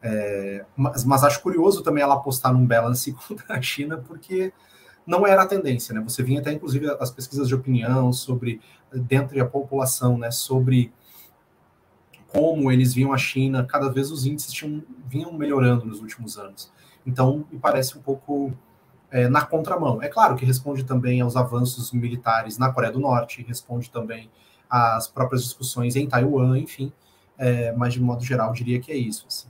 É, 0.03 0.67
mas, 0.77 1.05
mas, 1.05 1.25
acho 1.25 1.41
curioso 1.41 1.83
também 1.83 2.03
ela 2.03 2.15
apostar 2.15 2.53
num 2.53 2.67
balance 2.67 3.11
contra 3.27 3.57
a 3.57 3.63
China, 3.63 3.97
porque 3.97 4.53
não 5.07 5.27
era 5.27 5.43
a 5.43 5.47
tendência, 5.47 5.95
né? 5.95 6.01
Você 6.03 6.23
vinha 6.23 6.41
até, 6.41 6.53
inclusive, 6.53 6.87
as 7.01 7.11
pesquisas 7.11 7.49
de 7.49 7.55
opinião 7.55 8.13
sobre, 8.13 8.61
dentro 8.93 9.37
da 9.37 9.45
população, 9.45 10.19
né, 10.19 10.31
sobre 10.31 10.93
como 12.35 12.73
eles 12.73 12.93
viam 12.93 13.13
a 13.13 13.17
China, 13.17 13.65
cada 13.65 13.89
vez 13.89 14.11
os 14.11 14.27
índices 14.27 14.53
tinham, 14.53 14.83
vinham 15.07 15.33
melhorando 15.33 15.85
nos 15.87 16.01
últimos 16.01 16.37
anos. 16.37 16.73
Então, 17.07 17.47
me 17.51 17.61
parece 17.61 17.97
um 17.97 18.03
pouco 18.03 18.53
é, 19.09 19.29
na 19.29 19.47
contramão. 19.47 20.03
É 20.03 20.09
claro 20.09 20.35
que 20.35 20.45
responde 20.45 20.83
também 20.83 21.21
aos 21.21 21.37
avanços 21.37 21.93
militares 21.93 22.59
na 22.59 22.73
Coreia 22.73 22.93
do 22.93 22.99
Norte, 22.99 23.45
responde 23.47 23.89
também 23.89 24.29
às 24.69 25.07
próprias 25.07 25.45
discussões 25.45 25.95
em 25.95 26.09
Taiwan, 26.09 26.59
enfim, 26.59 26.93
é, 27.39 27.71
mas 27.73 27.93
de 27.93 28.01
modo 28.01 28.25
geral 28.25 28.53
diria 28.53 28.81
que 28.81 28.91
é 28.91 28.97
isso. 28.97 29.27
Assim. 29.29 29.49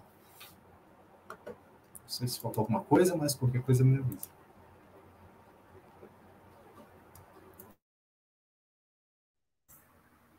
Não 1.46 1.54
sei 2.06 2.28
se 2.28 2.38
faltou 2.38 2.60
alguma 2.60 2.80
coisa, 2.80 3.16
mas 3.16 3.34
qualquer 3.34 3.62
coisa 3.62 3.82
me 3.82 3.96
avisa. 3.96 4.33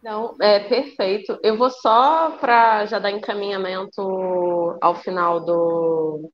Não, 0.06 0.36
é 0.40 0.60
perfeito. 0.60 1.40
Eu 1.42 1.58
vou 1.58 1.72
só 1.72 2.38
para 2.38 2.86
já 2.86 3.00
dar 3.00 3.10
encaminhamento 3.10 4.78
ao 4.80 4.94
final 4.94 5.44
do, 5.44 6.30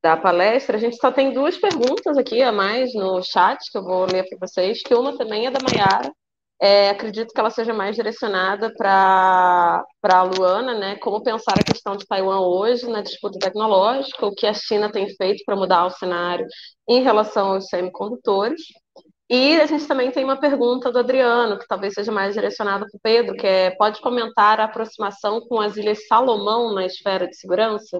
da 0.00 0.16
palestra. 0.16 0.76
A 0.76 0.80
gente 0.80 0.96
só 0.98 1.10
tem 1.10 1.32
duas 1.32 1.56
perguntas 1.58 2.16
aqui 2.16 2.40
a 2.42 2.52
mais 2.52 2.94
no 2.94 3.20
chat 3.20 3.58
que 3.72 3.76
eu 3.76 3.82
vou 3.82 4.06
ler 4.06 4.24
para 4.28 4.38
vocês. 4.46 4.84
Que 4.84 4.94
uma 4.94 5.18
também 5.18 5.46
é 5.46 5.50
da 5.50 5.58
Mayara. 5.60 6.12
É, 6.60 6.90
acredito 6.90 7.32
que 7.34 7.40
ela 7.40 7.50
seja 7.50 7.74
mais 7.74 7.96
direcionada 7.96 8.72
para 8.78 9.84
a 10.04 10.22
Luana, 10.22 10.78
né? 10.78 10.96
Como 11.00 11.24
pensar 11.24 11.54
a 11.58 11.64
questão 11.64 11.96
de 11.96 12.06
Taiwan 12.06 12.38
hoje 12.38 12.88
na 12.88 13.02
disputa 13.02 13.36
tecnológica, 13.36 14.26
o 14.26 14.32
que 14.32 14.46
a 14.46 14.54
China 14.54 14.92
tem 14.92 15.08
feito 15.16 15.42
para 15.44 15.56
mudar 15.56 15.86
o 15.86 15.90
cenário 15.90 16.46
em 16.88 17.02
relação 17.02 17.54
aos 17.54 17.66
semicondutores. 17.66 18.62
E 19.32 19.58
a 19.58 19.66
gente 19.66 19.86
também 19.88 20.12
tem 20.12 20.24
uma 20.24 20.38
pergunta 20.38 20.92
do 20.92 20.98
Adriano, 20.98 21.58
que 21.58 21.66
talvez 21.66 21.94
seja 21.94 22.12
mais 22.12 22.34
direcionada 22.34 22.86
para 22.86 22.96
o 22.98 23.00
Pedro, 23.00 23.34
que 23.34 23.46
é: 23.46 23.70
pode 23.70 23.98
comentar 24.02 24.60
a 24.60 24.64
aproximação 24.64 25.40
com 25.48 25.58
as 25.58 25.74
Ilhas 25.74 26.06
Salomão 26.06 26.74
na 26.74 26.84
esfera 26.84 27.26
de 27.26 27.34
segurança? 27.36 27.98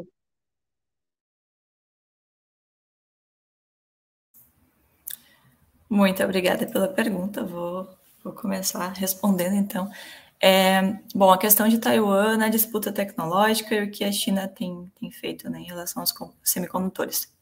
Muito 5.88 6.22
obrigada 6.22 6.66
pela 6.66 6.88
pergunta. 6.88 7.42
Vou, 7.42 7.88
vou 8.22 8.34
começar 8.34 8.88
respondendo 8.92 9.54
então. 9.54 9.90
É, 10.38 10.82
bom, 11.14 11.30
a 11.32 11.38
questão 11.38 11.66
de 11.66 11.78
Taiwan 11.78 12.36
na 12.36 12.48
disputa 12.50 12.92
tecnológica 12.92 13.74
e 13.74 13.84
o 13.84 13.90
que 13.90 14.04
a 14.04 14.12
China 14.12 14.48
tem, 14.48 14.92
tem 15.00 15.10
feito 15.10 15.48
né, 15.48 15.60
em 15.60 15.64
relação 15.64 16.02
aos 16.02 16.12
semicondutores. 16.44 17.32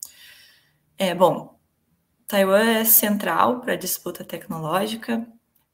É, 0.97 1.13
bom, 1.15 1.60
Taiwan 2.31 2.63
é 2.63 2.85
central 2.85 3.59
para 3.59 3.73
a 3.73 3.77
disputa 3.77 4.23
tecnológica. 4.23 5.27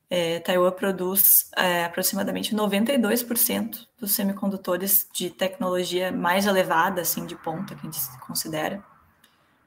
É, 0.09 0.41
Taiwan 0.41 0.73
produz 0.73 1.51
é, 1.55 1.85
aproximadamente 1.85 2.57
92% 2.57 3.87
dos 4.01 4.13
semicondutores 4.13 5.07
de 5.13 5.29
tecnologia 5.29 6.11
mais 6.11 6.47
elevada, 6.47 7.03
assim, 7.03 7.27
de 7.27 7.37
ponta, 7.37 7.75
que 7.75 7.87
a 7.87 7.91
gente 7.91 8.19
considera. 8.21 8.83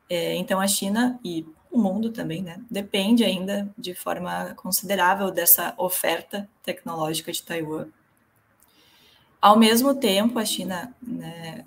É, 0.10 0.34
então, 0.34 0.60
a 0.60 0.68
China 0.68 1.20
e 1.24 1.45
o 1.72 1.78
mundo 1.78 2.10
também, 2.10 2.41
né, 2.41 2.60
depende 2.72 3.24
ainda 3.24 3.70
de 3.78 3.94
forma 3.94 4.56
considerável 4.56 5.30
dessa 5.30 5.76
oferta 5.78 6.49
tecnológica 6.64 7.32
de 7.32 7.44
Taiwan. 7.44 7.86
Ao 9.40 9.56
mesmo 9.60 9.94
tempo, 9.94 10.40
a 10.40 10.45
China 10.45 10.91
né, 10.99 11.64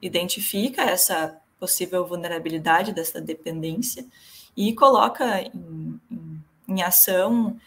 identifica 0.00 0.82
essa 0.82 1.36
possível 1.58 2.06
vulnerabilidade 2.06 2.92
dessa 2.92 3.20
dependência 3.20 4.06
e 4.56 4.74
coloca 4.74 5.40
em, 5.42 6.00
em, 6.10 6.44
em 6.68 6.82
ação 6.82 7.58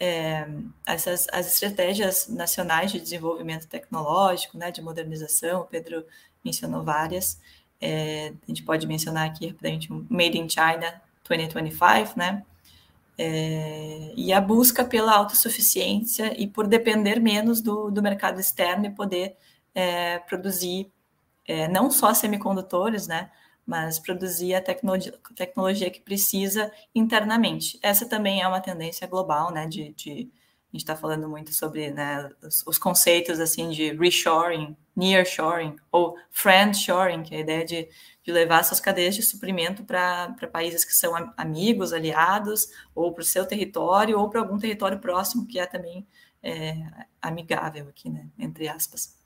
é, 0.00 0.48
essas 0.86 1.26
as 1.30 1.46
estratégias 1.52 2.26
nacionais 2.28 2.90
de 2.90 2.98
desenvolvimento 2.98 3.68
tecnológico, 3.68 4.56
né, 4.56 4.70
de 4.70 4.80
modernização. 4.80 5.60
O 5.60 5.64
Pedro 5.66 6.04
mencionou 6.42 6.82
várias. 6.82 7.38
É, 7.78 8.32
a 8.42 8.46
gente 8.46 8.62
pode 8.62 8.86
mencionar 8.86 9.28
aqui 9.28 9.48
rapidamente 9.48 9.92
um 9.92 10.06
Made 10.08 10.38
in 10.38 10.48
China 10.48 11.00
2025, 11.28 12.18
né? 12.18 12.42
É, 13.18 14.14
e 14.16 14.32
a 14.32 14.40
busca 14.40 14.82
pela 14.82 15.14
autossuficiência 15.14 16.34
e 16.40 16.46
por 16.46 16.66
depender 16.66 17.20
menos 17.20 17.60
do, 17.60 17.90
do 17.90 18.00
mercado 18.00 18.40
externo 18.40 18.86
e 18.86 18.90
poder 18.90 19.36
é, 19.74 20.18
produzir 20.20 20.90
é, 21.46 21.68
não 21.68 21.90
só 21.90 22.14
semicondutores, 22.14 23.06
né, 23.06 23.30
mas 23.66 23.98
produzir 23.98 24.54
a 24.54 24.60
tecnologia, 24.60 25.12
tecnologia 25.36 25.90
que 25.90 26.00
precisa 26.00 26.72
internamente. 26.94 27.78
Essa 27.82 28.08
também 28.08 28.42
é 28.42 28.48
uma 28.48 28.60
tendência 28.60 29.06
global, 29.06 29.52
né, 29.52 29.66
de, 29.66 29.92
de 29.94 30.30
a 30.72 30.76
gente 30.76 30.82
está 30.82 30.94
falando 30.94 31.28
muito 31.28 31.52
sobre 31.52 31.90
né, 31.90 32.30
os, 32.42 32.64
os, 32.64 32.78
conceitos 32.78 33.40
assim 33.40 33.70
de 33.70 33.92
reshoring, 33.92 34.76
nearshoring 34.94 35.74
ou 35.90 36.16
friendshoring, 36.30 37.24
que 37.24 37.34
é 37.34 37.38
a 37.38 37.40
ideia 37.40 37.64
de, 37.64 37.88
de 38.22 38.30
levar 38.30 38.62
suas 38.64 38.78
cadeias 38.78 39.16
de 39.16 39.22
suprimento 39.22 39.82
para 39.82 40.32
países 40.52 40.84
que 40.84 40.94
são 40.94 41.12
amigos, 41.36 41.92
aliados, 41.92 42.68
ou 42.94 43.12
para 43.12 43.22
o 43.22 43.24
seu 43.24 43.44
território, 43.44 44.16
ou 44.16 44.30
para 44.30 44.40
algum 44.40 44.58
território 44.58 45.00
próximo 45.00 45.44
que 45.44 45.58
é 45.58 45.66
também 45.66 46.06
é, 46.40 46.86
amigável 47.20 47.88
aqui, 47.88 48.08
né, 48.08 48.28
entre 48.38 48.68
aspas. 48.68 49.19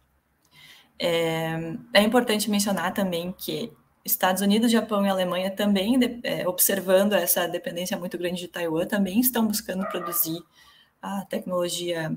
É, 0.98 1.76
é 1.92 2.02
importante 2.02 2.50
mencionar 2.50 2.94
também 2.94 3.32
que 3.32 3.72
Estados 4.04 4.42
Unidos, 4.42 4.70
Japão 4.70 5.04
e 5.04 5.08
Alemanha 5.08 5.50
também, 5.50 5.98
é, 6.22 6.46
observando 6.46 7.14
essa 7.14 7.46
dependência 7.48 7.96
muito 7.96 8.18
grande 8.18 8.40
de 8.40 8.48
Taiwan, 8.48 8.86
também 8.86 9.18
estão 9.18 9.46
buscando 9.46 9.86
produzir 9.86 10.42
a 11.00 11.24
tecnologia, 11.24 12.14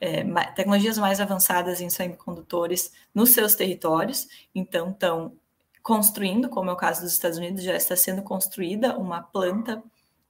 é, 0.00 0.22
tecnologias 0.54 0.98
mais 0.98 1.20
avançadas 1.20 1.80
em 1.80 1.90
semicondutores 1.90 2.92
nos 3.14 3.30
seus 3.30 3.54
territórios. 3.54 4.28
Então, 4.54 4.90
estão 4.90 5.32
construindo, 5.82 6.48
como 6.48 6.70
é 6.70 6.72
o 6.72 6.76
caso 6.76 7.02
dos 7.02 7.12
Estados 7.12 7.38
Unidos, 7.38 7.62
já 7.62 7.74
está 7.74 7.96
sendo 7.96 8.22
construída 8.22 8.96
uma 8.96 9.22
planta 9.22 9.82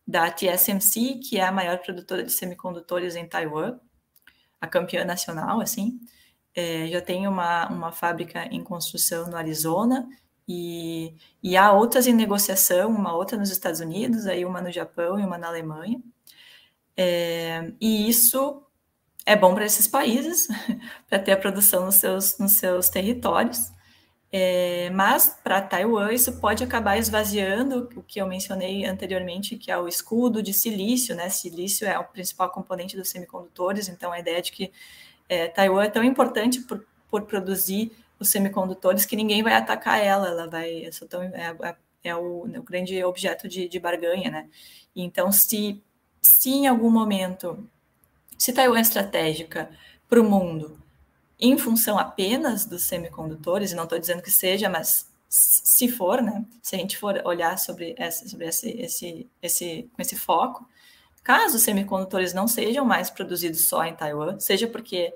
da 0.06 0.30
TSMC, 0.30 1.20
que 1.22 1.38
é 1.38 1.44
a 1.44 1.52
maior 1.52 1.78
produtora 1.78 2.22
de 2.22 2.32
semicondutores 2.32 3.16
em 3.16 3.26
Taiwan, 3.26 3.78
a 4.60 4.66
campeã 4.66 5.04
nacional, 5.04 5.60
assim. 5.60 6.00
É, 6.56 6.86
já 6.88 7.02
tem 7.02 7.28
uma, 7.28 7.68
uma 7.68 7.92
fábrica 7.92 8.46
em 8.46 8.64
construção 8.64 9.28
no 9.28 9.36
Arizona 9.36 10.08
e, 10.48 11.14
e 11.42 11.56
há 11.56 11.70
outras 11.72 12.06
em 12.06 12.14
negociação, 12.14 12.90
uma 12.90 13.14
outra 13.14 13.36
nos 13.36 13.50
Estados 13.50 13.80
Unidos, 13.80 14.26
aí 14.26 14.44
uma 14.44 14.62
no 14.62 14.72
Japão 14.72 15.20
e 15.20 15.24
uma 15.24 15.36
na 15.36 15.48
Alemanha. 15.48 16.00
É, 16.96 17.72
e 17.80 18.08
isso 18.08 18.62
é 19.26 19.36
bom 19.36 19.54
para 19.54 19.66
esses 19.66 19.86
países, 19.86 20.48
para 21.08 21.18
ter 21.18 21.32
a 21.32 21.36
produção 21.36 21.84
nos 21.84 21.96
seus, 21.96 22.38
nos 22.38 22.52
seus 22.52 22.88
territórios. 22.88 23.72
É, 24.32 24.90
mas 24.90 25.28
para 25.42 25.62
Taiwan 25.62 26.12
isso 26.12 26.40
pode 26.40 26.62
acabar 26.62 26.98
esvaziando 26.98 27.88
o 27.96 28.02
que 28.02 28.20
eu 28.20 28.26
mencionei 28.26 28.84
anteriormente, 28.84 29.56
que 29.56 29.70
é 29.70 29.78
o 29.78 29.88
escudo 29.88 30.42
de 30.42 30.52
silício, 30.52 31.14
né? 31.14 31.28
Silício 31.28 31.86
é 31.86 31.98
o 31.98 32.04
principal 32.04 32.50
componente 32.50 32.96
dos 32.96 33.08
semicondutores, 33.08 33.88
então 33.88 34.12
a 34.12 34.18
ideia 34.18 34.42
de 34.42 34.52
que 34.52 34.72
é, 35.28 35.48
Taiwan 35.48 35.84
é 35.84 35.90
tão 35.90 36.04
importante 36.04 36.60
por, 36.60 36.84
por 37.08 37.22
produzir 37.22 37.92
os 38.18 38.28
semicondutores 38.28 39.04
que 39.04 39.16
ninguém 39.16 39.42
vai 39.42 39.54
atacar 39.54 40.02
ela, 40.02 40.28
ela 40.28 40.48
vai 40.48 40.84
é, 40.84 40.90
tão, 41.08 41.22
é, 41.22 41.76
é, 42.04 42.14
o, 42.16 42.44
o, 42.44 42.62
grande 42.62 43.02
objeto 43.04 43.48
de, 43.48 43.68
de 43.68 43.78
barganha, 43.78 44.30
né? 44.30 44.48
Então, 44.94 45.30
se, 45.30 45.82
se 46.20 46.50
em 46.50 46.66
algum 46.66 46.90
momento, 46.90 47.68
se 48.38 48.52
Taiwan 48.52 48.78
é 48.78 48.80
estratégica 48.80 49.70
para 50.08 50.20
o 50.20 50.24
mundo 50.24 50.78
em 51.38 51.58
função 51.58 51.98
apenas 51.98 52.64
dos 52.64 52.82
semicondutores, 52.82 53.72
e 53.72 53.74
não 53.74 53.84
estou 53.84 53.98
dizendo 53.98 54.22
que 54.22 54.30
seja, 54.30 54.70
mas 54.70 55.12
se 55.28 55.88
for, 55.88 56.22
né? 56.22 56.44
Se 56.62 56.76
a 56.76 56.78
gente 56.78 56.96
for 56.96 57.20
olhar 57.26 57.58
sobre, 57.58 57.94
essa, 57.98 58.26
sobre 58.26 58.46
esse, 58.46 58.70
esse, 58.70 59.30
esse, 59.42 59.90
esse 59.98 60.16
foco, 60.16 60.66
caso 61.26 61.56
os 61.56 61.62
semicondutores 61.62 62.32
não 62.32 62.46
sejam 62.46 62.84
mais 62.84 63.10
produzidos 63.10 63.66
só 63.66 63.84
em 63.84 63.96
Taiwan, 63.96 64.38
seja 64.38 64.68
porque 64.68 65.12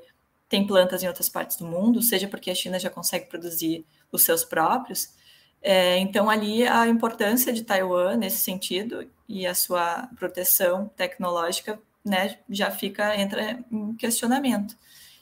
tem 0.49 0.67
plantas 0.67 1.05
em 1.05 1.07
outras 1.07 1.29
partes 1.29 1.57
do 1.57 1.65
mundo, 1.65 2.03
seja 2.03 2.27
porque 2.27 2.51
a 2.51 2.55
China 2.55 2.81
já 2.81 2.91
consegue 2.91 3.27
produzir 3.27 3.87
os 4.11 4.23
seus 4.23 4.45
próprios. 4.45 5.15
É, 5.63 5.99
então, 5.99 6.29
ali 6.29 6.67
a 6.67 6.89
importância 6.89 7.53
de 7.53 7.63
Taiwan 7.63 8.17
nesse 8.17 8.39
sentido 8.39 9.09
e 9.29 9.47
a 9.47 9.55
sua 9.55 10.09
proteção 10.19 10.89
tecnológica 10.97 11.81
né, 12.05 12.41
já 12.49 12.73
fica 12.73 13.17
entra 13.17 13.65
em 13.71 13.95
questionamento. 13.95 14.77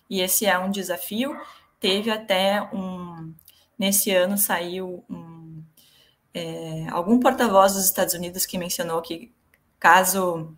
E 0.08 0.22
esse 0.22 0.46
é 0.46 0.58
um 0.58 0.70
desafio. 0.70 1.38
Teve 1.78 2.10
até 2.10 2.62
um. 2.72 3.34
Nesse 3.78 4.10
ano 4.10 4.38
saiu 4.38 5.04
um, 5.10 5.62
é, 6.32 6.86
algum 6.90 7.20
porta-voz 7.20 7.74
dos 7.74 7.84
Estados 7.84 8.14
Unidos 8.14 8.46
que 8.46 8.56
mencionou 8.56 9.02
que 9.02 9.30
caso 9.78 10.56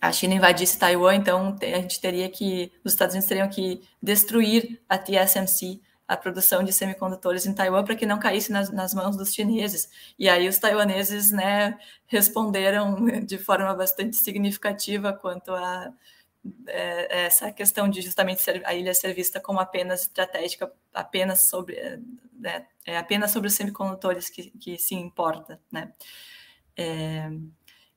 a 0.00 0.12
China 0.12 0.34
invadisse 0.34 0.78
Taiwan, 0.78 1.16
então 1.16 1.56
a 1.60 1.80
gente 1.80 2.00
teria 2.00 2.28
que, 2.28 2.72
os 2.82 2.92
Estados 2.92 3.14
Unidos 3.14 3.28
teriam 3.28 3.48
que 3.48 3.82
destruir 4.02 4.80
a 4.88 4.96
TSMC, 4.96 5.80
a 6.08 6.16
produção 6.16 6.64
de 6.64 6.72
semicondutores 6.72 7.46
em 7.46 7.54
Taiwan, 7.54 7.84
para 7.84 7.94
que 7.94 8.06
não 8.06 8.18
caísse 8.18 8.50
nas, 8.50 8.70
nas, 8.70 8.94
mãos 8.94 9.16
dos 9.16 9.32
chineses. 9.32 9.88
E 10.18 10.28
aí 10.28 10.48
os 10.48 10.58
taiwaneses, 10.58 11.30
né, 11.30 11.78
responderam 12.06 12.96
de 13.24 13.38
forma 13.38 13.72
bastante 13.74 14.16
significativa 14.16 15.12
quanto 15.12 15.52
a 15.52 15.92
é, 16.66 17.26
essa 17.26 17.52
questão 17.52 17.88
de 17.88 18.00
justamente 18.00 18.40
ser, 18.40 18.62
a 18.66 18.74
ilha 18.74 18.94
ser 18.94 19.12
vista 19.14 19.38
como 19.38 19.60
apenas 19.60 20.02
estratégica, 20.02 20.72
apenas 20.92 21.42
sobre 21.42 21.76
é, 21.76 22.00
é 22.86 22.96
apenas 22.96 23.30
sobre 23.30 23.48
os 23.48 23.54
semicondutores 23.54 24.30
que, 24.30 24.50
que 24.50 24.78
se 24.78 24.94
importa, 24.94 25.60
né? 25.70 25.92
É, 26.76 27.30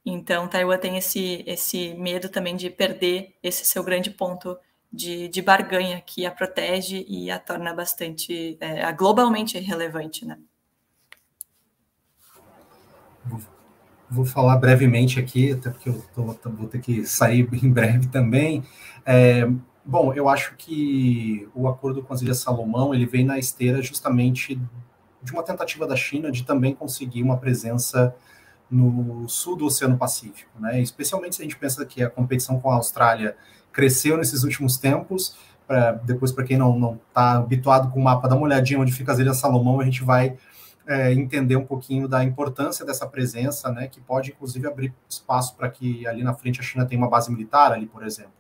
então, 0.06 0.48
Taiwan 0.48 0.78
tem 0.78 0.98
esse, 0.98 1.44
esse 1.48 1.94
medo 1.94 2.28
também 2.28 2.56
de 2.56 2.70
perder 2.70 3.36
esse 3.42 3.64
seu 3.64 3.84
grande 3.84 4.10
ponto 4.10 4.58
de, 4.92 5.30
de 5.30 5.42
barganha 5.42 6.02
que 6.06 6.26
a 6.26 6.32
protege 6.32 7.06
e 7.08 7.32
a 7.32 7.40
torna 7.40 7.74
bastante 7.74 8.58
é, 8.60 8.92
globalmente 8.92 9.58
relevante, 9.60 10.26
né? 10.26 10.38
Vou 14.10 14.26
falar 14.26 14.58
brevemente 14.58 15.20
aqui, 15.20 15.54
até 15.54 15.72
porque 15.72 15.90
eu 15.90 16.04
tô, 16.14 16.52
vou 16.52 16.68
ter 16.68 16.82
que 16.82 17.06
sair 17.06 17.48
em 17.64 17.72
breve 17.72 18.08
também. 18.08 18.64
É, 19.06 19.48
bom, 19.86 20.14
eu 20.14 20.28
acho 20.28 20.56
que 20.58 21.48
o 21.56 21.68
acordo 21.68 22.04
com 22.04 22.14
as 22.14 22.22
Ilhas 22.22 22.40
Salomão 22.40 22.94
ele 22.94 23.06
vem 23.06 23.26
na 23.26 23.40
esteira 23.40 23.82
justamente 23.82 24.60
de 25.24 25.32
uma 25.32 25.42
tentativa 25.42 25.88
da 25.88 25.96
China 25.96 26.30
de 26.30 26.44
também 26.44 26.76
conseguir 26.76 27.24
uma 27.24 27.38
presença 27.38 28.14
no 28.74 29.30
sul 29.30 29.56
do 29.56 29.66
Oceano 29.66 29.98
Pacífico, 29.98 30.60
né? 30.60 30.82
Especialmente 30.82 31.36
se 31.36 31.42
a 31.42 31.46
gente 31.46 31.58
pensa 31.58 31.86
que 31.86 32.02
a 32.04 32.10
competição 32.10 32.60
com 32.60 32.72
a 32.72 32.76
Austrália 32.76 33.36
cresceu 33.72 34.18
nesses 34.18 34.44
últimos 34.44 34.78
tempos. 34.78 35.38
Pra, 35.68 35.94
depois, 35.94 36.32
para 36.32 36.44
quem 36.44 36.58
não 36.58 37.00
está 37.08 37.34
habituado 37.34 37.92
com 37.92 38.00
o 38.00 38.04
mapa, 38.04 38.28
dá 38.28 38.36
uma 38.36 38.46
olhadinha 38.46 38.80
onde 38.80 38.92
fica 38.92 39.12
as 39.12 39.20
Ilhas 39.20 39.38
Salomão, 39.38 39.80
a 39.80 39.86
gente 39.86 40.04
vai 40.04 40.38
é, 40.88 41.14
entender 41.14 41.56
um 41.56 41.66
pouquinho 41.66 42.08
da 42.08 42.24
importância 42.24 42.86
dessa 42.86 43.08
presença, 43.08 43.72
né, 43.72 43.88
que 43.88 44.02
pode 44.02 44.32
inclusive 44.32 44.68
abrir 44.68 44.94
espaço 45.10 45.56
para 45.56 45.70
que 45.70 46.06
ali 46.06 46.24
na 46.24 46.34
frente 46.34 46.60
a 46.60 46.64
China 46.64 46.86
tenha 46.86 47.00
uma 47.02 47.10
base 47.10 47.32
militar 47.32 47.72
ali, 47.72 47.86
por 47.86 48.04
exemplo. 48.04 48.32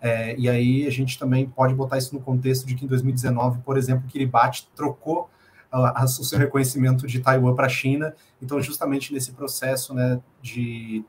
É, 0.00 0.36
e 0.36 0.48
aí 0.48 0.86
a 0.86 0.90
gente 0.90 1.18
também 1.18 1.48
pode 1.48 1.74
botar 1.74 1.98
isso 1.98 2.14
no 2.14 2.20
contexto 2.20 2.66
de 2.66 2.74
que 2.74 2.84
em 2.84 2.88
2019, 2.88 3.60
por 3.60 3.78
exemplo, 3.78 4.08
Kiribati 4.08 4.68
trocou 4.74 5.30
uh, 5.72 6.04
o 6.04 6.08
seu 6.08 6.38
reconhecimento 6.38 7.06
de 7.06 7.20
Taiwan 7.20 7.54
para 7.54 7.66
a 7.66 7.68
China. 7.68 8.14
Então, 8.40 8.60
justamente 8.60 9.12
nesse 9.12 9.32
processo 9.32 9.94
né, 9.94 10.20
de, 10.40 11.04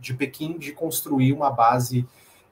de 0.00 0.14
Pequim 0.14 0.58
de 0.58 0.72
construir 0.72 1.32
uma 1.32 1.50
base, 1.50 2.06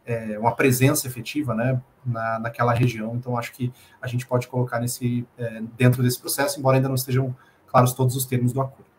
é, 0.07 0.39
uma 0.39 0.55
presença 0.55 1.07
efetiva 1.07 1.55
né, 1.55 1.81
na, 2.05 2.39
naquela 2.39 2.73
região. 2.73 3.15
Então, 3.17 3.37
acho 3.37 3.53
que 3.53 3.73
a 4.01 4.07
gente 4.07 4.27
pode 4.27 4.47
colocar 4.49 4.81
nesse, 4.81 5.27
é, 5.39 5.63
dentro 5.77 6.03
desse 6.03 6.21
processo, 6.21 6.59
embora 6.59 6.77
ainda 6.77 6.89
não 6.89 6.95
estejam 6.95 7.35
claros 7.67 7.93
todos 7.93 8.15
os 8.17 8.25
termos 8.25 8.53
do 8.53 8.61
acordo. 8.61 8.94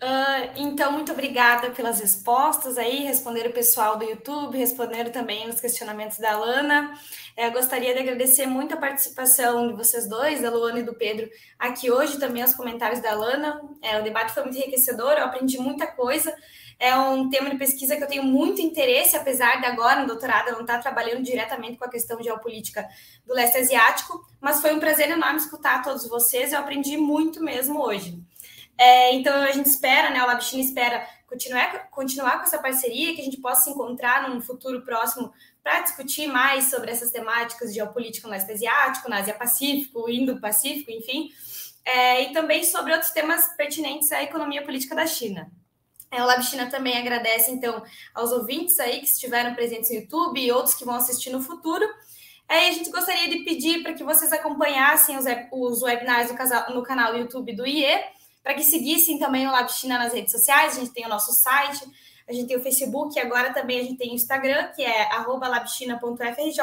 Uh, 0.00 0.52
então, 0.54 0.92
muito 0.92 1.10
obrigada 1.10 1.70
pelas 1.70 1.98
respostas 1.98 2.78
aí, 2.78 3.02
responder 3.02 3.48
o 3.48 3.52
pessoal 3.52 3.96
do 3.96 4.04
YouTube, 4.04 4.56
responder 4.56 5.10
também 5.10 5.48
os 5.48 5.60
questionamentos 5.60 6.18
da 6.18 6.38
Lana. 6.38 6.96
É, 7.36 7.50
gostaria 7.50 7.92
de 7.92 7.98
agradecer 7.98 8.46
muito 8.46 8.74
a 8.74 8.76
participação 8.76 9.66
de 9.66 9.74
vocês 9.74 10.08
dois, 10.08 10.40
da 10.40 10.50
Luana 10.50 10.78
e 10.78 10.82
do 10.84 10.94
Pedro, 10.94 11.28
aqui 11.58 11.90
hoje, 11.90 12.16
também 12.16 12.44
os 12.44 12.54
comentários 12.54 13.00
da 13.00 13.12
Lana. 13.12 13.60
É, 13.82 13.98
o 13.98 14.04
debate 14.04 14.32
foi 14.32 14.44
muito 14.44 14.56
enriquecedor, 14.56 15.14
eu 15.14 15.24
aprendi 15.24 15.58
muita 15.58 15.84
coisa. 15.88 16.32
É 16.78 16.94
um 16.96 17.28
tema 17.28 17.50
de 17.50 17.56
pesquisa 17.56 17.96
que 17.96 18.04
eu 18.04 18.08
tenho 18.08 18.22
muito 18.22 18.60
interesse, 18.60 19.16
apesar 19.16 19.60
de 19.60 19.66
agora, 19.66 20.02
no 20.02 20.06
doutorado, 20.06 20.46
eu 20.46 20.54
não 20.54 20.60
estar 20.60 20.78
trabalhando 20.78 21.24
diretamente 21.24 21.76
com 21.76 21.84
a 21.84 21.90
questão 21.90 22.22
geopolítica 22.22 22.88
do 23.26 23.34
leste 23.34 23.58
asiático, 23.58 24.24
mas 24.40 24.60
foi 24.60 24.72
um 24.72 24.78
prazer 24.78 25.10
enorme 25.10 25.38
escutar 25.38 25.82
todos 25.82 26.08
vocês, 26.08 26.52
eu 26.52 26.60
aprendi 26.60 26.96
muito 26.96 27.42
mesmo 27.42 27.82
hoje. 27.82 28.22
É, 28.78 29.12
então 29.14 29.34
a 29.34 29.50
gente 29.50 29.66
espera, 29.66 30.10
né? 30.10 30.22
O 30.22 30.26
Labchina 30.26 30.62
espera 30.62 31.04
continuar, 31.26 31.90
continuar 31.90 32.38
com 32.38 32.44
essa 32.44 32.58
parceria, 32.58 33.14
que 33.14 33.20
a 33.20 33.24
gente 33.24 33.40
possa 33.40 33.64
se 33.64 33.70
encontrar 33.70 34.30
num 34.30 34.40
futuro 34.40 34.82
próximo 34.82 35.32
para 35.62 35.80
discutir 35.80 36.28
mais 36.28 36.70
sobre 36.70 36.90
essas 36.90 37.10
temáticas 37.10 37.70
de 37.70 37.74
geopolítica 37.74 38.26
no 38.26 38.32
leste 38.32 38.52
asiático, 38.52 39.10
na 39.10 39.18
Ásia 39.18 39.34
Pacífico, 39.34 40.08
Indo-Pacífico, 40.08 40.90
enfim, 40.90 41.30
é, 41.84 42.22
e 42.22 42.32
também 42.32 42.64
sobre 42.64 42.92
outros 42.92 43.10
temas 43.10 43.48
pertinentes 43.56 44.10
à 44.12 44.22
economia 44.22 44.62
política 44.62 44.94
da 44.94 45.06
China. 45.06 45.50
É, 46.10 46.22
o 46.22 46.26
Labchina 46.26 46.70
também 46.70 46.96
agradece, 46.96 47.50
então, 47.50 47.82
aos 48.14 48.32
ouvintes 48.32 48.78
aí 48.78 49.00
que 49.00 49.06
estiveram 49.06 49.54
presentes 49.54 49.90
no 49.90 49.96
YouTube 49.96 50.40
e 50.40 50.50
outros 50.50 50.74
que 50.74 50.84
vão 50.84 50.94
assistir 50.94 51.30
no 51.30 51.42
futuro. 51.42 51.84
É, 52.48 52.68
a 52.68 52.72
gente 52.72 52.90
gostaria 52.90 53.28
de 53.28 53.44
pedir 53.44 53.82
para 53.82 53.92
que 53.92 54.02
vocês 54.02 54.32
acompanhassem 54.32 55.18
os, 55.18 55.26
os 55.52 55.82
webinars 55.82 56.30
no, 56.30 56.74
no 56.76 56.82
canal 56.82 57.12
do 57.12 57.18
YouTube 57.18 57.54
do 57.54 57.66
IE, 57.66 57.84
para 58.48 58.54
que 58.54 58.64
seguissem 58.64 59.18
também 59.18 59.46
o 59.46 59.50
Lab 59.50 59.70
China 59.70 59.98
nas 59.98 60.14
redes 60.14 60.32
sociais. 60.32 60.74
A 60.74 60.80
gente 60.80 60.94
tem 60.94 61.04
o 61.04 61.08
nosso 61.10 61.34
site, 61.34 61.84
a 62.26 62.32
gente 62.32 62.48
tem 62.48 62.56
o 62.56 62.62
Facebook 62.62 63.20
agora 63.20 63.52
também 63.52 63.78
a 63.78 63.82
gente 63.82 63.98
tem 63.98 64.10
o 64.10 64.14
Instagram, 64.14 64.68
que 64.68 64.82
é 64.82 65.06
labchina.frj. 65.18 66.58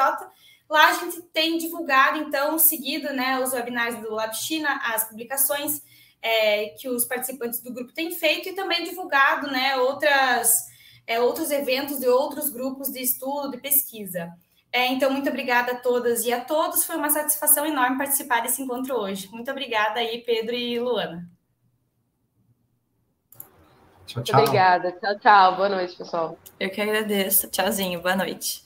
Lá 0.68 0.88
a 0.88 0.92
gente 0.94 1.22
tem 1.32 1.56
divulgado, 1.56 2.18
então, 2.18 2.58
seguido 2.58 3.12
né, 3.12 3.38
os 3.38 3.52
webinars 3.52 4.00
do 4.00 4.12
Lab 4.12 4.34
China, 4.34 4.80
as 4.82 5.08
publicações 5.08 5.80
é, 6.20 6.70
que 6.70 6.88
os 6.88 7.04
participantes 7.04 7.62
do 7.62 7.72
grupo 7.72 7.92
têm 7.92 8.10
feito 8.10 8.48
e 8.48 8.52
também 8.52 8.82
divulgado 8.82 9.48
né, 9.48 9.76
outras, 9.76 10.64
é, 11.06 11.20
outros 11.20 11.52
eventos 11.52 12.00
de 12.00 12.08
outros 12.08 12.50
grupos 12.50 12.88
de 12.88 13.00
estudo, 13.00 13.52
de 13.52 13.58
pesquisa. 13.58 14.28
É, 14.72 14.88
então, 14.88 15.12
muito 15.12 15.28
obrigada 15.28 15.70
a 15.70 15.76
todas 15.76 16.24
e 16.24 16.32
a 16.32 16.40
todos. 16.40 16.84
Foi 16.84 16.96
uma 16.96 17.10
satisfação 17.10 17.64
enorme 17.64 17.96
participar 17.96 18.40
desse 18.40 18.60
encontro 18.60 18.96
hoje. 18.96 19.28
Muito 19.30 19.48
obrigada 19.52 20.00
aí, 20.00 20.20
Pedro 20.22 20.52
e 20.52 20.80
Luana. 20.80 21.35
Tchau, 24.06 24.22
tchau. 24.22 24.40
Obrigada. 24.40 24.92
Tchau, 24.92 25.18
tchau. 25.18 25.56
Boa 25.56 25.68
noite, 25.68 25.96
pessoal. 25.96 26.38
Eu 26.58 26.70
que 26.70 26.80
agradeço. 26.80 27.48
Tchauzinho. 27.48 28.00
Boa 28.00 28.16
noite. 28.16 28.65